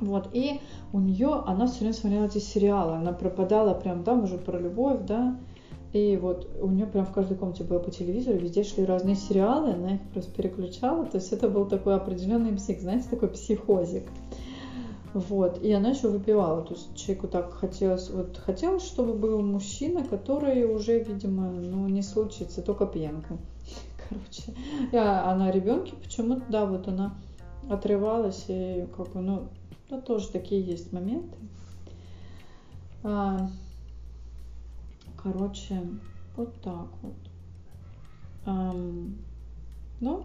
Вот, 0.00 0.28
и 0.32 0.60
у 0.92 1.00
нее, 1.00 1.42
она 1.46 1.66
все 1.66 1.80
время 1.80 1.94
смотрела 1.94 2.26
эти 2.26 2.38
сериалы, 2.38 2.96
она 2.96 3.12
пропадала 3.12 3.72
прям 3.74 4.04
там 4.04 4.24
уже 4.24 4.36
про 4.36 4.58
любовь, 4.58 5.00
да, 5.06 5.38
и 5.92 6.18
вот 6.18 6.50
у 6.60 6.68
нее 6.68 6.86
прям 6.86 7.06
в 7.06 7.12
каждой 7.12 7.36
комнате 7.36 7.64
было 7.64 7.78
по 7.78 7.90
телевизору, 7.90 8.38
везде 8.38 8.62
шли 8.64 8.84
разные 8.84 9.14
сериалы, 9.14 9.72
она 9.72 9.94
их 9.94 10.02
просто 10.12 10.30
переключала, 10.32 11.06
то 11.06 11.16
есть 11.16 11.32
это 11.32 11.48
был 11.48 11.66
такой 11.66 11.94
определенный 11.94 12.54
псих, 12.54 12.80
знаете, 12.80 13.08
такой 13.08 13.28
психозик. 13.28 14.04
Вот, 15.14 15.62
и 15.62 15.72
она 15.72 15.90
еще 15.90 16.08
выпивала, 16.08 16.60
то 16.60 16.74
есть 16.74 16.94
человеку 16.94 17.28
так 17.28 17.54
хотелось, 17.54 18.10
вот 18.10 18.36
хотелось, 18.36 18.84
чтобы 18.84 19.14
был 19.14 19.40
мужчина, 19.40 20.04
который 20.04 20.64
уже, 20.64 20.98
видимо, 20.98 21.50
ну, 21.50 21.88
не 21.88 22.02
случится, 22.02 22.60
только 22.60 22.84
пьянка. 22.84 23.38
Короче, 24.08 24.54
и, 24.92 24.96
а, 24.96 25.30
а 25.30 25.34
на 25.34 25.50
ребенке 25.50 25.94
почему-то, 26.02 26.42
да, 26.50 26.66
вот 26.66 26.86
она 26.88 27.14
отрывалась, 27.70 28.44
и 28.48 28.86
как 28.94 29.12
бы, 29.12 29.20
ну, 29.20 29.48
да, 29.90 30.00
тоже 30.00 30.28
такие 30.30 30.60
есть 30.62 30.92
моменты. 30.92 31.36
А, 33.02 33.48
короче, 35.16 35.80
вот 36.36 36.60
так 36.60 36.88
вот. 37.02 37.14
Ну, 40.00 40.24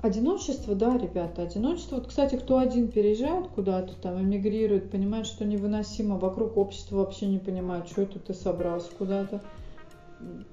одиночество, 0.00 0.74
да, 0.74 0.98
ребята, 0.98 1.42
одиночество. 1.42 1.96
Вот, 1.96 2.08
кстати, 2.08 2.36
кто 2.36 2.58
один 2.58 2.88
переезжает 2.88 3.48
куда-то, 3.48 3.94
там, 3.94 4.20
эмигрирует, 4.20 4.90
понимает, 4.90 5.26
что 5.26 5.44
невыносимо, 5.44 6.18
вокруг 6.18 6.56
общества 6.56 6.96
вообще 6.96 7.26
не 7.26 7.38
понимает, 7.38 7.88
что 7.88 8.02
это 8.02 8.18
ты 8.18 8.34
собрался 8.34 8.90
куда-то. 8.98 9.40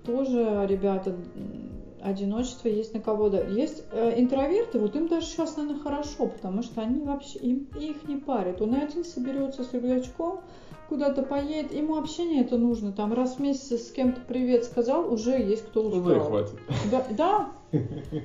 Тоже, 0.03 0.65
ребята, 0.67 1.15
одиночество 2.01 2.67
есть 2.67 2.93
на 2.93 2.99
кого 2.99 3.29
да. 3.29 3.41
Есть 3.41 3.83
э, 3.91 4.19
интроверты, 4.19 4.79
вот 4.79 4.95
им 4.95 5.07
даже 5.07 5.25
сейчас, 5.25 5.57
наверное, 5.57 5.81
хорошо, 5.81 6.27
потому 6.27 6.63
что 6.63 6.81
они 6.81 7.01
вообще, 7.01 7.39
им, 7.39 7.67
их 7.79 8.07
не 8.07 8.17
парят. 8.17 8.61
Он 8.61 8.75
один 8.75 9.03
соберется 9.03 9.63
с 9.63 9.73
рюкзачком, 9.73 10.41
куда-то 10.87 11.23
поедет, 11.23 11.73
ему 11.73 11.97
общение 11.97 12.41
это 12.41 12.57
нужно, 12.57 12.91
там 12.91 13.13
раз 13.13 13.35
в 13.35 13.39
месяц 13.39 13.87
с 13.87 13.91
кем-то 13.91 14.21
привет 14.27 14.65
сказал, 14.65 15.11
уже 15.11 15.31
есть 15.31 15.67
кто 15.67 15.83
устал. 15.83 16.01
Уже 16.01 16.19
хватит. 16.19 16.55
Да, 16.91 17.05
да. 17.11 17.49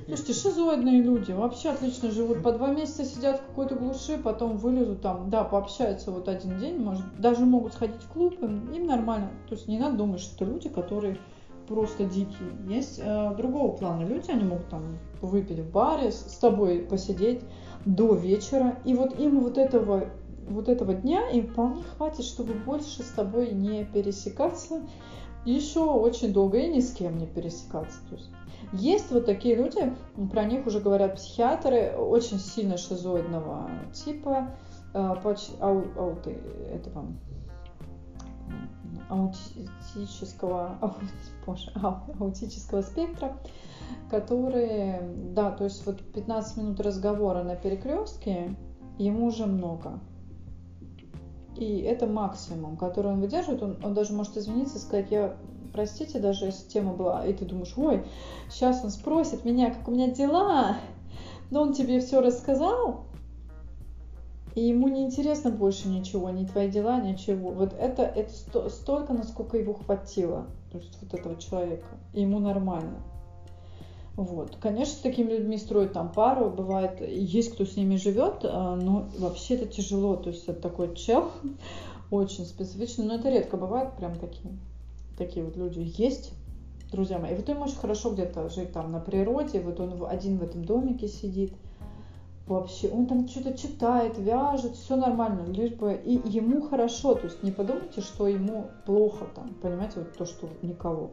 Слушайте, 0.07 0.33
шизоидные 0.33 1.03
люди 1.03 1.31
вообще 1.31 1.69
отлично 1.69 2.09
живут, 2.09 2.41
по 2.41 2.51
два 2.51 2.69
месяца 2.69 3.05
сидят 3.05 3.39
в 3.39 3.45
какой-то 3.47 3.75
глуши, 3.75 4.17
потом 4.17 4.57
вылезут 4.57 5.01
там, 5.01 5.29
да, 5.29 5.43
пообщаются 5.43 6.09
вот 6.09 6.27
один 6.27 6.57
день, 6.57 6.79
может, 6.79 7.03
даже 7.19 7.45
могут 7.45 7.73
сходить 7.73 8.01
в 8.01 8.11
клуб, 8.11 8.41
им, 8.41 8.71
им 8.71 8.87
нормально. 8.87 9.29
То 9.47 9.53
есть 9.53 9.67
не 9.67 9.77
надо 9.77 9.97
думать, 9.97 10.19
что 10.19 10.43
это 10.43 10.51
люди, 10.51 10.69
которые 10.69 11.19
просто 11.67 12.05
дикие. 12.05 12.49
Есть 12.67 12.99
э, 13.03 13.33
другого 13.35 13.75
плана 13.75 14.03
люди, 14.03 14.31
они 14.31 14.43
могут 14.43 14.69
там 14.69 14.97
выпить 15.21 15.59
в 15.59 15.71
баре, 15.71 16.11
с, 16.11 16.37
тобой 16.37 16.79
посидеть 16.79 17.41
до 17.85 18.15
вечера, 18.15 18.77
и 18.85 18.93
вот 18.93 19.19
им 19.19 19.39
вот 19.41 19.57
этого 19.57 20.09
вот 20.47 20.69
этого 20.69 20.93
дня 20.93 21.27
им 21.29 21.47
вполне 21.47 21.81
хватит, 21.81 22.23
чтобы 22.23 22.53
больше 22.53 23.01
с 23.01 23.09
тобой 23.09 23.51
не 23.51 23.83
пересекаться 23.83 24.81
еще 25.43 25.81
очень 25.81 26.33
долго 26.33 26.57
и 26.59 26.67
ни 26.67 26.79
с 26.79 26.93
кем 26.93 27.17
не 27.17 27.25
пересекаться. 27.25 27.99
То 28.09 28.15
есть 28.15 28.29
есть 28.73 29.11
вот 29.11 29.25
такие 29.25 29.55
люди, 29.55 29.93
про 30.31 30.43
них 30.43 30.65
уже 30.65 30.79
говорят 30.79 31.15
психиатры, 31.15 31.95
очень 31.97 32.39
сильно 32.39 32.77
шизоидного 32.77 33.69
типа, 33.93 34.55
э, 34.93 34.97
ау, 34.97 35.83
ауты, 35.97 36.37
этого 36.73 37.05
аутического, 39.09 40.77
ау, 40.81 40.93
боже, 41.45 41.71
ау, 41.75 41.97
аутического 42.19 42.81
спектра, 42.81 43.37
которые, 44.09 45.01
да, 45.33 45.51
то 45.51 45.63
есть 45.63 45.85
вот 45.85 46.01
15 46.13 46.57
минут 46.57 46.79
разговора 46.79 47.43
на 47.43 47.55
перекрестке 47.55 48.55
ему 48.97 49.27
уже 49.27 49.45
много. 49.45 49.99
И 51.55 51.79
это 51.79 52.05
максимум, 52.05 52.75
который 52.75 53.13
он 53.13 53.21
выдерживает. 53.21 53.63
Он, 53.63 53.77
он 53.81 53.93
даже 53.93 54.13
может 54.13 54.35
извиниться 54.35 54.77
и 54.77 54.81
сказать, 54.81 55.09
я, 55.11 55.37
простите, 55.71 56.19
даже 56.19 56.45
если 56.45 56.67
тема 56.67 56.93
была, 56.93 57.25
и 57.25 57.33
ты 57.33 57.45
думаешь, 57.45 57.73
ой, 57.77 58.05
сейчас 58.49 58.83
он 58.83 58.89
спросит 58.89 59.45
меня, 59.45 59.73
как 59.73 59.87
у 59.87 59.91
меня 59.91 60.09
дела, 60.09 60.77
но 61.51 61.61
он 61.61 61.73
тебе 61.73 62.01
все 62.01 62.19
рассказал, 62.21 63.04
и 64.55 64.61
ему 64.61 64.87
не 64.87 65.03
интересно 65.03 65.51
больше 65.51 65.89
ничего, 65.89 66.29
ни 66.29 66.45
твои 66.45 66.71
дела, 66.71 67.01
ничего. 67.01 67.51
Вот 67.51 67.73
это, 67.77 68.03
это 68.03 68.31
сто, 68.31 68.69
столько, 68.69 69.13
насколько 69.13 69.57
его 69.57 69.73
хватило, 69.73 70.47
то 70.71 70.77
есть 70.77 70.97
вот 71.01 71.13
этого 71.13 71.35
человека. 71.35 71.87
И 72.13 72.21
ему 72.21 72.39
нормально. 72.39 73.03
Вот. 74.15 74.55
Конечно, 74.61 74.93
с 74.93 74.99
такими 74.99 75.29
людьми 75.29 75.57
строить 75.57 75.91
там 75.91 76.09
пару, 76.09 76.49
бывает, 76.49 77.01
есть 77.01 77.53
кто 77.53 77.65
с 77.65 77.75
ними 77.75 77.97
живет, 77.97 78.45
а, 78.45 78.77
но 78.77 79.09
вообще 79.19 79.55
это 79.55 79.65
тяжело, 79.65 80.15
то 80.15 80.29
есть 80.29 80.47
это 80.47 80.61
такой 80.61 80.95
чел, 80.95 81.31
очень 82.09 82.45
специфичный, 82.45 83.05
но 83.05 83.15
это 83.15 83.29
редко 83.29 83.57
бывает, 83.57 83.97
прям 83.97 84.15
такие, 84.15 84.57
такие 85.17 85.43
вот 85.43 85.57
люди 85.57 85.93
есть, 85.97 86.31
друзья 86.93 87.19
мои. 87.19 87.33
И 87.33 87.35
вот 87.35 87.49
им 87.49 87.61
очень 87.61 87.75
хорошо 87.75 88.11
где-то 88.11 88.47
жить 88.47 88.71
там 88.71 88.93
на 88.93 89.01
природе, 89.01 89.59
вот 89.59 89.81
он 89.81 90.05
один 90.07 90.37
в 90.37 90.43
этом 90.43 90.63
домике 90.63 91.09
сидит, 91.09 91.51
вообще, 92.47 92.89
он 92.89 93.07
там 93.07 93.27
что-то 93.27 93.57
читает, 93.57 94.17
вяжет, 94.17 94.75
все 94.75 94.95
нормально, 94.95 95.45
лишь 95.51 95.73
бы 95.73 95.93
и 95.93 96.13
ему 96.29 96.61
хорошо, 96.61 97.15
то 97.15 97.25
есть 97.25 97.41
не 97.43 97.51
подумайте, 97.51 98.01
что 98.01 98.27
ему 98.27 98.69
плохо 98.85 99.25
там, 99.33 99.53
понимаете, 99.61 99.99
вот 99.99 100.13
то, 100.13 100.25
что 100.25 100.49
никого 100.61 101.11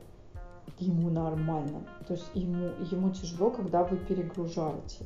ему 0.79 1.11
нормально. 1.11 1.83
То 2.07 2.15
есть 2.15 2.27
ему, 2.35 2.71
ему 2.91 3.11
тяжело, 3.11 3.51
когда 3.51 3.85
вы 3.85 3.97
перегружаете. 3.97 5.05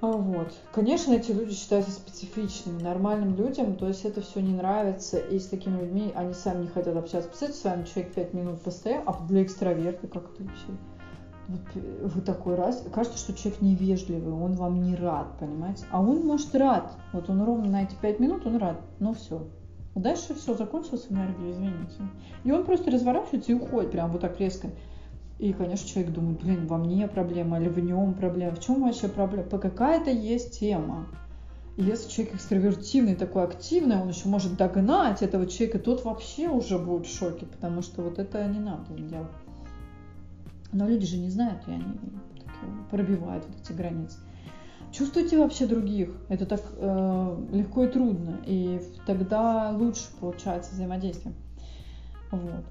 А 0.00 0.08
вот. 0.08 0.52
Конечно, 0.72 1.14
эти 1.14 1.32
люди 1.32 1.54
считаются 1.54 1.92
специфичными, 1.92 2.82
нормальным 2.82 3.36
людям, 3.36 3.76
то 3.76 3.88
есть 3.88 4.04
это 4.04 4.20
все 4.20 4.40
не 4.40 4.52
нравится, 4.52 5.18
и 5.18 5.38
с 5.38 5.46
такими 5.46 5.80
людьми 5.80 6.12
они 6.14 6.34
сами 6.34 6.62
не 6.62 6.68
хотят 6.68 6.94
общаться. 6.96 7.28
Представьте, 7.28 7.58
с 7.58 7.64
вами 7.64 7.84
человек 7.84 8.14
5 8.14 8.34
минут 8.34 8.60
постоял, 8.60 9.02
а 9.06 9.26
для 9.26 9.42
экстраверта 9.42 10.06
как 10.08 10.24
это 10.34 10.42
вообще? 10.42 10.66
Вот 11.48 11.60
вы 11.74 12.20
такой 12.22 12.54
раз, 12.54 12.84
кажется, 12.92 13.18
что 13.18 13.34
человек 13.34 13.60
невежливый, 13.60 14.32
он 14.32 14.54
вам 14.54 14.82
не 14.82 14.96
рад, 14.96 15.38
понимаете? 15.38 15.84
А 15.90 16.00
он 16.00 16.26
может 16.26 16.54
рад. 16.54 16.92
Вот 17.12 17.28
он 17.28 17.42
ровно 17.42 17.70
на 17.70 17.82
эти 17.82 17.94
5 18.00 18.20
минут, 18.20 18.46
он 18.46 18.56
рад, 18.56 18.80
но 18.98 19.12
все, 19.12 19.46
Дальше 19.94 20.34
все, 20.34 20.54
закончилась 20.54 21.06
энергия, 21.08 21.52
извините. 21.52 21.96
И 22.42 22.50
он 22.50 22.64
просто 22.64 22.90
разворачивается 22.90 23.52
и 23.52 23.54
уходит 23.54 23.92
прям 23.92 24.10
вот 24.10 24.22
так 24.22 24.40
резко. 24.40 24.70
И, 25.38 25.52
конечно, 25.52 25.88
человек 25.88 26.12
думает, 26.12 26.40
блин, 26.40 26.66
во 26.66 26.78
мне 26.78 27.06
проблема 27.06 27.60
или 27.60 27.68
в 27.68 27.78
нем 27.78 28.14
проблема. 28.14 28.56
В 28.56 28.60
чем 28.60 28.82
вообще 28.82 29.08
проблема? 29.08 29.48
По 29.48 29.58
какая-то 29.58 30.10
есть 30.10 30.58
тема. 30.58 31.06
И 31.76 31.82
если 31.82 32.08
человек 32.08 32.36
экстравертивный, 32.36 33.14
такой 33.14 33.44
активный, 33.44 33.96
он 33.96 34.08
еще 34.08 34.28
может 34.28 34.56
догнать 34.56 35.22
этого 35.22 35.46
человека, 35.46 35.78
тот 35.78 36.04
вообще 36.04 36.48
уже 36.48 36.78
будет 36.78 37.06
в 37.06 37.16
шоке, 37.16 37.46
потому 37.46 37.82
что 37.82 38.02
вот 38.02 38.18
это 38.18 38.44
не 38.46 38.60
надо 38.60 38.94
делать. 38.94 39.28
Но 40.74 40.88
люди 40.88 41.06
же 41.06 41.16
не 41.16 41.30
знают, 41.30 41.62
и 41.68 41.72
они 41.72 41.84
пробивают 42.90 43.46
вот 43.46 43.56
эти 43.60 43.72
границы. 43.72 44.18
Чувствуйте 44.92 45.38
вообще 45.38 45.66
других. 45.66 46.10
Это 46.28 46.46
так 46.46 46.60
э, 46.76 47.36
легко 47.52 47.84
и 47.84 47.88
трудно. 47.88 48.40
И 48.46 48.80
тогда 49.06 49.70
лучше 49.70 50.04
получается 50.20 50.72
взаимодействие. 50.74 51.34
Вот. 52.30 52.64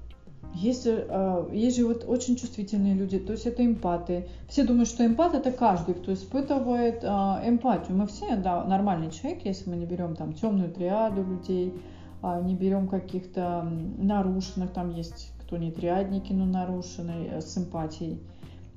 Есть, 0.54 0.86
э, 0.86 1.48
есть 1.52 1.76
же 1.76 1.86
вот 1.86 2.04
очень 2.06 2.36
чувствительные 2.36 2.94
люди, 2.94 3.18
то 3.18 3.32
есть 3.32 3.46
это 3.46 3.64
эмпаты. 3.64 4.28
Все 4.48 4.64
думают, 4.64 4.88
что 4.88 5.04
эмпат 5.04 5.34
это 5.34 5.50
каждый, 5.50 5.94
кто 5.94 6.12
испытывает 6.12 7.02
э, 7.02 7.06
эмпатию. 7.06 7.96
Мы 7.96 8.06
все, 8.06 8.36
да, 8.36 8.64
нормальный 8.64 9.10
человек, 9.10 9.44
если 9.44 9.68
мы 9.68 9.76
не 9.76 9.86
берем 9.86 10.14
там 10.14 10.32
темную 10.32 10.70
триаду 10.70 11.22
людей, 11.24 11.74
э, 12.22 12.42
не 12.42 12.54
берем 12.54 12.88
каких-то 12.88 13.68
нарушенных, 13.98 14.72
там 14.72 14.90
есть 14.90 15.33
кто 15.46 15.56
не 15.56 15.70
триадники, 15.70 16.32
но 16.32 16.46
нарушенный 16.46 17.26
э, 17.26 17.40
с 17.40 17.56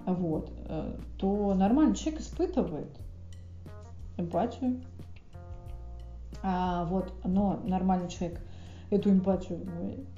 вот, 0.06 0.52
э, 0.70 0.96
то 1.18 1.54
нормальный 1.54 1.96
человек 1.96 2.22
испытывает 2.22 2.90
эмпатию. 4.18 4.82
А 6.44 6.86
вот, 6.86 7.12
но 7.24 7.60
нормальный 7.66 8.10
человек 8.10 8.40
эту 8.90 9.10
эмпатию, 9.10 9.60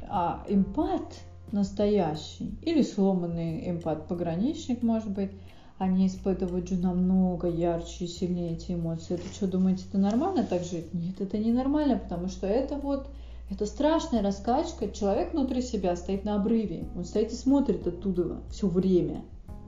а 0.08 0.44
эмпат 0.48 1.22
настоящий 1.52 2.58
или 2.62 2.84
сломанный 2.84 3.70
эмпат, 3.70 4.08
пограничник, 4.08 4.84
может 4.84 5.10
быть, 5.10 5.32
они 5.80 6.08
испытывают 6.08 6.68
же 6.68 6.76
намного 6.76 7.48
ярче 7.48 8.06
и 8.06 8.08
сильнее 8.08 8.54
эти 8.54 8.74
эмоции. 8.74 9.16
Это 9.16 9.28
что, 9.34 9.48
думаете, 9.48 9.86
это 9.88 9.98
нормально 9.98 10.44
так 10.44 10.64
жить? 10.64 10.94
Нет, 10.94 11.22
это 11.22 11.38
не 11.38 11.52
нормально, 11.52 11.98
потому 11.98 12.28
что 12.28 12.46
это 12.48 12.76
вот, 12.76 13.08
это 13.50 13.66
страшная 13.66 14.22
раскачка. 14.22 14.90
Человек 14.90 15.34
внутри 15.34 15.62
себя 15.62 15.96
стоит 15.96 16.24
на 16.24 16.36
обрыве, 16.36 16.88
он 16.96 17.06
стоит 17.06 17.32
и 17.32 17.36
смотрит 17.36 17.86
оттуда 17.86 18.42
все 18.50 18.68
время. 18.68 19.24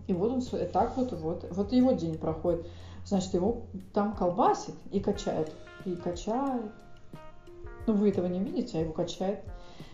И 0.08 0.14
вот 0.14 0.32
он 0.32 0.42
так 0.68 0.98
вот, 0.98 1.14
вот, 1.14 1.46
вот 1.52 1.72
его 1.72 1.92
день 1.94 2.18
проходит 2.18 2.66
значит, 3.06 3.34
его 3.34 3.64
там 3.94 4.16
колбасит 4.16 4.76
и 4.92 5.00
качает. 5.00 5.52
И 5.86 5.96
качает. 5.96 6.72
Ну, 7.88 7.94
вы 7.94 8.10
этого 8.10 8.28
не 8.28 8.40
видите, 8.40 8.78
а 8.78 8.82
его 8.82 8.94
качает. 8.94 9.40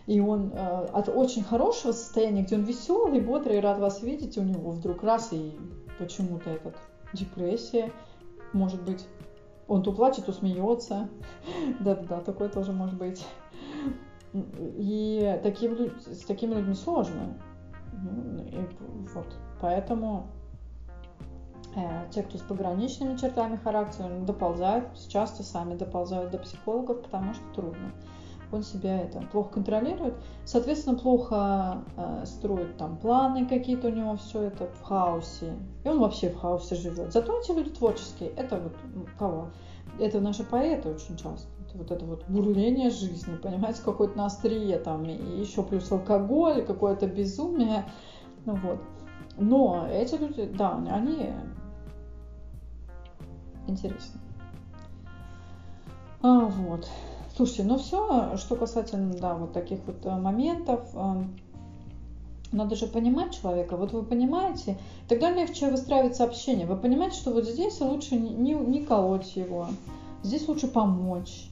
И 0.06 0.20
он 0.20 0.52
э, 0.52 0.86
от 0.92 1.08
очень 1.08 1.42
хорошего 1.42 1.92
состояния, 1.92 2.42
где 2.42 2.56
он 2.56 2.62
веселый, 2.62 3.20
бодрый, 3.20 3.60
рад 3.60 3.78
вас 3.78 4.02
видеть, 4.02 4.36
у 4.36 4.42
него 4.42 4.70
вдруг 4.70 5.02
раз 5.02 5.32
и 5.32 5.52
почему-то 5.98 6.50
этот 6.50 6.76
депрессия, 7.12 7.90
может 8.52 8.82
быть. 8.82 9.06
Он 9.68 9.82
то 9.82 9.92
плачет, 9.92 10.26
то 10.26 10.32
смеется. 10.32 11.08
Да-да-да, 11.80 12.20
такое 12.20 12.48
тоже 12.48 12.72
может 12.72 12.96
быть. 12.96 13.24
И 14.32 15.40
таким, 15.42 15.76
с 16.00 16.24
такими 16.24 16.54
людьми 16.54 16.74
сложно. 16.74 17.38
Ну, 17.92 18.42
и 18.44 18.66
вот. 19.14 19.26
Поэтому 19.60 20.26
Э, 21.78 22.06
те, 22.10 22.22
кто 22.22 22.38
с 22.38 22.40
пограничными 22.40 23.16
чертами 23.16 23.56
характера, 23.56 24.08
доползают, 24.20 24.88
часто 25.08 25.42
сами 25.42 25.74
доползают 25.74 26.30
до 26.30 26.38
психологов, 26.38 27.02
потому 27.02 27.34
что 27.34 27.44
трудно. 27.54 27.92
Он 28.50 28.62
себя 28.62 29.02
это 29.02 29.20
плохо 29.30 29.54
контролирует, 29.54 30.14
соответственно, 30.46 30.96
плохо 30.98 31.82
э, 31.96 32.24
строит 32.24 32.78
там 32.78 32.96
планы 32.96 33.46
какие-то 33.46 33.88
у 33.88 33.90
него, 33.90 34.16
все 34.16 34.42
это 34.42 34.66
в 34.66 34.82
хаосе. 34.82 35.54
И 35.84 35.88
он 35.88 36.00
вообще 36.00 36.30
в 36.30 36.38
хаосе 36.38 36.74
живет. 36.74 37.12
Зато 37.12 37.38
эти 37.38 37.52
люди 37.52 37.70
творческие. 37.70 38.30
Это 38.30 38.58
вот 38.58 38.72
кого? 39.18 39.50
Это 39.98 40.20
наши 40.20 40.44
поэты 40.44 40.88
очень 40.88 41.16
часто. 41.16 41.48
Это 41.66 41.76
вот 41.76 41.90
это 41.90 42.04
вот 42.06 42.24
бурление 42.28 42.88
жизни, 42.88 43.36
понимаете, 43.36 43.82
какое-то 43.84 44.16
на 44.16 44.26
острие 44.26 44.78
там, 44.78 45.04
и 45.04 45.40
еще 45.40 45.62
плюс 45.62 45.90
алкоголь, 45.92 46.64
какое-то 46.64 47.06
безумие. 47.06 47.84
Ну 48.46 48.54
вот. 48.56 48.78
Но 49.36 49.86
эти 49.90 50.14
люди, 50.14 50.46
да, 50.46 50.76
они 50.90 51.32
интересно. 53.66 54.20
А, 56.22 56.46
вот. 56.46 56.88
Слушайте, 57.38 57.62
ну 57.62 57.78
все, 57.78 58.36
что 58.36 58.56
касательно, 58.56 59.14
да, 59.14 59.34
вот 59.34 59.52
таких 59.52 59.78
вот 59.86 60.04
э, 60.04 60.10
моментов, 60.10 60.80
э, 60.92 61.22
Надо 62.50 62.74
же 62.74 62.88
понимать 62.88 63.32
человека. 63.40 63.76
Вот 63.76 63.92
вы 63.92 64.02
понимаете, 64.02 64.76
тогда 65.08 65.30
легче 65.30 65.70
выстраивать 65.70 66.18
общение. 66.18 66.66
Вы 66.66 66.76
понимаете, 66.76 67.14
что 67.14 67.30
вот 67.30 67.44
здесь 67.44 67.80
лучше 67.80 68.16
не, 68.16 68.30
не, 68.30 68.54
не 68.54 68.84
колоть 68.84 69.36
его, 69.36 69.68
здесь 70.24 70.48
лучше 70.48 70.66
помочь. 70.66 71.48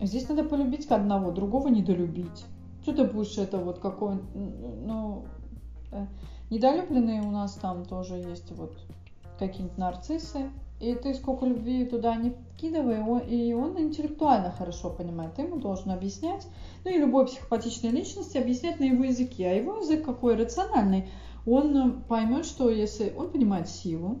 Здесь 0.00 0.28
надо 0.28 0.44
полюбить 0.44 0.86
одного, 0.86 1.32
другого 1.32 1.66
недолюбить. 1.66 2.44
Что 2.82 2.92
ты 2.92 3.02
будешь 3.02 3.36
это 3.38 3.58
вот 3.58 3.80
какой, 3.80 4.20
ну, 4.34 5.24
э, 5.90 6.06
недолюбленные 6.48 7.22
у 7.22 7.32
нас 7.32 7.54
там 7.54 7.84
тоже 7.84 8.14
есть 8.18 8.52
вот 8.52 8.78
какие-нибудь 9.38 9.78
нарциссы, 9.78 10.50
и 10.80 10.94
ты 10.94 11.14
сколько 11.14 11.46
любви 11.46 11.86
туда 11.86 12.14
не 12.16 12.30
вкидывай, 12.30 12.98
и 13.26 13.52
он 13.54 13.78
интеллектуально 13.80 14.50
хорошо 14.50 14.90
понимает. 14.90 15.34
Ты 15.34 15.42
ему 15.42 15.56
должен 15.56 15.90
объяснять, 15.90 16.46
ну 16.84 16.90
и 16.90 16.98
любой 16.98 17.26
психопатичной 17.26 17.90
личности 17.90 18.38
объяснять 18.38 18.80
на 18.80 18.84
его 18.84 19.04
языке. 19.04 19.48
А 19.48 19.54
его 19.54 19.78
язык 19.78 20.04
какой 20.04 20.36
рациональный. 20.36 21.08
Он 21.46 22.02
поймет, 22.08 22.44
что 22.44 22.70
если 22.70 23.12
он 23.16 23.30
понимает 23.30 23.68
силу, 23.68 24.18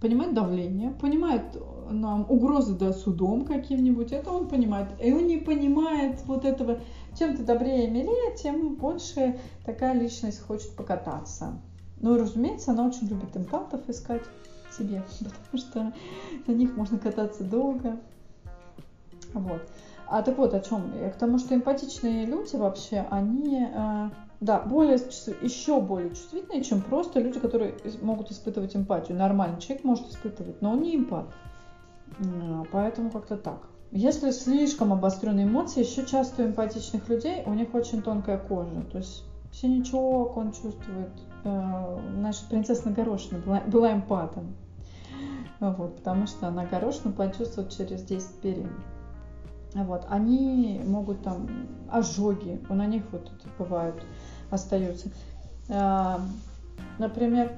понимает 0.00 0.34
давление, 0.34 0.90
понимает 0.90 1.42
нам 1.90 2.26
угрозы 2.28 2.74
да, 2.74 2.92
судом 2.92 3.44
каким-нибудь, 3.44 4.12
это 4.12 4.30
он 4.30 4.48
понимает. 4.48 4.88
И 5.02 5.12
он 5.12 5.26
не 5.26 5.38
понимает 5.38 6.20
вот 6.26 6.44
этого, 6.44 6.80
чем 7.18 7.36
ты 7.36 7.44
добрее 7.44 7.86
и 7.86 7.90
милее, 7.90 8.36
тем 8.36 8.74
больше 8.74 9.38
такая 9.64 9.94
личность 9.94 10.40
хочет 10.40 10.76
покататься. 10.76 11.60
Ну 12.00 12.14
и, 12.14 12.20
разумеется, 12.20 12.72
она 12.72 12.86
очень 12.86 13.06
любит 13.08 13.36
эмпатов 13.36 13.88
искать 13.88 14.22
себе, 14.76 15.02
потому 15.18 15.58
что 15.58 15.92
на 16.46 16.52
них 16.52 16.76
можно 16.76 16.98
кататься 16.98 17.44
долго. 17.44 17.98
Вот. 19.32 19.62
А 20.08 20.22
так 20.22 20.38
вот, 20.38 20.54
о 20.54 20.60
чем? 20.60 20.92
К 21.12 21.16
тому, 21.18 21.38
что 21.38 21.54
эмпатичные 21.54 22.26
люди 22.26 22.54
вообще, 22.54 23.06
они, 23.10 23.66
э, 23.66 24.10
да, 24.40 24.60
более, 24.60 24.98
еще 25.42 25.80
более 25.80 26.10
чувствительные, 26.10 26.62
чем 26.62 26.80
просто 26.80 27.20
люди, 27.20 27.40
которые 27.40 27.74
могут 28.02 28.30
испытывать 28.30 28.76
эмпатию. 28.76 29.18
Нормальный 29.18 29.60
человек 29.60 29.84
может 29.84 30.08
испытывать, 30.08 30.62
но 30.62 30.72
он 30.72 30.82
не 30.82 30.94
эмпат. 30.94 31.26
Поэтому 32.70 33.10
как-то 33.10 33.36
так. 33.36 33.68
Если 33.90 34.30
слишком 34.30 34.92
обостренные 34.92 35.46
эмоции, 35.46 35.80
еще 35.80 36.06
часто 36.06 36.42
у 36.42 36.46
эмпатичных 36.46 37.08
людей 37.08 37.42
у 37.46 37.54
них 37.54 37.74
очень 37.74 38.02
тонкая 38.02 38.38
кожа. 38.38 38.82
То 38.92 38.98
есть 38.98 39.24
синячок 39.60 40.36
он 40.36 40.52
чувствует. 40.52 41.12
Э, 41.44 41.98
наша 42.16 42.46
принцесса 42.48 42.90
Горошина 42.90 43.40
была, 43.40 43.60
была 43.60 43.92
эмпатом. 43.92 44.54
Вот, 45.58 45.96
потому 45.96 46.26
что 46.26 46.48
она 46.48 46.66
горошину 46.66 47.14
почувствовала 47.14 47.70
через 47.70 48.02
10 48.02 48.40
перин. 48.42 48.70
Вот, 49.74 50.06
они 50.10 50.82
могут 50.84 51.22
там 51.22 51.48
ожоги, 51.90 52.60
на 52.68 52.86
них 52.86 53.04
вот 53.10 53.30
бывают, 53.58 54.02
остаются. 54.50 55.08
А, 55.70 56.20
например, 56.98 57.52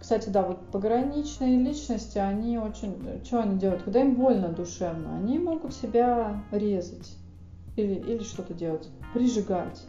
кстати, 0.00 0.30
да, 0.30 0.42
вот 0.42 0.66
пограничные 0.68 1.58
личности, 1.58 2.18
они 2.18 2.58
очень... 2.58 2.96
Что 3.24 3.42
они 3.42 3.58
делают? 3.58 3.82
Когда 3.82 4.00
им 4.00 4.14
больно 4.14 4.48
душевно, 4.48 5.16
они 5.16 5.38
могут 5.38 5.74
себя 5.74 6.42
резать 6.50 7.16
или, 7.76 7.94
или 7.94 8.22
что-то 8.22 8.54
делать, 8.54 8.88
прижигать 9.14 9.82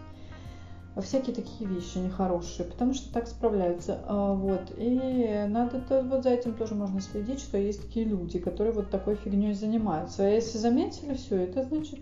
всякие 1.01 1.35
такие 1.35 1.67
вещи 1.67 1.97
нехорошие, 1.97 2.67
потому 2.67 2.93
что 2.93 3.11
так 3.11 3.27
справляются. 3.27 3.99
А, 4.05 4.33
вот. 4.33 4.71
И 4.77 5.45
надо 5.49 5.81
то, 5.81 6.01
вот 6.03 6.23
за 6.23 6.29
этим 6.29 6.53
тоже 6.53 6.75
можно 6.75 7.01
следить, 7.01 7.39
что 7.39 7.57
есть 7.57 7.81
такие 7.81 8.05
люди, 8.05 8.39
которые 8.39 8.73
вот 8.73 8.89
такой 8.89 9.15
фигней 9.15 9.53
занимаются. 9.53 10.23
А 10.23 10.29
если 10.29 10.57
заметили 10.57 11.15
все, 11.15 11.37
это 11.37 11.63
значит 11.63 11.99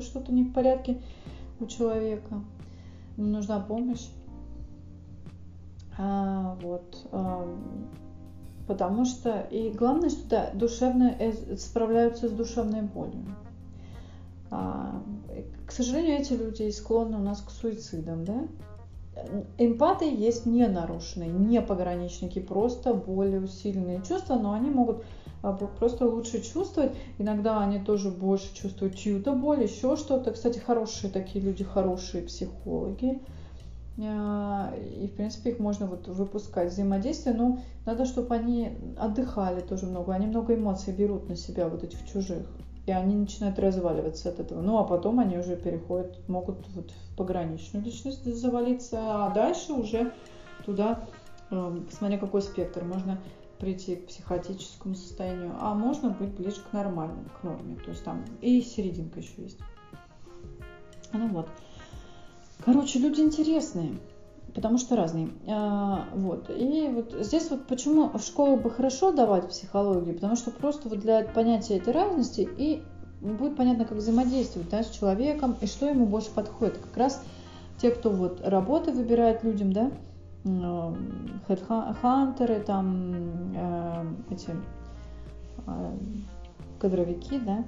что-то 0.00 0.32
не 0.32 0.44
в 0.44 0.52
порядке 0.52 1.00
у 1.58 1.66
человека. 1.66 2.42
Нужна 3.16 3.58
помощь. 3.60 4.06
А, 5.98 6.56
вот. 6.62 7.06
А, 7.10 7.46
потому 8.66 9.04
что 9.04 9.40
и 9.50 9.70
главное, 9.70 10.10
что 10.10 10.28
да, 10.28 10.50
душевно 10.54 11.14
э, 11.18 11.56
справляются 11.56 12.28
с 12.28 12.32
душевной 12.32 12.82
болью. 12.82 13.24
А, 14.50 15.02
к 15.66 15.72
сожалению, 15.72 16.20
эти 16.20 16.32
люди 16.34 16.70
склонны 16.70 17.16
у 17.16 17.22
нас 17.22 17.40
к 17.40 17.50
суицидам, 17.50 18.24
да? 18.24 18.46
Эмпаты 19.58 20.04
есть 20.06 20.44
не 20.44 20.66
нарушенные, 20.66 21.30
не 21.30 21.62
пограничники, 21.62 22.40
просто 22.40 22.94
более 22.94 23.40
усиленные 23.40 24.02
чувства, 24.02 24.34
но 24.34 24.52
они 24.52 24.70
могут 24.70 25.04
а, 25.42 25.52
просто 25.52 26.06
лучше 26.06 26.42
чувствовать. 26.42 26.92
Иногда 27.18 27.60
они 27.60 27.78
тоже 27.78 28.10
больше 28.10 28.52
чувствуют 28.54 28.96
чью-то 28.96 29.32
боль, 29.34 29.62
еще 29.62 29.96
что-то. 29.96 30.32
Кстати, 30.32 30.58
хорошие 30.58 31.12
такие 31.12 31.44
люди, 31.44 31.62
хорошие 31.62 32.24
психологи. 32.24 33.20
А, 34.02 34.74
и, 34.74 35.06
в 35.06 35.14
принципе, 35.14 35.50
их 35.50 35.58
можно 35.60 35.86
вот 35.86 36.08
выпускать 36.08 36.72
взаимодействие, 36.72 37.34
но 37.34 37.60
надо, 37.86 38.06
чтобы 38.06 38.34
они 38.34 38.76
отдыхали 38.96 39.60
тоже 39.60 39.86
много. 39.86 40.12
Они 40.12 40.26
много 40.26 40.54
эмоций 40.54 40.92
берут 40.92 41.28
на 41.28 41.36
себя, 41.36 41.68
вот 41.68 41.84
этих 41.84 42.04
чужих 42.06 42.46
и 42.86 42.92
они 42.92 43.14
начинают 43.16 43.58
разваливаться 43.58 44.28
от 44.28 44.40
этого. 44.40 44.60
Ну, 44.60 44.78
а 44.78 44.84
потом 44.84 45.20
они 45.20 45.38
уже 45.38 45.56
переходят, 45.56 46.28
могут 46.28 46.66
вот 46.74 46.90
в 46.90 47.16
пограничную 47.16 47.84
личность 47.84 48.24
завалиться, 48.24 48.98
а 49.00 49.30
дальше 49.30 49.72
уже 49.72 50.12
туда, 50.64 51.06
э, 51.50 51.80
смотря 51.90 52.18
какой 52.18 52.42
спектр, 52.42 52.84
можно 52.84 53.18
прийти 53.58 53.96
к 53.96 54.08
психотическому 54.08 54.94
состоянию, 54.94 55.54
а 55.60 55.74
можно 55.74 56.10
быть 56.10 56.30
ближе 56.30 56.60
к 56.60 56.72
нормальному, 56.72 57.24
к 57.40 57.42
норме. 57.42 57.76
То 57.76 57.90
есть 57.90 58.04
там 58.04 58.24
и 58.40 58.60
серединка 58.60 59.20
еще 59.20 59.42
есть. 59.42 59.58
Ну 61.12 61.28
вот. 61.28 61.48
Короче, 62.64 62.98
люди 62.98 63.20
интересные 63.20 63.98
потому 64.54 64.78
что 64.78 64.96
разные. 64.96 65.30
А, 65.48 66.06
вот. 66.14 66.50
И 66.50 66.88
вот 66.88 67.14
здесь 67.20 67.50
вот 67.50 67.66
почему 67.66 68.08
в 68.08 68.22
школу 68.22 68.56
бы 68.56 68.70
хорошо 68.70 69.12
давать 69.12 69.48
психологию, 69.48 70.14
потому 70.14 70.36
что 70.36 70.50
просто 70.50 70.88
вот 70.88 71.00
для 71.00 71.24
понятия 71.24 71.76
этой 71.76 71.92
разности 71.92 72.48
и 72.56 72.82
будет 73.20 73.56
понятно, 73.56 73.84
как 73.84 73.98
взаимодействовать 73.98 74.68
да, 74.70 74.82
с 74.82 74.90
человеком 74.90 75.56
и 75.60 75.66
что 75.66 75.88
ему 75.88 76.06
больше 76.06 76.30
подходит. 76.30 76.78
Как 76.78 76.96
раз 76.96 77.24
те, 77.78 77.90
кто 77.90 78.10
вот 78.10 78.40
работы 78.46 78.92
выбирает 78.92 79.42
людям, 79.42 79.72
да, 79.72 79.90
хедхантеры, 81.46 82.60
там 82.60 83.52
э, 83.56 84.04
эти 84.30 84.50
э, 85.66 85.96
кадровики, 86.78 87.38
да, 87.38 87.64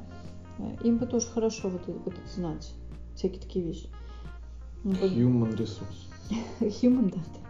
им 0.84 0.98
бы 0.98 1.06
тоже 1.06 1.26
хорошо 1.26 1.70
вот, 1.70 1.82
вот 1.86 2.14
знать 2.34 2.74
всякие 3.14 3.40
такие 3.40 3.64
вещи. 3.64 3.88
Human 4.84 5.56
resource. 5.56 6.05
Human 6.60 7.10
data. 7.10 7.46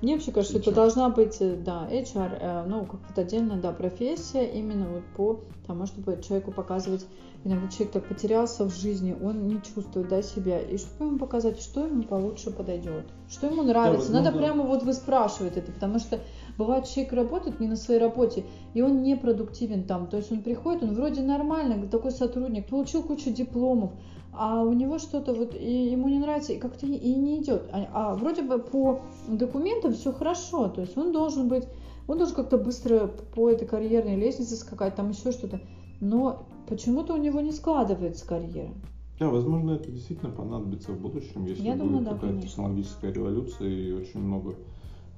Мне 0.00 0.14
вообще 0.14 0.30
кажется, 0.30 0.58
HR. 0.58 0.60
это 0.60 0.72
должна 0.72 1.08
быть, 1.08 1.36
э, 1.40 1.56
да, 1.56 1.88
HR, 1.90 2.38
э, 2.40 2.64
ну, 2.68 2.84
как 2.86 3.00
вот 3.08 3.18
отдельная, 3.18 3.56
да, 3.56 3.72
профессия, 3.72 4.44
именно 4.44 4.88
вот 4.88 5.02
по 5.16 5.40
тому, 5.66 5.86
чтобы 5.86 6.22
человеку 6.22 6.52
показывать, 6.52 7.04
иногда 7.44 7.68
человек 7.68 7.92
так 7.92 8.04
потерялся 8.06 8.64
в 8.64 8.72
жизни, 8.72 9.16
он 9.20 9.48
не 9.48 9.60
чувствует, 9.60 10.08
да, 10.08 10.22
себя, 10.22 10.60
и 10.60 10.76
чтобы 10.76 11.06
ему 11.06 11.18
показать, 11.18 11.60
что 11.60 11.84
ему 11.84 12.04
получше 12.04 12.52
подойдет, 12.52 13.06
что 13.28 13.48
ему 13.48 13.64
нравится. 13.64 14.12
Да, 14.12 14.20
Надо 14.20 14.32
да. 14.32 14.38
прямо 14.38 14.62
вот 14.62 14.84
выспрашивать 14.84 15.56
это, 15.56 15.72
потому 15.72 15.98
что 15.98 16.20
бывает, 16.56 16.86
человек 16.86 17.12
работает 17.14 17.58
не 17.58 17.66
на 17.66 17.76
своей 17.76 18.00
работе, 18.00 18.44
и 18.74 18.82
он 18.82 19.02
не 19.02 19.16
продуктивен 19.16 19.82
там, 19.82 20.06
то 20.06 20.18
есть 20.18 20.30
он 20.30 20.42
приходит, 20.42 20.84
он 20.84 20.94
вроде 20.94 21.22
нормальный, 21.22 21.88
такой 21.88 22.12
сотрудник, 22.12 22.68
получил 22.68 23.02
кучу 23.02 23.30
дипломов, 23.30 23.90
а 24.32 24.62
у 24.62 24.72
него 24.72 24.98
что-то 24.98 25.34
вот 25.34 25.54
и 25.54 25.90
ему 25.90 26.08
не 26.08 26.18
нравится, 26.18 26.52
и 26.52 26.58
как-то 26.58 26.86
и 26.86 27.14
не 27.14 27.42
идет. 27.42 27.68
А, 27.72 27.88
а 27.92 28.14
вроде 28.14 28.42
бы 28.42 28.58
по 28.58 29.00
документам 29.28 29.92
все 29.92 30.12
хорошо, 30.12 30.68
то 30.68 30.80
есть 30.80 30.96
он 30.96 31.12
должен 31.12 31.48
быть, 31.48 31.64
он 32.06 32.18
должен 32.18 32.36
как-то 32.36 32.58
быстро 32.58 33.08
по 33.34 33.50
этой 33.50 33.66
карьерной 33.66 34.16
лестнице 34.16 34.56
скакать, 34.56 34.94
там 34.94 35.10
еще 35.10 35.32
что-то. 35.32 35.60
Но 36.00 36.46
почему-то 36.68 37.14
у 37.14 37.16
него 37.16 37.40
не 37.40 37.52
складывается 37.52 38.26
карьера. 38.26 38.72
Да, 39.18 39.28
возможно, 39.28 39.72
это 39.72 39.90
действительно 39.90 40.30
понадобится 40.30 40.92
в 40.92 41.00
будущем, 41.00 41.44
если 41.46 41.62
Я 41.64 41.74
будет 41.74 41.86
думаю, 41.86 42.04
какая-то 42.04 42.36
да, 42.36 42.42
технологическая 42.42 43.12
революция 43.12 43.68
и 43.68 43.92
очень 43.92 44.20
много 44.20 44.54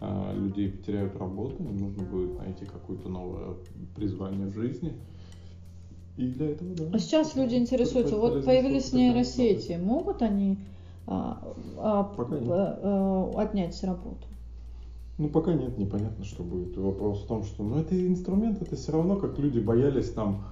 э, 0.00 0.34
людей 0.36 0.70
потеряют 0.70 1.16
работу, 1.16 1.62
им 1.62 1.76
нужно 1.76 2.04
будет 2.04 2.38
найти 2.38 2.64
какое-то 2.64 3.10
новое 3.10 3.56
призвание 3.94 4.46
в 4.46 4.54
жизни. 4.54 4.94
И 6.20 6.26
для 6.26 6.50
этого, 6.50 6.74
да. 6.74 6.84
А 6.92 6.98
сейчас 6.98 7.34
люди 7.34 7.54
интересуются, 7.54 8.16
вот 8.16 8.44
появились 8.44 8.92
нейросети, 8.92 9.80
могут 9.82 10.20
они 10.20 10.58
а, 11.06 11.40
а. 11.78 12.12
А, 12.18 12.78
а, 12.82 13.32
отнять 13.42 13.74
с 13.74 13.82
работы? 13.82 14.26
Ну, 15.16 15.28
пока 15.28 15.54
нет, 15.54 15.78
непонятно, 15.78 16.24
что 16.26 16.42
будет. 16.42 16.76
Вопрос 16.76 17.22
в 17.22 17.26
том, 17.26 17.44
что, 17.44 17.62
ну, 17.62 17.78
это 17.78 17.94
инструмент, 18.06 18.60
это 18.60 18.76
все 18.76 18.92
равно, 18.92 19.16
как 19.16 19.38
люди 19.38 19.60
боялись 19.60 20.10
там 20.10 20.44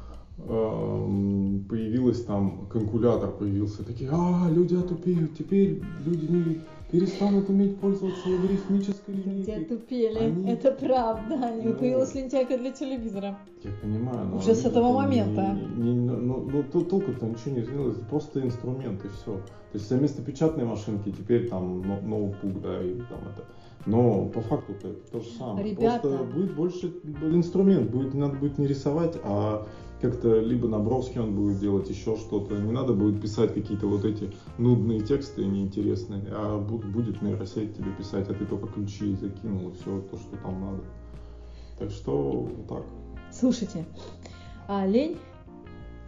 появилась 0.46 2.24
там, 2.24 2.66
калькулятор 2.70 3.32
появился, 3.32 3.84
такие, 3.84 4.10
а, 4.12 4.48
люди 4.50 4.74
отупеют, 4.74 5.36
теперь 5.36 5.82
люди 6.04 6.26
не 6.30 6.60
перестанут 6.90 7.48
уметь 7.50 7.78
пользоваться 7.78 8.28
логарифмической 8.28 9.14
линейкой. 9.14 9.54
Люди 9.56 9.64
отупели, 9.64 10.18
они... 10.18 10.50
это 10.50 10.72
правда, 10.72 11.52
ну, 11.62 11.74
появилась 11.74 12.14
лентяйка 12.14 12.56
для 12.56 12.72
телевизора. 12.72 13.38
Я 13.62 13.70
понимаю, 13.82 14.28
но... 14.28 14.36
Уже 14.38 14.54
с 14.54 14.64
этого 14.64 14.92
момента. 14.92 15.58
Не, 15.76 15.92
не, 15.92 16.10
ну, 16.10 16.48
ну, 16.50 16.64
ну 16.72 16.84
толку-то 16.84 17.26
ничего 17.26 17.56
не 17.56 17.60
изменилось, 17.62 17.96
просто 18.08 18.40
инструмент 18.40 19.04
и 19.04 19.08
все. 19.08 19.36
То 19.72 19.78
есть 19.78 19.90
вместо 19.90 20.22
печатной 20.22 20.64
машинки 20.64 21.10
теперь 21.10 21.48
там 21.48 21.82
ноутбук, 22.08 22.62
да, 22.62 22.82
и 22.82 22.94
там 22.94 23.20
это. 23.34 23.44
Но 23.84 24.26
по 24.26 24.40
факту 24.40 24.72
это 24.72 24.94
то 25.12 25.20
же 25.20 25.28
самое. 25.30 25.70
Ребята. 25.70 26.08
Просто 26.08 26.24
будет 26.24 26.54
больше 26.54 26.92
инструмент, 27.22 27.90
будет, 27.90 28.14
надо 28.14 28.36
будет 28.36 28.58
не 28.58 28.66
рисовать, 28.66 29.16
а 29.24 29.66
как-то 30.00 30.40
либо 30.40 30.68
наброски 30.68 31.18
он 31.18 31.34
будет 31.34 31.58
делать, 31.58 31.88
еще 31.90 32.16
что-то. 32.16 32.56
Не 32.56 32.72
надо 32.72 32.92
будет 32.92 33.20
писать 33.20 33.54
какие-то 33.54 33.86
вот 33.86 34.04
эти 34.04 34.30
нудные 34.58 35.00
тексты 35.00 35.44
неинтересные, 35.44 36.22
а 36.30 36.58
будет 36.58 37.20
нейросеть 37.22 37.76
тебе 37.76 37.92
писать, 37.92 38.28
а 38.28 38.34
ты 38.34 38.44
только 38.46 38.68
ключи 38.68 39.14
закинул, 39.16 39.70
и 39.70 39.74
все 39.74 40.00
то, 40.10 40.16
что 40.16 40.36
там 40.36 40.60
надо. 40.60 40.84
Так 41.78 41.90
что 41.90 42.32
вот 42.42 42.68
так. 42.68 42.84
Слушайте, 43.32 43.84
а 44.66 44.86
лень 44.86 45.18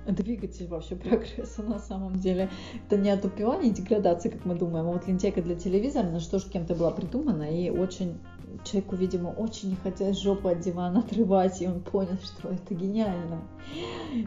двигатель 0.07 0.67
вообще 0.67 0.97
прогресса 0.97 1.63
на 1.63 1.79
самом 1.79 2.17
деле. 2.17 2.51
Это 2.87 2.97
не 2.97 3.11
отупевание, 3.11 3.73
деградация, 3.73 4.33
как 4.33 4.45
мы 4.45 4.55
думаем, 4.55 4.87
а 4.87 4.93
вот 4.93 5.07
лентяйка 5.07 5.43
для 5.43 5.55
телевизора, 5.55 6.09
на 6.09 6.21
что 6.21 6.39
же 6.39 6.49
кем-то 6.49 6.75
была 6.75 6.91
придумана, 6.91 7.43
и 7.43 7.71
очень 7.71 8.19
человеку, 8.65 8.97
видимо, 8.97 9.29
очень 9.29 9.71
не 9.71 9.77
хотелось 9.77 10.21
жопу 10.21 10.49
от 10.49 10.61
дивана 10.61 11.01
отрывать, 11.01 11.61
и 11.63 11.69
он 11.69 11.81
понял, 11.81 12.19
что 12.23 12.49
это 12.49 12.75
гениально. 12.75 13.43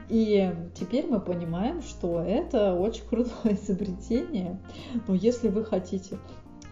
И 0.09 0.53
теперь 0.75 1.07
мы 1.07 1.19
понимаем, 1.19 1.81
что 1.81 2.21
это 2.21 2.73
очень 2.73 3.05
крутое 3.05 3.55
изобретение. 3.61 4.59
Но 5.07 5.13
если 5.13 5.49
вы 5.49 5.63
хотите 5.63 6.17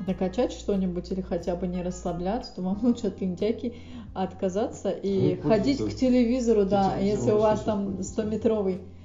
накачать 0.07 0.51
что-нибудь 0.51 1.11
или 1.11 1.21
хотя 1.21 1.55
бы 1.55 1.67
не 1.67 1.81
расслабляться, 1.83 2.55
то 2.55 2.61
вам 2.61 2.79
лучше 2.81 3.07
от 3.07 3.21
лентяйки 3.21 3.75
отказаться 4.13 4.89
и 4.89 5.39
ну, 5.41 5.49
ходить 5.49 5.83
к 5.83 5.93
телевизору, 5.95 6.65
да, 6.65 6.97
если 6.97 7.31
у 7.31 7.37
вас 7.37 7.61
там 7.61 7.99
100-метровый 7.99 8.75
э, 8.75 9.00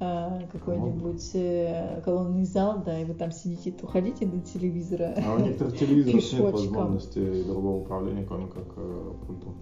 какой-нибудь 0.00 1.30
э, 1.34 2.00
колонный 2.02 2.44
зал, 2.44 2.82
да, 2.82 2.98
и 2.98 3.04
вы 3.04 3.12
там 3.12 3.30
сидите, 3.32 3.70
то 3.70 3.86
ходите 3.86 4.24
до 4.24 4.40
телевизора. 4.40 5.14
А 5.22 5.34
у 5.34 5.40
некоторых 5.40 5.78
телевизоров 5.78 6.32
нет 6.32 6.52
возможности 6.52 7.42
другого 7.44 7.82
управления, 7.82 8.24
кроме 8.24 8.46
как 8.46 8.66
э, 8.76 9.12
пультом. 9.26 9.56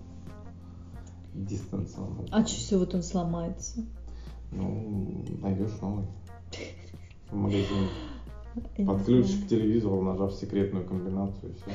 Дистанционного. 1.34 2.26
А 2.30 2.47
что, 2.47 2.55
если 2.57 2.76
вот 2.76 2.95
он 2.95 3.03
сломается? 3.03 3.84
Ну, 4.53 5.24
найдешь 5.41 5.76
новый. 5.82 6.07
В 7.30 7.34
магазине. 7.34 7.89
Подключишь 8.86 9.45
к 9.45 9.49
телевизору, 9.49 10.03
нажав 10.03 10.32
секретную 10.34 10.86
комбинацию, 10.86 11.53
и 11.53 11.55
все. 11.55 11.70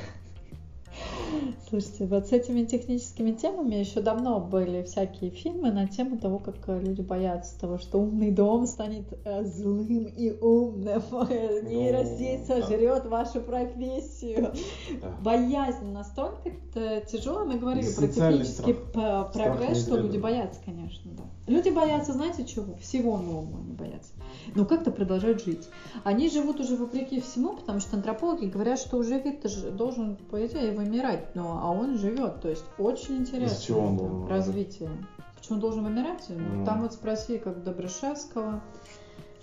Слушайте, 1.68 2.06
вот 2.06 2.28
с 2.28 2.32
этими 2.32 2.66
техническими 2.66 3.32
темами 3.32 3.76
еще 3.76 4.02
давно 4.02 4.40
были 4.40 4.84
всякие 4.84 5.32
фильмы 5.32 5.72
на 5.72 5.88
тему 5.88 6.18
того, 6.18 6.40
как 6.40 6.56
э, 6.68 6.80
люди 6.80 7.02
боятся 7.02 7.60
того, 7.60 7.78
что 7.78 8.00
умный 8.00 8.32
дом 8.32 8.68
станет 8.68 9.08
э, 9.26 9.44
злым 9.44 10.06
и 10.06 10.32
умным, 10.32 11.02
нейросеть 11.12 12.48
ну, 12.48 12.62
сожрет 12.62 13.06
вашу 13.06 13.42
профессию. 13.42 14.54
Боязнь 15.22 15.92
настолько 15.92 16.52
тяжелая, 17.08 17.46
мы 17.46 17.58
говорили 17.58 17.92
про 17.92 18.08
технический 18.08 18.76
прогресс, 19.34 19.82
что 19.82 19.98
люди 19.98 20.18
боятся, 20.18 20.60
конечно, 20.64 21.12
да. 21.12 21.24
Люди 21.48 21.70
боятся, 21.70 22.14
знаете 22.14 22.46
чего? 22.46 22.76
Всего 22.78 23.18
нового 23.18 23.60
они 23.60 23.74
боятся 23.74 24.14
но 24.56 24.66
как-то 24.66 24.92
продолжают 24.92 25.44
жить. 25.44 25.68
Они 26.04 26.30
живут 26.30 26.60
уже 26.60 26.76
вопреки 26.76 27.22
всему, 27.22 27.56
потому 27.56 27.80
что 27.80 27.96
антропологи 27.96 28.46
говорят, 28.46 28.80
что 28.80 28.98
уже 28.98 29.20
вид 29.20 29.46
должен, 29.76 30.16
по 30.16 30.46
идее, 30.46 30.72
вымирать, 30.84 31.36
но, 31.36 31.60
а 31.62 31.72
он 31.72 31.98
живет. 31.98 32.42
То 32.42 32.50
есть 32.50 32.66
очень 32.78 33.18
интересно. 33.18 33.56
Из 33.56 33.62
чего 33.62 33.82
он 33.82 33.98
должен 33.98 34.28
развитие. 34.28 34.90
Почему 35.36 35.56
он 35.56 35.60
должен 35.62 35.84
вымирать? 35.84 36.26
Ну, 36.30 36.66
там 36.66 36.82
вот 36.82 36.94
спроси, 36.94 37.38
как 37.38 37.64
Добрышевского, 37.64 38.62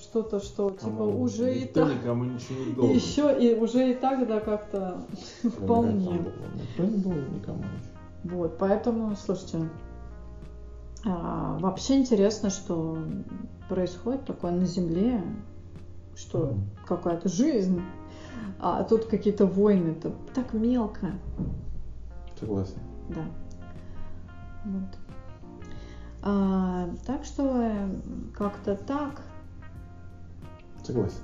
что-то, 0.01 0.41
что 0.41 0.70
типа 0.70 1.05
а 1.05 1.07
уже 1.07 1.55
и 1.55 1.66
так. 1.66 1.95
никому 1.95 2.24
ничего 2.24 2.64
не 2.64 2.72
должен. 2.72 2.97
Еще 2.97 3.38
и 3.41 3.55
уже 3.55 3.91
и 3.91 3.95
так, 3.95 4.26
да, 4.26 4.41
как-то 4.41 5.03
вполне. 5.43 6.24
Никто 6.55 6.84
не 6.84 6.99
должен 6.99 7.34
никому. 7.34 7.64
Вот, 8.24 8.59
поэтому, 8.59 9.16
слушайте, 9.16 9.68
а, 11.07 11.59
вообще 11.59 11.99
интересно, 11.99 12.51
что 12.51 12.99
происходит 13.68 14.26
такое 14.26 14.53
на 14.53 14.66
Земле, 14.66 15.22
что 16.14 16.51
mm. 16.51 16.59
какая-то 16.86 17.28
жизнь, 17.28 17.80
а 18.59 18.84
тут 18.84 19.07
какие-то 19.07 19.47
войны, 19.47 19.91
это 19.91 20.12
так 20.34 20.53
мелко. 20.53 21.12
Согласен. 22.38 22.78
Да. 23.09 23.24
Вот. 24.64 24.99
А, 26.22 26.88
так 27.07 27.24
что 27.24 27.72
как-то 28.36 28.76
так. 28.76 29.22
Согласен. 30.82 31.20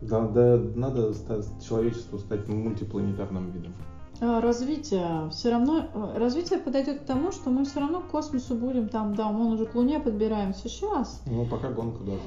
Да, 0.00 0.26
да, 0.28 0.60
надо 0.74 1.12
стать, 1.14 1.46
человечеству 1.66 2.18
стать 2.18 2.48
мультипланетарным 2.48 3.50
видом. 3.50 3.72
А, 4.20 4.40
развитие 4.40 5.28
все 5.30 5.50
равно 5.50 5.86
э, 5.92 6.18
развитие 6.18 6.58
подойдет 6.58 7.00
к 7.00 7.04
тому, 7.04 7.32
что 7.32 7.50
мы 7.50 7.64
все 7.64 7.80
равно 7.80 8.00
к 8.00 8.08
космосу 8.08 8.54
будем 8.54 8.88
там, 8.88 9.14
да, 9.14 9.30
мы 9.30 9.52
уже 9.52 9.66
к 9.66 9.74
Луне 9.74 10.00
подбираемся 10.00 10.68
сейчас. 10.68 11.22
Ну, 11.26 11.46
пока 11.46 11.70
гонка 11.70 12.02
даже. 12.04 12.20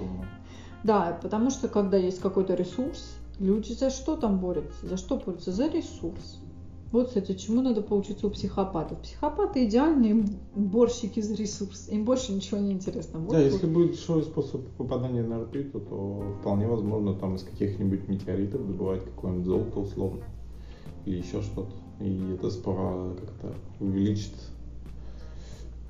Да, 0.84 1.18
потому 1.22 1.50
что 1.50 1.68
когда 1.68 1.98
есть 1.98 2.20
какой-то 2.20 2.56
ресурс, 2.56 3.17
люди 3.40 3.74
за 3.74 3.90
что 3.90 4.16
там 4.16 4.40
борются? 4.40 4.88
За 4.88 4.98
что 4.98 5.18
борются? 5.18 5.52
За 5.52 5.68
ресурс. 5.68 6.40
Вот, 6.92 7.08
кстати, 7.08 7.34
чему 7.34 7.62
надо 7.62 7.82
поучиться 7.82 8.28
у 8.28 8.30
психопатов. 8.30 9.02
Психопаты 9.02 9.66
идеальные 9.66 10.26
борщики 10.56 11.20
за 11.20 11.36
ресурс. 11.36 11.90
Им 11.90 12.06
больше 12.06 12.32
ничего 12.32 12.60
не 12.60 12.72
интересно. 12.72 13.20
Вот, 13.20 13.32
да, 13.32 13.40
вот. 13.40 13.46
если 13.46 13.68
будет 13.68 13.92
дешевый 13.92 14.24
способ 14.24 14.66
попадания 14.78 15.22
на 15.22 15.42
орбиту, 15.42 15.82
то 15.82 16.38
вполне 16.40 16.66
возможно 16.66 17.14
там 17.14 17.36
из 17.36 17.44
каких-нибудь 17.44 18.08
метеоритов 18.08 18.66
добывать 18.66 19.04
какое-нибудь 19.04 19.46
золото 19.46 19.80
условно 19.80 20.24
или 21.06 21.18
еще 21.18 21.42
что-то. 21.42 21.74
И 22.00 22.34
это 22.34 22.50
скоро 22.52 23.14
как-то 23.16 23.54
увеличит 23.82 24.34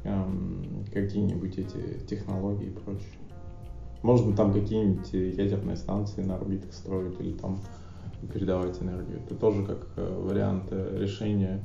эм, 0.04 0.86
какие-нибудь 0.92 1.60
эти 1.60 2.00
технологии 2.08 2.68
и 2.68 2.72
прочее. 2.72 3.06
Можно 4.04 4.36
там 4.36 4.54
какие-нибудь 4.54 5.12
ядерные 5.14 5.76
станции 5.76 6.24
на 6.24 6.36
орбитах 6.36 6.74
строить 6.74 7.20
или 7.20 7.34
там 7.34 7.60
передавать 8.34 8.82
энергию. 8.82 9.20
Это 9.26 9.36
тоже 9.36 9.64
как 9.66 9.88
э, 9.96 10.22
вариант 10.22 10.66
э, 10.72 10.98
решения 11.00 11.64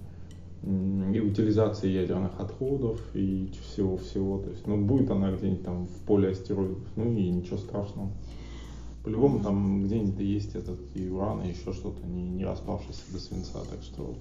и 0.64 1.18
утилизации 1.18 1.88
ядерных 1.88 2.38
отходов 2.38 3.00
и 3.14 3.50
всего-всего. 3.62 4.38
То 4.38 4.50
есть, 4.50 4.66
ну, 4.66 4.80
будет 4.80 5.10
она 5.10 5.32
где-нибудь 5.32 5.64
там 5.64 5.86
в 5.86 6.06
поле 6.06 6.30
астероидов, 6.30 6.78
ну 6.94 7.12
и 7.12 7.30
ничего 7.30 7.56
страшного. 7.56 8.10
По-любому 9.02 9.40
там 9.40 9.82
где-нибудь 9.82 10.20
есть 10.20 10.54
этот 10.54 10.78
и 10.94 11.08
уран, 11.08 11.42
и 11.42 11.48
еще 11.48 11.72
что-то, 11.72 12.06
не, 12.06 12.22
не 12.22 12.44
распавшийся 12.44 13.12
до 13.12 13.18
свинца, 13.18 13.58
так 13.68 13.82
что... 13.82 14.14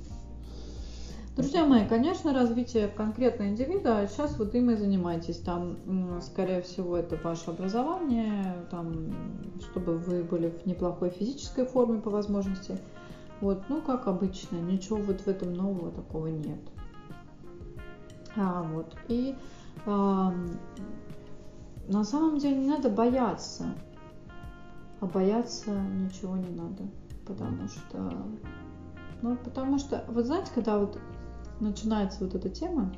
Друзья 1.35 1.65
мои, 1.65 1.87
конечно, 1.87 2.33
развитие 2.33 2.89
конкретного 2.89 3.49
индивида, 3.49 4.07
сейчас 4.09 4.37
вот 4.37 4.53
им 4.53 4.69
и 4.69 4.75
занимайтесь. 4.75 5.37
Там, 5.37 5.77
скорее 6.21 6.61
всего, 6.61 6.97
это 6.97 7.17
ваше 7.23 7.51
образование, 7.51 8.65
там, 8.69 9.13
чтобы 9.61 9.97
вы 9.97 10.23
были 10.23 10.49
в 10.49 10.65
неплохой 10.65 11.09
физической 11.09 11.65
форме 11.65 12.01
по 12.01 12.09
возможности. 12.09 12.77
Вот, 13.39 13.63
ну, 13.69 13.81
как 13.81 14.07
обычно, 14.07 14.57
ничего 14.57 14.97
вот 14.97 15.21
в 15.21 15.27
этом 15.27 15.53
нового 15.53 15.91
такого 15.91 16.27
нет. 16.27 16.59
А, 18.35 18.63
вот, 18.63 18.95
и 19.07 19.35
а, 19.85 20.33
на 21.87 22.03
самом 22.03 22.39
деле 22.39 22.57
не 22.57 22.67
надо 22.67 22.89
бояться 22.89 23.73
а 25.01 25.07
бояться 25.07 25.71
ничего 25.71 26.37
не 26.37 26.49
надо, 26.49 26.83
потому 27.25 27.67
что, 27.67 28.13
ну, 29.23 29.35
потому 29.35 29.79
что, 29.79 30.05
вот 30.07 30.25
знаете, 30.25 30.51
когда 30.53 30.77
вот 30.77 30.99
начинается 31.61 32.23
вот 32.23 32.35
эта 32.35 32.49
тема 32.49 32.93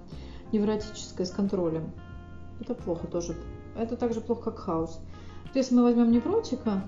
невротическая 0.51 1.26
с 1.26 1.32
контролем, 1.32 1.91
это 2.59 2.74
плохо 2.76 3.07
тоже. 3.07 3.36
Это 3.76 3.95
так 3.95 4.14
же 4.14 4.22
плохо, 4.22 4.51
как 4.51 4.59
хаос. 4.59 5.01
Вот 5.45 5.55
если 5.55 5.76
мы 5.76 5.84
возьмем 5.84 6.11
невротика, 6.11 6.84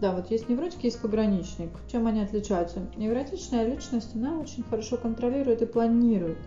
да, 0.00 0.12
вот 0.12 0.30
есть 0.30 0.48
невротик, 0.48 0.82
есть 0.82 1.00
пограничник. 1.00 1.70
Чем 1.90 2.06
они 2.08 2.20
отличаются? 2.20 2.80
Невротичная 2.96 3.66
личность, 3.66 4.16
она 4.16 4.38
очень 4.38 4.64
хорошо 4.64 4.96
контролирует 4.96 5.62
и 5.62 5.66
планирует. 5.66 6.38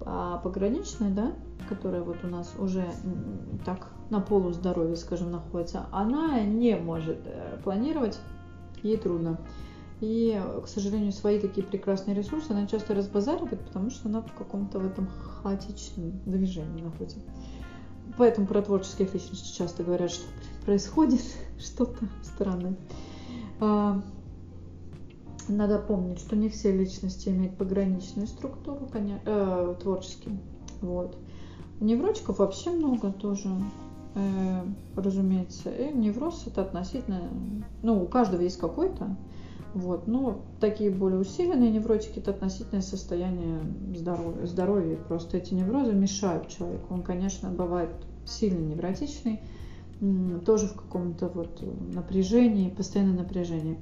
А 0.00 0.38
пограничная, 0.38 1.10
да, 1.10 1.32
которая 1.68 2.02
вот 2.02 2.18
у 2.22 2.28
нас 2.28 2.54
уже 2.58 2.86
так 3.64 3.90
на 4.10 4.20
полуздоровье, 4.20 4.96
скажем, 4.96 5.32
находится, 5.32 5.86
она 5.90 6.40
не 6.42 6.76
может 6.76 7.18
э, 7.24 7.58
планировать, 7.64 8.18
ей 8.82 8.98
трудно. 8.98 9.38
И, 10.00 10.40
к 10.62 10.66
сожалению, 10.68 11.12
свои 11.12 11.38
такие 11.38 11.64
прекрасные 11.66 12.14
ресурсы 12.14 12.50
она 12.50 12.66
часто 12.66 12.94
разбазаривает, 12.94 13.60
потому 13.60 13.90
что 13.90 14.08
она 14.08 14.22
в 14.22 14.32
каком-то 14.34 14.78
в 14.78 14.86
этом 14.86 15.08
хаотичном 15.42 16.20
движении 16.26 16.82
находится. 16.82 17.18
поэтому 18.18 18.46
про 18.46 18.60
творческих 18.62 19.14
личностей 19.14 19.56
часто 19.56 19.82
говорят, 19.82 20.10
что 20.10 20.26
происходит 20.64 21.22
что-то 21.58 22.08
странное. 22.22 22.74
А, 23.60 24.02
надо 25.48 25.78
помнить, 25.78 26.18
что 26.18 26.36
не 26.36 26.48
все 26.48 26.72
личности 26.72 27.28
имеют 27.28 27.56
пограничную 27.56 28.26
структуру, 28.26 28.88
конечно, 28.90 29.20
э, 29.24 29.74
творческие. 29.80 30.38
Вот. 30.80 31.16
Невротиков 31.80 32.38
вообще 32.38 32.70
много 32.70 33.12
тоже, 33.12 33.50
э, 34.14 34.64
разумеется. 34.96 35.70
И 35.70 35.92
невроз 35.92 36.44
это 36.46 36.62
относительно, 36.62 37.28
ну, 37.82 38.02
у 38.02 38.06
каждого 38.06 38.40
есть 38.40 38.58
какой-то, 38.58 39.16
вот, 39.74 40.06
но 40.06 40.42
такие 40.60 40.90
более 40.90 41.18
усиленные 41.18 41.70
невротики 41.70 42.18
это 42.20 42.30
относительное 42.30 42.82
состояние 42.82 43.60
здоровья. 43.94 44.46
здоровья. 44.46 44.96
Просто 44.96 45.36
эти 45.36 45.52
неврозы 45.52 45.92
мешают 45.92 46.48
человеку. 46.48 46.94
Он, 46.94 47.02
конечно, 47.02 47.50
бывает 47.50 47.90
сильно 48.24 48.60
невротичный, 48.60 49.40
тоже 50.46 50.68
в 50.68 50.74
каком-то 50.74 51.28
вот 51.28 51.62
напряжении, 51.92 52.70
постоянное 52.70 53.18
напряжение. 53.18 53.78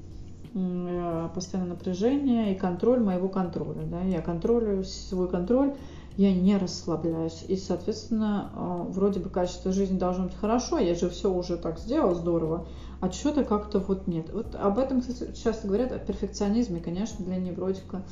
Э, 0.54 1.30
постоянное 1.34 1.74
напряжение 1.74 2.54
и 2.54 2.58
контроль 2.58 3.00
моего 3.00 3.28
контроля. 3.28 3.82
Да? 3.86 4.02
Я 4.02 4.20
контролирую 4.20 4.84
свой 4.84 5.28
контроль, 5.28 5.74
я 6.18 6.34
не 6.34 6.58
расслабляюсь. 6.58 7.44
И, 7.48 7.56
соответственно, 7.56 8.50
э, 8.54 8.84
вроде 8.90 9.20
бы 9.20 9.30
качество 9.30 9.72
жизни 9.72 9.98
должно 9.98 10.24
быть 10.24 10.36
хорошо, 10.36 10.78
я 10.78 10.94
же 10.94 11.08
все 11.08 11.32
уже 11.32 11.56
так 11.56 11.78
сделал 11.78 12.14
здорово, 12.14 12.66
а 13.02 13.10
что-то 13.10 13.44
как-то 13.44 13.80
вот 13.80 14.06
нет. 14.06 14.32
Вот 14.32 14.54
об 14.54 14.78
этом, 14.78 15.00
кстати, 15.00 15.32
часто 15.34 15.66
говорят, 15.66 15.92
о 15.92 15.98
перфекционизме, 15.98 16.80
конечно, 16.80 17.22
для 17.24 17.36
невротика 17.36 18.02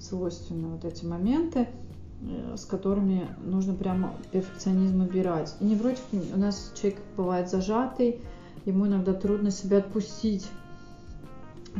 свойственны 0.00 0.68
вот 0.68 0.84
эти 0.84 1.04
моменты, 1.04 1.68
э, 2.22 2.56
с 2.56 2.64
которыми 2.64 3.28
нужно 3.44 3.74
прямо 3.74 4.12
перфекционизм 4.32 5.02
убирать. 5.02 5.54
И 5.60 5.64
невротик, 5.64 6.02
у 6.34 6.38
нас 6.38 6.72
человек 6.74 6.98
бывает 7.16 7.50
зажатый, 7.50 8.22
ему 8.64 8.86
иногда 8.86 9.12
трудно 9.12 9.50
себя 9.50 9.78
отпустить 9.78 10.48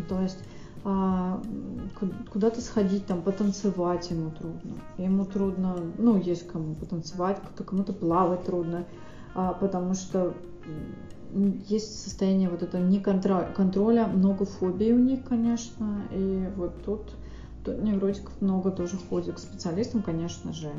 то 0.08 0.20
есть 0.20 0.38
а, 0.84 1.40
куда-то 2.30 2.60
сходить, 2.60 3.06
там, 3.06 3.22
потанцевать 3.22 4.10
ему 4.10 4.30
трудно. 4.30 4.74
Ему 4.96 5.24
трудно, 5.24 5.76
ну, 5.98 6.20
есть 6.20 6.46
кому 6.46 6.74
потанцевать, 6.74 7.40
кому-то 7.56 7.92
плавать 7.92 8.44
трудно, 8.44 8.84
а, 9.34 9.54
потому 9.54 9.94
что 9.94 10.34
есть 11.68 12.02
состояние 12.02 12.48
вот 12.48 12.62
этого 12.62 12.82
не 12.82 13.00
контроля, 13.00 13.52
контроля, 13.54 14.06
много 14.06 14.44
фобий 14.44 14.92
у 14.92 14.98
них, 14.98 15.24
конечно, 15.24 16.02
и 16.12 16.48
вот 16.56 16.82
тут, 16.84 17.14
тут 17.64 17.82
невротиков 17.82 18.32
много 18.40 18.70
тоже 18.70 18.96
ходит 18.96 19.36
к 19.36 19.38
специалистам, 19.38 20.02
конечно 20.02 20.52
же. 20.52 20.70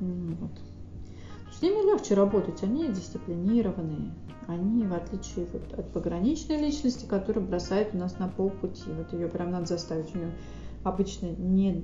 Вот. 0.00 0.50
С 1.56 1.62
ними 1.62 1.90
легче 1.90 2.14
работать, 2.14 2.62
они 2.62 2.88
дисциплинированные, 2.88 4.12
они, 4.46 4.86
в 4.86 4.92
отличие 4.92 5.46
вот 5.52 5.78
от 5.78 5.90
пограничной 5.92 6.60
личности, 6.60 7.06
которая 7.06 7.44
бросает 7.44 7.94
у 7.94 7.98
нас 7.98 8.18
на 8.18 8.28
полпути, 8.28 8.90
вот 8.90 9.12
ее 9.12 9.28
прям 9.28 9.50
надо 9.52 9.66
заставить, 9.66 10.14
у 10.14 10.18
нее 10.18 10.32
обычно 10.84 11.26
не, 11.26 11.82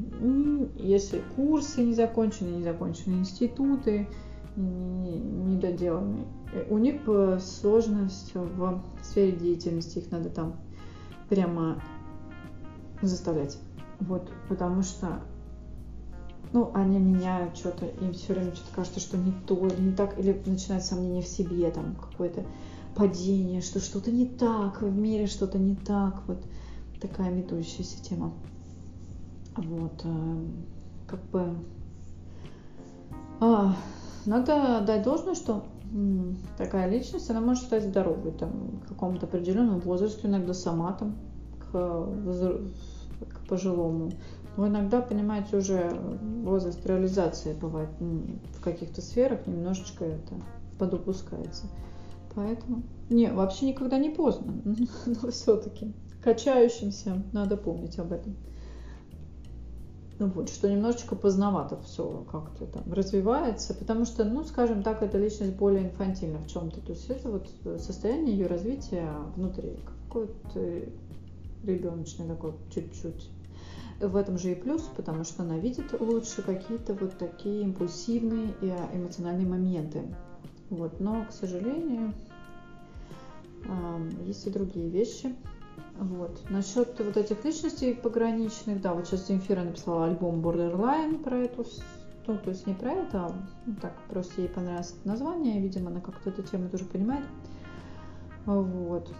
если 0.76 1.22
курсы 1.36 1.82
не 1.82 1.94
закончены, 1.94 2.50
не 2.56 2.62
закончены 2.62 3.14
институты, 3.14 4.08
не 4.56 5.56
доделаны, 5.56 6.24
у 6.68 6.78
них 6.78 7.00
сложность 7.40 8.34
в 8.34 8.82
сфере 9.02 9.32
деятельности, 9.32 9.98
их 9.98 10.10
надо 10.10 10.28
там 10.28 10.56
прямо 11.28 11.80
заставлять. 13.00 13.58
Вот, 14.00 14.30
потому 14.48 14.82
что 14.82 15.22
ну, 16.52 16.70
они 16.74 16.98
меняют 16.98 17.56
что-то, 17.56 17.86
им 17.86 18.12
все 18.12 18.34
время 18.34 18.54
что-то 18.54 18.74
кажется, 18.74 19.00
что 19.00 19.16
не 19.16 19.32
то, 19.46 19.56
или 19.66 19.80
не 19.80 19.92
так, 19.92 20.18
или 20.18 20.40
начинают 20.44 20.84
сомнения 20.84 21.22
в 21.22 21.26
себе, 21.26 21.70
там, 21.70 21.94
какое-то 21.94 22.44
падение, 22.94 23.62
что 23.62 23.80
что-то 23.80 24.10
не 24.10 24.26
так, 24.26 24.82
в 24.82 24.94
мире 24.94 25.26
что-то 25.26 25.58
не 25.58 25.74
так, 25.74 26.22
вот 26.26 26.44
такая 27.00 27.30
метущаяся 27.30 28.02
тема. 28.02 28.32
Вот, 29.56 30.02
э, 30.04 30.44
как 31.06 31.22
бы, 31.30 31.54
а, 33.40 33.74
надо 34.26 34.82
дать 34.86 35.02
должное, 35.02 35.34
что 35.34 35.64
такая 36.56 36.90
личность, 36.90 37.28
она 37.30 37.40
может 37.40 37.64
стать 37.64 37.84
здоровой, 37.84 38.32
там, 38.32 38.80
к 38.84 38.88
какому-то 38.88 39.26
определенному 39.26 39.80
возрасту, 39.80 40.26
иногда 40.26 40.54
сама 40.54 40.92
там, 40.92 41.16
к, 41.70 41.72
к 41.72 43.48
пожилому 43.48 44.10
но 44.56 44.68
иногда, 44.68 45.00
понимаете, 45.00 45.56
уже 45.56 45.90
возраст 46.42 46.84
реализации 46.84 47.54
бывает 47.54 47.88
в 47.98 48.60
каких-то 48.60 49.00
сферах 49.00 49.46
немножечко 49.46 50.04
это 50.04 50.34
подупускается. 50.78 51.66
Поэтому 52.34 52.82
не, 53.08 53.30
вообще 53.30 53.66
никогда 53.66 53.98
не 53.98 54.10
поздно, 54.10 54.54
но 55.06 55.30
все-таки 55.30 55.94
качающимся 56.22 57.22
надо 57.32 57.56
помнить 57.56 57.98
об 57.98 58.12
этом. 58.12 58.36
Ну 60.18 60.28
вот, 60.28 60.50
что 60.50 60.70
немножечко 60.70 61.16
поздновато 61.16 61.80
все 61.82 62.24
как-то 62.30 62.66
там 62.66 62.92
развивается, 62.92 63.74
потому 63.74 64.04
что, 64.04 64.24
ну, 64.24 64.44
скажем 64.44 64.82
так, 64.82 65.02
эта 65.02 65.18
личность 65.18 65.54
более 65.54 65.84
инфантильна 65.84 66.38
в 66.38 66.46
чем-то. 66.46 66.80
То 66.80 66.92
есть 66.92 67.08
это 67.10 67.30
вот 67.30 67.48
состояние 67.80 68.36
ее 68.36 68.46
развития 68.46 69.10
внутри, 69.36 69.78
какой-то 70.06 70.82
ребеночный 71.64 72.28
такой 72.28 72.52
чуть-чуть 72.72 73.30
в 74.00 74.16
этом 74.16 74.36
же 74.36 74.52
и 74.52 74.54
плюс, 74.54 74.82
потому 74.96 75.24
что 75.24 75.42
она 75.44 75.58
видит 75.58 75.98
лучше 76.00 76.42
какие-то 76.42 76.94
вот 76.94 77.16
такие 77.18 77.62
импульсивные 77.62 78.52
и 78.60 78.72
эмоциональные 78.94 79.46
моменты. 79.46 80.02
Вот. 80.70 81.00
Но, 81.00 81.24
к 81.24 81.32
сожалению, 81.32 82.12
есть 84.24 84.46
и 84.46 84.50
другие 84.50 84.88
вещи. 84.88 85.34
Вот. 85.98 86.40
Насчет 86.50 86.98
вот 86.98 87.16
этих 87.16 87.44
личностей 87.44 87.94
пограничных, 87.94 88.80
да, 88.80 88.94
вот 88.94 89.06
сейчас 89.06 89.28
Земфира 89.28 89.62
написала 89.62 90.06
альбом 90.06 90.40
Borderline 90.40 91.22
про 91.22 91.38
эту, 91.38 91.64
ну, 92.26 92.38
то 92.38 92.50
есть 92.50 92.66
не 92.66 92.74
про 92.74 92.92
это, 92.92 93.26
а 93.26 93.32
ну, 93.66 93.74
так, 93.80 93.92
просто 94.08 94.40
ей 94.40 94.48
понравилось 94.48 94.94
это 94.98 95.08
название, 95.08 95.60
видимо, 95.60 95.90
она 95.90 96.00
как-то 96.00 96.30
эту 96.30 96.42
тему 96.42 96.68
тоже 96.68 96.84
понимает. 96.86 97.24
Вот. 98.46 99.12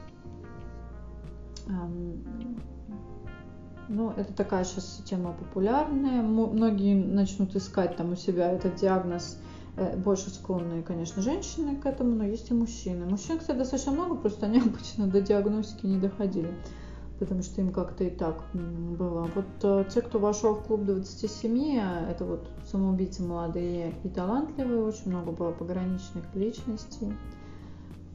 Ну, 3.89 4.11
это 4.17 4.33
такая 4.33 4.65
сейчас 4.65 5.03
тема 5.05 5.33
популярная. 5.33 6.23
Многие 6.23 6.95
начнут 6.95 7.55
искать 7.55 7.97
там 7.97 8.13
у 8.13 8.17
себя 8.17 8.51
этот 8.51 8.77
диагноз. 8.77 9.39
Э, 9.77 9.97
больше 9.97 10.31
склонны, 10.31 10.83
конечно, 10.83 11.23
женщины 11.23 11.77
к 11.77 11.87
этому, 11.87 12.15
но 12.15 12.25
есть 12.25 12.51
и 12.51 12.55
мужчины. 12.55 13.07
Мужчин, 13.07 13.39
кстати, 13.39 13.59
достаточно 13.59 13.93
много, 13.93 14.17
просто 14.17 14.47
они 14.47 14.59
обычно 14.67 15.07
до 15.07 15.21
диагностики 15.21 15.87
не 15.87 15.99
доходили, 15.99 16.55
потому 17.19 17.43
что 17.43 17.61
им 17.61 17.73
как-то 17.73 18.05
и 18.05 18.11
так 18.11 18.45
было. 18.55 19.31
Вот 19.35 19.47
э, 19.63 19.85
те, 19.93 20.03
кто 20.03 20.19
вошел 20.19 20.55
в 20.55 20.65
клуб 20.65 20.85
27, 20.85 21.79
это 22.11 22.25
вот 22.25 22.49
самоубийцы 22.71 23.23
молодые 23.23 23.95
и 24.05 24.09
талантливые, 24.09 24.83
очень 24.83 25.11
много 25.11 25.33
было 25.33 25.53
пограничных 25.53 26.25
личностей 26.35 27.13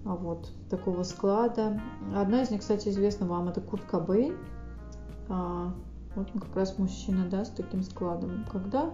а 0.08 0.16
вот 0.16 0.50
такого 0.70 1.04
склада. 1.04 1.82
Одна 2.16 2.42
из 2.42 2.50
них, 2.50 2.62
кстати, 2.62 2.88
известна 2.90 3.28
вам, 3.28 3.50
это 3.50 3.60
Кут 3.60 3.82
Кобейн. 3.82 4.38
А, 5.28 5.74
вот 6.16 6.30
он 6.34 6.40
как 6.40 6.56
раз 6.56 6.78
мужчина, 6.78 7.28
да, 7.30 7.44
с 7.44 7.50
таким 7.50 7.84
складом. 7.84 8.46
Когда 8.50 8.92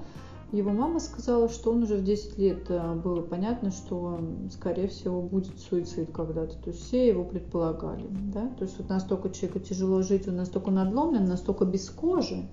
его 0.51 0.71
мама 0.71 0.99
сказала, 0.99 1.49
что 1.49 1.71
он 1.71 1.83
уже 1.83 1.95
в 1.97 2.03
10 2.03 2.37
лет 2.37 2.65
а, 2.69 2.95
было 2.95 3.21
понятно, 3.21 3.71
что, 3.71 4.19
скорее 4.51 4.87
всего, 4.87 5.21
будет 5.21 5.59
суицид 5.59 6.11
когда-то. 6.11 6.55
То 6.57 6.69
есть 6.69 6.83
все 6.83 7.07
его 7.07 7.23
предполагали. 7.23 8.07
Да? 8.33 8.47
То 8.57 8.65
есть 8.65 8.77
вот 8.77 8.89
настолько 8.89 9.29
человеку 9.29 9.59
тяжело 9.59 10.01
жить, 10.01 10.27
он 10.27 10.35
настолько 10.35 10.69
надломлен, 10.71 11.25
настолько 11.25 11.65
без 11.65 11.89
кожи. 11.89 12.47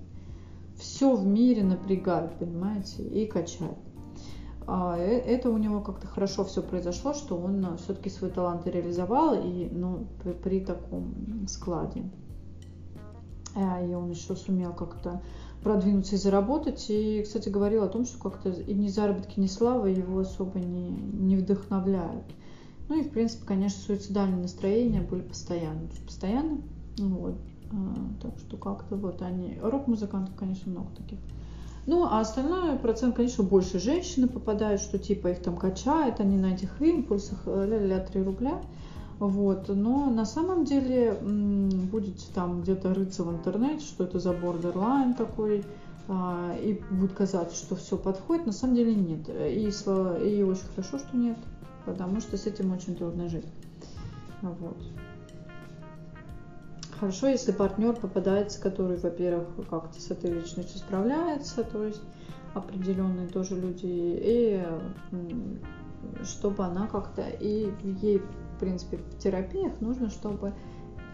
Все 0.78 1.14
в 1.14 1.26
мире 1.26 1.62
напрягает, 1.62 2.38
понимаете, 2.38 3.02
и 3.02 3.26
качает. 3.26 3.76
А 4.66 4.96
э, 4.96 5.18
это 5.18 5.50
у 5.50 5.58
него 5.58 5.80
как-то 5.80 6.06
хорошо 6.06 6.44
все 6.44 6.62
произошло, 6.62 7.12
что 7.12 7.36
он 7.36 7.64
а, 7.64 7.76
все-таки 7.76 8.08
свой 8.08 8.30
талант 8.30 8.66
реализовал 8.66 9.34
и 9.34 9.68
ну, 9.70 10.06
при, 10.22 10.32
при 10.32 10.60
таком 10.60 11.46
складе. 11.48 12.04
А, 13.56 13.82
и 13.84 13.92
он 13.94 14.10
еще 14.10 14.36
сумел 14.36 14.72
как-то 14.72 15.22
продвинуться 15.62 16.16
и 16.16 16.18
заработать. 16.18 16.86
И, 16.88 17.22
кстати, 17.22 17.48
говорил 17.48 17.82
о 17.84 17.88
том, 17.88 18.04
что 18.04 18.18
как-то 18.18 18.50
и 18.50 18.74
ни 18.74 18.88
заработки, 18.88 19.38
ни 19.38 19.46
слава 19.46 19.86
его 19.86 20.20
особо 20.20 20.58
не, 20.58 20.90
не 20.90 21.36
вдохновляют. 21.36 22.24
Ну 22.88 23.00
и, 23.00 23.04
в 23.04 23.10
принципе, 23.10 23.46
конечно, 23.46 23.80
суицидальные 23.80 24.42
настроения 24.42 25.00
были 25.00 25.22
постоянно. 25.22 25.88
Постоянно. 26.04 26.60
Вот. 26.98 27.36
А, 27.72 27.94
так 28.20 28.38
что 28.38 28.56
как-то 28.56 28.96
вот 28.96 29.22
они... 29.22 29.58
Рок-музыкантов, 29.62 30.34
конечно, 30.34 30.72
много 30.72 30.88
таких. 30.96 31.18
Ну, 31.86 32.04
а 32.04 32.20
остальной 32.20 32.78
процент, 32.78 33.16
конечно, 33.16 33.44
больше 33.44 33.78
женщины 33.78 34.28
попадают, 34.28 34.80
что 34.80 34.98
типа 34.98 35.28
их 35.28 35.42
там 35.42 35.56
качает, 35.56 36.20
они 36.20 36.36
на 36.36 36.54
этих 36.54 36.80
импульсах, 36.82 37.46
ля-ля, 37.46 38.00
3 38.00 38.22
рубля. 38.22 38.60
Вот. 39.20 39.68
Но 39.68 40.08
на 40.08 40.24
самом 40.24 40.64
деле 40.64 41.14
будете 41.92 42.26
там 42.34 42.62
где-то 42.62 42.94
рыться 42.94 43.22
в 43.22 43.30
интернете, 43.30 43.84
что 43.84 44.04
это 44.04 44.18
за 44.18 44.32
бордерлайн 44.32 45.12
такой, 45.14 45.62
а, 46.08 46.56
и 46.58 46.80
будет 46.90 47.12
казаться, 47.12 47.54
что 47.54 47.76
все 47.76 47.98
подходит, 47.98 48.46
на 48.46 48.52
самом 48.52 48.76
деле 48.76 48.94
нет. 48.94 49.28
И, 49.28 49.68
и 49.68 50.42
очень 50.42 50.66
хорошо, 50.74 50.98
что 50.98 51.16
нет, 51.16 51.36
потому 51.84 52.20
что 52.20 52.38
с 52.38 52.46
этим 52.46 52.72
очень 52.72 52.96
трудно 52.96 53.28
жить. 53.28 53.44
Вот. 54.40 54.78
Хорошо, 56.98 57.28
если 57.28 57.52
партнер 57.52 57.94
попадается, 57.94 58.60
который, 58.60 58.96
во-первых, 58.96 59.48
как-то 59.68 60.00
с 60.00 60.10
этой 60.10 60.30
личностью 60.30 60.78
справляется, 60.78 61.62
то 61.62 61.84
есть 61.84 62.02
определенные 62.54 63.28
тоже 63.28 63.54
люди, 63.54 63.84
и 63.84 64.66
чтобы 66.24 66.64
она 66.64 66.86
как-то, 66.86 67.22
и 67.22 67.70
ей, 68.02 68.22
принципе, 68.60 68.98
в 68.98 69.18
терапиях 69.18 69.80
нужно, 69.80 70.10
чтобы 70.10 70.52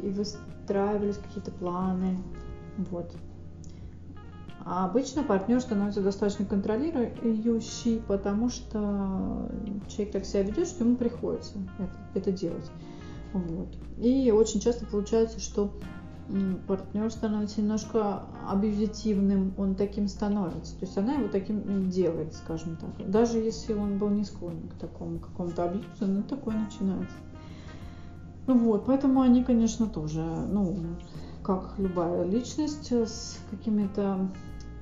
и 0.00 0.08
выстраивались 0.08 1.16
какие-то 1.16 1.50
планы, 1.52 2.18
вот. 2.76 3.16
А 4.68 4.86
обычно 4.86 5.22
партнер 5.22 5.60
становится 5.60 6.02
достаточно 6.02 6.44
контролирующий, 6.44 8.02
потому 8.06 8.50
что 8.50 9.48
человек 9.88 10.12
так 10.12 10.24
себя 10.24 10.42
ведет, 10.42 10.66
что 10.66 10.84
ему 10.84 10.96
приходится 10.96 11.54
это, 11.78 11.96
это 12.14 12.32
делать. 12.32 12.68
Вот. 13.32 13.68
И 13.98 14.32
очень 14.32 14.58
часто 14.60 14.84
получается, 14.84 15.38
что 15.38 15.72
партнер 16.66 17.10
становится 17.12 17.60
немножко 17.60 18.22
абьюзитивным, 18.48 19.54
он 19.56 19.76
таким 19.76 20.08
становится. 20.08 20.76
То 20.80 20.86
есть 20.86 20.98
она 20.98 21.14
его 21.14 21.28
таким 21.28 21.88
делает, 21.88 22.34
скажем 22.34 22.76
так. 22.76 23.08
Даже 23.08 23.38
если 23.38 23.72
он 23.72 23.98
был 23.98 24.08
не 24.08 24.24
склонен 24.24 24.68
к 24.68 24.74
такому 24.74 25.20
какому-то 25.20 25.62
абьюзу, 25.62 26.06
но 26.06 26.22
такое 26.22 26.56
начинается. 26.56 27.14
Вот, 28.46 28.86
поэтому 28.86 29.22
они, 29.22 29.42
конечно, 29.42 29.86
тоже, 29.86 30.22
ну, 30.22 30.76
как 31.42 31.74
любая 31.78 32.24
личность 32.24 32.92
с 32.92 33.38
какими-то 33.50 34.28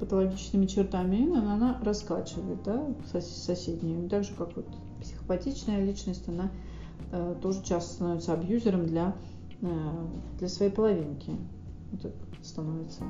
патологическими 0.01 0.66
чертами, 0.66 1.36
она 1.36 1.78
раскачивает, 1.82 2.62
да, 2.62 2.86
соседнюю. 3.20 4.09
Так 4.09 4.24
же, 4.24 4.35
как 4.35 4.55
вот 4.57 4.66
психопатичная 5.01 5.85
личность, 5.85 6.28
она 6.28 6.51
э, 7.12 7.36
тоже 7.41 7.62
часто 7.62 7.95
становится 7.95 8.32
абьюзером 8.35 8.86
для, 8.86 9.15
э, 9.61 9.66
для 10.39 10.49
своей 10.49 10.70
половинки. 10.70 11.32
Вот 11.93 12.12
становится. 12.43 13.05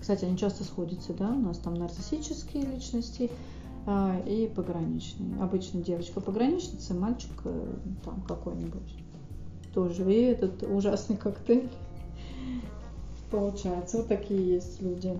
Кстати, 0.00 0.24
они 0.24 0.38
часто 0.38 0.64
сходятся, 0.64 1.12
да, 1.12 1.30
у 1.30 1.38
нас 1.40 1.58
там 1.58 1.74
нарциссические 1.74 2.64
личности 2.64 3.30
э, 3.86 4.22
и 4.26 4.48
пограничные. 4.48 5.42
Обычно 5.42 5.82
девочка 5.82 6.20
пограничница, 6.20 6.94
мальчик 6.94 7.32
э, 7.44 7.74
там 8.04 8.22
какой-нибудь. 8.22 9.07
Тоже. 9.78 10.12
И 10.12 10.22
этот 10.22 10.64
ужасный 10.64 11.16
коктейль 11.16 11.70
получается. 13.30 13.98
Вот 13.98 14.08
такие 14.08 14.54
есть 14.54 14.82
люди. 14.82 15.16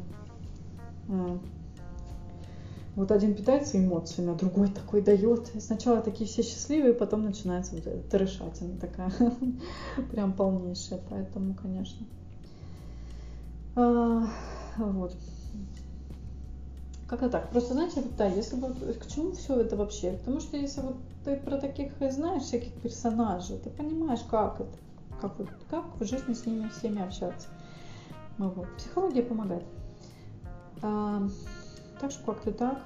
Вот 2.97 3.13
один 3.13 3.37
питается 3.37 3.79
эмоциями, 3.79 4.33
а 4.33 4.35
другой 4.35 4.67
такой 4.67 5.01
дает. 5.01 5.53
сначала 5.61 6.01
такие 6.01 6.29
все 6.29 6.43
счастливые, 6.43 6.93
потом 6.93 7.23
начинается 7.23 7.77
вот 7.77 7.87
эта 7.87 8.11
трешатина 8.11 8.77
такая, 8.81 9.13
прям 10.11 10.33
полнейшая. 10.33 11.01
Поэтому, 11.09 11.55
конечно. 11.55 12.05
А, 13.77 14.27
вот. 14.77 15.17
Как-то 17.09 17.31
так. 17.31 17.49
Просто, 17.51 17.73
знаете, 17.73 18.03
вот, 18.03 18.17
да, 18.17 18.27
если 18.27 18.57
бы, 18.57 18.69
к 18.75 19.07
чему 19.07 19.33
все 19.33 19.59
это 19.61 19.77
вообще? 19.77 20.13
Потому 20.13 20.41
что 20.41 20.59
если 20.59 20.83
вот 20.83 20.97
ты 21.25 21.37
про 21.37 21.57
таких 21.57 21.93
знаешь, 22.01 22.43
всяких 22.43 22.75
персонажей, 22.75 23.59
ты 23.59 23.71
понимаешь, 23.71 24.21
как 24.31 24.61
это, 24.61 24.77
как, 25.21 25.39
вот, 25.39 25.49
как 25.71 25.85
в 25.99 26.05
жизни 26.05 26.35
с 26.35 26.45
ними 26.45 26.69
всеми 26.69 27.01
общаться. 27.01 27.49
Ну, 28.37 28.51
вот. 28.51 28.69
Психология 28.77 29.23
помогает. 29.23 29.65
А, 30.83 31.27
так 31.99 32.11
что 32.11 32.33
как-то 32.33 32.53
так. 32.53 32.79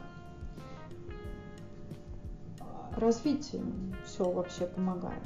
Развитие 2.97 3.63
все 4.07 4.31
вообще 4.31 4.67
помогает. 4.67 5.23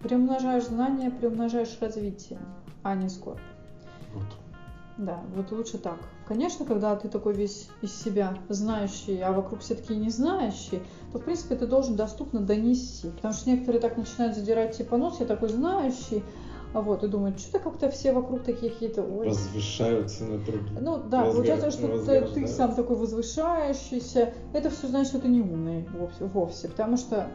Приумножаешь 0.00 0.64
знания, 0.64 1.10
приумножаешь 1.10 1.78
развитие, 1.80 2.38
а 2.82 2.94
не 2.94 3.10
скорбь. 3.10 3.40
Вот. 4.14 4.26
Да, 4.96 5.20
вот 5.34 5.52
лучше 5.52 5.78
так. 5.78 5.98
Конечно, 6.32 6.64
когда 6.64 6.96
ты 6.96 7.10
такой 7.10 7.34
весь 7.34 7.68
из 7.82 7.94
себя 7.94 8.38
знающий, 8.48 9.20
а 9.20 9.32
вокруг 9.32 9.60
все 9.60 9.74
таки 9.74 9.94
не 9.94 10.08
знающие, 10.08 10.80
то, 11.12 11.18
в 11.18 11.24
принципе, 11.24 11.56
ты 11.56 11.66
должен 11.66 11.94
доступно 11.94 12.40
донести. 12.40 13.10
Потому 13.10 13.34
что 13.34 13.50
некоторые 13.50 13.82
так 13.82 13.98
начинают 13.98 14.34
задирать 14.34 14.74
типа 14.74 14.96
нос, 14.96 15.20
я 15.20 15.26
такой 15.26 15.50
знающий, 15.50 16.22
а 16.72 16.80
вот, 16.80 17.04
и 17.04 17.08
думают, 17.08 17.38
что-то 17.38 17.58
как-то 17.58 17.90
все 17.90 18.12
вокруг 18.12 18.44
такие 18.44 18.72
какие-то... 18.72 19.02
Ой. 19.02 19.28
Возвышаются 19.28 20.24
на 20.24 20.38
других. 20.38 20.80
Ну 20.80 20.96
да, 20.96 21.18
Возгар... 21.18 21.32
получается, 21.34 21.70
что 21.70 22.02
ты, 22.02 22.22
ты 22.22 22.46
сам 22.46 22.74
такой 22.74 22.96
возвышающийся. 22.96 24.32
Это 24.54 24.70
все 24.70 24.86
значит, 24.86 25.08
что 25.08 25.20
ты 25.20 25.28
не 25.28 25.42
умный 25.42 25.86
вовсе, 25.92 26.24
вовсе. 26.24 26.68
Потому 26.68 26.96
что 26.96 27.28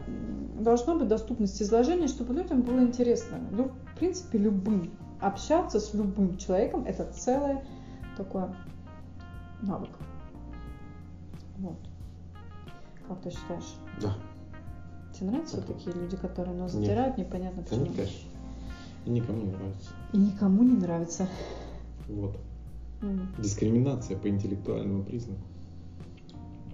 должна 0.58 0.96
быть 0.96 1.06
доступность 1.06 1.62
изложения, 1.62 2.08
чтобы 2.08 2.34
людям 2.34 2.62
было 2.62 2.80
интересно. 2.80 3.38
Ну, 3.52 3.70
в 3.94 3.96
принципе, 3.96 4.38
любым. 4.38 4.90
Общаться 5.20 5.78
с 5.78 5.94
любым 5.94 6.36
человеком– 6.36 6.84
это 6.88 7.04
целое 7.12 7.64
такое 8.16 8.52
навык. 9.62 9.90
Вот. 11.58 11.78
Как 13.06 13.20
ты 13.22 13.30
считаешь? 13.30 13.76
Да. 14.00 14.14
Тебе 15.12 15.30
нравятся 15.30 15.56
так. 15.58 15.66
такие 15.66 15.96
люди, 15.96 16.16
которые 16.16 16.56
нос 16.56 16.72
затирают, 16.72 17.16
Нет. 17.16 17.26
непонятно 17.26 17.62
почему? 17.62 17.86
Да, 17.86 17.92
конечно. 17.92 18.28
И 19.06 19.10
никому 19.10 19.38
не 19.40 19.50
нравится. 19.50 19.90
И 20.12 20.18
никому 20.18 20.62
не 20.62 20.76
нравится. 20.76 21.28
Вот. 22.08 22.36
Mm. 23.00 23.40
Дискриминация 23.40 24.18
по 24.18 24.28
интеллектуальному 24.28 25.04
признаку. 25.04 25.40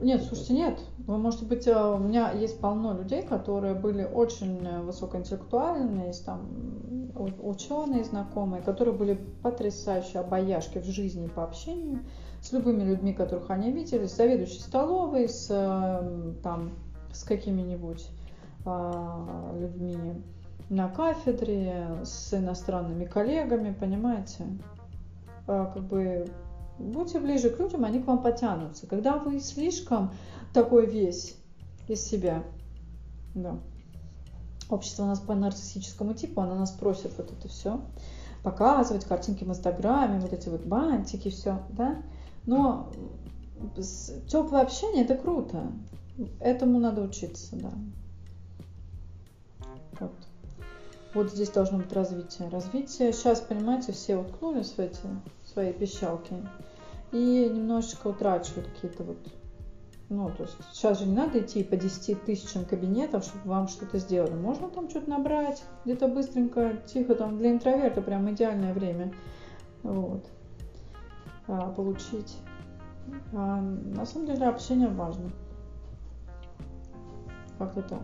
Нет, 0.01 0.23
слушайте, 0.23 0.55
нет. 0.55 0.81
Вы 1.07 1.19
можете 1.19 1.45
быть, 1.45 1.67
э, 1.67 1.95
у 1.95 1.99
меня 1.99 2.33
есть 2.33 2.59
полно 2.59 2.97
людей, 2.97 3.23
которые 3.23 3.75
были 3.75 4.03
очень 4.03 4.67
высокоинтеллектуальные, 4.83 6.09
есть 6.09 6.25
там 6.25 6.49
ученые 7.15 8.05
знакомые, 8.05 8.63
которые 8.63 8.95
были 8.95 9.15
потрясающие 9.43 10.21
обаяшки 10.21 10.79
в 10.79 10.85
жизни 10.85 11.29
по 11.29 11.45
общению 11.45 12.01
с 12.45 12.53
любыми 12.53 12.85
людьми, 12.85 13.15
которых 13.15 13.51
они 13.51 13.73
видели, 13.73 14.07
с 14.07 14.17
заведующей 14.17 14.61
столовой, 14.61 15.31
с, 15.31 15.47
э, 15.49 16.35
там, 16.43 16.73
с 17.11 17.25
какими-нибудь 17.25 18.07
а, 18.67 19.57
людьми 19.59 20.23
на 20.69 20.89
кафедре 20.89 22.01
с 22.05 22.35
иностранными 22.35 23.07
коллегами, 23.07 23.73
понимаете? 23.73 24.45
А, 25.47 25.67
как 25.73 25.85
бы 25.85 26.29
будьте 26.79 27.19
ближе 27.19 27.49
к 27.49 27.59
людям, 27.59 27.83
они 27.87 28.03
к 28.03 28.07
вам 28.07 28.23
потянутся. 28.23 28.87
Когда 28.87 29.17
вы 29.17 29.41
слишком 29.41 30.13
такой 30.53 30.85
весь 30.85 31.39
из 31.89 32.05
себя, 32.05 32.43
да. 33.35 33.57
Общество 34.69 35.05
у 35.05 35.07
нас 35.07 35.21
по 35.21 35.35
нарциссическому 35.35 36.13
типу, 36.13 36.43
оно 36.43 36.57
нас 36.57 36.73
просит 36.73 37.17
вот 37.17 37.33
это 37.33 37.49
все 37.49 37.81
показывать, 38.45 39.07
картинки 39.07 39.43
в 39.43 39.49
Инстаграме, 39.49 40.21
вот 40.21 40.35
эти 40.35 40.51
вот 40.51 40.67
бантики, 40.67 41.31
все, 41.31 41.63
да. 41.71 42.03
Но 42.47 42.91
теплое 44.29 44.63
общение 44.63 45.05
это 45.05 45.17
круто. 45.17 45.73
Этому 46.41 46.79
надо 46.79 47.03
учиться, 47.03 47.57
да. 47.57 47.73
Вот. 50.01 50.13
Вот 51.15 51.33
здесь 51.33 51.51
должно 51.51 51.79
быть 51.79 51.93
развитие. 51.93 52.49
Развитие. 52.49 53.13
Сейчас, 53.13 53.41
понимаете, 53.41 53.93
все 53.93 54.17
уткнулись 54.17 54.73
в 54.73 54.79
эти 54.79 54.99
свои 55.45 55.73
пищалки 55.73 56.35
и 57.13 57.49
немножечко 57.49 58.09
утрачивают 58.09 58.67
какие-то 58.69 59.05
вот 59.05 59.19
ну, 60.11 60.31
то 60.31 60.43
есть 60.43 60.57
сейчас 60.73 61.01
же 61.01 61.07
не 61.07 61.15
надо 61.15 61.41
идти 61.41 61.65
по 61.65 61.77
10 61.77 62.25
тысячам 62.25 62.65
кабинетов, 62.67 63.25
чтобы 63.25 63.49
вам 63.49 63.69
что-то 63.69 63.99
сделали. 63.99 64.35
Можно 64.35 64.69
там 64.69 64.91
что-то 64.91 65.09
набрать, 65.09 65.63
где-то 65.85 66.09
быстренько, 66.09 66.77
тихо, 66.87 67.15
там 67.15 67.39
для 67.39 67.53
интроверта 67.53 68.03
прям 68.03 68.31
идеальное 68.31 68.75
время. 68.75 69.15
Вот. 69.83 70.27
А, 71.49 71.71
получить. 71.71 72.39
А, 73.33 73.61
на 73.61 74.07
самом 74.07 74.27
деле 74.27 74.47
общение 74.47 74.89
важно. 74.89 75.31
Как-то 77.59 77.83
так 77.83 78.03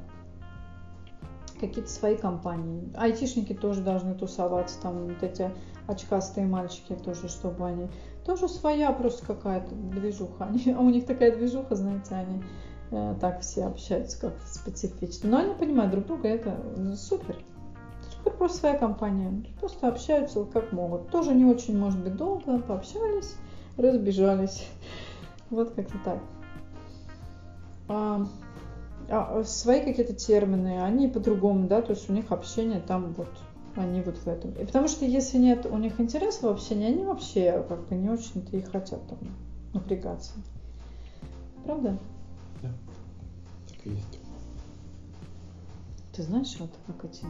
какие-то 1.61 1.91
свои 1.91 2.17
компании. 2.17 2.91
Айтишники 2.97 3.53
тоже 3.53 3.83
должны 3.83 4.15
тусоваться, 4.15 4.81
там 4.81 5.07
вот 5.07 5.23
эти 5.23 5.51
очкастые 5.87 6.47
мальчики 6.47 6.95
тоже, 6.95 7.29
чтобы 7.29 7.67
они... 7.67 7.89
Тоже 8.25 8.49
своя 8.49 8.93
просто 8.93 9.27
какая-то 9.27 9.75
движуха. 9.75 10.45
Они, 10.51 10.73
а 10.73 10.81
у 10.81 10.91
них 10.91 11.07
такая 11.07 11.35
движуха, 11.35 11.75
знаете, 11.75 12.15
они 12.15 12.43
э, 12.91 13.15
так 13.21 13.41
все 13.41 13.65
общаются 13.65 14.21
как 14.21 14.35
специфично. 14.47 15.31
Но 15.31 15.39
они 15.39 15.55
понимают 15.55 15.91
друг 15.91 16.07
друга, 16.07 16.29
это 16.29 16.57
супер. 16.97 17.37
Супер 18.23 18.37
просто 18.37 18.59
своя 18.59 18.77
компания. 18.77 19.45
Просто 19.61 19.89
общаются 19.89 20.45
как 20.45 20.73
могут. 20.73 21.09
Тоже 21.11 21.35
не 21.35 21.47
очень, 21.47 21.79
может 21.79 21.99
быть, 22.01 22.17
долго 22.17 22.59
пообщались, 22.59 23.37
разбежались. 23.79 24.67
Вот 25.49 25.73
как-то 25.75 25.99
так. 26.05 26.19
А, 27.89 28.27
а, 29.09 29.43
свои 29.43 29.83
какие-то 29.83 30.15
термины, 30.15 30.83
они 30.83 31.09
по-другому, 31.09 31.67
да, 31.67 31.81
то 31.81 31.93
есть 31.93 32.09
у 32.11 32.13
них 32.13 32.31
общение 32.31 32.81
там 32.81 33.15
вот, 33.15 33.31
они 33.75 34.03
вот 34.03 34.19
в 34.19 34.27
этом. 34.29 34.53
И 34.53 34.65
потому 34.65 34.87
что 34.87 35.07
если 35.07 35.39
нет 35.39 35.67
у 35.67 35.77
них 35.79 35.99
интереса 35.99 36.47
в 36.47 36.51
общении, 36.51 36.87
они 36.87 37.05
вообще 37.05 37.65
как 37.69 37.89
бы 37.89 37.95
не 37.97 38.11
очень-то 38.11 38.57
и 38.57 38.61
хотят 38.61 39.01
там 39.09 39.19
напрягаться. 39.73 40.33
Правда? 41.65 41.99
Да, 42.63 42.69
так 43.69 43.87
и 43.87 43.91
есть. 43.91 44.21
Ты 46.13 46.23
знаешь, 46.23 46.55
вот 46.61 46.71
как 46.87 47.05
эти 47.07 47.25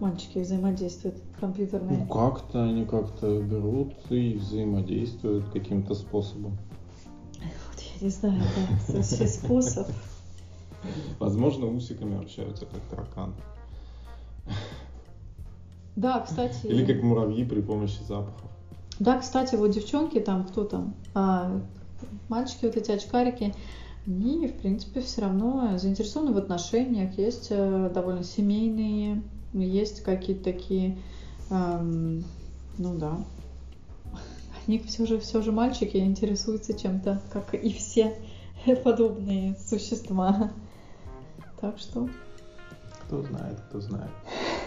мальчики 0.00 0.38
взаимодействуют 0.38 1.16
компьютерные? 1.40 1.98
Ну 1.98 2.06
как-то 2.06 2.64
они 2.64 2.84
как-то 2.84 3.40
берут 3.42 3.94
и 4.10 4.34
взаимодействуют 4.34 5.48
каким-то 5.50 5.94
способом. 5.94 6.58
Вот 7.32 7.80
я 7.80 8.06
не 8.06 8.10
знаю, 8.10 8.42
да, 8.88 9.02
следующий 9.02 9.26
способ. 9.26 9.88
Возможно, 11.18 11.66
усиками 11.66 12.18
общаются, 12.18 12.66
как 12.66 12.80
таракан. 12.90 13.34
Да, 15.96 16.20
кстати. 16.20 16.66
Или 16.66 16.84
как 16.84 17.02
муравьи 17.02 17.44
при 17.44 17.60
помощи 17.62 18.02
запахов. 18.06 18.50
Да, 18.98 19.18
кстати, 19.18 19.56
вот 19.56 19.70
девчонки 19.70 20.20
там, 20.20 20.44
кто 20.44 20.64
там, 20.64 20.94
а, 21.14 21.60
мальчики, 22.28 22.66
вот 22.66 22.76
эти 22.76 22.90
очкарики, 22.90 23.54
они, 24.06 24.46
в 24.46 24.58
принципе, 24.58 25.00
все 25.00 25.22
равно 25.22 25.76
заинтересованы 25.78 26.32
в 26.32 26.38
отношениях, 26.38 27.18
есть 27.18 27.48
э, 27.50 27.90
довольно 27.92 28.22
семейные, 28.22 29.22
есть 29.64 30.02
какие-то 30.02 30.44
такие, 30.44 30.98
эм, 31.50 32.24
ну 32.78 32.98
да, 32.98 33.18
они 34.66 34.78
все 34.80 35.06
же, 35.06 35.18
все 35.18 35.42
же 35.42 35.52
мальчики 35.52 35.96
интересуются 35.96 36.78
чем-то, 36.78 37.22
как 37.32 37.54
и 37.54 37.72
все 37.72 38.16
подобные 38.84 39.56
существа. 39.56 40.50
Так 41.60 41.78
что... 41.78 42.08
Кто 43.06 43.22
знает, 43.22 43.60
кто 43.68 43.80
знает. 43.80 44.10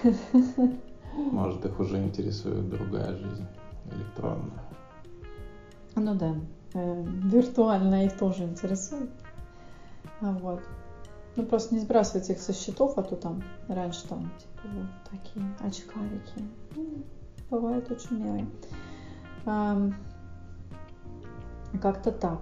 Может, 1.13 1.65
их 1.65 1.79
уже 1.79 2.01
интересует 2.01 2.69
другая 2.69 3.15
жизнь, 3.15 3.45
электронная. 3.91 4.63
Ну 5.95 6.15
да, 6.15 6.35
э, 6.73 7.03
виртуально 7.25 8.05
их 8.05 8.17
тоже 8.17 8.43
интересует. 8.43 9.09
А 10.21 10.31
вот. 10.31 10.61
Ну 11.39 11.45
просто 11.45 11.73
не 11.73 11.79
сбрасывайте 11.79 12.33
их 12.33 12.41
со 12.41 12.51
счетов, 12.51 12.97
а 12.97 13.01
то 13.01 13.15
там 13.15 13.41
раньше 13.69 14.05
там 14.09 14.29
типа 14.39 14.67
вот 14.73 14.87
такие 15.09 15.45
очкарики. 15.61 16.45
Ну, 16.75 17.05
бывают 17.49 17.89
очень 17.89 18.21
милые. 18.21 18.45
А, 19.45 19.89
как-то 21.81 22.11
так. 22.11 22.41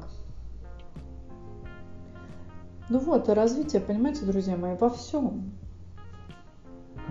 Ну 2.89 2.97
вот, 2.97 3.29
развитие, 3.29 3.83
понимаете, 3.83 4.25
друзья 4.25 4.57
мои, 4.57 4.75
во 4.75 4.89
всем. 4.89 5.51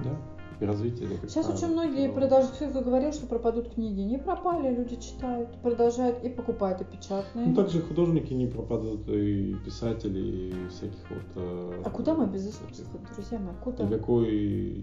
Да 0.03 0.36
и 0.61 0.65
развитие. 0.65 1.09
Это 1.15 1.29
Сейчас 1.29 1.49
очень 1.49 1.69
многие 1.69 2.11
продолжают, 2.11 2.57
кто 2.57 2.81
говорил, 2.81 3.13
что 3.13 3.27
пропадут 3.27 3.75
книги. 3.75 4.01
Не 4.01 4.19
пропали, 4.19 4.75
люди 4.75 4.97
читают, 4.97 5.51
продолжают 5.63 6.23
и 6.25 6.29
покупают 6.29 6.81
и 6.81 6.85
печатные. 6.85 7.47
Ну, 7.49 7.55
также 7.55 7.83
художники 7.83 8.33
не 8.33 8.47
пропадут, 8.47 9.09
и 9.09 9.55
писатели, 9.65 10.21
и 10.21 10.69
всяких 10.69 10.99
вот... 11.11 11.23
Э, 11.37 11.83
а 11.85 11.91
куда 11.91 12.15
мы 12.15 12.27
без 12.27 12.49
искусства, 12.49 13.01
друзья 13.15 13.39
мои? 13.39 13.55
Куда? 13.63 13.85
Никакой 13.85 14.27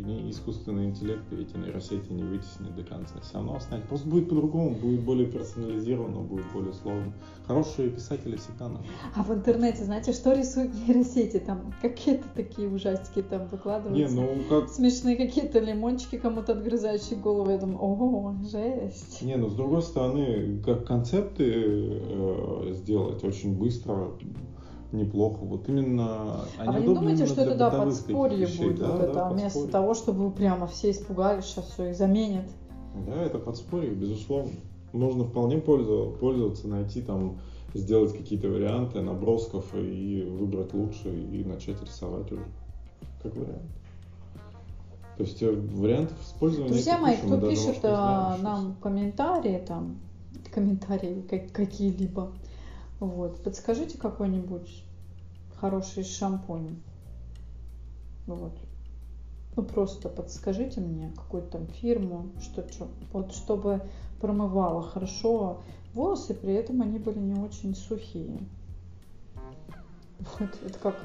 не 0.04 0.30
искусственный 0.32 0.86
интеллект 0.86 1.24
эти 1.32 1.58
нейросети 1.58 2.12
не 2.12 2.24
вытеснит 2.24 2.76
до 2.76 2.84
конца. 2.84 3.20
Все 3.22 3.36
равно 3.36 3.56
останется. 3.56 3.88
Просто 3.88 4.08
будет 4.08 4.30
по-другому, 4.30 4.72
будет 4.72 5.02
более 5.02 5.28
персонализировано, 5.28 6.22
будет 6.22 6.46
более 6.54 6.74
сложно. 6.74 7.14
Хорошие 7.48 7.90
писатели 7.90 8.36
всегда 8.36 8.70
надо. 8.70 8.86
А 9.16 9.24
в 9.24 9.34
интернете, 9.34 9.84
знаете, 9.84 10.14
что 10.14 10.34
рисуют 10.34 10.74
нейросети? 10.74 11.40
Там 11.40 11.74
какие-то 11.82 12.26
такие 12.36 12.70
ужастики 12.70 13.22
там 13.22 13.48
выкладываются. 13.48 14.16
Не, 14.16 14.22
ну 14.22 14.44
как... 14.50 14.70
Смешные 14.70 15.16
какие-то 15.16 15.60
лимончики 15.64 16.18
кому-то 16.18 16.54
отгрызающие 16.54 17.18
голову. 17.20 17.50
Я 17.50 17.58
думаю, 17.58 17.80
ого, 17.80 18.36
жесть. 18.44 19.22
Не, 19.22 19.36
ну 19.36 19.50
с 19.50 19.56
другой 19.56 19.82
стороны, 19.82 20.62
как 20.64 20.86
концепты 20.86 21.46
э, 21.48 22.74
сделать 22.74 23.24
очень 23.24 23.58
быстро, 23.58 24.12
неплохо. 24.94 25.40
Вот 25.42 25.68
именно. 25.68 26.42
А 26.58 26.72
вы 26.72 26.82
не 26.82 26.94
думаете, 26.94 27.26
что 27.26 27.42
это 27.42 27.56
да, 27.56 27.70
подспорье 27.72 28.48
будет 28.48 28.80
да, 28.80 28.88
вот 28.92 29.00
да, 29.00 29.04
это, 29.06 29.14
да, 29.14 29.30
вместо 29.30 29.68
того, 29.68 29.94
чтобы 29.94 30.26
вы 30.26 30.32
прямо 30.32 30.68
все 30.68 30.92
испугались, 30.92 31.46
сейчас 31.46 31.66
все 31.72 31.90
их 31.90 31.96
заменят? 31.96 32.46
Да, 33.08 33.24
это 33.24 33.40
подспорье, 33.40 33.92
безусловно. 33.92 34.52
Можно 34.92 35.24
вполне 35.24 35.58
пользоваться, 35.58 36.20
пользоваться, 36.20 36.68
найти 36.68 37.02
там, 37.02 37.40
сделать 37.74 38.16
какие-то 38.16 38.48
варианты 38.48 39.02
набросков 39.02 39.74
и 39.74 40.22
выбрать 40.22 40.74
лучший 40.74 41.24
и 41.32 41.44
начать 41.44 41.82
рисовать 41.82 42.32
уже. 42.32 42.46
Как 43.24 43.36
вариант. 43.36 43.64
То 45.18 45.24
есть 45.24 45.42
э, 45.44 45.52
вариантов 45.52 46.18
использования. 46.22 46.72
Друзья 46.72 46.98
мои, 46.98 47.18
кто 47.18 47.40
пишет 47.40 47.80
а, 47.84 48.38
нам 48.38 48.76
комментарии, 48.82 49.64
там, 49.66 50.00
комментарии 50.52 51.22
как, 51.30 51.52
какие-либо, 51.52 52.32
вот, 53.00 53.44
подскажите 53.44 53.98
какой-нибудь 53.98 54.84
хороший 55.60 56.04
шампунь. 56.04 56.78
Вот. 58.26 58.54
Ну 59.56 59.64
просто 59.64 60.10
подскажите 60.10 60.82
мне 60.82 61.12
какую-то 61.16 61.60
там 61.60 61.68
фирму, 61.68 62.32
что, 62.42 62.68
что 62.72 62.88
вот 63.12 63.34
чтобы 63.34 63.82
промывала 64.20 64.82
хорошо 64.82 65.62
волосы, 65.94 66.34
при 66.34 66.54
этом 66.54 66.82
они 66.82 66.98
были 66.98 67.20
не 67.20 67.40
очень 67.40 67.76
сухие. 67.76 68.40
Вот, 70.40 70.50
это 70.66 70.80
как 70.80 70.96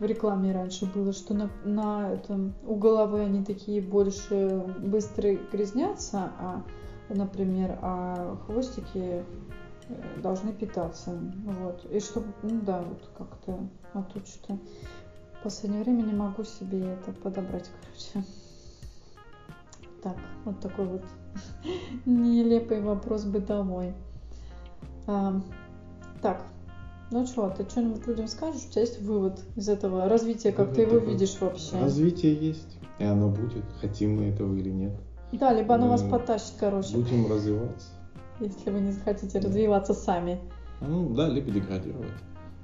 в 0.00 0.04
рекламе 0.04 0.52
раньше 0.52 0.86
было, 0.86 1.12
что 1.12 1.34
на, 1.34 1.50
на 1.64 2.10
этом, 2.10 2.54
у 2.66 2.74
головы 2.74 3.20
они 3.20 3.44
такие 3.44 3.82
больше 3.82 4.64
быстро 4.78 5.34
грязнятся, 5.52 6.32
а, 6.38 6.62
например, 7.10 7.78
а 7.82 8.38
хвостики 8.46 8.96
э, 8.96 9.22
должны 10.22 10.54
питаться. 10.54 11.12
Вот. 11.44 11.84
И 11.92 12.00
чтобы, 12.00 12.28
ну 12.42 12.62
да, 12.62 12.80
вот 12.80 13.10
как-то, 13.16 13.58
а 13.92 14.02
тут 14.02 14.26
что 14.26 14.58
в 15.38 15.42
последнее 15.42 15.84
время 15.84 16.02
не 16.02 16.14
могу 16.14 16.44
себе 16.44 16.94
это 16.94 17.12
подобрать, 17.12 17.70
короче. 17.82 18.26
Так, 20.02 20.16
вот 20.46 20.60
такой 20.60 20.86
вот 20.86 21.02
нелепый 22.06 22.80
вопрос 22.80 23.24
бытовой. 23.24 23.92
А, 25.06 25.42
так, 26.22 26.42
ну 27.10 27.26
что, 27.26 27.50
ты 27.50 27.68
что-нибудь 27.68 28.06
людям 28.06 28.28
скажешь? 28.28 28.62
У 28.68 28.70
тебя 28.70 28.82
есть 28.82 29.00
вывод 29.00 29.40
из 29.56 29.68
этого 29.68 30.08
развития, 30.08 30.52
как 30.52 30.72
ты 30.74 30.82
его 30.82 30.98
видишь 30.98 31.36
вообще? 31.40 31.78
Развитие 31.78 32.34
есть, 32.34 32.78
и 32.98 33.04
оно 33.04 33.28
будет, 33.28 33.64
хотим 33.80 34.16
мы 34.16 34.26
этого 34.26 34.54
или 34.54 34.70
нет. 34.70 34.92
Да, 35.32 35.52
либо 35.52 35.74
оно 35.74 35.86
мы 35.86 35.90
вас 35.92 36.02
потащит, 36.02 36.54
короче. 36.58 36.96
Будем 36.96 37.30
развиваться. 37.30 37.88
Если 38.40 38.70
вы 38.70 38.80
не 38.80 38.92
захотите 38.92 39.38
развиваться 39.38 39.94
сами. 39.94 40.40
Ну 40.80 41.14
да, 41.14 41.28
либо 41.28 41.50
деградировать. 41.50 42.08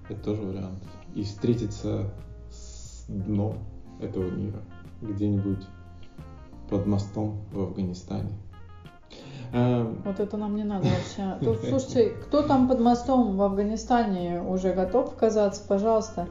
Это 0.09 0.21
тоже 0.23 0.43
вариант. 0.43 0.83
И 1.15 1.23
встретиться 1.23 2.11
с 2.51 3.05
дном 3.09 3.59
этого 4.01 4.31
мира 4.31 4.63
где-нибудь 5.03 5.67
под 6.71 6.87
мостом 6.87 7.45
в 7.53 7.61
Афганистане. 7.61 8.33
Эм. 9.53 10.03
Вот 10.05 10.21
это 10.21 10.37
нам 10.37 10.57
не 10.57 10.65
надо 10.65 10.87
вообще. 10.89 11.45
Тут, 11.45 11.61
слушайте, 11.69 12.11
кто 12.25 12.43
там 12.43 12.69
под 12.69 12.81
мостом 12.81 13.37
в 13.37 13.43
Афганистане 13.43 14.43
уже 14.43 14.73
готов 14.73 15.13
оказаться, 15.13 15.63
пожалуйста. 15.67 16.29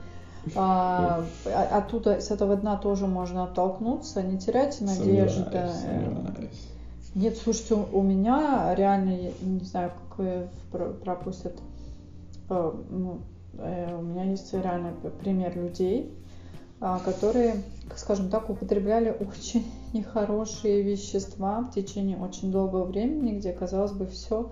А, 0.56 1.26
а, 1.46 1.78
оттуда, 1.78 2.22
с 2.22 2.30
этого 2.30 2.56
дна 2.56 2.78
тоже 2.78 3.08
можно 3.08 3.46
оттолкнуться, 3.46 4.22
не 4.22 4.38
теряйте 4.38 4.84
надежды. 4.84 5.70
Нет, 7.16 7.38
слушайте, 7.38 7.76
у 7.76 8.02
меня 8.02 8.76
реально, 8.76 9.32
не 9.42 9.64
знаю, 9.64 9.92
как 10.18 10.50
пропустят, 11.00 11.54
э, 12.50 12.72
ну, 12.90 13.22
э, 13.58 13.96
у 13.98 14.02
меня 14.02 14.26
есть 14.26 14.54
реально 14.54 14.92
пример 15.22 15.56
людей, 15.56 16.12
а, 16.12 16.25
которые, 16.80 17.64
скажем 17.96 18.30
так, 18.30 18.50
употребляли 18.50 19.16
очень 19.20 19.66
нехорошие 19.94 20.82
вещества 20.82 21.62
в 21.62 21.74
течение 21.74 22.18
очень 22.18 22.52
долгого 22.52 22.86
времени, 22.86 23.38
где, 23.38 23.54
казалось 23.54 23.92
бы, 23.92 24.08
все 24.08 24.52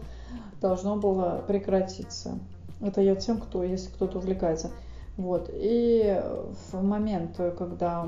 должно 0.61 0.95
было 0.95 1.43
прекратиться. 1.47 2.39
Это 2.81 3.01
я 3.01 3.15
тем, 3.15 3.39
кто, 3.39 3.63
если 3.63 3.89
кто-то 3.89 4.17
увлекается. 4.19 4.71
Вот. 5.17 5.49
И 5.53 6.21
в 6.71 6.81
момент, 6.81 7.39
когда 7.57 8.07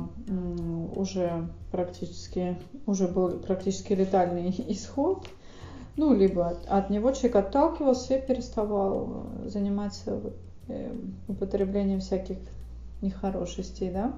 уже 0.96 1.48
практически, 1.72 2.58
уже 2.88 3.08
был 3.08 3.40
практически 3.40 3.94
летальный 3.94 4.50
исход, 4.70 5.28
ну, 5.98 6.14
либо 6.14 6.48
от, 6.50 6.66
от 6.68 6.90
него 6.90 7.12
человек 7.12 7.36
отталкивался 7.38 8.18
и 8.18 8.26
переставал 8.26 9.28
заниматься 9.46 10.20
э, 10.68 10.94
употреблением 11.28 12.02
всяких 12.02 12.38
нехорошестей, 13.02 13.92
да. 13.92 14.14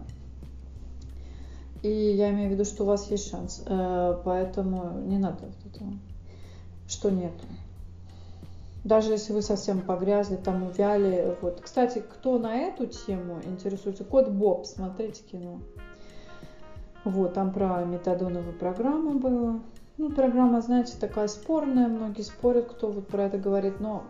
И 1.84 1.90
я 1.90 2.32
имею 2.32 2.49
в 2.49 2.54
виду, 2.54 2.66
что 2.66 2.84
у 2.84 2.88
вас 2.88 3.10
есть 3.12 3.30
шанс, 3.30 3.64
э, 3.66 4.20
поэтому 4.26 4.99
не 5.06 5.18
надо 5.18 5.45
вот 5.45 5.76
этого, 5.76 5.94
что 6.88 7.12
нет. 7.12 7.34
Даже 8.84 9.12
если 9.12 9.34
вы 9.34 9.41
совсем 9.41 9.82
погрязли, 9.82 10.38
там 10.38 10.64
увяли. 10.64 11.36
Вот. 11.41 11.60
Кстати, 11.62 11.99
кто 11.99 12.40
на 12.40 12.56
эту 12.56 12.86
тему 12.88 13.41
интересуется, 13.44 14.06
код 14.06 14.30
Боб, 14.30 14.66
смотрите 14.66 15.24
кино. 15.24 15.60
Вот, 17.04 17.34
там 17.34 17.52
про 17.52 17.84
метадоновую 17.84 18.58
программу 18.58 19.20
было. 19.20 19.60
Ну, 19.98 20.11
программа, 20.11 20.61
знаете, 20.61 20.94
такая 20.99 21.28
спорная, 21.28 21.88
многие 21.88 22.22
спорят, 22.22 22.65
кто 22.65 22.91
вот 22.91 23.07
про 23.07 23.24
это 23.24 23.40
говорит, 23.40 23.80
но 23.80 24.03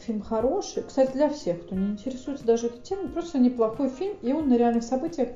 фильм 0.00 0.22
хороший. 0.22 0.82
Кстати, 0.82 1.12
для 1.12 1.28
всех, 1.28 1.64
кто 1.64 1.74
не 1.74 1.90
интересуется 1.90 2.46
даже 2.46 2.68
этой 2.68 2.80
темой, 2.80 3.08
просто 3.08 3.38
неплохой 3.38 3.90
фильм, 3.90 4.16
и 4.22 4.32
он 4.32 4.48
на 4.48 4.56
реальных 4.56 4.84
событиях, 4.84 5.28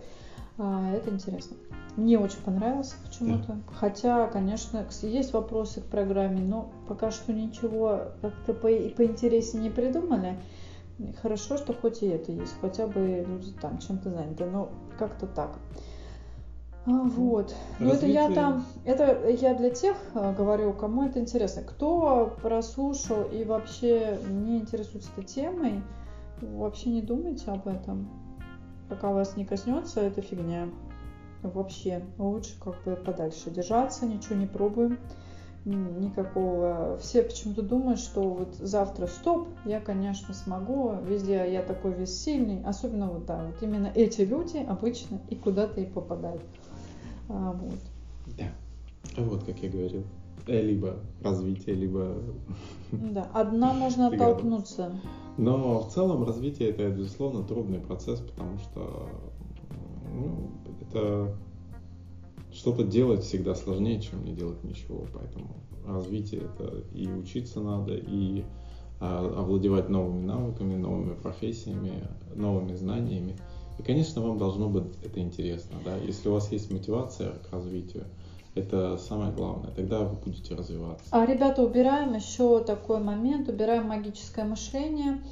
а, 0.56 0.90
это 0.94 1.10
интересно. 1.10 1.58
Мне 1.96 2.18
очень 2.18 2.40
понравился 2.40 2.94
почему-то. 3.04 3.52
Да. 3.52 3.58
Хотя, 3.74 4.28
конечно, 4.28 4.86
есть 5.02 5.34
вопросы 5.34 5.82
к 5.82 5.84
программе, 5.84 6.40
но 6.40 6.72
пока 6.88 7.10
что 7.10 7.34
ничего 7.34 8.12
как-то 8.22 8.54
по 8.54 8.68
поинтереснее 8.68 9.64
не 9.64 9.70
придумали. 9.70 10.38
Хорошо, 11.20 11.58
что 11.58 11.74
хоть 11.74 12.02
и 12.02 12.06
это 12.06 12.32
есть, 12.32 12.54
хотя 12.62 12.86
бы 12.86 13.26
люди 13.28 13.52
там 13.60 13.78
чем-то 13.78 14.10
заняты, 14.10 14.46
но 14.46 14.70
как-то 14.98 15.26
так. 15.26 15.58
А, 16.84 16.90
вот. 16.90 17.54
Ну 17.78 17.90
это 17.90 18.06
я 18.06 18.30
там, 18.30 18.64
это 18.84 19.28
я 19.28 19.54
для 19.54 19.70
тех 19.70 19.96
а, 20.14 20.32
говорю, 20.32 20.72
кому 20.72 21.04
это 21.04 21.20
интересно. 21.20 21.62
Кто 21.62 22.36
прослушал 22.42 23.22
и 23.32 23.44
вообще 23.44 24.18
не 24.28 24.58
интересуется 24.58 25.10
этой 25.16 25.24
темой, 25.24 25.80
вообще 26.40 26.90
не 26.90 27.02
думайте 27.02 27.50
об 27.50 27.68
этом. 27.68 28.08
Пока 28.88 29.12
вас 29.12 29.36
не 29.36 29.44
коснется, 29.44 30.00
это 30.00 30.22
фигня. 30.22 30.68
Вообще 31.42 32.04
лучше 32.18 32.60
как 32.60 32.82
бы 32.84 32.96
подальше 32.96 33.50
держаться, 33.50 34.06
ничего 34.06 34.36
не 34.36 34.46
пробуем 34.46 34.98
никакого. 35.64 36.98
Все 37.00 37.22
почему-то 37.22 37.62
думают, 37.62 38.00
что 38.00 38.22
вот 38.22 38.54
завтра 38.56 39.06
стоп, 39.06 39.48
я, 39.64 39.80
конечно, 39.80 40.34
смогу, 40.34 40.94
везде 41.04 41.52
я 41.52 41.62
такой 41.62 41.92
весь 41.92 42.20
сильный. 42.20 42.62
Особенно 42.64 43.08
вот, 43.08 43.26
да, 43.26 43.44
вот 43.44 43.62
именно 43.62 43.90
эти 43.94 44.22
люди 44.22 44.58
обычно 44.58 45.20
и 45.30 45.36
куда-то 45.36 45.80
и 45.80 45.86
попадают. 45.86 46.42
А, 47.28 47.52
вот. 47.52 47.78
Да. 48.38 48.52
А 49.16 49.22
вот, 49.22 49.44
как 49.44 49.58
я 49.62 49.68
говорил, 49.68 50.04
э, 50.46 50.62
либо 50.62 50.96
развитие, 51.22 51.74
либо... 51.74 52.16
Да, 52.92 53.28
одна 53.32 53.72
можно 53.72 54.06
оттолкнуться. 54.12 54.92
Но 55.38 55.80
в 55.80 55.92
целом 55.92 56.24
развитие 56.24 56.70
это, 56.70 56.88
безусловно, 56.90 57.42
трудный 57.42 57.80
процесс, 57.80 58.20
потому 58.20 58.58
что 58.58 59.08
ну, 60.12 60.50
это 60.80 61.34
что-то 62.52 62.84
делать 62.84 63.22
всегда 63.22 63.54
сложнее, 63.54 64.00
чем 64.00 64.24
не 64.24 64.32
делать 64.34 64.62
ничего. 64.62 65.06
Поэтому 65.12 65.56
развитие 65.86 66.42
это 66.42 66.84
и 66.94 67.08
учиться 67.08 67.60
надо, 67.60 67.94
и 67.94 68.44
а, 69.00 69.40
овладевать 69.40 69.88
новыми 69.88 70.24
навыками, 70.24 70.76
новыми 70.76 71.14
профессиями, 71.14 72.06
новыми 72.34 72.74
знаниями. 72.74 73.36
И, 73.78 73.82
конечно, 73.82 74.22
вам 74.22 74.38
должно 74.38 74.68
быть 74.68 74.84
это 75.02 75.20
интересно. 75.20 75.76
Да? 75.84 75.96
Если 75.96 76.28
у 76.28 76.32
вас 76.32 76.50
есть 76.52 76.70
мотивация 76.70 77.32
к 77.32 77.52
развитию, 77.52 78.04
это 78.54 78.98
самое 78.98 79.32
главное. 79.32 79.70
Тогда 79.70 80.00
вы 80.00 80.16
будете 80.16 80.54
развиваться. 80.54 81.04
А, 81.10 81.24
ребята, 81.24 81.62
убираем 81.62 82.14
еще 82.14 82.62
такой 82.62 83.00
момент, 83.00 83.48
убираем 83.48 83.86
магическое 83.86 84.44
мышление. 84.44 85.22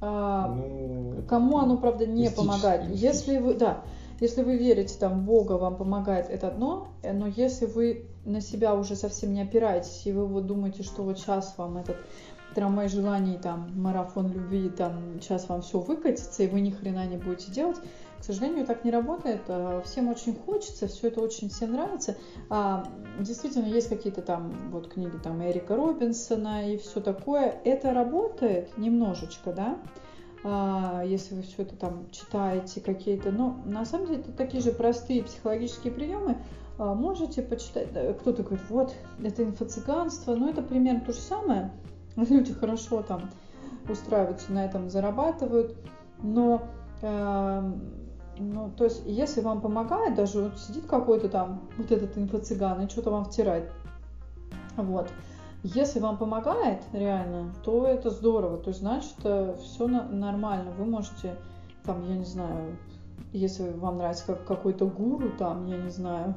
А, 0.00 0.48
ну, 0.48 1.22
кому 1.28 1.58
оно, 1.58 1.76
правда, 1.76 2.06
не 2.06 2.30
помогает. 2.30 2.90
Если 2.94 3.38
вы, 3.38 3.54
да, 3.54 3.82
если 4.20 4.42
вы 4.42 4.56
верите 4.56 4.96
там 4.98 5.24
Бога, 5.24 5.52
вам 5.52 5.76
помогает 5.76 6.28
это 6.28 6.48
одно, 6.48 6.88
э, 7.02 7.12
но 7.12 7.26
если 7.26 7.66
вы 7.66 8.06
на 8.24 8.40
себя 8.40 8.74
уже 8.74 8.96
совсем 8.96 9.32
не 9.32 9.42
опираетесь, 9.42 10.02
и 10.06 10.12
вы 10.12 10.26
вот 10.26 10.46
думаете, 10.46 10.82
что 10.82 11.02
вот 11.02 11.18
сейчас 11.18 11.54
вам 11.56 11.78
этот 11.78 11.96
трамвай 12.56 12.88
желаний, 12.88 13.36
там, 13.36 13.70
марафон 13.76 14.32
любви, 14.32 14.70
там, 14.70 15.20
сейчас 15.20 15.46
вам 15.50 15.60
все 15.60 15.78
выкатится, 15.78 16.42
и 16.42 16.46
вы 16.46 16.62
ни 16.62 16.70
хрена 16.70 17.06
не 17.06 17.18
будете 17.18 17.52
делать. 17.52 17.76
К 18.18 18.24
сожалению, 18.24 18.64
так 18.64 18.82
не 18.82 18.90
работает. 18.90 19.42
А, 19.48 19.82
всем 19.82 20.08
очень 20.08 20.34
хочется, 20.34 20.88
все 20.88 21.08
это 21.08 21.20
очень 21.20 21.50
всем 21.50 21.72
нравится. 21.72 22.16
А, 22.48 22.88
действительно, 23.20 23.66
есть 23.66 23.90
какие-то 23.90 24.22
там 24.22 24.70
вот 24.70 24.88
книги 24.88 25.18
там 25.22 25.46
Эрика 25.46 25.76
Робинсона 25.76 26.72
и 26.72 26.78
все 26.78 27.02
такое. 27.02 27.60
Это 27.64 27.92
работает 27.92 28.76
немножечко, 28.78 29.52
да, 29.52 29.78
а, 30.42 31.02
если 31.04 31.34
вы 31.34 31.42
все 31.42 31.60
это 31.60 31.76
там 31.76 32.10
читаете 32.10 32.80
какие-то. 32.80 33.32
Но 33.32 33.60
на 33.66 33.84
самом 33.84 34.06
деле 34.06 34.20
это 34.20 34.32
такие 34.32 34.62
же 34.62 34.72
простые 34.72 35.24
психологические 35.24 35.92
приемы. 35.92 36.38
А, 36.78 36.94
можете 36.94 37.42
почитать. 37.42 37.88
Кто-то 38.20 38.44
говорит, 38.44 38.64
вот, 38.70 38.94
это 39.22 39.42
инфо-цыганство. 39.42 40.34
Но 40.34 40.48
это 40.48 40.62
примерно 40.62 41.02
то 41.02 41.12
же 41.12 41.20
самое 41.20 41.70
люди 42.16 42.52
хорошо 42.52 43.02
там 43.02 43.30
устраиваются 43.88 44.52
на 44.52 44.64
этом, 44.64 44.90
зарабатывают, 44.90 45.76
но, 46.22 46.62
э, 47.02 47.72
ну, 48.38 48.70
то 48.76 48.84
есть, 48.84 49.02
если 49.06 49.40
вам 49.40 49.60
помогает, 49.60 50.14
даже 50.14 50.42
вот 50.42 50.58
сидит 50.58 50.86
какой-то 50.86 51.28
там 51.28 51.62
вот 51.76 51.90
этот 51.90 52.16
инфо-цыган 52.16 52.84
и 52.84 52.88
что-то 52.88 53.10
вам 53.10 53.24
втирает, 53.24 53.70
вот, 54.76 55.08
если 55.62 56.00
вам 56.00 56.16
помогает 56.18 56.82
реально, 56.92 57.52
то 57.64 57.86
это 57.86 58.10
здорово, 58.10 58.58
то 58.58 58.68
есть, 58.68 58.80
значит, 58.80 59.16
э, 59.24 59.56
все 59.62 59.86
нормально, 59.86 60.72
вы 60.72 60.84
можете, 60.84 61.36
там, 61.84 62.02
я 62.08 62.16
не 62.16 62.24
знаю, 62.24 62.76
если 63.32 63.70
вам 63.70 63.98
нравится 63.98 64.26
как 64.26 64.44
какой-то 64.44 64.86
гуру, 64.86 65.30
там, 65.38 65.66
я 65.66 65.76
не 65.76 65.90
знаю, 65.90 66.34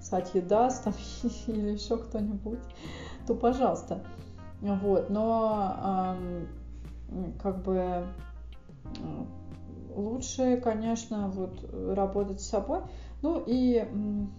Сатья 0.00 0.42
Дас, 0.42 0.80
там, 0.80 0.94
или 1.48 1.70
еще 1.70 1.96
кто-нибудь, 1.96 2.60
то 3.26 3.34
пожалуйста. 3.34 4.00
Вот, 4.60 5.10
но 5.10 6.16
как 7.42 7.62
бы 7.62 8.04
лучше, 9.94 10.56
конечно, 10.58 11.28
вот 11.28 11.64
работать 11.94 12.40
с 12.40 12.48
собой. 12.48 12.80
Ну 13.22 13.42
и 13.46 13.86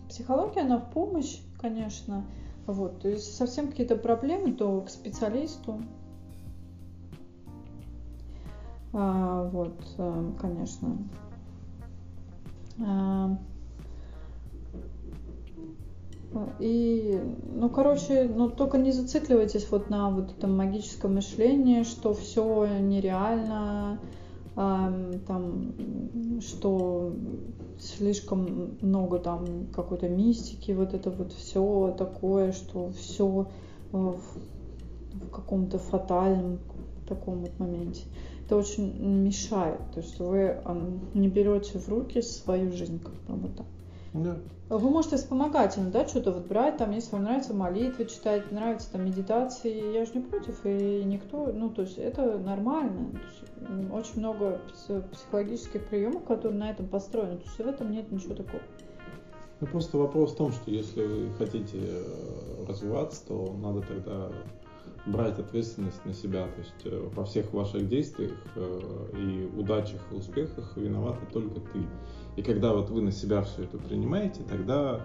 психология, 0.09 0.61
она 0.61 0.77
в 0.77 0.91
помощь, 0.91 1.39
конечно. 1.59 2.25
Вот, 2.65 2.99
то 2.99 3.09
есть 3.09 3.35
совсем 3.35 3.69
какие-то 3.69 3.95
проблемы, 3.95 4.53
то 4.53 4.81
к 4.81 4.89
специалисту. 4.89 5.79
А, 8.93 9.43
вот, 9.49 9.79
конечно. 10.39 10.97
А, 12.85 13.37
и, 16.59 17.21
ну, 17.55 17.69
короче, 17.69 18.29
ну, 18.33 18.49
только 18.49 18.77
не 18.77 18.91
зацикливайтесь 18.91 19.69
вот 19.71 19.89
на 19.89 20.09
вот 20.09 20.31
этом 20.37 20.55
магическом 20.55 21.15
мышлении, 21.15 21.83
что 21.83 22.13
все 22.13 22.67
нереально, 22.79 23.99
э, 24.55 25.19
там, 25.27 25.73
что 26.41 27.13
слишком 27.79 28.77
много 28.81 29.19
там 29.19 29.67
какой-то 29.73 30.09
мистики, 30.09 30.71
вот 30.71 30.93
это 30.93 31.11
вот 31.11 31.31
все 31.33 31.95
такое, 31.97 32.51
что 32.51 32.91
все 32.91 33.47
в, 33.91 34.19
в 35.13 35.29
каком-то 35.31 35.77
фатальном 35.77 36.59
таком 37.07 37.41
вот 37.41 37.57
моменте. 37.59 38.03
Это 38.45 38.55
очень 38.55 38.97
мешает, 39.23 39.79
то 39.93 39.99
есть 39.99 40.19
вы 40.19 40.37
э, 40.37 40.97
не 41.13 41.27
берете 41.27 41.79
в 41.79 41.89
руки 41.89 42.21
свою 42.21 42.71
жизнь 42.71 42.99
как 42.99 43.37
бы 43.37 43.49
так. 43.49 43.65
Да. 44.23 44.37
Вы 44.69 44.89
можете 44.89 45.15
вспомогательно, 45.15 45.91
да, 45.91 46.05
что-то 46.05 46.31
вот 46.33 46.47
брать, 46.47 46.77
там, 46.77 46.91
если 46.91 47.13
вам 47.13 47.23
нравится 47.23 47.53
молитвы 47.53 48.05
читать, 48.05 48.51
нравится 48.51 48.91
там 48.91 49.05
медитации, 49.05 49.93
я 49.93 50.03
же 50.03 50.11
не 50.15 50.19
против, 50.21 50.65
и 50.65 51.03
никто, 51.05 51.51
ну, 51.53 51.69
то 51.69 51.83
есть 51.83 51.97
это 51.97 52.37
нормально. 52.37 53.11
Есть, 53.13 53.91
очень 53.93 54.19
много 54.19 54.59
психологических 55.11 55.87
приемов, 55.87 56.25
которые 56.25 56.59
на 56.59 56.69
этом 56.69 56.87
построены, 56.87 57.37
то 57.37 57.43
есть 57.43 57.57
в 57.57 57.67
этом 57.67 57.91
нет 57.91 58.11
ничего 58.11 58.35
такого. 58.35 58.61
Ну, 59.59 59.67
просто 59.67 59.97
вопрос 59.97 60.33
в 60.33 60.35
том, 60.35 60.51
что 60.51 60.69
если 60.69 61.03
вы 61.03 61.33
хотите 61.37 61.79
э, 61.79 62.65
развиваться, 62.67 63.25
то 63.25 63.55
надо 63.59 63.81
тогда 63.81 64.31
брать 65.07 65.39
ответственность 65.39 66.03
на 66.05 66.13
себя. 66.13 66.47
То 66.47 66.59
есть 66.59 66.85
э, 66.85 67.09
во 67.15 67.25
всех 67.25 67.53
ваших 67.53 67.87
действиях 67.87 68.33
э, 68.55 69.09
и 69.17 69.59
удачах 69.59 70.01
и 70.11 70.15
успехах 70.15 70.75
виновата 70.75 71.21
только 71.31 71.59
ты. 71.59 71.79
И 72.35 72.41
когда 72.41 72.73
вот 72.73 72.89
вы 72.89 73.01
на 73.01 73.11
себя 73.11 73.41
все 73.41 73.63
это 73.63 73.77
принимаете, 73.77 74.41
тогда 74.47 75.01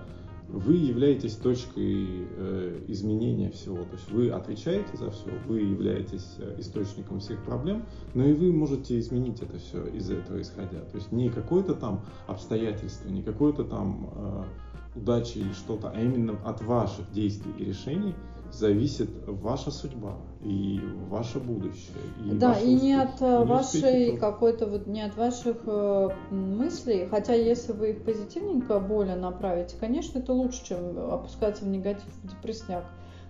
вы 0.48 0.74
являетесь 0.74 1.36
точкой 1.36 2.26
э, 2.36 2.84
изменения 2.88 3.50
всего. 3.50 3.84
То 3.84 3.92
есть 3.92 4.10
вы 4.10 4.30
отвечаете 4.30 4.96
за 4.96 5.10
все, 5.10 5.30
вы 5.46 5.60
являетесь 5.60 6.36
источником 6.58 7.20
всех 7.20 7.42
проблем, 7.44 7.84
но 8.14 8.24
и 8.24 8.32
вы 8.32 8.52
можете 8.52 8.98
изменить 8.98 9.40
это 9.40 9.58
все 9.58 9.86
из 9.86 10.10
этого 10.10 10.42
исходя. 10.42 10.80
То 10.80 10.96
есть 10.96 11.12
не 11.12 11.30
какое-то 11.30 11.74
там 11.74 12.04
обстоятельство, 12.26 13.08
не 13.08 13.22
какое-то 13.22 13.64
там 13.64 14.46
удача 14.94 15.38
или 15.38 15.52
что-то, 15.52 15.90
а 15.90 16.00
именно 16.00 16.38
от 16.44 16.60
ваших 16.62 17.10
действий 17.12 17.52
и 17.58 17.64
решений 17.64 18.14
зависит 18.52 19.10
ваша 19.26 19.70
судьба 19.70 20.16
и 20.42 20.80
ваше 21.08 21.40
будущее. 21.40 21.96
И 22.24 22.30
да, 22.34 22.58
и 22.58 22.74
не 22.74 22.94
от 22.94 23.20
э, 23.20 23.38
не 23.38 23.44
вашей 23.44 24.16
какой-то 24.18 24.66
вот 24.66 24.86
не 24.86 25.02
от 25.02 25.16
ваших 25.16 25.58
э, 25.66 26.08
мыслей, 26.30 27.06
хотя 27.10 27.34
если 27.34 27.72
вы 27.72 27.90
их 27.90 28.04
позитивненько 28.04 28.78
более 28.78 29.16
направите, 29.16 29.76
конечно, 29.78 30.18
это 30.18 30.32
лучше, 30.32 30.64
чем 30.64 30.98
опускаться 30.98 31.64
в 31.64 31.68
негатив, 31.68 32.12
в 32.22 32.28
депрессняк. 32.28 32.84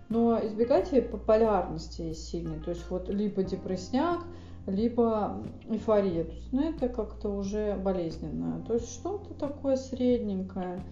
Но 0.08 0.38
избегайте 0.44 1.00
популярности 1.00 2.12
сильной, 2.12 2.60
то 2.60 2.70
есть 2.70 2.84
вот 2.90 3.08
либо 3.08 3.42
депрессняк, 3.42 4.20
либо 4.66 5.42
эйфория. 5.68 6.24
То 6.24 6.32
есть, 6.32 6.52
ну, 6.52 6.68
это 6.68 6.88
как-то 6.88 7.30
уже 7.30 7.76
болезненно. 7.76 8.62
То 8.66 8.74
есть 8.74 8.92
что-то 8.92 9.34
такое 9.34 9.76
средненькое 9.76 10.82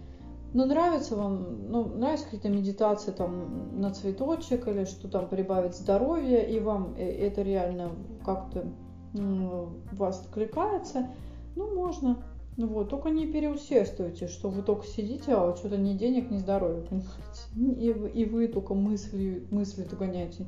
Ну, 0.52 0.66
нравится 0.66 1.16
вам, 1.16 1.70
ну, 1.70 1.84
нравится 1.84 2.24
какие-то 2.24 2.48
медитации 2.48 3.12
там 3.12 3.80
на 3.80 3.90
цветочек 3.90 4.66
или 4.66 4.84
что 4.84 5.08
там 5.08 5.28
прибавить 5.28 5.76
здоровье, 5.76 6.50
и 6.50 6.58
вам 6.58 6.94
э, 6.96 7.04
это 7.04 7.42
реально 7.42 7.92
как-то 8.24 8.66
ну, 9.12 9.80
вас 9.92 10.22
откликается, 10.22 11.10
ну, 11.54 11.74
можно. 11.74 12.24
Ну 12.56 12.66
вот, 12.66 12.90
только 12.90 13.10
не 13.10 13.26
переусердствуйте, 13.26 14.26
что 14.26 14.50
вы 14.50 14.62
только 14.62 14.86
сидите, 14.86 15.32
а 15.32 15.46
вот 15.46 15.58
что-то 15.58 15.78
ни 15.78 15.94
денег, 15.94 16.30
ни 16.30 16.36
здоровья, 16.36 16.82
понимаете. 16.82 17.10
И, 18.14 18.20
и 18.20 18.24
вы 18.24 18.48
только 18.48 18.74
мысли, 18.74 19.46
мысли 19.50 19.86
гоняете. 19.98 20.46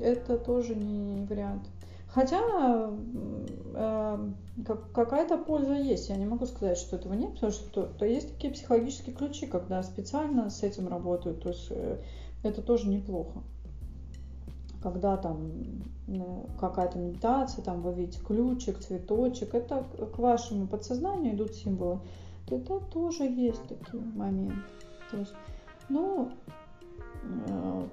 Это 0.00 0.38
тоже 0.38 0.74
не 0.74 1.24
вариант. 1.26 1.68
Хотя 2.14 2.90
э, 3.74 4.32
какая-то 4.92 5.38
польза 5.38 5.74
есть. 5.74 6.10
Я 6.10 6.16
не 6.16 6.26
могу 6.26 6.44
сказать, 6.44 6.76
что 6.76 6.96
этого 6.96 7.14
нет, 7.14 7.32
потому 7.34 7.52
что 7.52 7.70
то, 7.70 7.82
то 7.86 8.04
есть 8.04 8.34
такие 8.34 8.52
психологические 8.52 9.16
ключи, 9.16 9.46
когда 9.46 9.82
специально 9.82 10.50
с 10.50 10.62
этим 10.62 10.88
работают. 10.88 11.42
То 11.42 11.48
есть 11.48 11.68
э, 11.70 12.02
это 12.42 12.60
тоже 12.60 12.88
неплохо. 12.88 13.42
Когда 14.82 15.16
там 15.16 15.52
э, 16.06 16.44
какая-то 16.60 16.98
медитация, 16.98 17.64
там 17.64 17.80
вы 17.80 17.94
видите 17.94 18.20
ключик, 18.20 18.80
цветочек, 18.80 19.54
это 19.54 19.82
к 20.14 20.18
вашему 20.18 20.66
подсознанию 20.66 21.34
идут 21.34 21.54
символы. 21.54 22.00
Это 22.50 22.78
тоже 22.78 23.24
есть 23.24 23.66
такие 23.68 24.02
моменты. 24.02 24.60
То 25.10 25.16
есть, 25.16 25.32
ну, 25.88 26.30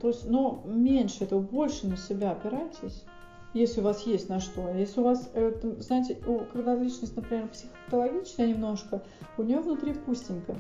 то 0.02 0.08
есть, 0.08 0.30
но 0.30 0.62
меньше 0.66 1.24
этого, 1.24 1.40
больше 1.40 1.88
на 1.88 1.96
себя 1.96 2.32
опирайтесь 2.32 3.06
если 3.54 3.82
у 3.82 3.84
вас 3.84 4.04
есть 4.04 4.30
на 4.30 4.40
что. 4.40 4.70
Если 4.74 5.00
у 5.00 5.04
вас, 5.04 5.30
это, 5.34 5.82
знаете, 5.82 6.18
когда 6.54 6.76
личность, 6.76 7.16
например, 7.16 7.48
психологичная 7.48 8.48
немножко, 8.48 9.02
у 9.38 9.44
нее 9.44 9.60
внутри 9.60 9.94
пустенько. 9.94 10.56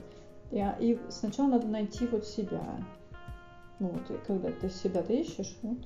И, 0.51 0.65
и 0.79 0.99
сначала 1.09 1.49
надо 1.49 1.67
найти 1.67 2.07
вот 2.07 2.25
себя. 2.25 2.63
Ну, 3.79 3.89
вот, 3.89 4.09
и 4.09 4.19
когда 4.25 4.51
ты 4.51 4.69
себя 4.69 5.01
ты 5.03 5.21
ищешь, 5.21 5.55
вот, 5.61 5.77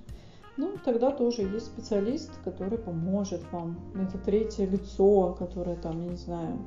ну, 0.55 0.73
тогда 0.83 1.11
тоже 1.11 1.41
есть 1.43 1.67
специалист, 1.67 2.31
который 2.43 2.77
поможет 2.77 3.41
вам. 3.51 3.79
Это 3.95 4.17
третье 4.17 4.65
лицо, 4.65 5.35
которое 5.37 5.75
там, 5.75 6.01
я 6.03 6.09
не 6.09 6.17
знаю, 6.17 6.59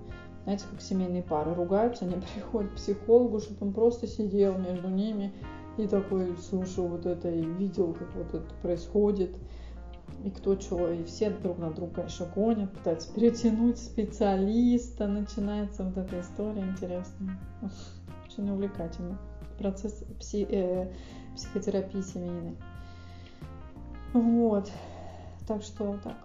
знаете, 0.44 0.64
как 0.70 0.80
семейные 0.80 1.22
пары 1.22 1.54
ругаются, 1.54 2.04
они 2.04 2.16
приходят 2.34 2.72
к 2.72 2.76
психологу, 2.76 3.40
чтобы 3.40 3.66
он 3.66 3.72
просто 3.72 4.06
сидел 4.06 4.56
между 4.58 4.88
ними 4.88 5.32
и 5.76 5.86
такой 5.86 6.36
слушал 6.38 6.88
вот 6.88 7.06
это 7.06 7.30
и 7.30 7.42
видел, 7.42 7.94
как 7.94 8.14
вот 8.14 8.34
это 8.34 8.54
происходит 8.62 9.36
и 10.26 10.30
кто 10.30 10.56
чего, 10.56 10.88
и 10.88 11.04
все 11.04 11.30
друг 11.30 11.58
на 11.58 11.70
друга 11.70 12.02
еще 12.02 12.26
гонят, 12.26 12.72
пытаются 12.72 13.14
перетянуть 13.14 13.78
специалиста, 13.78 15.06
начинается 15.06 15.84
вот 15.84 15.96
эта 15.96 16.20
история 16.20 16.62
интересная, 16.62 17.38
очень 18.26 18.50
увлекательный 18.50 19.16
процесс 19.56 20.02
пси, 20.18 20.44
э, 20.50 20.92
психотерапии 21.36 22.00
семейной. 22.00 22.56
Вот, 24.14 24.68
так 25.46 25.62
что 25.62 25.96
так. 26.02 26.16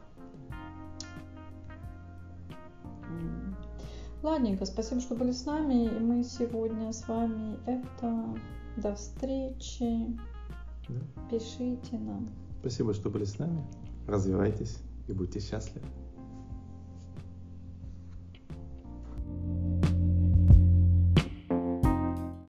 Ладненько, 4.24 4.66
спасибо, 4.66 5.00
что 5.02 5.16
были 5.16 5.32
с 5.32 5.46
нами. 5.46 5.86
И 5.86 6.00
мы 6.00 6.24
сегодня 6.24 6.92
с 6.92 7.08
вами 7.08 7.58
это. 7.66 8.36
До 8.78 8.96
встречи. 8.96 10.18
Да. 10.88 11.02
Пишите 11.30 11.98
нам. 11.98 12.30
Спасибо, 12.62 12.94
что 12.94 13.10
были 13.10 13.26
с 13.26 13.40
нами. 13.40 13.64
Развивайтесь 14.08 14.78
и 15.08 15.14
будьте 15.14 15.40
счастливы. 15.40 15.88